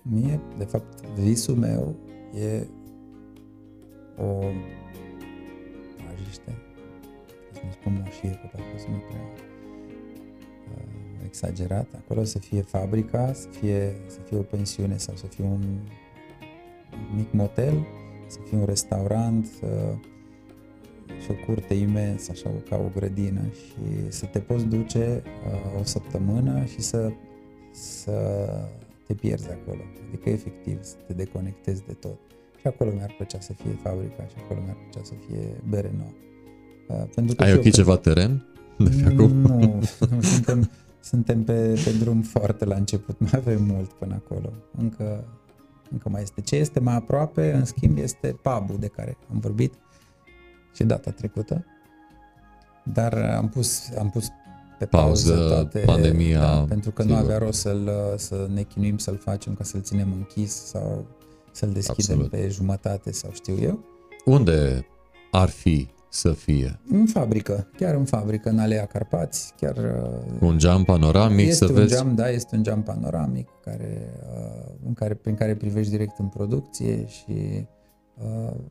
Mie, 0.02 0.40
de 0.58 0.64
fapt, 0.64 1.06
visul 1.06 1.54
meu 1.54 1.96
e 2.34 2.66
o 4.16 4.38
ajiște, 6.12 6.62
să 7.52 7.60
nu 7.64 7.70
spun 7.70 8.02
moșie, 8.04 8.30
că 8.30 8.48
parcă 8.52 8.78
sunt 8.78 9.02
prea 9.02 9.32
uh, 10.76 11.24
exagerat, 11.24 11.86
acolo 11.96 12.24
să 12.24 12.38
fie 12.38 12.62
fabrica, 12.62 13.32
să 13.32 13.48
fie, 13.48 13.96
să 14.06 14.18
fie 14.20 14.36
o 14.36 14.42
pensiune 14.42 14.96
sau 14.96 15.16
să 15.16 15.26
fie 15.26 15.44
un 15.44 15.78
mic 17.16 17.32
motel, 17.32 17.86
să 18.26 18.38
fie 18.48 18.58
un 18.58 18.64
restaurant, 18.64 19.48
uh, 19.62 19.98
și 21.22 21.30
o 21.30 21.34
curte 21.46 21.74
imensă, 21.74 22.30
așa 22.30 22.50
ca 22.68 22.76
o 22.76 22.90
grădină 22.94 23.40
și 23.52 24.10
să 24.10 24.26
te 24.26 24.38
poți 24.38 24.64
duce 24.66 25.22
uh, 25.24 25.80
o 25.80 25.84
săptămână 25.84 26.64
și 26.64 26.80
să, 26.80 27.12
să 27.72 28.48
te 29.06 29.14
pierzi 29.14 29.50
acolo. 29.50 29.80
Adică 30.08 30.28
efectiv 30.28 30.82
să 30.82 30.94
te 31.06 31.12
deconectezi 31.12 31.82
de 31.86 31.92
tot. 31.92 32.18
Și 32.60 32.66
acolo 32.66 32.90
mi-ar 32.94 33.14
plăcea 33.16 33.40
să 33.40 33.52
fie 33.52 33.78
fabrica 33.82 34.26
și 34.26 34.34
acolo 34.44 34.60
mi-ar 34.64 34.76
plăcea 34.76 35.06
să 35.06 35.12
fie 35.26 35.60
bere 35.68 35.92
nouă. 35.96 36.12
Uh, 36.88 37.08
pentru 37.14 37.34
că 37.34 37.42
Ai 37.42 37.54
ok 37.54 37.70
ceva 37.70 37.96
teren 37.96 38.46
de 38.78 39.02
pe 39.02 39.12
acum? 39.12 39.30
Nu, 39.30 39.82
nu 40.10 40.20
suntem, 40.20 40.70
suntem 41.00 41.42
pe, 41.42 41.80
pe 41.84 41.90
drum 42.00 42.22
foarte 42.22 42.64
la 42.64 42.74
început, 42.74 43.18
mai 43.18 43.30
avem 43.34 43.64
mult 43.64 43.92
până 43.92 44.14
acolo. 44.14 44.52
Încă, 44.78 45.24
încă 45.90 46.08
mai 46.08 46.22
este. 46.22 46.40
Ce 46.40 46.56
este 46.56 46.80
mai 46.80 46.94
aproape, 46.94 47.52
în 47.52 47.64
schimb, 47.64 47.98
este 47.98 48.36
pubul 48.42 48.76
de 48.78 48.86
care 48.86 49.16
am 49.32 49.38
vorbit 49.38 49.74
și 50.74 50.84
data 50.84 51.10
trecută, 51.10 51.64
dar 52.84 53.14
am 53.36 53.48
pus, 53.48 53.82
am 53.98 54.10
pus 54.10 54.28
pe 54.78 54.84
pauză, 54.86 55.32
pauză 55.34 55.48
toate, 55.48 55.78
pandemia, 55.78 56.40
da, 56.40 56.64
pentru 56.68 56.90
că 56.90 57.02
sigur. 57.02 57.16
nu 57.16 57.22
avea 57.22 57.38
rost 57.38 57.60
să-l, 57.60 57.90
să 58.16 58.46
ne 58.54 58.62
chinuim 58.62 58.98
să-l 58.98 59.16
facem 59.16 59.54
ca 59.54 59.64
să-l 59.64 59.80
ținem 59.82 60.12
închis 60.12 60.52
sau 60.52 61.06
să-l 61.52 61.70
deschidem 61.72 62.18
Absolut. 62.20 62.30
pe 62.30 62.48
jumătate 62.48 63.12
sau 63.12 63.30
știu 63.32 63.56
eu. 63.60 63.84
Unde 64.24 64.86
ar 65.30 65.48
fi 65.48 65.88
să 66.08 66.32
fie? 66.32 66.80
În 66.90 67.06
fabrică, 67.06 67.68
chiar 67.76 67.94
în 67.94 68.04
fabrică, 68.04 68.48
în 68.48 68.58
Alea 68.58 68.86
Carpați, 68.86 69.52
chiar... 69.60 69.76
uh, 69.76 70.48
Un 70.48 70.58
geam 70.58 70.84
panoramic 70.84 71.46
este 71.46 71.64
să 71.66 71.72
un 71.72 71.78
vezi? 71.78 71.94
geam, 71.94 72.14
da, 72.14 72.28
este 72.30 72.56
un 72.56 72.62
geam 72.62 72.82
panoramic 72.82 73.48
care, 73.64 74.14
uh, 74.34 74.72
în 74.86 74.92
care, 74.94 75.14
prin 75.14 75.34
care 75.34 75.54
privești 75.54 75.90
direct 75.90 76.18
în 76.18 76.26
producție 76.26 77.06
și 77.06 77.24
uh, 77.30 77.62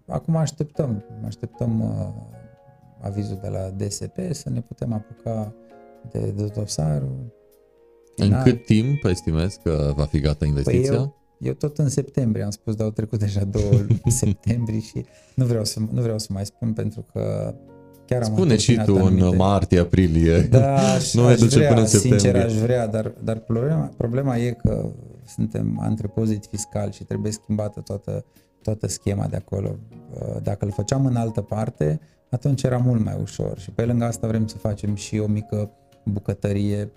acum 0.07 0.35
așteptăm, 0.35 1.03
așteptăm 1.25 1.81
uh, 1.81 2.07
avizul 3.01 3.39
de 3.41 3.47
la 3.47 3.69
DSP 3.69 4.17
să 4.31 4.49
ne 4.49 4.61
putem 4.61 4.93
apuca 4.93 5.53
de, 6.11 6.31
de 6.35 6.45
dosarul. 6.55 7.33
În 8.15 8.25
final. 8.25 8.43
cât 8.43 8.65
timp 8.65 9.03
estimezi 9.03 9.59
că 9.63 9.93
va 9.95 10.05
fi 10.05 10.19
gata 10.19 10.45
investiția? 10.45 10.91
Păi 10.91 10.99
eu, 10.99 11.15
eu 11.37 11.53
tot 11.53 11.77
în 11.77 11.89
septembrie 11.89 12.43
am 12.43 12.49
spus, 12.49 12.75
dar 12.75 12.85
au 12.85 12.91
trecut 12.91 13.19
deja 13.19 13.43
două 13.43 13.71
luni 13.71 14.01
septembrie 14.23 14.79
și 14.79 15.05
nu 15.35 15.45
vreau 15.45 15.65
să, 15.65 15.79
nu 15.91 16.01
vreau 16.01 16.19
să 16.19 16.27
mai 16.29 16.45
spun 16.45 16.73
pentru 16.73 17.05
că 17.13 17.53
chiar 18.05 18.21
am 18.23 18.31
Spune 18.31 18.57
și 18.57 18.75
tu 18.75 18.93
întâmpinat 18.93 19.31
în 19.31 19.37
martie, 19.37 19.79
aprilie. 19.79 20.41
Da, 20.41 20.75
aș, 20.95 21.13
Nu 21.13 21.25
ne 21.25 21.31
aș 21.31 21.39
duce 21.39 21.55
vrea, 21.55 21.67
până 21.67 21.79
în 21.79 21.87
sincer 21.87 22.19
septembrie. 22.19 22.43
aș 22.43 22.53
vrea, 22.53 22.87
dar, 22.87 23.13
dar 23.23 23.37
problema, 23.37 23.91
problema 23.97 24.37
e 24.37 24.51
că 24.51 24.91
suntem 25.27 25.79
antrepozit 25.81 26.45
fiscal 26.45 26.91
și 26.91 27.03
trebuie 27.03 27.31
schimbată 27.31 27.79
toată, 27.79 28.25
toată 28.63 28.87
schema 28.87 29.25
de 29.27 29.35
acolo. 29.35 29.75
Uh, 30.13 30.41
Dacă 30.43 30.65
îl 30.65 30.71
făceam 30.71 31.05
în 31.05 31.15
altă 31.15 31.41
parte, 31.41 31.99
atunci 32.29 32.63
era 32.63 32.77
mult 32.77 33.03
mai 33.03 33.17
ușor 33.21 33.59
și 33.59 33.71
pe 33.71 33.85
lângă 33.85 34.05
asta 34.05 34.27
vrem 34.27 34.47
să 34.47 34.57
facem 34.57 34.95
și 34.95 35.17
o 35.19 35.27
mică 35.27 35.71
bucătărie, 36.05 36.91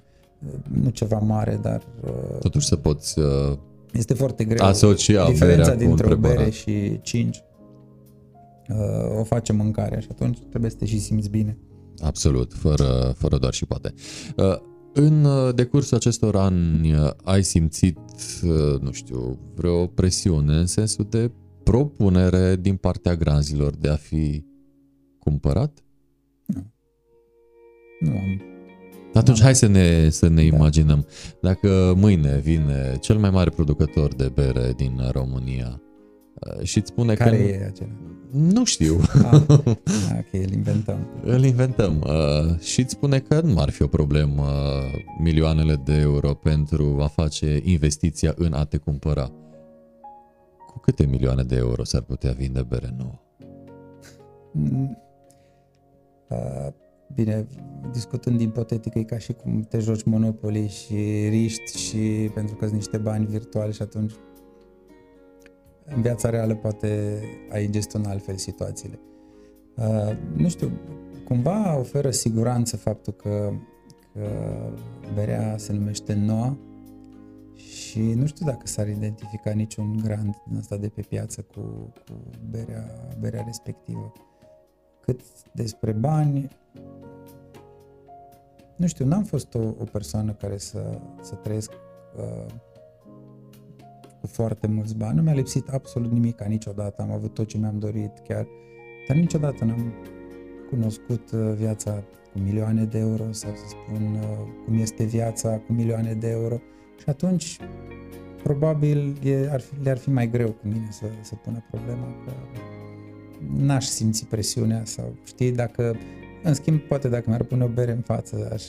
uh, 0.46 0.52
nu 0.82 0.90
ceva 0.90 1.18
mare, 1.18 1.58
dar 1.62 1.82
uh, 2.04 2.38
Totuși 2.40 2.66
să 2.66 2.76
poți 2.76 3.18
uh, 3.18 3.58
este 3.92 4.14
foarte 4.14 4.44
greu. 4.44 4.66
asocia 4.66 5.26
Diferența 5.28 5.74
berea 5.74 5.76
cu 5.86 5.90
un 5.90 5.96
dintre 5.96 6.12
o 6.14 6.16
bere 6.16 6.34
preparat. 6.34 6.52
și 6.52 7.00
5 7.02 7.40
o 9.18 9.24
face 9.24 9.52
mâncarea 9.52 10.00
și 10.00 10.08
atunci 10.10 10.38
trebuie 10.48 10.70
să 10.70 10.76
te 10.76 10.84
și 10.84 11.00
simți 11.00 11.28
bine. 11.28 11.58
Absolut, 12.02 12.52
fără, 12.54 13.14
fără 13.18 13.38
doar 13.38 13.52
și 13.52 13.66
poate. 13.66 13.94
Uh, 14.36 14.56
În 14.92 15.24
uh, 15.24 15.54
decursul 15.54 15.96
acestor 15.96 16.36
ani 16.36 16.92
uh, 16.92 17.10
ai 17.24 17.42
simțit, 17.42 17.98
uh, 18.42 18.80
nu 18.80 18.92
știu, 18.92 19.38
vreo 19.54 19.86
presiune 19.86 20.54
în 20.56 20.66
sensul 20.66 21.06
de 21.10 21.30
propunere 21.70 22.56
din 22.56 22.76
partea 22.76 23.14
granzilor 23.14 23.74
de 23.76 23.88
a 23.88 23.96
fi 23.96 24.44
cumpărat? 25.18 25.84
Nu 28.00 28.10
am 28.10 28.40
Atunci 29.14 29.40
hai 29.40 29.54
să 29.54 29.66
ne, 29.66 30.08
să 30.08 30.28
ne 30.28 30.48
Da. 30.48 30.56
imaginăm. 30.56 31.06
Dacă 31.40 31.94
mâine 31.96 32.38
vine 32.38 32.96
cel 33.00 33.18
mai 33.18 33.30
mare 33.30 33.50
producător 33.50 34.14
de 34.14 34.30
bere 34.34 34.72
din 34.76 35.00
România 35.12 35.80
uh, 36.34 36.62
și 36.64 36.78
îți 36.78 36.88
spune 36.88 37.14
care 37.14 37.36
că... 37.36 37.42
e 37.42 37.64
acela. 37.66 37.90
Nu 38.30 38.64
știu, 38.64 39.00
Ah, 39.32 39.42
ok, 40.18 40.32
îl 40.32 40.52
inventăm. 40.52 40.98
îl 41.24 41.44
inventăm 41.44 42.04
uh, 42.06 42.60
și 42.60 42.80
îți 42.80 42.92
spune 42.92 43.18
că 43.18 43.40
nu 43.40 43.58
ar 43.60 43.70
fi 43.70 43.82
o 43.82 43.86
problemă 43.86 44.42
uh, 44.42 45.04
milioanele 45.22 45.80
de 45.84 45.94
euro 45.94 46.34
pentru 46.34 46.98
a 47.00 47.06
face 47.06 47.60
investiția 47.62 48.34
în 48.36 48.52
a 48.52 48.64
te 48.64 48.76
cumpăra. 48.76 49.22
Cu 49.22 49.45
câte 50.86 51.06
milioane 51.06 51.42
de 51.42 51.56
euro 51.56 51.84
s-ar 51.84 52.02
putea 52.02 52.32
vinde 52.32 52.62
bere 52.62 52.94
nouă? 52.96 53.20
Mm. 54.52 54.98
Uh, 56.28 56.72
Bine, 57.14 57.46
discutând 57.92 58.40
ipotetic, 58.40 58.94
e 58.94 59.02
ca 59.02 59.18
și 59.18 59.32
cum 59.32 59.60
te 59.60 59.78
joci 59.78 60.02
Monopoly 60.02 60.68
și 60.68 61.28
riști 61.28 61.78
și 61.78 62.30
pentru 62.34 62.54
că 62.54 62.64
sunt 62.64 62.76
niște 62.76 62.98
bani 62.98 63.26
virtuali 63.26 63.72
și 63.72 63.82
atunci 63.82 64.12
în 65.84 66.02
viața 66.02 66.30
reală 66.30 66.54
poate 66.54 67.20
ai 67.50 67.70
gestiona 67.70 68.10
altfel 68.10 68.36
situațiile. 68.36 69.00
Uh, 69.76 70.16
nu 70.36 70.48
știu, 70.48 70.70
cumva 71.24 71.78
oferă 71.78 72.10
siguranță 72.10 72.76
faptul 72.76 73.12
că, 73.12 73.52
că 74.12 74.28
berea 75.14 75.54
se 75.58 75.72
numește 75.72 76.14
Noa 76.14 76.56
și 77.56 78.00
nu 78.00 78.26
știu 78.26 78.46
dacă 78.46 78.66
s-ar 78.66 78.88
identifica 78.88 79.50
niciun 79.50 79.96
grant 80.02 80.42
din 80.48 80.58
asta 80.58 80.76
de 80.76 80.88
pe 80.88 81.00
piață 81.00 81.40
cu, 81.40 81.60
cu 82.06 82.20
berea, 82.50 83.14
berea 83.20 83.42
respectivă. 83.46 84.12
Cât 85.00 85.20
despre 85.54 85.92
bani, 85.92 86.48
nu 88.76 88.86
știu, 88.86 89.06
n-am 89.06 89.24
fost 89.24 89.54
o, 89.54 89.62
o 89.62 89.84
persoană 89.92 90.32
care 90.32 90.58
să, 90.58 91.00
să 91.20 91.34
trăiesc 91.34 91.72
uh, 92.16 92.52
cu 94.20 94.26
foarte 94.26 94.66
mulți 94.66 94.96
bani. 94.96 95.16
Nu 95.16 95.22
mi-a 95.22 95.32
lipsit 95.32 95.68
absolut 95.68 96.10
nimic 96.10 96.42
niciodată. 96.42 97.02
Am 97.02 97.10
avut 97.10 97.34
tot 97.34 97.46
ce 97.46 97.58
mi-am 97.58 97.78
dorit 97.78 98.18
chiar, 98.28 98.46
dar 99.08 99.16
niciodată 99.16 99.64
n-am 99.64 99.92
cunoscut 100.70 101.30
uh, 101.30 101.52
viața 101.54 102.04
cu 102.32 102.38
milioane 102.38 102.84
de 102.84 102.98
euro 102.98 103.32
sau 103.32 103.50
să 103.54 103.64
spun 103.68 104.14
uh, 104.14 104.38
cum 104.64 104.78
este 104.78 105.04
viața 105.04 105.58
cu 105.58 105.72
milioane 105.72 106.14
de 106.14 106.28
euro. 106.28 106.60
Și 106.98 107.04
atunci 107.06 107.58
probabil 108.42 109.16
e, 109.22 109.48
ar 109.50 109.60
fi, 109.60 109.72
le-ar 109.82 109.98
fi 109.98 110.10
mai 110.10 110.30
greu 110.30 110.48
cu 110.48 110.68
mine 110.68 110.88
să, 110.90 111.04
să 111.22 111.34
pună 111.34 111.64
problema 111.70 112.14
că 112.24 112.32
n-aș 113.56 113.84
simți 113.84 114.26
presiunea 114.26 114.82
sau 114.84 115.14
știi 115.24 115.52
dacă 115.52 115.96
în 116.42 116.54
schimb, 116.54 116.80
poate 116.80 117.08
dacă 117.08 117.24
mi-ar 117.26 117.42
pune 117.42 117.64
o 117.64 117.68
bere 117.68 117.92
în 117.92 118.00
față, 118.00 118.48
aș, 118.52 118.64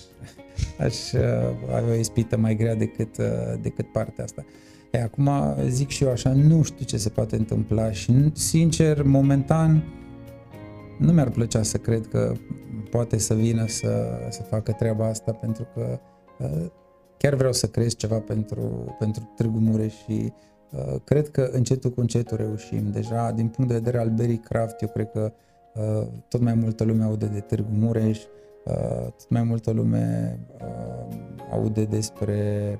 aș 0.86 1.12
uh, 1.12 1.22
avea 1.76 1.94
o 1.94 1.98
ispită 1.98 2.38
mai 2.38 2.56
grea 2.56 2.76
decât, 2.76 3.18
uh, 3.18 3.26
decât 3.62 3.92
partea 3.92 4.24
asta. 4.24 4.46
E, 4.92 5.02
acum 5.02 5.30
zic 5.68 5.90
și 5.90 6.04
eu 6.04 6.12
așa, 6.12 6.34
nu 6.34 6.64
știu 6.64 6.86
ce 6.86 6.98
se 6.98 7.10
poate 7.10 7.36
întâmpla 7.36 7.92
și, 7.92 8.32
sincer, 8.34 9.04
momentan, 9.04 9.84
nu 11.00 11.12
mi-ar 11.12 11.30
plăcea 11.30 11.64
să 11.64 11.78
cred 11.78 12.08
că 12.08 12.34
poate 12.90 13.18
să 13.18 13.34
vină 13.34 13.68
să, 13.68 14.20
să 14.30 14.42
facă 14.42 14.72
treaba 14.72 15.08
asta 15.08 15.32
pentru 15.32 15.68
că 15.74 16.00
uh, 16.40 16.66
chiar 17.18 17.34
vreau 17.34 17.54
să 17.54 17.68
creez 17.68 17.96
ceva 17.96 18.20
pentru, 18.20 18.96
pentru 19.00 19.32
Târgu 19.36 19.60
Mureș 19.60 19.94
și 19.94 20.34
uh, 20.72 20.96
cred 21.04 21.30
că 21.30 21.50
încetul 21.52 21.90
cu 21.90 22.00
încetul 22.00 22.38
reușim. 22.38 22.92
Deja, 22.92 23.32
din 23.32 23.48
punct 23.48 23.72
de 23.72 23.78
vedere 23.78 23.98
al 23.98 24.10
berii 24.10 24.38
craft, 24.38 24.82
eu 24.82 24.88
cred 24.88 25.12
că 25.12 25.32
uh, 25.74 26.08
tot 26.28 26.42
mai 26.42 26.54
multă 26.54 26.84
lume 26.84 27.04
aude 27.04 27.26
de 27.26 27.40
Târgu 27.40 27.72
Mureș, 27.72 28.20
uh, 28.66 29.02
tot 29.02 29.30
mai 29.30 29.44
multă 29.44 29.72
lume 29.72 30.40
uh, 30.62 31.16
aude 31.52 31.84
despre 31.84 32.80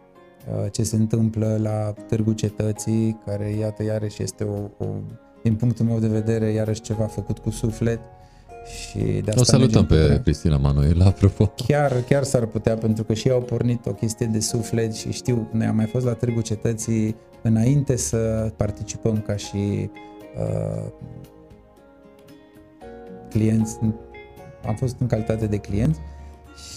uh, 0.50 0.72
ce 0.72 0.84
se 0.84 0.96
întâmplă 0.96 1.58
la 1.62 1.94
Târgu 2.08 2.34
Cetății, 2.34 3.20
care, 3.26 3.50
iată, 3.50 3.84
iarăși 3.84 4.24
este 4.24 4.44
o, 4.44 4.86
o 4.86 4.88
din 5.44 5.56
punctul 5.56 5.86
meu 5.86 6.00
de 6.00 6.08
vedere, 6.08 6.52
iarăși 6.52 6.82
ceva 6.82 7.06
făcut 7.06 7.38
cu 7.38 7.50
suflet. 7.50 8.00
Și 8.68 8.98
de 8.98 9.30
asta 9.30 9.40
O 9.40 9.44
salutăm 9.44 9.82
mergem 9.82 9.98
pe 9.98 10.04
treabă. 10.04 10.22
Cristina 10.22 10.58
Manuel, 10.58 11.02
apropo. 11.02 11.54
Chiar, 11.68 12.04
chiar 12.10 12.24
s-ar 12.24 12.46
putea, 12.46 12.76
pentru 12.76 13.04
că 13.04 13.14
și 13.14 13.28
ei 13.28 13.34
au 13.34 13.42
pornit 13.42 13.86
o 13.86 13.92
chestie 13.92 14.26
de 14.26 14.40
suflet 14.40 14.96
și 14.96 15.12
știu, 15.12 15.50
noi 15.52 15.66
am 15.66 15.76
mai 15.76 15.86
fost 15.86 16.06
la 16.06 16.14
Târgu 16.14 16.42
Cetății 16.42 17.16
înainte 17.42 17.96
să 17.96 18.52
participăm 18.58 19.22
ca 19.22 19.36
și 19.36 19.90
uh, 20.40 20.92
clienți, 23.30 23.80
am 24.66 24.76
fost 24.76 24.96
în 25.00 25.08
calitate 25.08 25.46
de 25.46 25.58
client 25.58 26.00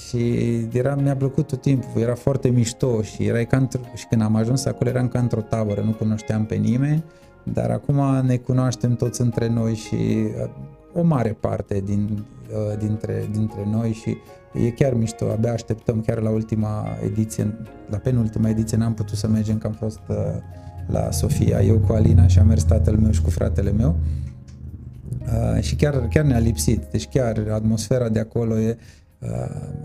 și 0.08 0.44
era, 0.72 0.94
mi-a 0.94 1.16
plăcut 1.16 1.46
tot 1.46 1.60
timpul, 1.60 2.00
era 2.00 2.14
foarte 2.14 2.48
mișto 2.48 3.02
și 3.02 3.26
erai 3.26 3.46
ca 3.46 3.66
într- 3.66 3.94
și 3.94 4.06
când 4.06 4.22
am 4.22 4.36
ajuns 4.36 4.64
acolo 4.64 4.90
eram 4.90 5.08
ca 5.08 5.18
într-o 5.18 5.40
tabără, 5.40 5.80
nu 5.80 5.92
cunoșteam 5.92 6.44
pe 6.44 6.54
nimeni, 6.54 7.04
dar 7.42 7.70
acum 7.70 8.26
ne 8.26 8.36
cunoaștem 8.36 8.96
toți 8.96 9.20
între 9.20 9.48
noi 9.48 9.74
și 9.74 9.94
uh, 9.94 10.50
o 10.94 11.02
mare 11.02 11.36
parte 11.40 11.82
din, 11.84 12.24
uh, 12.52 12.78
dintre, 12.78 13.28
dintre 13.32 13.66
noi 13.70 13.92
și 13.92 14.16
e 14.52 14.70
chiar 14.70 14.94
mișto, 14.94 15.30
abia 15.30 15.52
așteptăm 15.52 16.00
chiar 16.00 16.20
la 16.20 16.30
ultima 16.30 16.86
ediție, 17.04 17.56
la 17.88 17.96
penultima 17.96 18.48
ediție 18.48 18.76
n-am 18.76 18.94
putut 18.94 19.16
să 19.16 19.28
mergem 19.28 19.58
că 19.58 19.66
am 19.66 19.72
fost 19.72 20.00
uh, 20.08 20.16
la 20.86 21.10
Sofia, 21.10 21.62
eu 21.62 21.78
cu 21.78 21.92
Alina 21.92 22.26
și 22.26 22.38
a 22.38 22.42
mers 22.42 22.62
tatăl 22.62 22.96
meu 22.96 23.10
și 23.10 23.22
cu 23.22 23.30
fratele 23.30 23.70
meu. 23.72 23.96
Uh, 25.20 25.62
și 25.62 25.76
chiar, 25.76 26.08
chiar 26.08 26.24
ne-a 26.24 26.38
lipsit, 26.38 26.84
deci 26.90 27.08
chiar 27.08 27.46
atmosfera 27.52 28.08
de 28.08 28.18
acolo 28.18 28.58
e, 28.58 28.76
uh, 29.18 29.28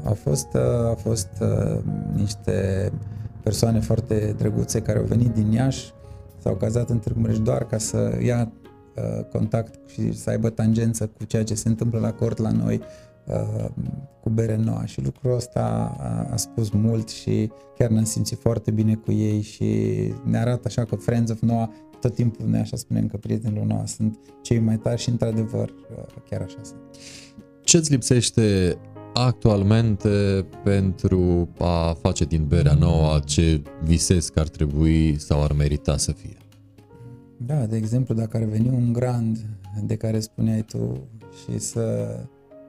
au 0.03 0.13
fost, 0.13 0.47
uh, 0.53 0.85
au 0.87 0.95
fost 0.95 1.29
uh, 1.41 1.79
niște 2.15 2.91
persoane 3.43 3.79
foarte 3.79 4.35
drăguțe 4.37 4.81
care 4.81 4.97
au 4.97 5.05
venit 5.05 5.33
din 5.33 5.51
Iași, 5.51 5.93
s-au 6.41 6.55
cazat 6.55 6.89
în 6.89 6.99
Târgu 6.99 7.19
Mureș 7.19 7.39
doar 7.39 7.63
ca 7.63 7.77
să 7.77 8.17
ia 8.23 8.51
uh, 8.51 8.64
contact 9.31 9.89
și 9.89 10.13
să 10.13 10.29
aibă 10.29 10.49
tangență 10.49 11.07
cu 11.07 11.23
ceea 11.23 11.43
ce 11.43 11.55
se 11.55 11.67
întâmplă 11.67 11.99
la 11.99 12.11
cort 12.11 12.37
la 12.37 12.51
noi 12.51 12.81
uh, 13.25 13.65
cu 14.21 14.29
bere 14.29 14.55
noua 14.55 14.85
și 14.85 15.03
lucrul 15.03 15.35
ăsta 15.35 15.95
a, 15.99 16.31
a 16.31 16.35
spus 16.35 16.69
mult 16.69 17.09
și 17.09 17.51
chiar 17.77 17.89
ne-am 17.89 18.03
simțit 18.03 18.39
foarte 18.39 18.71
bine 18.71 18.95
cu 18.95 19.11
ei 19.11 19.41
și 19.41 19.89
ne 20.23 20.37
arată 20.37 20.61
așa 20.65 20.83
că 20.83 20.95
Friends 20.95 21.31
of 21.31 21.39
Noah 21.39 21.69
tot 21.99 22.15
timpul 22.15 22.47
noi 22.47 22.59
așa 22.59 22.77
spunem 22.77 23.07
că 23.07 23.17
prietenii 23.17 23.63
Noah 23.67 23.85
sunt 23.85 24.17
cei 24.41 24.59
mai 24.59 24.77
tari 24.77 25.01
și 25.01 25.09
într-adevăr 25.09 25.69
uh, 25.69 26.05
chiar 26.29 26.41
așa 26.41 26.59
sunt. 26.61 26.79
Ce-ți 27.63 27.91
lipsește 27.91 28.77
actualmente 29.13 30.45
pentru 30.63 31.49
a 31.59 31.97
face 32.01 32.25
din 32.25 32.45
berea 32.47 32.73
nouă 32.73 33.19
ce 33.25 33.61
visezi 33.83 34.31
că 34.31 34.39
ar 34.39 34.47
trebui 34.47 35.19
sau 35.19 35.43
ar 35.43 35.51
merita 35.51 35.97
să 35.97 36.11
fie? 36.11 36.37
Da, 37.37 37.65
de 37.65 37.75
exemplu, 37.75 38.13
dacă 38.13 38.37
ar 38.37 38.43
veni 38.43 38.69
un 38.69 38.93
grand 38.93 39.37
de 39.83 39.95
care 39.95 40.19
spuneai 40.19 40.61
tu 40.61 41.07
și 41.43 41.59
să 41.59 42.17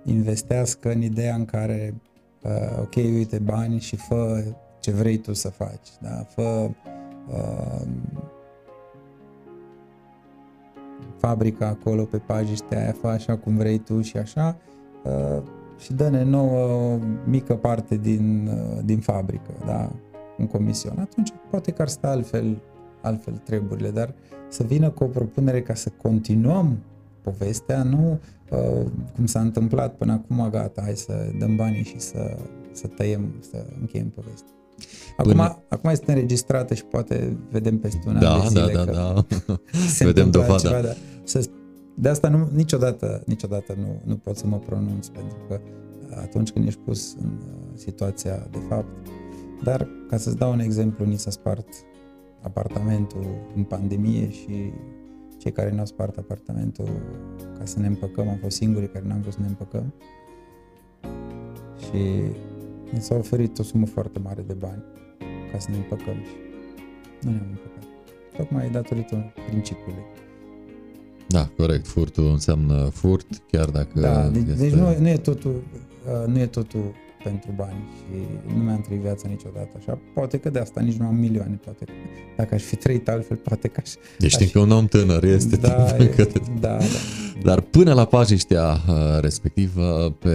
investească 0.04 0.92
în 0.92 1.02
ideea 1.02 1.34
în 1.34 1.44
care, 1.44 1.94
uh, 2.42 2.78
ok, 2.80 2.94
uite 2.94 3.38
bani 3.38 3.80
și 3.80 3.96
fă 3.96 4.44
ce 4.80 4.90
vrei 4.90 5.16
tu 5.16 5.32
să 5.32 5.48
faci, 5.48 5.88
da? 6.00 6.24
fă 6.28 6.70
uh, 7.28 7.86
fabrica 11.16 11.66
acolo 11.66 12.04
pe 12.04 12.18
pajiștea 12.18 12.80
aia, 12.80 12.92
fă 13.00 13.06
așa 13.06 13.36
cum 13.36 13.56
vrei 13.56 13.78
tu 13.78 14.00
și 14.00 14.16
așa 14.16 14.56
uh, 15.04 15.42
și 15.78 15.92
dă-ne 15.92 16.22
nouă 16.22 16.58
o 16.58 16.98
mică 17.24 17.54
parte 17.54 17.96
din, 17.96 18.46
uh, 18.46 18.78
din 18.84 18.98
fabrică, 18.98 19.50
da? 19.66 19.92
un 20.38 20.46
comision. 20.46 20.98
Atunci 20.98 21.32
poate 21.50 21.70
că 21.70 21.82
ar 21.82 21.88
sta 21.88 22.08
altfel, 22.08 22.62
altfel 23.02 23.36
treburile, 23.36 23.90
dar 23.90 24.14
să 24.56 24.62
vină 24.62 24.90
cu 24.90 25.04
o 25.04 25.06
propunere 25.06 25.62
ca 25.62 25.74
să 25.74 25.90
continuăm 26.02 26.78
povestea, 27.22 27.82
nu 27.82 28.20
uh, 28.50 28.86
cum 29.14 29.26
s-a 29.26 29.40
întâmplat 29.40 29.94
până 29.94 30.12
acum, 30.12 30.48
gata, 30.50 30.82
hai 30.82 30.96
să 30.96 31.12
dăm 31.38 31.56
banii 31.56 31.84
și 31.84 31.98
să, 31.98 32.36
să 32.72 32.86
tăiem, 32.86 33.34
să 33.50 33.64
încheiem 33.80 34.08
povestea. 34.08 34.50
Acum, 35.16 35.30
Până... 35.32 35.62
acum 35.68 35.90
este 35.90 36.12
înregistrată 36.12 36.74
și 36.74 36.84
poate 36.84 37.36
vedem 37.50 37.78
peste 37.78 38.00
un 38.06 38.18
da, 38.18 38.32
an 38.32 38.40
de 38.40 38.48
zile 38.48 38.72
da, 38.72 38.84
da, 38.84 38.92
că 38.92 39.22
da. 39.46 39.60
vedem 40.10 40.30
dovada. 40.30 40.56
Ceva, 40.56 40.80
dar 40.80 40.96
să, 41.24 41.48
de 41.94 42.08
asta 42.08 42.28
nu, 42.28 42.48
niciodată, 42.54 43.22
niciodată 43.26 43.74
nu, 43.78 44.00
nu 44.04 44.16
pot 44.16 44.36
să 44.36 44.46
mă 44.46 44.58
pronunț, 44.58 45.06
pentru 45.06 45.36
că 45.48 45.60
atunci 46.20 46.50
când 46.50 46.66
ești 46.66 46.80
pus 46.80 47.16
în 47.20 47.30
uh, 47.38 47.54
situația 47.74 48.46
de 48.50 48.58
fapt. 48.68 49.06
Dar, 49.62 49.88
ca 50.08 50.16
să-ți 50.16 50.36
dau 50.36 50.52
un 50.52 50.60
exemplu, 50.60 51.04
ni 51.04 51.16
s-a 51.16 51.30
spart 51.30 51.68
apartamentul 52.46 53.26
în 53.56 53.62
pandemie 53.62 54.30
și 54.30 54.72
cei 55.38 55.52
care 55.52 55.70
ne-au 55.70 55.86
spart 55.86 56.18
apartamentul 56.18 56.88
ca 57.58 57.64
să 57.64 57.78
ne 57.78 57.86
împăcăm, 57.86 58.28
am 58.28 58.36
fost 58.36 58.56
singurii 58.56 58.88
care 58.88 59.04
n-am 59.06 59.20
vrut 59.20 59.32
să 59.32 59.40
ne 59.40 59.46
împăcăm 59.46 59.94
și 61.78 62.22
ne 62.92 62.98
s-a 62.98 63.14
oferit 63.14 63.58
o 63.58 63.62
sumă 63.62 63.86
foarte 63.86 64.18
mare 64.18 64.42
de 64.46 64.52
bani 64.52 64.82
ca 65.52 65.58
să 65.58 65.70
ne 65.70 65.76
împăcăm 65.76 66.14
și 66.14 66.36
nu 67.20 67.30
ne-am 67.30 67.46
împăcat. 67.48 67.84
Tocmai 68.36 68.70
datorită 68.70 69.32
principiului. 69.46 70.02
Da, 71.28 71.50
corect. 71.56 71.86
Furtul 71.86 72.26
înseamnă 72.26 72.84
furt, 72.84 73.26
chiar 73.50 73.70
dacă... 73.70 74.00
Da, 74.00 74.28
deci, 74.28 74.42
este... 74.48 74.62
deci 74.62 74.72
nu, 74.72 74.98
nu, 74.98 75.08
e 75.08 75.16
totul, 75.16 75.54
uh, 75.54 76.26
nu 76.26 76.38
e 76.38 76.46
totul 76.46 76.94
pentru 77.28 77.50
bani 77.56 77.84
și 77.96 78.16
nu 78.56 78.62
mi-am 78.62 78.80
trăit 78.80 79.00
viața 79.00 79.28
niciodată 79.28 79.68
așa. 79.78 79.98
Poate 80.14 80.38
că 80.38 80.50
de 80.50 80.58
asta 80.58 80.80
nici 80.80 80.96
nu 80.96 81.06
am 81.06 81.14
milioane, 81.14 81.58
poate 81.64 81.84
că 81.84 81.92
dacă 82.36 82.54
aș 82.54 82.62
fi 82.62 82.76
trăit 82.76 83.08
altfel, 83.08 83.36
poate 83.36 83.68
că 83.68 83.80
aș... 83.84 83.90
Deci 84.18 84.42
aș... 84.42 84.50
că 84.50 84.58
un 84.58 84.70
om 84.70 84.86
tânăr 84.86 85.24
este 85.24 85.56
da, 85.56 85.96
e, 85.98 86.06
că... 86.06 86.26
da, 86.60 86.76
da. 86.76 86.84
Dar 87.42 87.60
până 87.60 87.92
la 87.92 88.04
pajiștea 88.04 88.80
uh, 88.88 89.20
respectivă, 89.20 90.16
pe 90.18 90.34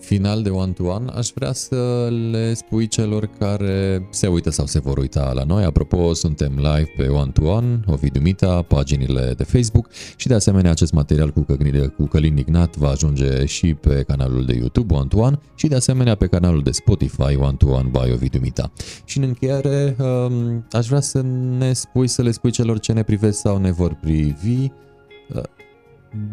final 0.00 0.42
de 0.42 0.48
one-to-one, 0.48 1.10
aș 1.14 1.30
vrea 1.34 1.52
să 1.52 2.08
le 2.30 2.54
spui 2.54 2.86
celor 2.86 3.30
care 3.38 4.08
se 4.10 4.26
uită 4.26 4.50
sau 4.50 4.66
se 4.66 4.78
vor 4.78 4.98
uita 4.98 5.32
la 5.32 5.42
noi. 5.42 5.64
Apropo, 5.64 6.14
suntem 6.14 6.52
live 6.56 6.92
pe 6.96 7.06
one-to-one, 7.06 7.80
Ovidiu 7.86 8.20
Mita, 8.20 8.62
paginile 8.62 9.34
de 9.36 9.44
Facebook 9.44 9.88
și 10.16 10.26
de 10.26 10.34
asemenea 10.34 10.70
acest 10.70 10.92
material 10.92 11.30
cu, 11.30 11.40
Călin, 11.40 11.92
cu 11.96 12.06
Călin 12.06 12.36
Ignat 12.36 12.76
va 12.76 12.88
ajunge 12.88 13.44
și 13.44 13.74
pe 13.74 14.04
canalul 14.06 14.44
de 14.44 14.54
YouTube 14.54 14.94
one-to-one 14.94 15.38
și 15.54 15.66
de 15.66 15.74
asemenea 15.74 16.14
pe 16.14 16.26
canalul 16.26 16.62
de 16.62 16.70
Spotify 16.70 17.36
one-to-one 17.36 17.88
by 17.92 18.12
Ovidiu 18.12 18.40
Mita. 18.40 18.72
Și 19.04 19.18
în 19.18 19.24
încheiere, 19.24 19.96
um, 19.98 20.66
aș 20.72 20.86
vrea 20.86 21.00
să 21.00 21.22
ne 21.58 21.72
spui, 21.72 22.08
să 22.08 22.22
le 22.22 22.30
spui 22.30 22.50
celor 22.50 22.78
ce 22.78 22.92
ne 22.92 23.02
privesc 23.02 23.38
sau 23.38 23.58
ne 23.58 23.72
vor 23.72 23.98
privi, 24.00 24.70
uh, 25.34 25.42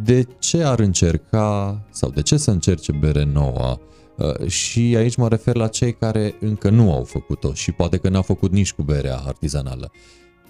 de 0.04 0.28
ce 0.40 0.64
ar 0.64 0.80
încerca 0.80 1.82
sau 1.90 2.10
de 2.10 2.22
ce 2.22 2.38
să 2.38 2.52
încerce 2.52 2.92
bere 2.92 3.24
nouă? 3.24 3.78
Uh, 4.18 4.48
și 4.48 4.96
aici 4.98 5.16
mă 5.16 5.28
refer 5.28 5.56
la 5.56 5.68
cei 5.68 5.94
care 5.94 6.36
încă 6.40 6.70
nu 6.70 6.94
au 6.94 7.04
făcut-o 7.04 7.54
și 7.54 7.72
poate 7.72 7.98
că 7.98 8.10
n-au 8.10 8.22
făcut 8.22 8.52
nici 8.52 8.74
cu 8.74 8.82
berea 8.82 9.18
artizanală. 9.18 9.92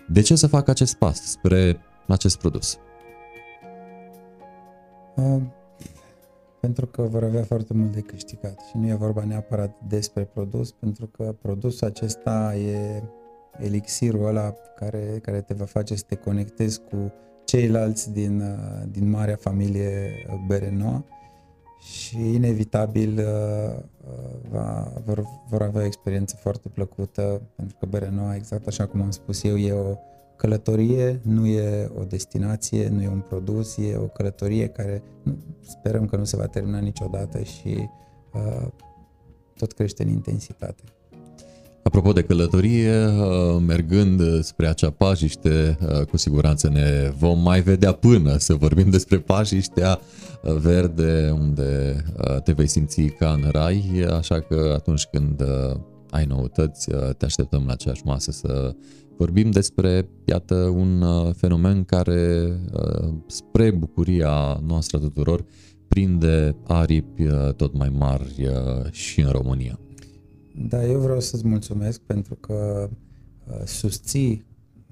De 0.07 0.21
ce 0.21 0.35
să 0.35 0.47
facă 0.47 0.71
acest 0.71 0.95
pas 0.95 1.21
spre 1.21 1.79
acest 2.07 2.37
produs? 2.37 2.77
Uh, 5.15 5.41
pentru 6.59 6.85
că 6.85 7.01
vor 7.01 7.23
avea 7.23 7.43
foarte 7.43 7.73
mult 7.73 7.91
de 7.91 8.01
câștigat 8.01 8.59
și 8.69 8.77
nu 8.77 8.87
e 8.87 8.93
vorba 8.93 9.23
neapărat 9.23 9.77
despre 9.87 10.23
produs, 10.23 10.71
pentru 10.71 11.05
că 11.05 11.35
produsul 11.41 11.87
acesta 11.87 12.55
e 12.55 13.03
elixirul 13.57 14.25
ăla 14.25 14.53
care, 14.75 15.19
care 15.21 15.41
te 15.41 15.53
va 15.53 15.65
face 15.65 15.95
să 15.95 16.03
te 16.07 16.15
conectezi 16.15 16.81
cu 16.89 17.11
ceilalți 17.47 18.11
din, 18.11 18.41
uh, 18.41 18.87
din 18.91 19.09
marea 19.09 19.35
familie 19.35 20.11
Berenoa 20.47 21.05
și 21.79 22.33
inevitabil 22.33 23.17
uh, 23.17 23.75
uh, 24.07 24.49
va, 24.49 24.93
vor, 25.05 25.23
vor 25.49 25.61
avea 25.61 25.81
o 25.81 25.85
experiență 25.85 26.35
foarte 26.35 26.69
plăcută 26.69 27.41
pentru 27.55 27.77
că 27.79 27.85
Berenoa, 27.85 28.35
exact 28.35 28.67
așa 28.67 28.85
cum 28.85 29.01
am 29.01 29.11
spus 29.11 29.43
eu, 29.43 29.57
e 29.57 29.71
o 29.71 29.95
călătorie, 30.35 31.19
nu 31.23 31.45
e 31.45 31.91
o 31.99 32.03
destinație, 32.03 32.87
nu 32.87 33.01
e 33.01 33.07
un 33.07 33.23
produs, 33.27 33.77
e 33.77 33.95
o 33.95 34.07
călătorie 34.07 34.67
care 34.67 35.03
sperăm 35.61 36.05
că 36.05 36.15
nu 36.15 36.23
se 36.23 36.37
va 36.37 36.45
termina 36.45 36.79
niciodată 36.79 37.43
și 37.43 37.89
uh, 38.33 38.67
tot 39.55 39.71
crește 39.71 40.03
în 40.03 40.09
intensitate. 40.09 40.83
Apropo 41.87 42.11
de 42.11 42.21
călătorie, 42.21 43.05
uh, 43.05 43.61
mergând 43.67 44.43
spre 44.43 44.67
acea 44.67 44.89
pajiște, 44.89 45.77
uh, 45.81 46.05
cu 46.05 46.17
siguranță 46.17 46.69
ne 46.69 47.11
vom 47.19 47.41
mai 47.41 47.61
vedea 47.61 47.91
până 47.91 48.37
să 48.37 48.53
vorbim 48.53 48.89
despre 48.89 49.17
pajiștea 49.17 49.99
uh, 50.43 50.55
verde, 50.55 51.29
unde 51.39 52.03
te 52.43 52.51
vei 52.51 52.67
simți 52.67 53.01
ca 53.01 53.31
în 53.31 53.49
rai, 53.51 54.05
așa 54.17 54.39
că 54.39 54.71
atunci 54.75 55.05
când 55.11 55.43
ai 56.09 56.25
noutăți, 56.25 56.89
te 57.17 57.25
așteptăm 57.25 57.63
la 57.65 57.71
aceeași 57.71 58.01
masă 58.05 58.31
să 58.31 58.75
vorbim 59.17 59.51
despre, 59.51 60.09
iată, 60.25 60.55
un 60.55 61.03
fenomen 61.33 61.83
care, 61.83 62.51
spre 63.27 63.71
bucuria 63.71 64.61
noastră 64.67 64.97
tuturor, 64.97 65.45
prinde 65.87 66.55
aripi 66.67 67.23
tot 67.55 67.77
mai 67.77 67.89
mari 67.97 68.49
și 68.91 69.21
în 69.21 69.29
România. 69.29 69.79
Da, 70.59 70.85
eu 70.85 70.99
vreau 70.99 71.19
să-ți 71.19 71.47
mulțumesc 71.47 71.99
pentru 71.99 72.35
că 72.35 72.89
uh, 73.47 73.61
susții 73.65 74.45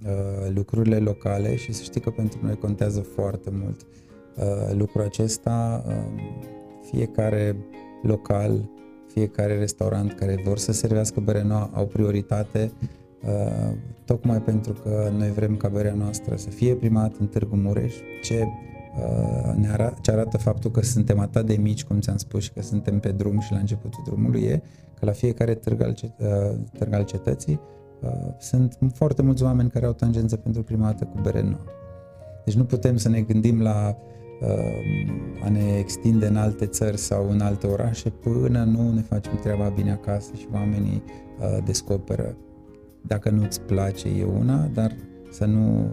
uh, 0.06 0.52
lucrurile 0.54 0.98
locale 0.98 1.56
și 1.56 1.74
să 1.74 1.84
știi 1.84 2.02
că 2.02 2.10
pentru 2.10 2.40
noi 2.42 2.56
contează 2.56 3.02
foarte 3.02 3.50
mult 3.54 3.82
uh, 4.36 4.76
lucrul 4.78 5.02
acesta. 5.02 5.84
Uh, 5.88 5.94
fiecare 6.92 7.56
local, 8.04 8.70
fiecare 9.08 9.58
restaurant 9.58 10.14
care 10.14 10.42
vor 10.46 10.58
să 10.58 10.72
servească 10.72 11.20
bere 11.20 11.44
nouă 11.44 11.70
au 11.74 11.86
prioritate 11.86 12.72
uh, 13.24 13.76
tocmai 14.06 14.42
pentru 14.42 14.74
că 14.74 15.12
noi 15.18 15.32
vrem 15.32 15.58
ca 15.58 15.68
berea 15.68 15.94
noastră 15.94 16.36
să 16.36 16.50
fie 16.50 16.76
primat 16.76 17.16
în 17.20 17.28
Târgu 17.28 17.56
Mureș, 17.56 17.96
ce 18.24 18.46
Uh, 18.96 19.54
ne 19.56 19.70
arată, 19.70 19.98
ce 20.02 20.12
arată 20.12 20.38
faptul 20.38 20.72
că 20.72 20.82
suntem 20.82 21.20
atât 21.20 21.46
de 21.46 21.56
mici, 21.56 21.84
cum 21.84 22.00
ți-am 22.00 22.18
spus, 22.18 22.44
și 22.44 22.52
că 22.52 22.62
suntem 22.62 23.00
pe 23.00 23.12
drum 23.12 23.40
și 23.40 23.52
la 23.52 23.58
începutul 23.58 24.02
drumului, 24.06 24.42
e 24.42 24.62
că 25.00 25.06
la 25.06 25.12
fiecare 25.12 25.54
târg 25.56 25.82
al, 25.82 25.94
cet- 25.94 26.20
uh, 26.20 26.58
târg 26.78 26.94
al 26.94 27.04
cetății 27.04 27.60
uh, 28.02 28.34
sunt 28.40 28.78
foarte 28.94 29.22
mulți 29.22 29.44
oameni 29.44 29.70
care 29.70 29.86
au 29.86 29.94
tangență 29.94 30.36
pentru 30.36 30.64
prima 30.64 30.86
dată 30.86 31.04
cu 31.06 31.22
bere 31.22 31.42
nouă. 31.42 31.64
Deci 32.46 32.56
nu 32.56 32.64
putem 32.64 32.98
să 32.98 33.10
ne 33.10 33.22
gândim 33.22 33.62
la 33.62 33.98
a 35.44 35.50
ne 35.50 35.78
extinde 35.78 36.28
în 36.28 36.36
alte 36.36 36.66
țări 36.66 36.98
sau 36.98 37.30
în 37.30 37.42
alte 37.42 37.68
orașe 37.68 38.10
până 38.10 38.64
nu 38.64 38.92
ne 38.92 39.02
facem 39.02 39.40
treaba 39.42 39.70
bine 39.70 39.92
acasă 39.92 40.32
și 40.36 40.48
oamenii 40.54 41.04
descoperă. 41.66 42.38
Dacă 43.02 43.30
nu-ți 43.30 43.62
place 43.62 44.08
e 44.08 44.24
una, 44.24 44.70
dar 44.74 44.96
să 45.32 45.46
nu 45.46 45.92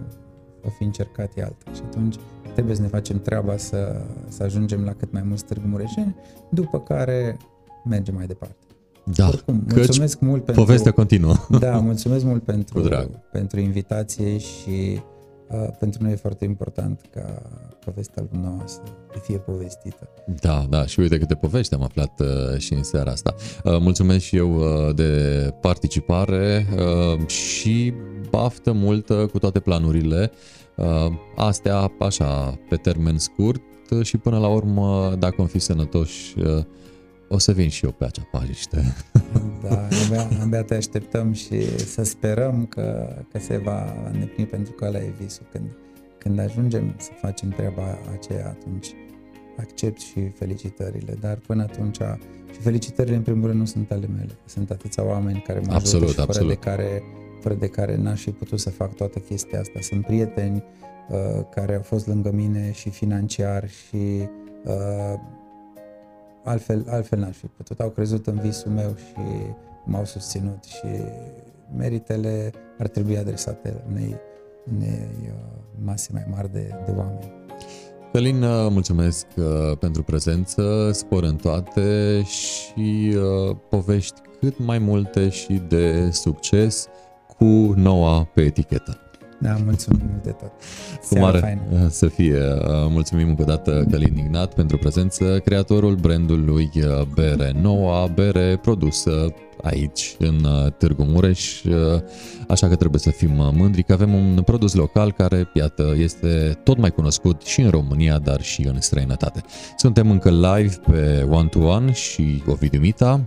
o 0.65 0.69
fi 0.69 0.83
încercat 0.83 1.31
e 1.35 1.43
alta. 1.43 1.71
Și 1.73 1.81
atunci 1.85 2.15
trebuie 2.53 2.75
să 2.75 2.81
ne 2.81 2.87
facem 2.87 3.19
treaba 3.21 3.57
să, 3.57 4.01
să 4.27 4.43
ajungem 4.43 4.83
la 4.83 4.93
cât 4.93 5.11
mai 5.11 5.21
mulți 5.25 5.45
târgu 5.45 5.67
mureșeni, 5.67 6.15
după 6.49 6.79
care 6.79 7.37
mergem 7.85 8.15
mai 8.15 8.25
departe. 8.25 8.62
Da, 9.03 9.27
Oricum, 9.27 9.63
mulțumesc 9.75 10.19
mult 10.19 10.45
pentru... 10.45 10.63
Povestea 10.63 10.91
continuă. 10.91 11.35
Da, 11.59 11.79
mulțumesc 11.79 12.25
mult 12.25 12.43
pentru, 12.43 13.09
pentru 13.31 13.59
invitație 13.59 14.37
și 14.37 15.01
uh, 15.49 15.67
pentru 15.79 16.03
noi 16.03 16.11
e 16.11 16.15
foarte 16.15 16.45
important 16.45 17.01
ca 17.13 17.41
povestea 17.85 18.23
noastră 18.41 18.91
să 19.13 19.19
fie 19.23 19.37
povestită. 19.37 20.09
Da, 20.41 20.65
da, 20.69 20.85
și 20.85 20.99
uite 20.99 21.17
câte 21.17 21.35
povești 21.35 21.73
am 21.73 21.83
aflat 21.83 22.19
uh, 22.19 22.57
și 22.57 22.73
în 22.73 22.83
seara 22.83 23.11
asta. 23.11 23.35
Uh, 23.63 23.77
mulțumesc 23.79 24.23
și 24.23 24.35
eu 24.35 24.55
uh, 24.55 24.95
de 24.95 25.53
participare 25.61 26.65
uh, 26.75 27.27
și 27.27 27.93
baftă 28.29 28.71
multă 28.71 29.29
cu 29.31 29.39
toate 29.39 29.59
planurile. 29.59 30.31
Uh, 30.75 30.85
astea 31.35 31.91
așa 31.99 32.59
pe 32.69 32.75
termen 32.75 33.17
scurt 33.17 33.61
și 34.01 34.17
până 34.17 34.39
la 34.39 34.47
urmă, 34.47 35.15
dacă 35.19 35.35
am 35.39 35.47
fi 35.47 35.59
sănătoși, 35.59 36.39
uh, 36.39 36.63
o 37.33 37.37
să 37.37 37.51
vin 37.51 37.69
și 37.69 37.85
eu 37.85 37.91
pe 37.91 38.05
acea 38.05 38.27
pajiște. 38.31 38.95
Da, 39.61 39.87
abia, 40.05 40.27
abia 40.41 40.63
te 40.63 40.75
așteptăm 40.75 41.33
și 41.33 41.77
să 41.77 42.03
sperăm 42.03 42.65
că, 42.65 43.15
că 43.31 43.39
se 43.39 43.57
va 43.57 43.93
îndeplini 44.11 44.47
pentru 44.47 44.73
că 44.73 44.85
ăla 44.85 44.97
e 44.97 45.13
visul. 45.19 45.45
Când, 45.51 45.65
când 46.17 46.39
ajungem 46.39 46.95
să 46.97 47.09
facem 47.21 47.49
treaba 47.49 47.97
aceea, 48.13 48.47
atunci 48.47 48.87
accept 49.57 49.99
și 49.99 50.29
felicitările, 50.29 51.17
dar 51.19 51.35
până 51.35 51.61
atunci 51.61 51.97
și 52.51 52.59
felicitările 52.59 53.15
în 53.15 53.21
primul 53.21 53.47
rând 53.47 53.59
nu 53.59 53.65
sunt 53.65 53.91
ale 53.91 54.07
mele, 54.15 54.35
sunt 54.45 54.69
atâția 54.69 55.05
oameni 55.05 55.41
care 55.41 55.61
mă 55.65 55.73
Absolut, 55.73 56.03
ajută 56.03 56.21
și 56.21 56.25
fără 56.25 56.29
absolut. 56.29 56.49
de 56.49 56.69
care 56.69 57.03
fără 57.41 57.55
de 57.55 57.67
care 57.67 57.95
n-aș 57.95 58.21
fi 58.21 58.31
putut 58.31 58.59
să 58.59 58.69
fac 58.69 58.95
toată 58.95 59.19
chestia 59.19 59.59
asta. 59.59 59.79
Sunt 59.81 60.05
prieteni 60.05 60.63
uh, 61.09 61.17
care 61.55 61.75
au 61.75 61.81
fost 61.81 62.07
lângă 62.07 62.31
mine 62.31 62.71
și 62.71 62.89
financiar 62.89 63.69
și 63.69 64.27
uh, 64.65 65.19
altfel, 66.43 66.85
altfel 66.89 67.19
n-aș 67.19 67.35
fi 67.35 67.45
putut. 67.47 67.79
Au 67.79 67.89
crezut 67.89 68.27
în 68.27 68.39
visul 68.39 68.71
meu 68.71 68.95
și 68.95 69.53
m-au 69.85 70.05
susținut 70.05 70.63
și 70.63 70.87
meritele 71.77 72.51
ar 72.79 72.87
trebui 72.87 73.17
adresate 73.17 73.83
unei, 73.89 74.15
unei 74.75 75.09
uh, 75.21 75.33
mase 75.83 76.09
mai 76.13 76.25
mari 76.29 76.51
de, 76.51 76.71
de 76.85 76.91
oameni. 76.97 77.31
Călin, 78.11 78.43
uh, 78.43 78.67
mulțumesc 78.71 79.25
uh, 79.35 79.77
pentru 79.79 80.03
prezență, 80.03 80.89
spor 80.93 81.23
în 81.23 81.35
toate 81.35 82.21
și 82.23 83.15
uh, 83.15 83.55
povești 83.69 84.21
cât 84.39 84.59
mai 84.59 84.79
multe 84.79 85.29
și 85.29 85.61
de 85.67 86.09
succes 86.11 86.87
cu 87.37 87.73
noua 87.75 88.23
pe 88.33 88.41
etichetă. 88.41 89.02
Da, 89.43 89.57
mulțumim 89.63 90.01
mult 90.09 90.23
de 90.23 90.29
tot. 90.29 90.51
Cu 90.99 91.05
Seara 91.05 91.25
mare 91.25 91.37
faină. 91.39 91.87
să 91.89 92.07
fie. 92.07 92.39
Mulțumim 92.89 93.27
încă 93.27 93.41
o 93.41 93.45
dată 93.45 93.85
Călin 93.91 94.17
Ignat 94.17 94.53
pentru 94.53 94.77
prezență, 94.77 95.39
creatorul 95.39 95.95
brandului 95.95 96.69
Bere 97.13 97.53
Noua, 97.61 98.07
bere 98.07 98.59
produsă 98.61 99.33
aici 99.61 100.15
în 100.19 100.47
Târgu 100.77 101.03
Mureș, 101.03 101.63
așa 102.47 102.67
că 102.67 102.75
trebuie 102.75 102.99
să 102.99 103.09
fim 103.09 103.31
mândri 103.31 103.83
că 103.83 103.93
avem 103.93 104.13
un 104.13 104.41
produs 104.45 104.73
local 104.73 105.11
care, 105.11 105.49
iată, 105.53 105.93
este 105.97 106.59
tot 106.63 106.77
mai 106.77 106.91
cunoscut 106.91 107.41
și 107.41 107.61
în 107.61 107.69
România, 107.69 108.17
dar 108.19 108.41
și 108.41 108.67
în 108.67 108.81
străinătate. 108.81 109.41
Suntem 109.77 110.11
încă 110.11 110.29
live 110.29 110.75
pe 110.91 111.27
One 111.29 111.47
to 111.47 111.59
One 111.59 111.91
și 111.91 112.43
Ovidiu 112.47 112.79
Mita, 112.79 113.21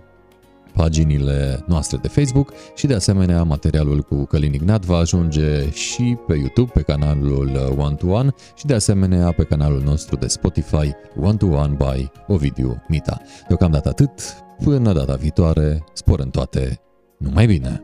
paginile 0.77 1.65
noastre 1.67 1.99
de 2.03 2.09
Facebook 2.09 2.53
și 2.75 2.87
de 2.87 2.95
asemenea 2.95 3.43
materialul 3.43 4.03
cu 4.03 4.25
Călin 4.25 4.53
Ignat 4.53 4.85
va 4.85 4.97
ajunge 4.97 5.71
și 5.71 6.17
pe 6.27 6.35
YouTube, 6.37 6.71
pe 6.75 6.83
canalul 6.83 7.75
One 7.79 7.95
to 7.95 8.07
One 8.07 8.35
și 8.55 8.67
de 8.67 8.75
asemenea 8.75 9.33
pe 9.33 9.45
canalul 9.45 9.83
nostru 9.83 10.17
de 10.17 10.27
Spotify 10.27 10.91
One 11.21 11.37
to 11.37 11.47
One 11.47 11.77
by 11.79 12.11
Ovidiu 12.27 12.83
Mita. 12.89 13.21
Deocamdată 13.49 13.89
atât, 13.89 14.11
până 14.65 14.93
data 14.93 15.15
viitoare, 15.15 15.85
spor 15.93 16.21
în 16.21 16.31
toate, 16.31 16.81
numai 17.19 17.47
bine! 17.47 17.81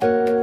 thank 0.00 0.28
you 0.28 0.37